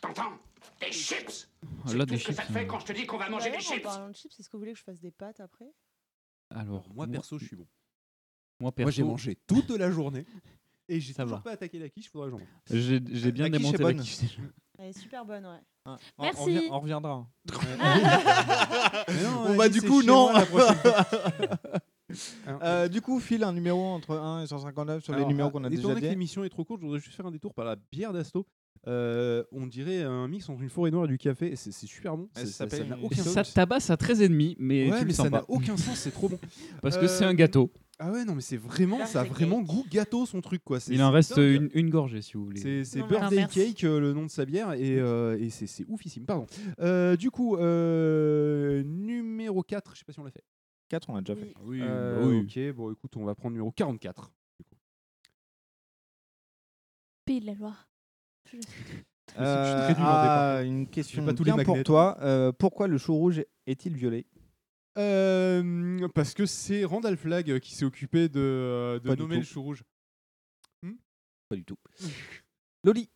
[0.00, 0.36] T'entends?
[0.80, 1.48] Des chips.
[1.86, 3.28] C'est là, tout des ce que ça te fait quand je te dis qu'on va
[3.28, 3.82] manger des D'ailleurs, en chips.
[3.84, 5.72] parlant de chips, est-ce que vous voulez que je fasse des pâtes après?
[6.50, 7.66] Alors, Moi perso, je suis bon.
[8.62, 10.24] Moi, perso, Moi j'ai mangé toute la journée
[10.88, 11.42] et j'ai Ça toujours va.
[11.42, 12.48] pas attaqué la quiche, faudrait que j'en mange.
[12.70, 14.00] J'ai j'ai bien La quiche est démonté la bonne.
[14.00, 14.34] quiche déjà.
[14.78, 15.60] Elle est super bonne, ouais.
[15.86, 16.40] On- Merci.
[16.40, 17.26] On, revient- on reviendra.
[19.08, 20.30] Mais non, on Bon bah du c'est coup chez non.
[20.30, 21.06] moi la prochaine fois.
[22.46, 25.52] Alors, Euh, du coup file un numéro entre 1 et 159 sur les numéros ah,
[25.52, 26.10] qu'on a étant déjà donné que dit.
[26.10, 28.46] l'émission est trop courte, je voudrais juste faire un détour par la bière d'Asto.
[28.86, 31.52] Euh, on dirait un mix entre une forêt noire et du café.
[31.52, 32.28] et C'est c'est super bon.
[32.34, 33.54] Ça- ça s'appelle n'a une- aucun Ça sens.
[33.54, 35.44] tabasse à 13 ennemis, mais Ouais, tu mais le ça sens n'a pas.
[35.48, 36.38] aucun sens, c'est trop bon.
[36.82, 37.72] Parce que Euh, c'est un gâteau.
[37.98, 40.78] Ah ouais, non, mais c'est vraiment, ça a vraiment goût gâteau son truc quoi.
[40.88, 41.62] Il en reste dingue.
[41.62, 42.84] une, une gorgée si vous voulez.
[42.84, 43.46] C'est Birthday.
[43.48, 46.24] Cake, euh, le nom de sa bière, et, euh, et c'est oufissime.
[46.26, 46.46] Pardon.
[46.80, 50.42] Euh, du coup, euh, numéro 4, je sais pas si on l'a fait.
[50.88, 51.54] 4 on a déjà fait.
[51.62, 51.78] Oui.
[51.78, 52.70] Oui, Euh, oui.
[52.70, 54.32] Ok, bon écoute, on va prendre numéro 44.
[54.58, 54.74] du coup.
[57.24, 57.88] Pays de la Loire.
[58.50, 58.56] Je.
[58.56, 62.18] Je suis très nul en ah, une question pas tous les bien pour toi.
[62.20, 64.26] Euh, pourquoi le chou rouge est-il violet?
[64.98, 69.22] Euh, parce que c'est Randall Flagg euh, qui s'est occupé de, euh, de Pas du
[69.22, 69.40] nommer tout.
[69.40, 69.84] le chou rouge.
[71.48, 71.76] Pas du tout.
[72.84, 73.08] Loli.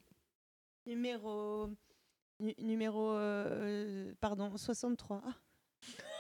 [0.86, 1.68] Numéro.
[2.40, 3.10] nu- numéro.
[3.12, 5.22] euh, pardon, 63.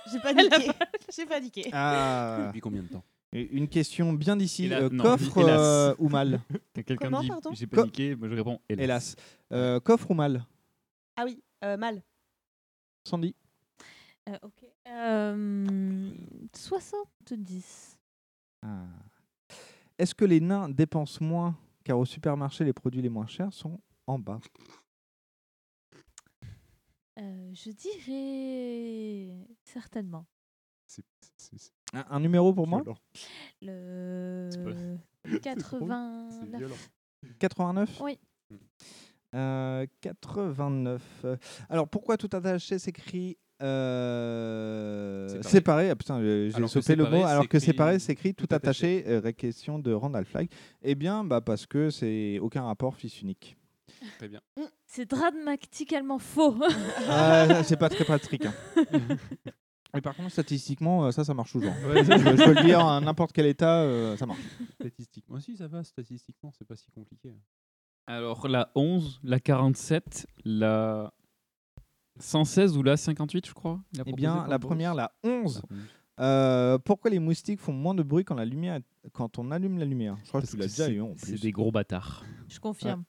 [0.08, 0.10] Ah.
[0.12, 0.70] J'ai paniqué.
[1.12, 1.70] J'ai paniqué.
[1.72, 3.02] Ah, Depuis combien de temps?
[3.32, 4.66] Une question bien d'ici.
[4.66, 5.60] Hélas, Euh, non, coffre hélas.
[5.60, 6.40] euh, ou mal?
[6.74, 7.50] Quand quelqu'un Comment, dit pardon?
[7.52, 8.84] j'ai Co- paniqué, moi je réponds hélas.
[8.84, 9.16] Hélas.
[9.52, 10.46] Euh, coffre ou mal?
[11.16, 12.02] Ah oui, euh, mal.
[13.04, 13.34] Sandy
[14.28, 14.64] Euh, ok.
[14.88, 16.10] Euh,
[16.54, 17.98] 70.
[18.62, 18.86] Ah.
[19.98, 23.80] Est-ce que les nains dépensent moins car au supermarché les produits les moins chers sont
[24.06, 24.40] en bas?
[27.18, 30.26] Euh, je dirais certainement.
[30.86, 31.04] C'est-
[31.38, 32.82] c'est- c'est un, un numéro pour moi?
[32.82, 32.98] violent.
[33.62, 34.70] Le C'est pas-
[35.24, 36.58] C'est 89.
[36.58, 36.74] violent.
[37.38, 38.18] 89 Oui.
[39.34, 41.02] Euh, 89.
[41.24, 41.36] Euh,
[41.68, 45.42] Alors pourquoi tout attaché s'écrit euh, Séparé.
[45.50, 45.90] séparé.
[45.90, 47.26] Ah, putain, j'ai j'ai Alors que sauté le séparé mot.
[47.26, 48.98] Alors que s'écrit séparé s'écrit tout tout attaché.
[49.00, 49.28] attaché.
[49.28, 50.48] euh, question de Randall Flagg.
[50.82, 53.56] Eh bien, bah, parce que c'est aucun rapport fils unique.
[54.18, 54.40] Très bien.
[54.86, 56.56] C'est dramatiquement faux.
[57.08, 58.44] Ah, c'est pas très pratique.
[58.46, 58.54] hein.
[59.94, 61.72] Mais par contre, statistiquement, euh, ça, ça marche toujours.
[61.88, 64.40] Ouais, je, je peux le dire, à n'importe quel état, euh, ça marche.
[64.74, 67.32] Statistiquement, si ça va, statistiquement, c'est pas si compliqué.
[68.06, 71.12] Alors la 11, la 47, la
[72.18, 73.80] 116 ou la 58 je crois.
[73.92, 75.62] il a Eh bien, la première, la 11.
[75.70, 75.82] La 11.
[76.18, 78.80] Euh, pourquoi les moustiques font moins de bruit quand, la lumière,
[79.12, 80.16] quand on allume la lumière?
[80.24, 81.40] Je crois que Parce tu l'as que déjà c'est- eu en C'est plus.
[81.42, 82.24] des gros bâtards.
[82.48, 83.04] Je confirme.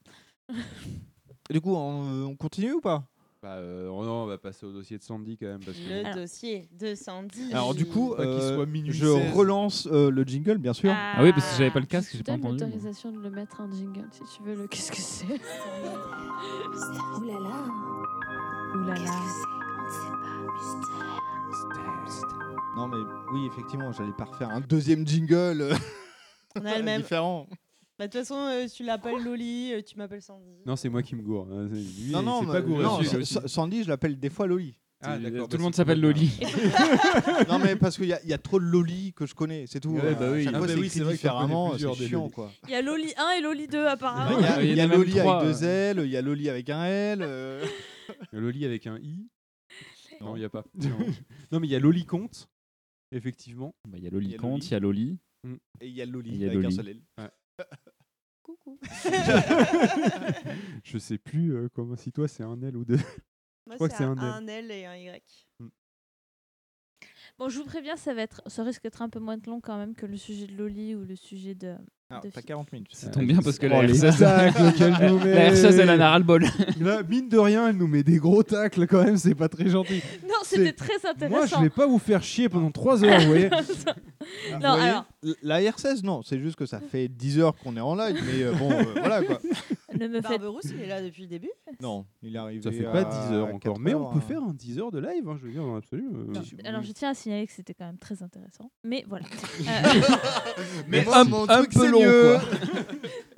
[1.49, 3.05] Du coup, on, on continue ou pas?
[3.41, 5.63] Bah, euh, oh non, on va passer au dossier de Sandy quand même.
[5.63, 5.87] Parce que...
[5.87, 7.53] Le Alors- dossier de Sandy.
[7.53, 9.33] Alors du coup, euh, soit minuit je 16.
[9.33, 10.91] relance euh, le jingle, bien sûr.
[10.91, 12.63] Ah oui, parce que j'avais pas le casque, Je j'ai pas donne entendu.
[12.63, 14.67] l'autorisation de le mettre en jingle si tu veux le.
[14.67, 15.27] Qu'est-ce que c'est?
[17.27, 17.65] Là là,
[18.75, 19.11] Ouh là qu'est-ce là.
[19.11, 19.47] que c'est?
[20.27, 22.55] On ne sait pas, mystère.
[22.75, 22.97] Non, mais
[23.33, 25.69] oui, effectivement, j'allais pas refaire un deuxième jingle
[26.59, 27.01] On a le même.
[27.01, 27.47] différent.
[27.99, 30.61] Bah, De toute façon, euh, tu l'appelles Loli, euh, tu m'appelles Sandy.
[30.65, 31.47] Non, c'est moi qui me gourre.
[31.51, 32.83] hein, c'est- Lui, non, non, c'est mais- pas gouré.
[32.83, 33.25] non, Sa-.
[33.25, 34.77] Sa- Sandy, je l'appelle des fois Loli.
[35.01, 36.31] Ah, Tout le monde s'appelle pas Loli.
[37.49, 39.65] non mais parce qu'il y, a- il y a trop de Loli que je connais,
[39.67, 39.89] c'est tout.
[39.91, 40.43] Ouais, bah oui.
[40.43, 41.99] Chaque Ah fois, bah c'est oui, écrit c'est vrai que t'en connais différemment, plusieurs, c'est
[42.01, 42.31] des chiant Loli.
[42.33, 42.51] quoi.
[42.67, 44.37] Il y a Loli 1 et Loli 2 Bah, apparemment.
[44.39, 45.63] Il y a, Il y Loli avec deux.
[45.65, 47.19] L, il y a Loli avec un L.
[47.21, 47.63] euh.
[48.31, 49.27] Loli avec un i.
[50.21, 50.65] Non, il n'y a pas.
[51.51, 52.49] non, mais il y a Loli Comte,
[53.11, 53.75] effectivement.
[53.87, 54.65] Bah, Il y a Loli Il y a Comte, Loli.
[54.67, 55.19] il y a Loli.
[55.81, 56.75] Et il y a Loli Il y a avec un Loli.
[56.75, 57.01] seul L.
[58.41, 58.79] Coucou.
[60.83, 62.99] Je sais plus euh, comment si toi c'est un L ou deux.
[63.65, 64.43] Moi, crois que c'est un, un L.
[64.43, 65.47] un L et un Y.
[67.37, 69.77] Bon, je vous préviens, ça va être, ça risque d'être un peu moins long quand
[69.77, 71.75] même que le sujet de Loli ou le sujet de.
[72.09, 72.87] Ah, de t'as Fi- 40 minutes.
[72.93, 75.33] Ça tombe bien parce que la Oh, les R16 tacles qu'elle nous met.
[75.33, 76.45] la R16, elle en a ras-le-bol.
[76.79, 79.67] Là, mine de rien, elle nous met des gros tacles quand même, c'est pas très
[79.69, 80.01] gentil.
[80.23, 81.35] Non, c'était très intéressant.
[81.37, 83.49] Moi, je vais pas vous faire chier pendant 3 heures, vous voyez.
[83.51, 85.05] Ah, non, vous voyez, alors,
[85.43, 88.43] La R16, non, c'est juste que ça fait 10 heures qu'on est en live, mais
[88.43, 89.39] euh, bon, euh, voilà quoi.
[89.99, 90.23] Ne me faites.
[90.23, 91.49] Barberousse, il est là depuis le début?
[91.81, 92.61] Non, il est arrivé.
[92.61, 94.91] Ça fait à pas 10 heures encore, 4 mais on peut faire un 10 heures
[94.91, 96.07] de live, hein, je veux dire, dans l'absolu.
[96.13, 96.33] euh,
[96.65, 98.71] alors, je tiens à signaler que c'était quand même très intéressant.
[98.83, 99.25] Mais voilà.
[99.67, 100.01] Euh,
[100.87, 102.37] Mais Mais moi, un- mon un truc, peu c'est long, mieux.
[102.39, 102.41] quoi.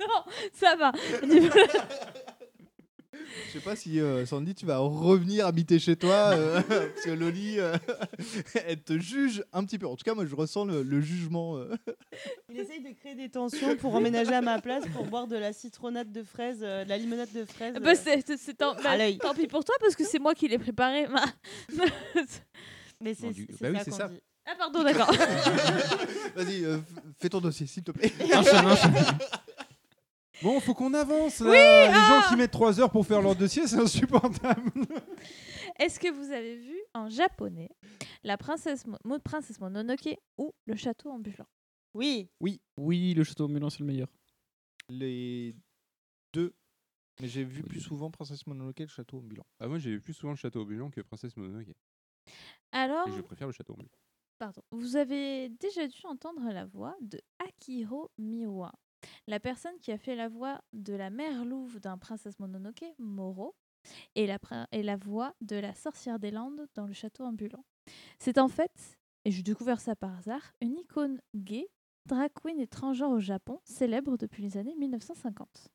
[0.00, 0.92] non, ça va.
[3.46, 7.10] Je sais pas si euh, Sandy, tu vas revenir habiter chez toi, euh, parce que
[7.10, 7.76] Loli, euh,
[8.66, 9.86] elle te juge un petit peu.
[9.86, 11.56] En tout cas, moi, je ressens le, le jugement.
[11.56, 11.74] euh.
[12.48, 15.52] Il essaye de créer des tensions pour emménager à ma place pour boire de la
[15.52, 17.74] citronnade de fraise, euh, de la limonade de fraise.
[17.82, 20.48] Bah, c'est- c'est- c'est tant, bah, tant pis pour toi parce que c'est moi qui
[20.48, 21.06] l'ai préparé.
[23.02, 24.08] Mais c'est c'est bah oui, ça c'est qu'on ça.
[24.08, 24.20] dit.
[24.46, 25.10] ah pardon, d'accord.
[26.36, 26.80] Vas-y, euh, f-
[27.18, 28.12] fais ton dossier, s'il te plaît.
[28.34, 28.92] Enchaîne, enchaîne.
[30.42, 31.50] Bon, faut qu'on avance là.
[31.50, 34.70] Oui, Les ah gens qui mettent 3 heures pour faire leur dossier, c'est insupportable.
[35.78, 37.70] Est-ce que vous avez vu en japonais
[38.24, 41.46] la princesse, Mo- princesse Mononoke ou le château ambulant?
[41.94, 42.30] Oui.
[42.40, 44.08] Oui, oui, le château ambulant, c'est le meilleur.
[44.88, 45.54] Les
[46.32, 46.54] deux.
[47.20, 49.44] Mais j'ai vu Oui, plus souvent Princesse Mononoke le château ambulant.
[49.58, 51.74] Ah, moi, j'ai vu plus souvent le château ambulant que Princesse Mononoke.
[52.72, 53.90] Alors, Et je préfère le château ambulant.
[54.38, 58.72] pardon, vous avez déjà dû entendre la voix de Akihiro Miwa,
[59.26, 63.54] la personne qui a fait la voix de la mère louve d'un Princesse Mononoke, Moro,
[64.14, 67.64] et la, prin- et la voix de la sorcière des Landes dans le château ambulant.
[68.18, 71.68] C'est en fait, et j'ai découvert ça par hasard, une icône gay,
[72.06, 75.68] drag queen et transgenre au Japon, célèbre depuis les années 1950.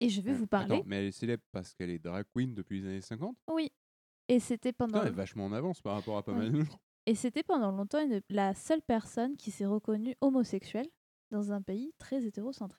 [0.00, 0.76] Et je vais Euh, vous parler.
[0.76, 3.70] Attends, mais elle est célèbre parce qu'elle est drag queen depuis les années 50 Oui.
[4.28, 4.94] Et c'était pendant.
[4.94, 6.38] Putain, elle est vachement en avance par rapport à pas Oui.
[6.38, 6.80] mal de gens.
[7.06, 10.88] Et c'était pendant longtemps une- la seule personne qui s'est reconnue homosexuelle
[11.32, 12.78] dans un pays très hétérocentré.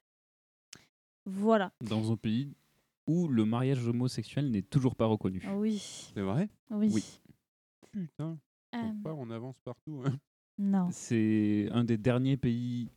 [1.25, 1.73] Voilà.
[1.81, 2.55] Dans un pays
[3.07, 5.41] où le mariage homosexuel n'est toujours pas reconnu.
[5.45, 6.11] Ah Oui.
[6.13, 6.49] C'est vrai?
[6.69, 6.89] Oui.
[6.93, 7.03] Oui.
[7.91, 8.37] Putain,
[8.75, 10.03] Euh, pas on avance partout.
[10.05, 10.17] hein.
[10.57, 10.89] non.
[10.91, 12.89] C'est un des derniers pays,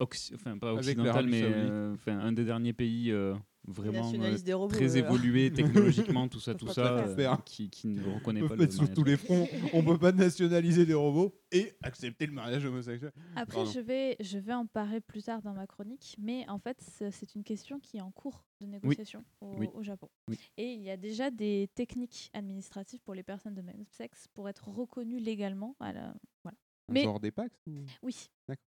[0.00, 3.34] occi- enfin pas occidental, mais euh, enfin un des derniers pays euh,
[3.70, 4.98] vraiment euh, nationalisent des robots, très eux.
[4.98, 8.60] évolués technologiquement, tout ça, tout ça, euh, qui, qui ne reconnaît On pas peut le
[8.62, 8.96] mettre sur mariage.
[8.96, 9.48] tous les fronts.
[9.72, 13.12] On peut pas nationaliser des robots et accepter le mariage homosexuel.
[13.36, 13.70] Après, Pardon.
[13.70, 16.78] je vais, je vais en parler plus tard dans ma chronique, mais en fait,
[17.10, 19.68] c'est une question qui est en cours de négociation au, Oui.
[19.74, 20.08] au Japon.
[20.28, 20.38] Oui.
[20.56, 24.48] Et il y a déjà des techniques administratives pour les personnes de même sexe pour
[24.48, 25.76] être reconnues légalement.
[25.80, 26.56] à la- voilà.
[26.88, 27.32] Un Mais- Genre des
[27.66, 28.28] ou- Oui.
[28.48, 28.64] D'accord.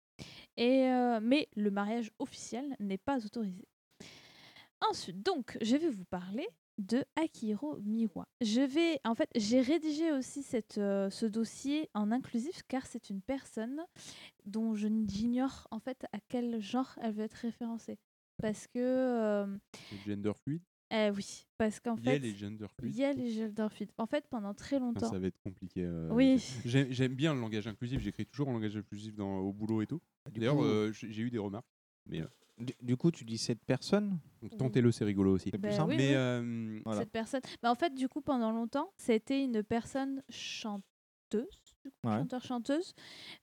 [0.58, 3.68] Et euh, mais le mariage officiel n'est pas autorisé.
[4.82, 6.48] Ensuite, donc, je vais vous parler
[6.78, 8.28] de Akihiro Miwa.
[8.42, 13.10] Je vais, en fait, j'ai rédigé aussi cette, euh, ce dossier en inclusif car c'est
[13.10, 13.82] une personne
[14.46, 17.98] dont j'ignore en fait à quel genre elle veut être référencée.
[18.40, 22.34] Parce que, euh, Le gender fluid eh oui, parce qu'en Il y a fait, les
[22.34, 22.96] gender fluid.
[22.96, 23.92] il y a les gender fluid.
[23.98, 25.84] En fait, pendant très Enfin, longtemps, ça va être compliqué.
[25.84, 26.42] euh, Oui.
[26.64, 28.00] J'aime bien le langage inclusif.
[28.00, 30.00] J'écris toujours en langage inclusif dans, au boulot et tout.
[30.34, 31.68] D'ailleurs, euh, j'ai eu des remarques.
[32.08, 32.28] Mais euh,
[32.60, 34.20] Du, du coup, tu dis cette personne?
[34.58, 35.50] Tentez-le, c'est rigolo aussi.
[35.52, 35.92] C'est plus Ben simple.
[35.92, 36.16] oui, mais oui.
[36.16, 37.02] euh, Voilà.
[37.02, 37.42] cette personne.
[37.62, 40.84] Mais en fait, du coup, pendant longtemps, c'était une personne chanteuse,
[42.04, 42.18] Ouais.
[42.20, 42.94] chanteur-chanteuse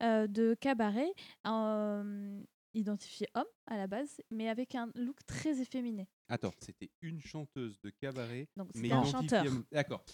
[0.03, 1.13] euh, de cabaret,
[1.47, 2.43] euh,
[2.75, 6.09] identifiée homme à la base, mais avec un look très efféminé.
[6.29, 8.49] attends, c'était une chanteuse de cabaret.
[8.57, 9.45] Donc, mais c'était un chanteur.
[9.71, 10.05] D'accord.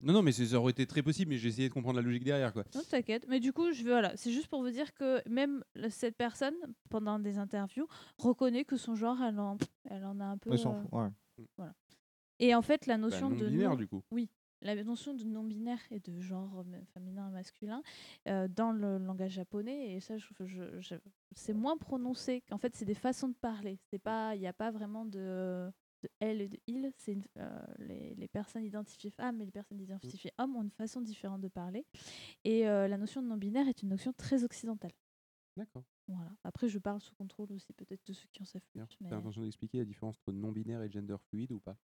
[0.00, 2.22] Non, non, mais ça aurait été très possible, mais j'ai essayé de comprendre la logique
[2.24, 2.52] derrière.
[2.52, 2.64] Quoi.
[2.74, 3.26] Non, t'inquiète.
[3.28, 6.54] Mais du coup, je veux, voilà, c'est juste pour vous dire que même cette personne,
[6.88, 9.56] pendant des interviews, reconnaît que son genre, elle en,
[9.90, 10.52] elle en a un peu.
[10.52, 11.44] Elle s'en euh, fout, ouais.
[11.56, 11.74] Voilà.
[12.38, 14.02] Et en fait, la Bah, notion de non-binaire, non- du coup.
[14.12, 14.30] Oui,
[14.62, 17.82] la notion de non-binaire et de genre euh, féminin et masculin
[18.28, 20.94] euh, dans le langage japonais, et ça, je, je- je-
[21.34, 22.44] c'est moins prononcé.
[22.52, 23.80] En fait, c'est des façons de parler.
[23.90, 25.68] C'est pas, il n'y a pas vraiment de,
[26.02, 26.92] de elle et de il.
[26.96, 31.00] C'est euh, les, les personnes identifiées femmes et les personnes identifiées hommes ont une façon
[31.00, 31.86] différente de parler.
[32.44, 34.92] Et euh, la notion de non-binaire est une notion très occidentale.
[35.56, 35.84] D'accord.
[36.06, 36.30] Voilà.
[36.44, 38.78] Après, je parle sous contrôle aussi peut-être de ceux qui en savent plus.
[38.78, 41.76] D'ailleurs, mais- T'as intention d'expliquer la différence entre non-binaire et gender fluide ou pas?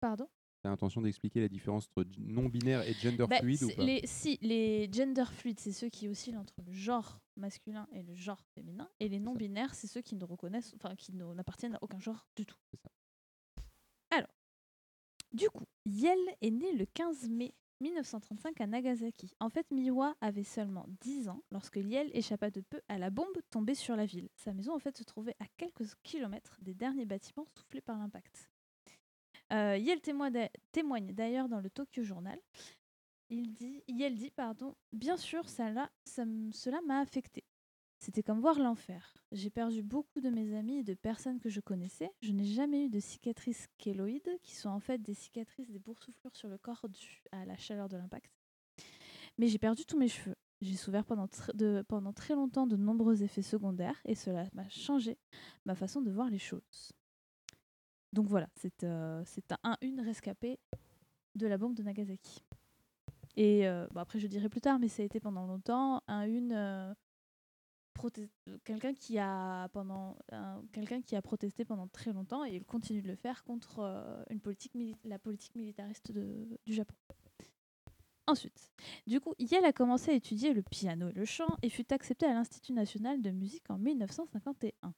[0.00, 0.28] Pardon?
[0.62, 3.84] As l'intention d'expliquer la différence entre non-binaire et gender Bah, fluide ou c'est- pas?
[3.84, 8.14] les, Si, les gender fluides, c'est ceux qui oscillent entre le genre masculin et le
[8.14, 8.88] genre féminin.
[9.00, 12.26] Et les non-binaires, c'est ceux qui ne reconnaissent, enfin, qui ne- n'appartiennent à aucun genre
[12.36, 12.56] du tout.
[12.72, 12.94] Alors,
[15.34, 19.34] du coup, Yel est né le 15 mai 1935 à Nagasaki.
[19.40, 23.36] En fait, Miwa avait seulement 10 ans lorsque Yel échappa de peu à la bombe
[23.50, 24.28] tombée sur la ville.
[24.36, 28.48] Sa maison, en fait, se trouvait à quelques kilomètres des derniers bâtiments soufflés par l'impact.
[29.52, 32.38] Euh, Yel témoigne d'ailleurs dans le Tokyo Journal.
[33.28, 35.90] Il dit, Yel dit, pardon, bien sûr, cela
[36.86, 37.44] m'a affecté.
[38.04, 39.14] C'était comme voir l'enfer.
[39.32, 42.10] J'ai perdu beaucoup de mes amis et de personnes que je connaissais.
[42.20, 46.36] Je n'ai jamais eu de cicatrices kéloïdes, qui sont en fait des cicatrices des boursouflures
[46.36, 48.30] sur le corps dues à la chaleur de l'impact.
[49.38, 50.34] Mais j'ai perdu tous mes cheveux.
[50.60, 55.16] J'ai souffert pendant, de- pendant très longtemps de nombreux effets secondaires et cela m'a changé
[55.64, 56.92] ma façon de voir les choses.
[58.12, 59.24] Donc voilà, c'est euh,
[59.62, 60.58] un, un- une rescapée
[61.36, 62.44] de la bombe de Nagasaki.
[63.36, 66.24] Et euh, bon, après, je dirai plus tard, mais ça a été pendant longtemps un
[66.26, 67.03] une euh, prote- euh,
[68.64, 73.00] quelqu'un qui a pendant un- quelqu'un qui a protesté pendant très longtemps et il continue
[73.02, 74.72] de le faire contre euh, une politique
[75.04, 76.94] la politique militariste de- du Japon.
[78.26, 78.72] Ensuite,
[79.06, 82.24] du coup, Yel a commencé à étudier le piano et le chant et fut accepté
[82.26, 84.94] à l'Institut national de musique en 1951.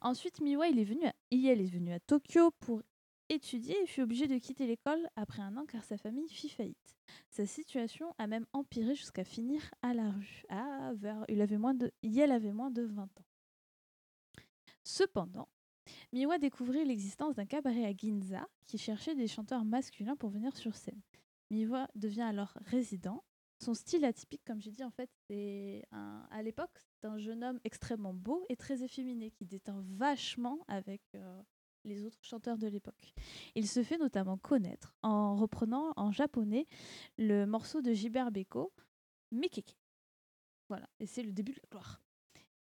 [0.00, 2.82] Ensuite, Miwa il est venu à, Yel est venu à Tokyo pour
[3.28, 6.96] étudier et fut obligé de quitter l'école après un an car sa famille fit faillite.
[7.30, 10.44] Sa situation a même empiré jusqu'à finir à la rue.
[10.48, 11.92] Ah, vers, il avait moins de,
[12.30, 13.24] avait moins de 20 ans.
[14.84, 15.48] Cependant,
[16.12, 20.74] Miwa découvrit l'existence d'un cabaret à Ginza qui cherchait des chanteurs masculins pour venir sur
[20.74, 21.00] scène.
[21.50, 23.24] Miwa devient alors résident.
[23.60, 27.58] Son style atypique, comme j'ai dit, en fait, c'est à l'époque, c'est un jeune homme
[27.64, 31.42] extrêmement beau et très efféminé qui déteint vachement avec euh,
[31.84, 33.14] les autres chanteurs de l'époque.
[33.54, 36.66] Il se fait notamment connaître en reprenant en japonais
[37.16, 38.72] le morceau de Gilbert Bécaud,
[39.32, 39.76] Mekeke.
[40.68, 42.02] Voilà, et c'est le début de la gloire.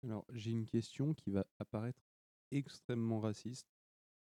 [0.04, 2.00] Alors, j'ai une question qui va apparaître
[2.52, 3.68] extrêmement raciste,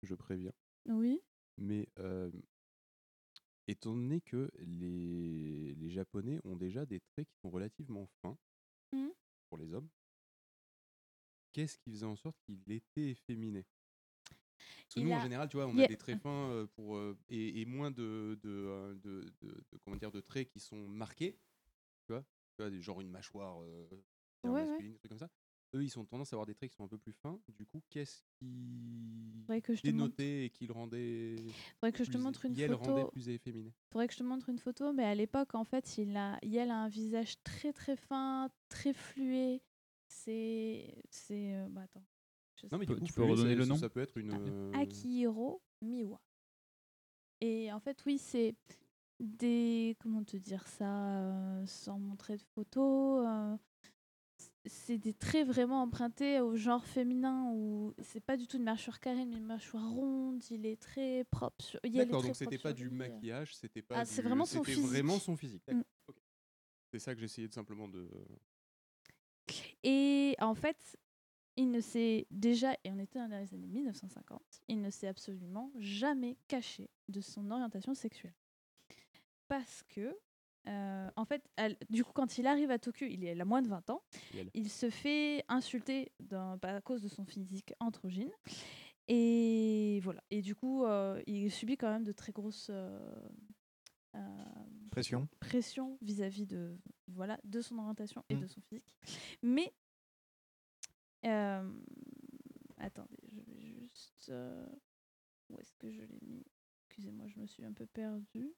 [0.01, 0.53] je préviens.
[0.87, 1.21] Oui.
[1.57, 2.31] Mais euh,
[3.67, 8.37] étant donné que les, les Japonais ont déjà des traits qui sont relativement fins
[8.91, 9.11] Mhm.
[9.49, 9.89] pour les hommes,
[11.53, 13.67] qu'est-ce qui faisait en sorte qu'il était efféminé?
[14.83, 17.65] Parce que nous, en général, tu vois, on a des traits fins pour, et, et
[17.65, 19.33] moins de, de, de,
[19.83, 21.37] comment dire, de traits qui sont marqués.
[22.05, 22.21] Tu vois,
[22.55, 24.65] tu vois des- genre une mâchoire Ouais, ouais.
[24.65, 25.29] masculine, des trucs comme ça.
[25.75, 27.39] Eux, ils ont tendance à avoir des traits qui sont un peu plus fins.
[27.49, 31.35] Du coup, qu'est-ce qui que je dénotait et qui le rendait.
[31.79, 32.75] Faudrait que je te plus- montre une photo.
[32.77, 33.71] rendait plus efféminé?
[33.91, 36.71] Faudrait que je te montre une photo, mais à l'époque, en fait, il a, Yel
[36.71, 39.61] a un visage très très fin, très fluet.
[40.07, 41.03] C'est.
[41.11, 41.67] C'est.
[41.69, 42.03] bah, attends.
[42.61, 43.21] Je Non, mais sais du pas.
[43.21, 44.31] coup, fluet, ça- peut être une.
[44.33, 46.19] euh, Akihiro Miwa.
[47.41, 48.55] Et en fait, oui, c'est
[49.19, 49.95] des.
[49.99, 53.57] Comment te dire ça euh, sans montrer de photos euh,
[54.65, 58.99] C'est des traits vraiment empruntés au genre féminin où c'est pas du tout une mâchoire
[58.99, 60.43] carrée, mais une mâchoire ronde.
[60.51, 61.63] Il est très propre.
[61.63, 61.79] Sur...
[61.83, 63.99] D'accord, donc c'était pas du lui, maquillage, c'était pas.
[63.99, 64.89] Ah, du- c'est vraiment son c'était physique.
[64.89, 65.63] vraiment son physique.
[65.71, 65.81] Mm.
[66.91, 68.09] C'est ça que j'essayais de simplement de.
[69.83, 70.97] Et en fait,
[71.59, 75.71] il ne s'est déjà, et on était dans les années 1950, il ne s'est absolument
[75.77, 78.33] jamais caché de son orientation sexuelle.
[79.49, 80.15] Parce que,
[80.67, 83.61] euh, en fait, elle- du coup, quand il arrive à Tokyo, il, est, a moins
[83.61, 84.01] de 20 ans,
[84.33, 84.49] Yel.
[84.53, 86.11] il se fait insulter
[86.61, 88.31] à cause de son physique androgyne.
[89.07, 90.23] Et voilà.
[90.29, 92.99] Et du coup, euh, il subit quand même de très grosses euh,
[94.15, 94.19] euh,
[94.91, 95.27] Pression.
[95.39, 98.39] pression vis-à-vis de, voilà, de son orientation et Mm.
[98.41, 98.97] de son physique.
[99.41, 99.73] Mais,
[101.25, 101.71] euh,
[102.77, 104.29] attendez, je vais juste...
[104.29, 104.65] euh,
[105.49, 106.45] où est-ce que je l'ai mis?
[106.87, 108.53] Excusez-moi, je me suis un peu perdue.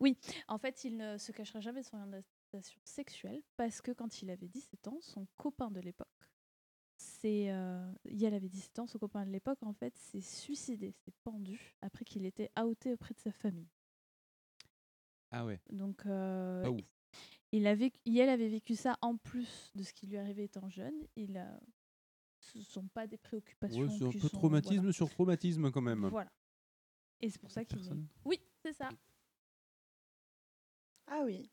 [0.00, 0.16] Oui,
[0.48, 4.30] en fait, il ne se cachera jamais de son orientation sexuelle parce que quand il
[4.30, 6.08] avait 17 ans, son copain de l'époque,
[6.96, 11.74] c'est euh, avait 17 ans, son copain de l'époque, en fait, s'est suicidé, s'est pendu
[11.82, 13.68] après qu'il était outé auprès de sa famille.
[15.30, 15.60] Ah ouais.
[15.70, 16.64] Donc, euh.
[17.52, 20.68] Il a vécu, Yel avait vécu ça en plus de ce qui lui arrivait étant
[20.68, 20.94] jeune.
[21.16, 21.60] Il a,
[22.40, 23.80] ce ne sont pas des préoccupations.
[23.82, 24.92] Ouais, c'est un peu sont- traumatisme voilà.
[24.92, 26.06] sur traumatisme quand même.
[26.08, 26.30] Voilà.
[27.20, 27.78] Et c'est pour ça qu'il.
[27.78, 27.90] est-
[28.24, 28.88] Oui, c'est ça.
[31.06, 31.50] Ah oui.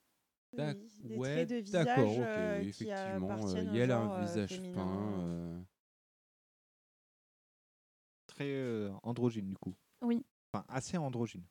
[0.54, 3.48] Oui, D'ac- des ouais, traits de visage d'accord, ok, euh, oui, qui effectivement.
[3.48, 5.20] euh, Yel a un euh, visage féminin.
[5.26, 5.62] euh,
[8.28, 9.74] Très euh, androgyne, du coup.
[10.02, 10.24] Oui.
[10.54, 11.44] Enfin, assez androgyne.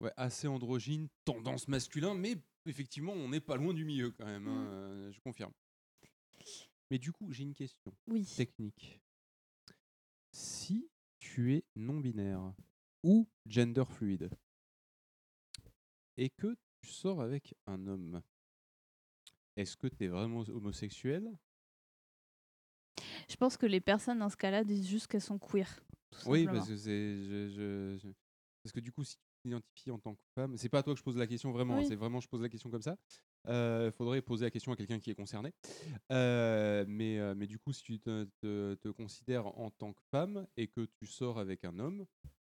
[0.00, 2.36] Ouais, assez androgyne, tendance masculin, mais
[2.66, 4.68] effectivement, on n'est pas loin du milieu quand même, hein, Mm.
[4.68, 5.52] euh, je confirme.
[6.90, 8.24] Mais du coup, j'ai une question Oui.
[8.36, 9.00] technique.
[10.32, 12.54] Si tu es non-binaire,
[13.02, 14.30] ou gender fluide
[16.16, 18.22] et que tu sors avec un homme,
[19.56, 21.28] est-ce que tu es vraiment homosexuel?
[23.28, 25.68] Je pense que les personnes dans ce cas-là disent juste qu'elles sont queer.
[26.10, 28.12] tout Oui, parce que c'est je- je- je-
[28.62, 29.16] parce que du coup, si
[29.48, 31.50] tu t'identifies en tant que femme, c'est pas à toi que je pose la question
[31.52, 32.96] vraiment, hein, c'est vraiment je pose la question comme ça.
[33.46, 35.52] Il faudrait poser la question à quelqu'un qui est concerné.
[36.12, 40.02] Euh, mais, euh, mais du coup, si tu te, te- te considères en tant que
[40.10, 42.04] femme et que tu sors avec un homme,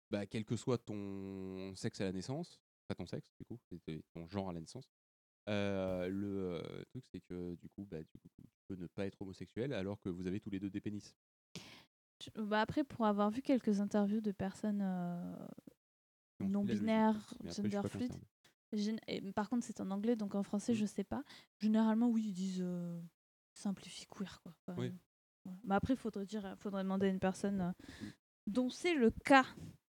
[0.10, 3.58] bah, quel que soit ton sexe à la naissance, pas ton sexe du coup,
[4.14, 4.92] ton genre à la naissance,
[5.50, 9.06] euh, le euh, truc c'est que du coup, bah, du coup, tu peux ne pas
[9.06, 11.16] être homosexuel alors que vous avez tous les deux des pénis.
[12.36, 15.48] Bah après, pour avoir vu quelques interviews de personnes euh,
[16.42, 18.06] Non, non là, je- binaires, mais après, je
[18.72, 20.44] suis gender et par contre c'est en anglais, donc en Mmh.
[20.44, 21.24] français je sais pas.
[21.60, 23.02] Généralement, oui, ils disent euh,
[23.54, 24.54] simplifie queer quoi.
[24.62, 24.92] Enfin, Oui.
[25.44, 25.58] voilà.
[25.64, 27.72] Mais après, faudrait dire, faudrait demander à une personne euh,
[28.48, 29.46] dont c'est le cas.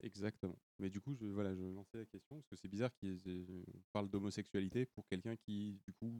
[0.01, 0.57] Exactement.
[0.79, 3.15] Mais du coup, je, voilà, je lançais la question parce que c'est bizarre qu'on
[3.93, 6.11] parle d'homosexualité pour quelqu'un qui, du coup,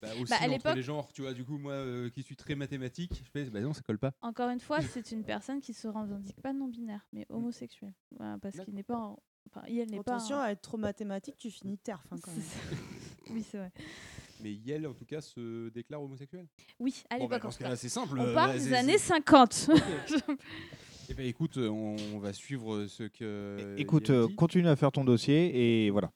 [0.00, 1.32] bah, aussi Bah, à entre les genres, tu vois.
[1.32, 4.12] Du coup, moi, euh, qui suis très mathématique, je fais, bah non, ça colle pas.
[4.22, 7.92] Encore une fois, c'est une personne qui se revendique pas non binaire, mais homosexuel.
[8.16, 9.18] Voilà, parce qu'il n'est pas, en-
[9.50, 10.14] enfin, elle n'est pas.
[10.16, 12.42] Attention en- à être trop mathématique, tu finis terf hein, quand même.
[13.30, 13.72] oui, c'est vrai.
[14.40, 16.46] Mais Yel, en tout cas, se déclare homosexuel?
[16.78, 17.58] Oui, à Bon, bah, l'époque.
[17.58, 17.76] cas-là, cas.
[17.76, 18.18] c'est simple.
[18.20, 19.70] On euh, parle bah, des années c'est- 50.
[21.10, 23.74] Eh ben, écoute, euh, on, on va suivre ce que.
[23.78, 24.36] Écoute, Yel euh, dit.
[24.36, 26.12] continue à faire ton dossier et voilà.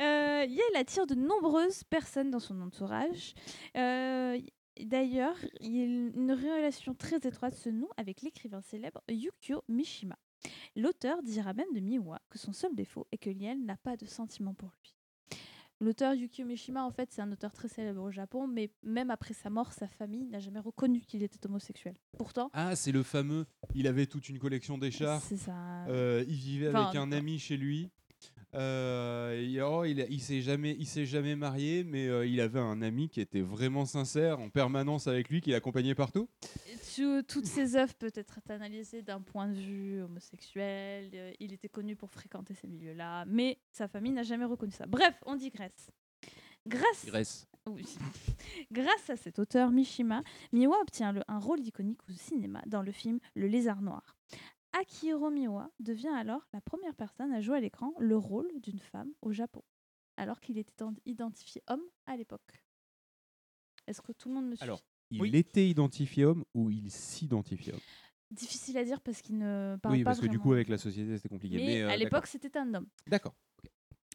[0.00, 3.34] Euh, Yale attire de nombreuses personnes dans son entourage.
[3.76, 4.38] Euh,
[4.80, 10.16] D'ailleurs, il- une relation très étroite se noue avec l'écrivain célèbre Yukio Mishima.
[10.76, 14.06] L'auteur dira même de Miwa que son seul défaut est que Yale n'a pas de
[14.06, 14.94] sentiments pour lui.
[15.78, 19.34] L'auteur Yukio Mishima, en fait, c'est un auteur très célèbre au Japon, mais même après
[19.34, 21.94] sa mort, sa famille n'a jamais reconnu qu'il était homosexuel.
[22.16, 23.44] Pourtant, Ah, c'est le fameux.
[23.74, 25.22] Il avait toute une collection d'écharpes.
[25.28, 25.84] C'est ça.
[25.88, 27.90] Euh, il vivait Enfin, avec un ami chez lui.
[28.54, 32.60] Euh, oh, il, a- il s'est jamais, il s'est jamais marié, mais euh, il avait
[32.60, 36.28] un ami qui était vraiment sincère en permanence avec lui, qui l'accompagnait partout.
[36.94, 41.10] Tu- toutes ses œuvres peuvent être analysées d'un point de vue homosexuel.
[41.14, 44.84] euh, il était connu pour fréquenter ces milieux-là, mais sa famille n'a jamais reconnu ça.
[44.86, 45.90] Bref, on digresse.
[46.66, 47.46] Grâce, Grèce.
[47.66, 47.84] oui.
[48.70, 50.22] Grâce à cet auteur Mishima,
[50.52, 54.14] Miwa obtient le- un rôle iconique au cinéma dans le film Le Lézard Noir.
[54.72, 59.12] Akihiro Miwa devient alors la première personne à jouer à l'écran le rôle d'une femme
[59.20, 59.62] au Japon,
[60.16, 62.64] alors qu'il était en- identifié homme à l'époque.
[63.86, 64.62] Est-ce que tout le monde me suit?
[64.64, 67.80] Alors, il était identifié homme ou il s'identifiait homme?
[68.30, 70.78] Difficile à dire parce qu'il ne parle Oui, pas parce que du coup, avec la
[70.78, 71.56] société, c'était compliqué.
[71.58, 72.26] Mais, Mais, euh, à l'époque, d'accord.
[72.28, 72.86] c'était un homme.
[73.06, 73.34] D'accord.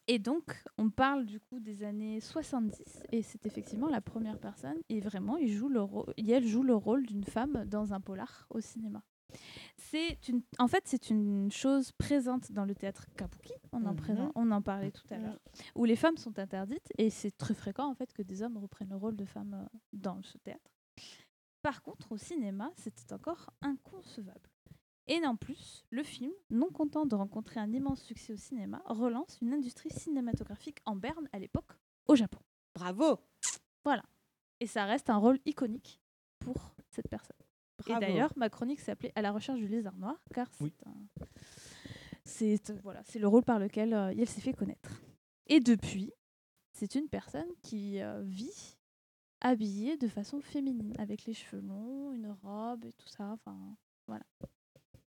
[0.07, 4.77] Et donc, on parle du coup des années 70, et c'est effectivement la première personne,
[4.89, 8.47] et vraiment, il joue le rôle, elle joue le rôle d'une femme dans un polar
[8.49, 9.03] au cinéma.
[9.77, 13.95] C'est une, en fait, c'est une chose présente dans le théâtre kabuki, on en, Mhm.
[13.95, 15.39] présent- on en parlait tout à l'heure,
[15.75, 18.89] où les femmes sont interdites, et c'est très fréquent en fait que des hommes reprennent
[18.89, 20.71] le rôle de femmes euh, dans ce théâtre.
[21.61, 24.49] Par contre, au cinéma, c'était encore inconcevable.
[25.07, 29.37] Et en plus, le film, non content de rencontrer un immense succès au cinéma, relance
[29.41, 31.71] une industrie cinématographique en berne à l'époque,
[32.07, 32.39] au Japon.
[32.75, 33.19] Bravo
[33.85, 34.03] Voilà.
[34.59, 36.01] Et ça reste un rôle iconique
[36.39, 37.37] pour cette personne.
[37.85, 38.01] Bravo.
[38.03, 41.25] Et d'ailleurs, ma chronique s'appelait À la recherche du lézard noir, car c'est un-
[42.23, 45.01] c'est euh, voilà, c'est le rôle par lequel euh, elle s'est fait connaître.
[45.47, 46.11] Et depuis,
[46.73, 48.77] c'est une personne qui euh, vit
[49.41, 53.31] habillée de façon féminine, avec les cheveux longs, une robe et tout ça.
[53.33, 53.57] Enfin,
[54.07, 54.25] voilà.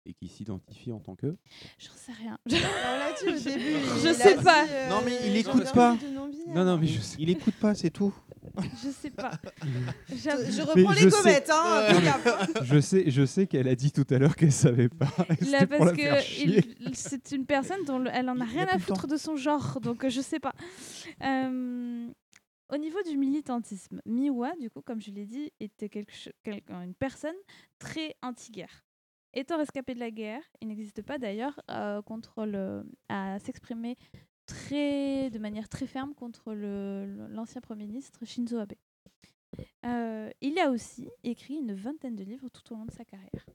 [0.06, 1.38] Et qui s'identifie en tant que.
[1.78, 2.38] J'en sais rien.
[2.48, 4.66] Je il sais a pas.
[4.66, 5.96] dit, euh, Non, mais il écoute pas.
[6.48, 7.18] Non, non, mais je sais.
[7.20, 8.14] Il écoute pas, c'est tout.
[8.84, 9.32] Je sais pas.
[10.10, 12.64] Je, je Mais reprends je les sais- comètes, hein, Non, fais mais gaffe.
[12.64, 15.12] je sais, je sais qu'elle a dit tout à l'heure qu'elle savait pas.
[15.52, 18.80] Là, pour parce que il- c'est une personne dont le- elle en a rien à
[18.80, 20.54] foutre de son genre, donc euh, je sais pas.
[21.24, 22.08] Euh,
[22.74, 26.12] au niveau du militantisme, Miwa, du coup, comme je l'ai dit, était quelque
[26.44, 27.36] quelqu'un- une personne
[27.78, 28.84] très anti-guerre.
[29.34, 33.98] Étant rescapé de la guerre, il n'existe pas d'ailleurs euh, contre le à s'exprimer
[34.46, 38.74] très de manière très ferme contre l'ancien premier ministre Shinzo Abe.
[39.86, 43.46] Euh, il a aussi écrit une vingtaine de livres tout au long de sa carrière.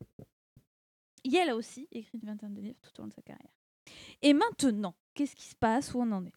[1.25, 3.53] Yale a aussi écrit une vingtaine de livres tout au long de sa carrière.
[4.23, 5.93] Et maintenant, qu'est-ce qui se passe?
[5.95, 6.33] Où on en est?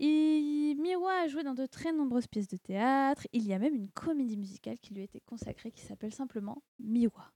[0.00, 3.26] Miwa a joué dans de très nombreuses pièces de théâtre.
[3.32, 6.62] Il y a même une comédie musicale qui lui a été consacrée qui s'appelle simplement
[6.78, 7.32] Miwa.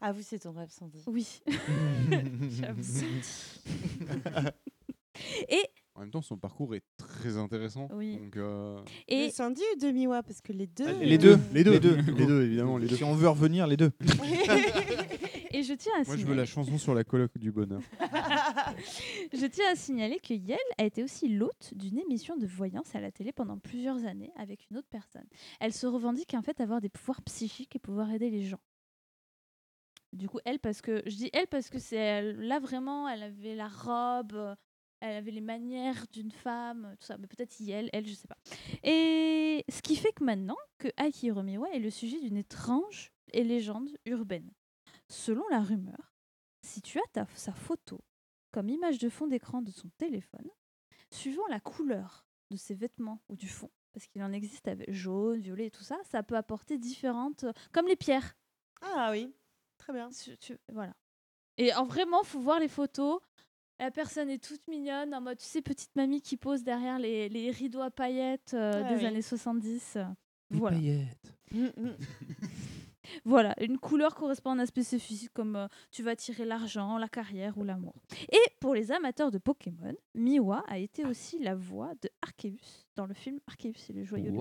[0.00, 1.02] Ah oui, c'est ton rêve, Sandy.
[1.06, 1.40] Oui.
[2.50, 2.82] J'avoue.
[5.48, 5.62] Et
[5.94, 7.88] En même temps, son parcours est très intéressant.
[7.92, 8.16] Oui.
[8.16, 8.78] Donc, euh,
[9.08, 10.84] Et Sandy ou de Miwa Parce que les deux.
[10.86, 12.96] Ah, Les deux, les deux, les deux, les deux, évidemment, les deux.
[12.96, 13.90] Si on veut revenir, les deux.
[15.50, 17.80] Et je tiens à Moi, je veux signaler- la chanson sur la colloque du bonheur.
[19.32, 23.00] Je tiens à signaler que Yel a été aussi l'hôte d'une émission de voyance à
[23.00, 25.24] la télé pendant plusieurs années avec une autre personne.
[25.58, 28.60] Elle se revendique en fait avoir des pouvoirs psychiques et pouvoir aider les gens.
[30.12, 33.22] Du coup, elle parce que je dis elle parce que c'est elle- là vraiment, elle
[33.22, 34.54] avait la robe, euh,
[35.00, 37.18] elle avait les manières d'une femme, tout ça.
[37.18, 38.38] Mais peut-être Yel, elle, je sais pas.
[38.82, 43.44] Et ce qui fait que maintenant que Akihiro Miwa est le sujet d'une étrange et
[43.44, 44.50] légende urbaine.
[45.08, 46.14] Selon la rumeur,
[46.62, 48.00] si tu as ta, sa photo
[48.50, 50.48] comme image de fond d'écran de son téléphone,
[51.10, 55.40] suivant la couleur de ses vêtements ou du fond, parce qu'il en existe avec jaune,
[55.40, 57.44] violet et tout ça, ça peut apporter différentes...
[57.72, 58.36] Comme les pierres.
[58.80, 59.34] Ah oui,
[59.88, 60.10] très bien.
[60.72, 60.94] voilà.
[61.56, 63.20] Et en vraiment, faut voir les photos.
[63.80, 67.28] La personne est toute mignonne, en mode, tu sais, petite mamie qui pose derrière les,
[67.28, 69.06] les rideaux à paillettes euh, Ah des oui.
[69.06, 69.94] années 70.
[69.96, 70.04] euh,
[70.50, 70.76] Les voilà.
[70.76, 71.34] paillettes.
[73.24, 77.08] Voilà, une couleur correspond à un aspect spécifique comme euh, tu vas tirer l'argent, la
[77.08, 77.94] carrière ou l'amour.
[78.30, 83.06] Et pour les amateurs de Pokémon, Miwa a été aussi la voix de Arceus dans
[83.06, 84.36] le film Arceus et le joyau de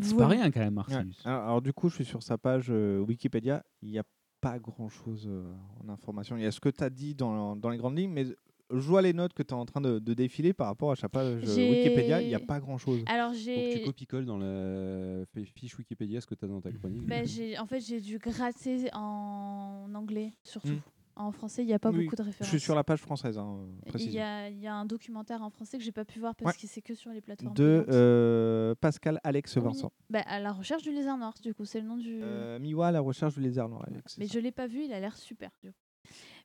[0.00, 0.94] C'est pas rien quand même, Ouais.
[0.94, 1.20] Arceus.
[1.24, 3.62] Alors, alors, du coup, je suis sur sa page euh, Wikipédia.
[3.82, 4.04] Il n'y a
[4.40, 5.52] pas grand-chose euh,
[5.84, 6.36] en information.
[6.36, 8.26] Il y a ce que tu as dit dans, dans les grandes lignes, mais
[8.70, 10.96] je vois les notes que tu es en train de, de défiler par rapport à
[10.96, 12.20] sa page euh, J'ai- Wikipédia.
[12.20, 13.02] Il n'y a pas grand-chose.
[13.06, 13.82] Alors Donc, tu j'ai...
[13.82, 17.06] copies-colles dans la fi- fiche Wikipédia ce que tu as dans ta chronique.
[17.06, 20.68] Ben, j'ai, en fait, j'ai dû gratter en anglais surtout.
[20.68, 20.80] Mm.
[21.18, 22.46] En français, il n'y a pas Oui, beaucoup de références.
[22.46, 24.16] Je suis sur la page française, hein, Il précisément.
[24.16, 26.54] y a, il y a un documentaire en français que j'ai pas pu voir parce
[26.54, 26.60] Ouais.
[26.62, 27.54] que c'est que sur les plateformes.
[27.54, 29.62] De euh, Pascal Alex Oui.
[29.62, 29.92] Vincent.
[30.10, 32.20] Bah, à la recherche du lézard noir, du coup, c'est le nom du.
[32.22, 33.84] Euh, Miwa à la recherche du lézard noir.
[33.88, 34.34] Alex, Mais ça.
[34.34, 35.50] je l'ai pas vu, il a l'air super.
[35.62, 35.78] Du coup.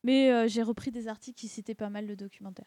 [0.03, 2.65] Mais euh, j'ai repris des articles qui citaient pas mal le documentaire.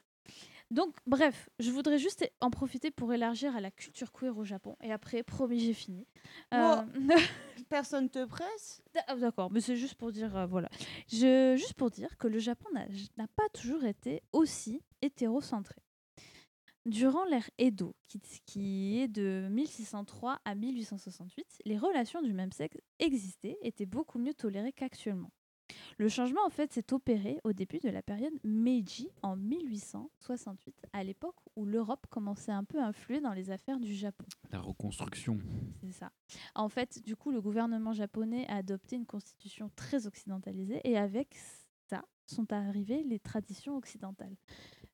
[0.71, 4.77] Donc, bref, je voudrais juste en profiter pour élargir à la culture queer au Japon.
[4.83, 6.07] Et après, promis, j'ai fini.
[6.55, 6.83] Euh,
[7.69, 10.69] Personne te presse Ah, D'accord, mais c'est juste pour dire, euh, voilà.
[11.09, 12.87] Je, juste pour dire que le Japon n'a
[13.17, 15.77] n'a pas toujours été aussi hétérocentré.
[16.85, 22.79] Durant l'ère Edo, qui, qui est de 1603 à 1868, les relations du même sexe
[23.01, 25.33] existaient, étaient beaucoup mieux tolérées qu'actuellement.
[25.99, 31.03] Le changement, en fait, s'est opéré au début de la période Meiji en 1868, à
[31.03, 34.27] l'époque où l'Europe commençait un peu à influer dans les affaires du Japon.
[34.51, 35.39] La reconstruction.
[35.83, 36.13] C'est ça.
[36.55, 41.35] En fait, du coup, le gouvernement japonais a adopté une constitution très occidentalisée et avec
[41.89, 44.37] ça sont arrivées les traditions occidentales.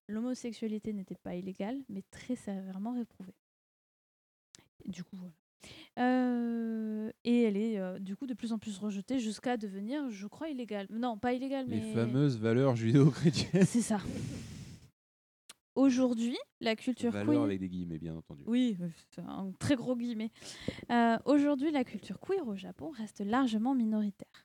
[0.09, 3.35] L'homosexualité n'était pas illégale, mais très sévèrement réprouvée.
[4.85, 5.33] Du coup, voilà.
[5.99, 10.27] Euh, et elle est euh, du coup de plus en plus rejetée jusqu'à devenir, je
[10.27, 10.87] crois, illégale.
[10.91, 11.93] Non, pas illégale, Les mais.
[11.95, 13.65] fameuses valeurs judéo-chrétiennes.
[13.67, 13.99] C'est ça.
[15.75, 17.43] Aujourd'hui, la culture Valeurs queer.
[17.45, 18.43] avec des guillemets, bien entendu.
[18.47, 20.31] Oui, euh, c'est un très gros guillemet.
[20.91, 24.45] Euh, Aujourd'hui, la culture queer au Japon reste largement minoritaire.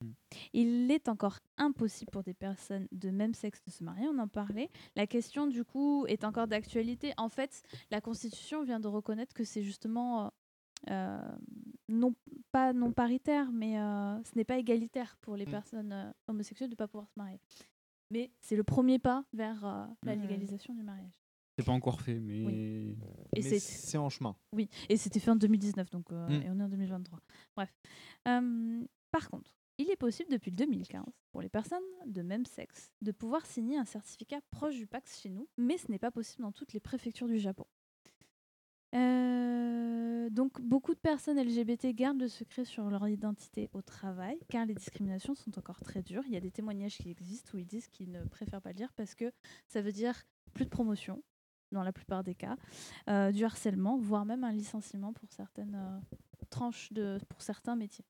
[0.54, 4.30] Il est encore impossible pour des personnes de même sexe de se marier, on en
[4.30, 4.70] parlait.
[4.96, 7.12] La question, du coup, est encore d'actualité.
[7.18, 10.32] En fait, la Constitution vient de reconnaître que c'est justement
[11.90, 12.14] non,
[12.52, 16.74] pas non paritaire, mais euh, ce n'est pas égalitaire pour les personnes euh, homosexuelles de
[16.74, 17.40] ne pas pouvoir se marier.
[18.12, 20.22] Mais c'est le premier pas vers euh, la Mm.
[20.22, 21.14] légalisation du mariage.
[21.58, 22.44] C'est pas encore fait, mais.
[22.44, 22.96] Et
[23.36, 24.36] Mais c'est- en chemin.
[24.54, 26.42] Oui, et c'était fait en 2019, donc euh, Mm.
[26.44, 27.20] et on est en 2023.
[27.56, 27.74] Bref.
[28.28, 33.12] Euh, par contre, il est possible depuis 2015 pour les personnes de même sexe de
[33.12, 36.52] pouvoir signer un certificat proche du Pax chez nous, mais ce n'est pas possible dans
[36.52, 37.66] toutes les préfectures du Japon.
[38.96, 44.66] Euh, donc beaucoup de personnes LGBT gardent le secret sur leur identité au travail car
[44.66, 46.24] les discriminations sont encore très dures.
[46.26, 48.76] Il y a des témoignages qui existent où ils disent qu'ils ne préfèrent pas le
[48.76, 49.32] dire parce que
[49.68, 50.16] ça veut dire
[50.54, 51.22] plus de promotion
[51.72, 52.56] dans la plupart des cas,
[53.10, 56.16] euh, du harcèlement, voire même un licenciement pour certaines euh,
[56.50, 58.06] tranches de pour certains métiers,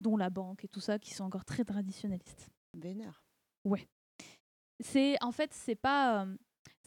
[0.00, 2.50] dont la banque et tout ça qui sont encore très traditionnalistes.
[2.74, 3.24] Vénère.
[3.64, 3.88] Ouais.
[4.78, 6.26] C'est en fait c'est pas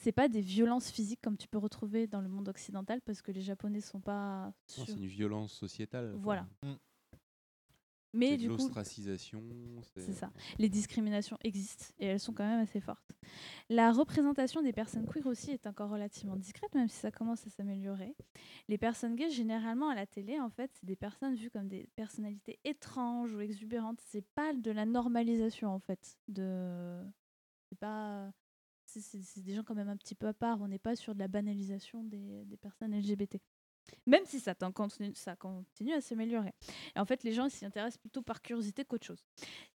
[0.04, 3.32] c'est pas des violences physiques comme tu peux retrouver dans le monde occidental parce que
[3.32, 6.14] les Japonais sont pas Non, sur- C'est une violence sociétale.
[6.18, 6.46] Voilà.
[6.62, 6.74] Mm.
[8.16, 9.42] Mais du coup, l'ostracisation.
[9.96, 10.32] c'est ça.
[10.60, 13.12] Les discriminations existent et elles sont quand même assez fortes.
[13.70, 17.50] La représentation des personnes queer aussi est encore relativement discrète, même si ça commence à
[17.50, 18.14] s'améliorer.
[18.68, 21.88] Les personnes gays, généralement à la télé, en fait, c'est des personnes vues comme des
[21.96, 24.00] personnalités étranges ou exubérantes.
[24.06, 26.20] C'est pas de la normalisation, en fait.
[26.28, 27.02] De...
[27.70, 28.32] C'est pas.
[29.02, 30.62] C'est des gens quand même un petit peu à part.
[30.62, 33.38] On n'est pas sur de la banalisation des, des personnes LGBT.
[34.08, 36.54] Même si ça, continue, ça continue à s'améliorer.
[36.96, 39.26] Et en fait, les gens s'y intéressent plutôt par curiosité qu'autre chose.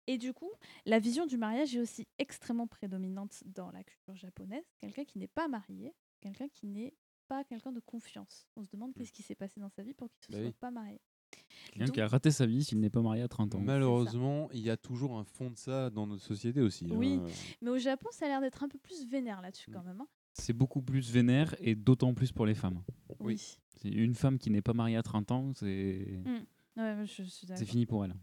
[0.07, 0.51] Et du coup,
[0.87, 4.65] la vision du mariage est aussi extrêmement prédominante dans la culture japonaise.
[4.79, 6.95] Quelqu'un qui n'est pas marié, quelqu'un qui n'est
[7.29, 8.47] pas quelqu'un de confiance.
[8.57, 10.39] On se demande qu'est-ce qui s'est passé dans sa vie pour qu'il ne se Bah
[10.39, 10.57] soit oui.
[10.59, 11.01] pas marié.
[11.73, 13.61] Quelqu'un qui a raté sa vie s'il n'est pas marié à 30 ans.
[13.61, 16.87] Malheureusement, il y a toujours un fond de ça dans notre société aussi.
[16.91, 17.27] Oui, hein.
[17.63, 20.01] mais au Japon, ça a l'air d'être un peu plus vénère là-dessus quand même.
[20.01, 20.09] hein.
[20.33, 22.83] C'est beaucoup plus vénère et d'autant plus pour les femmes.
[23.21, 23.59] Oui.
[23.77, 26.81] C'est une femme qui n'est pas mariée à 30 ans, c'est Mm.
[26.81, 28.15] Ouais, ouais, je suis c'est fini pour elle.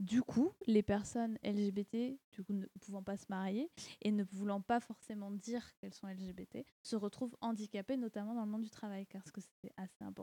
[0.00, 3.68] Du coup, les personnes LGBT, du coup, ne pouvant pas se marier
[4.02, 8.50] et ne voulant pas forcément dire qu'elles sont LGBT, se retrouvent handicapées, notamment dans le
[8.50, 10.17] monde du travail, parce que c'est assez important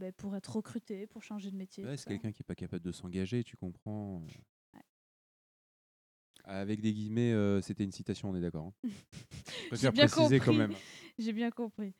[0.00, 1.84] ben, pour être recruté, pour changer de métier.
[1.84, 4.24] Ouais, c'est quelqu'un qui n'est pas capable de s'engager, tu comprends.
[6.44, 8.72] Avec des guillemets, euh, c'était une citation, on est d'accord.
[8.84, 8.88] hein.
[9.72, 10.58] Je J'ai bien préciser quand compris.
[10.58, 10.74] même.
[11.18, 11.92] J'ai bien compris.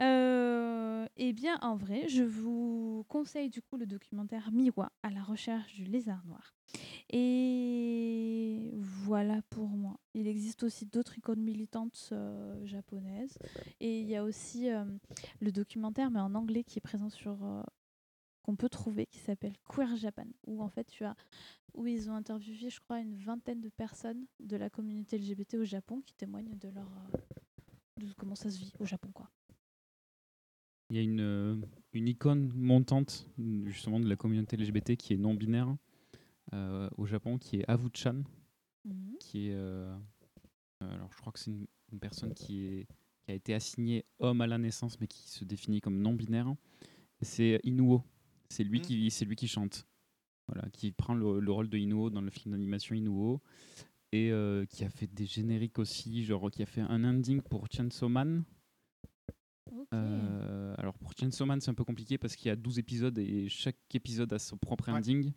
[0.00, 5.22] Euh, eh bien, en vrai, je vous conseille du coup le documentaire Miwa à la
[5.22, 6.54] recherche du lézard noir.
[7.16, 10.00] Et voilà pour moi.
[10.14, 13.38] Il existe aussi d'autres icônes militantes euh, japonaises.
[13.78, 14.84] Et il y a aussi euh,
[15.40, 17.44] le documentaire, mais en anglais, qui est présent sur.
[17.44, 17.62] euh,
[18.42, 21.16] qu'on peut trouver, qui s'appelle Queer Japan, où en fait tu as.
[21.72, 25.64] où ils ont interviewé, je crois, une vingtaine de personnes de la communauté LGBT au
[25.64, 26.90] Japon qui témoignent de leur.
[28.18, 29.30] comment ça se vit au Japon, quoi.
[30.90, 33.26] Il y a une, une icône montante
[33.64, 35.74] justement de la communauté LGBT qui est non binaire
[36.52, 38.22] euh, au Japon, qui est Avu-chan,
[38.84, 39.16] Mhm.
[39.18, 39.96] qui est euh,
[40.82, 42.86] euh, alors je crois que c'est une, une personne qui est
[43.24, 46.54] qui a été assignée homme à la naissance mais qui se définit comme non binaire.
[47.22, 48.02] Et C'est Inuo,
[48.50, 49.86] c'est lui qui c'est lui qui chante,
[50.48, 53.40] voilà, qui prend le, le rôle de Inuo dans le film d'animation Inuo
[54.12, 57.66] et euh, qui a fait des génériques aussi, genre qui a fait un ending pour
[57.72, 58.44] Chainsaw Man.
[59.92, 63.16] Euh, alors pour Chainsaw Man, c'est un peu compliqué parce qu'il y a 12 épisodes
[63.18, 65.32] et chaque épisode a son propre ending.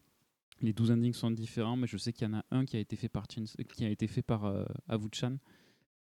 [0.62, 2.80] Les 12 endings sont différents, mais je sais qu'il y en a un qui a
[2.80, 5.38] été fait par, qui a été fait par euh, Avu-chan.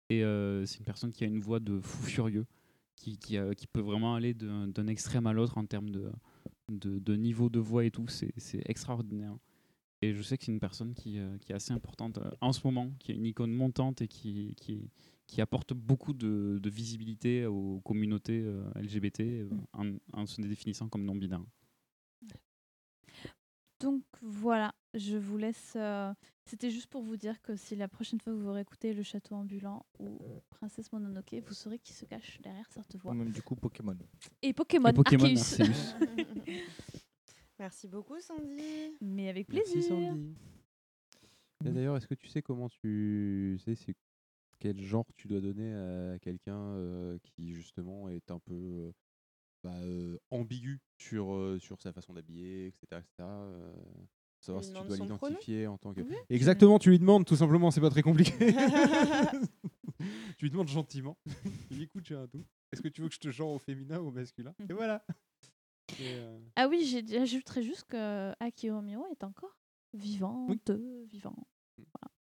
[0.08, 2.46] Et euh, c'est une personne qui a une voix de fou furieux,
[2.94, 6.10] qui, qui peut vraiment aller d'un extrême à l'autre en termes de,
[6.70, 8.06] de, de niveau de voix et tout.
[8.08, 9.36] C'est extraordinaire.
[10.02, 12.52] Et je sais que c'est une personne qui, euh, qui est assez importante euh, en
[12.52, 14.54] ce moment, qui est une icône montante et qui,
[15.38, 21.04] apporte beaucoup de, de visibilité aux communautés euh, LGBT euh, en, en se définissant comme
[21.04, 21.42] non-binaire.
[23.80, 25.74] Donc voilà, je vous laisse.
[25.76, 26.12] euh,
[26.46, 29.34] C'était juste pour vous dire que si la prochaine fois que vous réécoutez Le Château
[29.34, 30.18] Ambulant ou
[30.50, 33.12] Princesse Mononoke, vous saurez qui se cache derrière cette voix.
[33.12, 33.96] Ou même du coup Pokémon.
[34.42, 35.62] Et Pokémon, Et Pokémon Arceus.
[35.62, 35.94] Arceus.
[37.58, 38.96] Merci beaucoup, Sandy.
[39.00, 39.74] Mais avec plaisir.
[39.76, 40.34] Merci Sandy.
[41.64, 43.94] Et D'ailleurs, est-ce que tu sais comment tu sais c'est
[44.58, 48.92] quel genre tu dois donner à quelqu'un euh, qui justement est un peu euh,
[49.66, 52.84] bah, euh, ambigu sur, euh, sur sa façon d'habiller, etc.
[52.92, 53.04] etc.
[53.22, 53.72] euh,
[54.40, 56.00] savoir si tu dois l'identifier en tant que.
[56.02, 56.14] Oui.
[56.30, 58.32] Exactement, tu lui demandes tout simplement, c'est pas très compliqué.
[60.38, 61.16] tu lui demandes gentiment.
[61.70, 62.46] Dis, écoute, j'ai un doute.
[62.72, 64.54] Est-ce que tu veux que je te genre au féminin ou au masculin?
[64.68, 65.04] Et voilà.
[65.98, 69.56] Et, euh, Ah oui, j'ai- j'ajouterais juste que Akio Miro est encore
[69.94, 70.70] vivante,
[71.06, 71.36] vivant.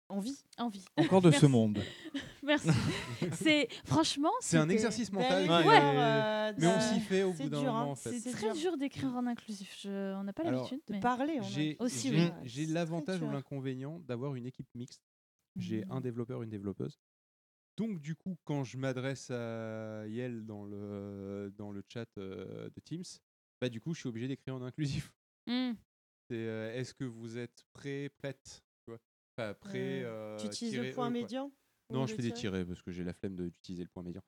[0.09, 0.17] Voilà.
[0.17, 0.43] En vie.
[0.57, 0.85] En vie.
[0.97, 1.79] Encore de ce monde.
[2.43, 2.69] Merci.
[3.33, 4.31] C'est franchement.
[4.41, 5.47] C'est un exercice mental.
[5.49, 5.77] Ouais.
[5.77, 7.63] est- mais on s'y fait au bout d'un hein.
[7.63, 8.17] moment en fait.
[8.19, 9.77] C'est très dur d'écrire en inclusif.
[9.81, 10.15] Je...
[10.15, 10.81] On n'a pas l'habitude.
[10.87, 12.31] de mais- parler en J'ai Aussi, j'ai- oui.
[12.43, 15.03] j'ai l'avantage ou l'inconvénient d'avoir une équipe mixte.
[15.55, 15.91] J'ai Mhm.
[15.91, 16.99] un développeur, une développeuse.
[17.77, 22.79] Donc du coup, quand je m'adresse à Yel dans le, dans le chat euh, de
[22.81, 23.03] Teams,
[23.61, 25.11] bah du coup, je suis obligé d'écrire en inclusif.
[25.47, 25.71] Mm.
[26.29, 28.63] C'est euh, est-ce que vous êtes prêt, prête
[29.59, 30.03] prêt.
[30.03, 31.51] Euh, euh, tu utilises le point médian
[31.91, 33.89] Non, je le fais des tiré tirés parce que j'ai la flemme de- d'utiliser le
[33.89, 34.21] point médian.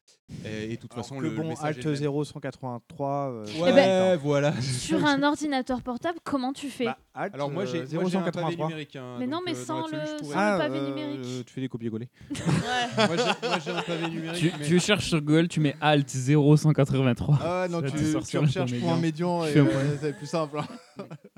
[0.46, 2.02] Et, de toute Alors façon, le, le bon, est Alt le même.
[2.02, 3.30] 0183.
[3.32, 4.60] euh, Ouais, voilà.
[4.62, 6.86] Sur un ordinateur portable, comment tu fais?
[6.86, 8.66] Bah, Alt, Alors moi, j'ai euh, moi, j'ai un pavé 0183.
[8.68, 8.96] numérique.
[8.96, 11.46] hein, Mais non, mais euh, sans le- pourrais- sans Ah, le pavé euh, numérique.
[11.46, 12.10] tu fais des copier-coller.
[12.32, 14.40] moi, j'ai- moi, j'ai un pavé numérique.
[14.42, 17.38] Tu, mais- tu cherches sur Google, tu mets Alt 0183.
[17.44, 20.58] Ah ouais, non, tu, le recherches pour un médian et euh, c'est plus simple.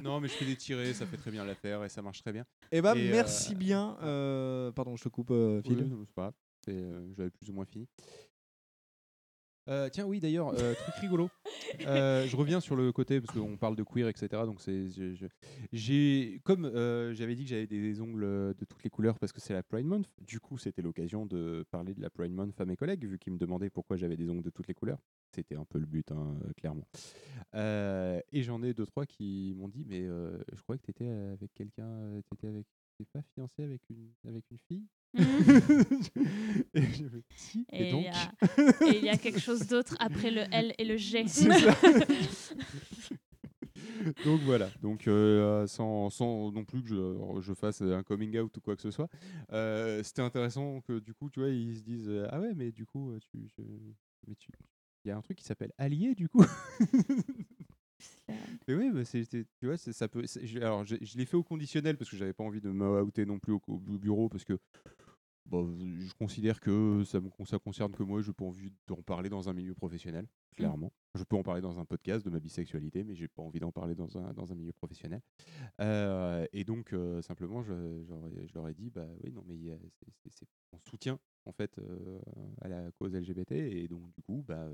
[0.01, 2.31] Non, mais je fais des tirés, ça fait très bien l'affaire et ça marche très
[2.33, 2.45] bien.
[2.71, 3.97] Eh bah, Et, euh, merci bien.
[4.01, 5.87] euh, pardon, je te coupe, euh, Oui, Phil.
[5.87, 6.33] non, c'est pas
[6.67, 7.87] J'avais plus ou moins fini.
[9.69, 11.29] Euh, tiens, oui, d'ailleurs, euh, truc rigolo.
[11.87, 14.27] Euh, je reviens sur le côté parce qu'on parle de queer, etc.
[14.45, 14.87] Donc c'est,
[15.71, 16.69] j'ai, comme
[17.13, 19.85] j'avais dit que j'avais des ongles de toutes les couleurs parce que c'est la Pride
[19.85, 20.07] Month.
[20.21, 23.33] Du coup, c'était l'occasion de parler de la Pride Month à mes collègues vu qu'ils
[23.33, 24.99] me demandaient pourquoi j'avais des ongles de toutes les couleurs.
[25.31, 26.87] C'était un peu le but, hein, clairement.
[27.53, 31.53] Et j'en ai deux trois qui m'ont dit, mais je croyais que tu étais avec
[31.53, 35.23] quelqu'un, tu étais avec t'es pas fiancé avec une, avec une fille Mhm.
[36.73, 37.05] Et je
[37.35, 38.31] si, et, donc y, a-
[38.91, 41.23] et il y a quelque chose d'autre après le L et le G.
[44.23, 48.55] Donc voilà, donc euh, sans, sans non plus que je, je fasse un coming out
[48.57, 49.09] ou quoi que ce soit,
[49.51, 52.85] euh, c'était intéressant que du coup, tu vois, ils se disent ah ouais, mais du
[52.85, 53.63] coup, tu, je-
[54.27, 54.49] mais tu,
[55.05, 56.43] il y a un truc qui s'appelle allié du coup.
[58.67, 60.23] Mais oui, bah, c'est, c'est- tu vois, ça peut.
[60.25, 63.01] je- alors, je, je l'ai fait au conditionnel parce que j'avais pas envie de me
[63.01, 64.57] outer non plus au, au bureau parce que
[65.45, 69.01] bon, je considère que ça me ça concerne que moi, je n'ai pas envie d'en
[69.01, 70.91] parler dans un milieu professionnel, clairement.
[71.15, 73.71] Je peux en parler dans un podcast de ma bisexualité, mais j'ai pas envie d'en
[73.71, 75.21] parler dans un, dans un milieu professionnel.
[75.81, 77.73] Euh, et donc, euh, simplement, je,
[78.07, 79.57] j'aurais- je leur ai dit, bah oui, non, mais
[79.91, 80.47] c'est, c'est- c'est
[81.45, 82.19] en fait, euh,
[82.61, 83.51] à la cause LGBT.
[83.51, 84.67] Et donc, du coup, bah,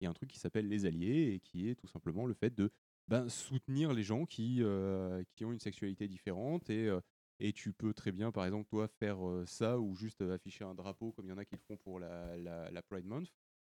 [0.00, 2.34] il y a un truc qui s'appelle les alliés et qui est tout simplement le
[2.34, 2.70] fait de
[3.08, 7.00] ben, soutenir les gens qui, euh, qui ont une sexualité différente et euh,
[7.38, 10.74] et tu peux très bien, par exemple, toi, faire euh, ça ou juste afficher un
[10.74, 13.28] drapeau comme il y en a qui le font pour la, la- la Pride Month.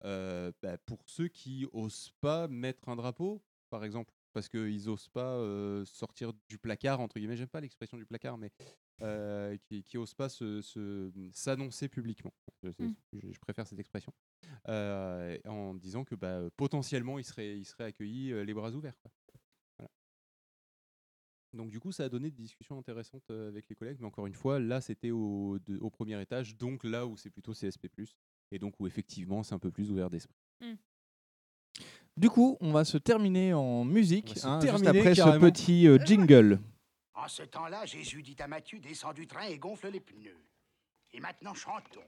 [0.03, 5.35] Bah, pour ceux qui osent pas mettre un drapeau, par exemple, parce qu'ils osent pas
[5.35, 8.51] euh, sortir du placard, entre guillemets, j'aime pas l'expression du placard, mais
[9.03, 12.33] euh, qui, qui osent pas se- se- s'annoncer publiquement.
[12.63, 12.95] Je, c'est- Mm.
[13.13, 14.11] je- je préfère cette expression.
[14.69, 18.99] Euh, en disant que bah, potentiellement, ils seraient, ils seraient accueillis les bras ouverts.
[19.03, 19.11] quoi.
[21.53, 24.25] Donc du coup, ça a donné des discussions intéressantes euh, avec les collègues, mais encore
[24.27, 27.87] une fois, là, c'était au, de- au premier étage, donc là où c'est plutôt CSP+,
[28.51, 30.35] et donc où effectivement, c'est un peu plus ouvert d'esprit.
[32.17, 35.45] Du coup, on va se terminer en musique, hein, juste après carrément.
[35.45, 36.59] ce petit euh, jingle.
[37.13, 40.37] En ce temps-là, Jésus dit à Matthieu descend du train et gonfle les pneus.
[41.13, 42.01] Et maintenant, chantons.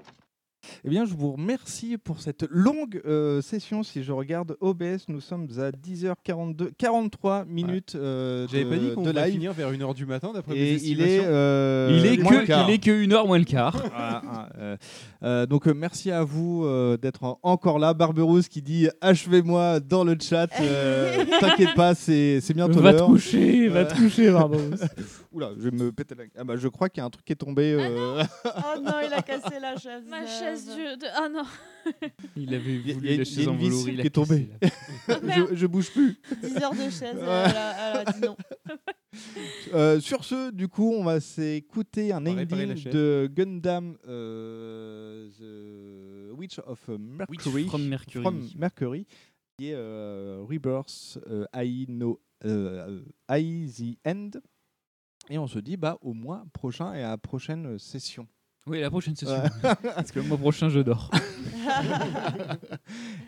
[0.85, 3.83] Eh bien, je vous remercie pour cette longue euh, session.
[3.83, 8.93] Si je regarde OBS, nous sommes à 10h42, 43 minutes euh, J'avais de, pas dit
[8.93, 9.32] qu'on de live.
[9.33, 12.45] finir vers 1h du matin, d'après mes Et il est, euh, Il est moins que-
[12.45, 12.69] quart.
[12.69, 13.75] il est que une heure moins le quart.
[13.77, 14.77] Voilà, hein, euh,
[15.24, 17.93] euh, donc euh, merci à vous euh, d'être en- encore là.
[17.93, 20.48] Barberousse qui dit achevez-moi dans le chat.
[20.61, 23.08] Euh, T'inquiète pas, c'est c'est bientôt Va te l'heure.
[23.08, 24.82] coucher, va te coucher, Barberousse.
[25.32, 26.24] Oula, je vais me péter la.
[26.38, 27.74] Ah bah, je crois qu'il y a un truc qui est tombé.
[27.77, 30.03] euh, Oh non, il a cassé la chaise.
[30.09, 30.99] Ma chaise de...
[30.99, 31.43] de- Ah non
[32.35, 34.48] Il avait voulu il y a- la chaise en velours, il qui est tombée.
[35.07, 36.17] je, je bouge plus.
[36.41, 38.38] 10 heures de chaise, elle, dit non.
[39.75, 45.30] Euh, sur ce, du coup, on va s'écouter un On ending de Gundam euh,
[46.32, 48.23] The Witch of Mercury, from Mercury.
[48.23, 49.06] from Mercury,
[49.57, 54.32] qui est euh, Rebirth euh, I Know euh, I The End.
[55.30, 58.27] Et on se dit bah, au mois prochain et à la prochaine session.
[58.66, 59.42] Oui, la prochaine session.
[59.42, 59.74] Ouais.
[59.94, 61.10] Parce que le mois prochain, je dors.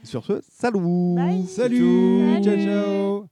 [0.04, 1.46] Sur ce, salut Bye.
[1.46, 2.64] Salut Ciao, Salut.
[2.64, 3.28] ciao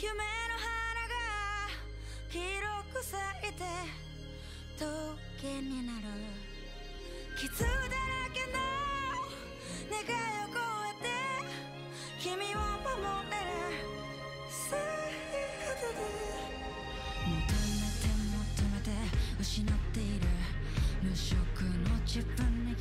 [0.00, 0.20] 夢の
[0.56, 1.14] 花が
[2.30, 2.78] 黄色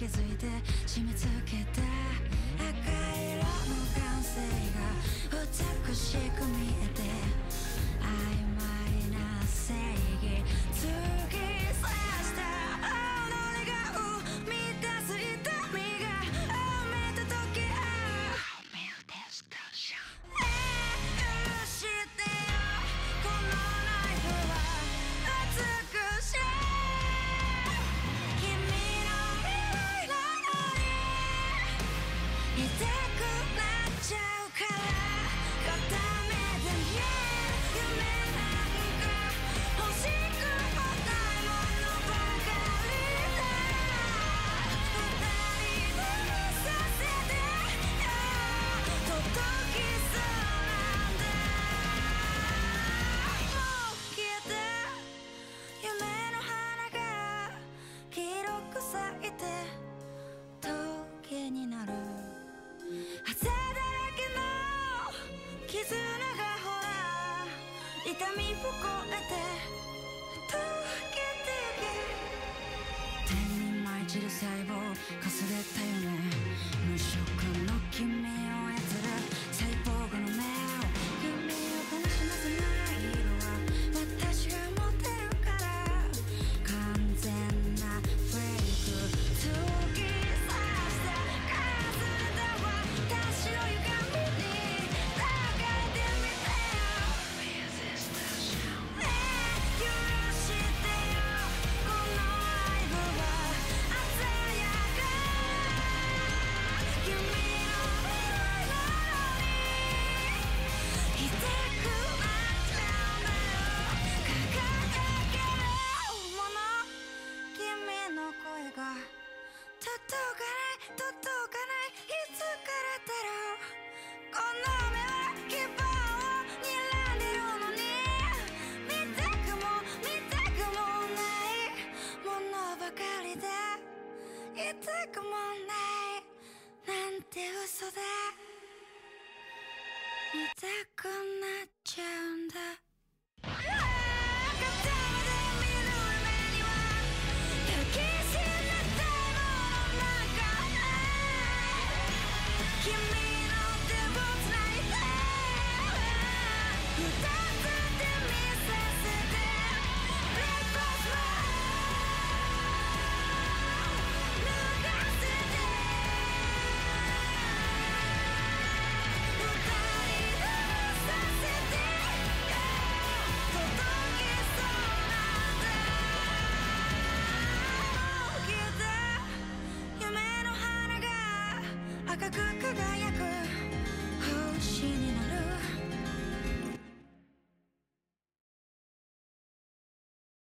[0.03, 0.47] 気づいて
[75.23, 76.21] かすれたよね。
[76.91, 77.19] 無色
[77.67, 78.25] の君
[78.59, 78.62] を。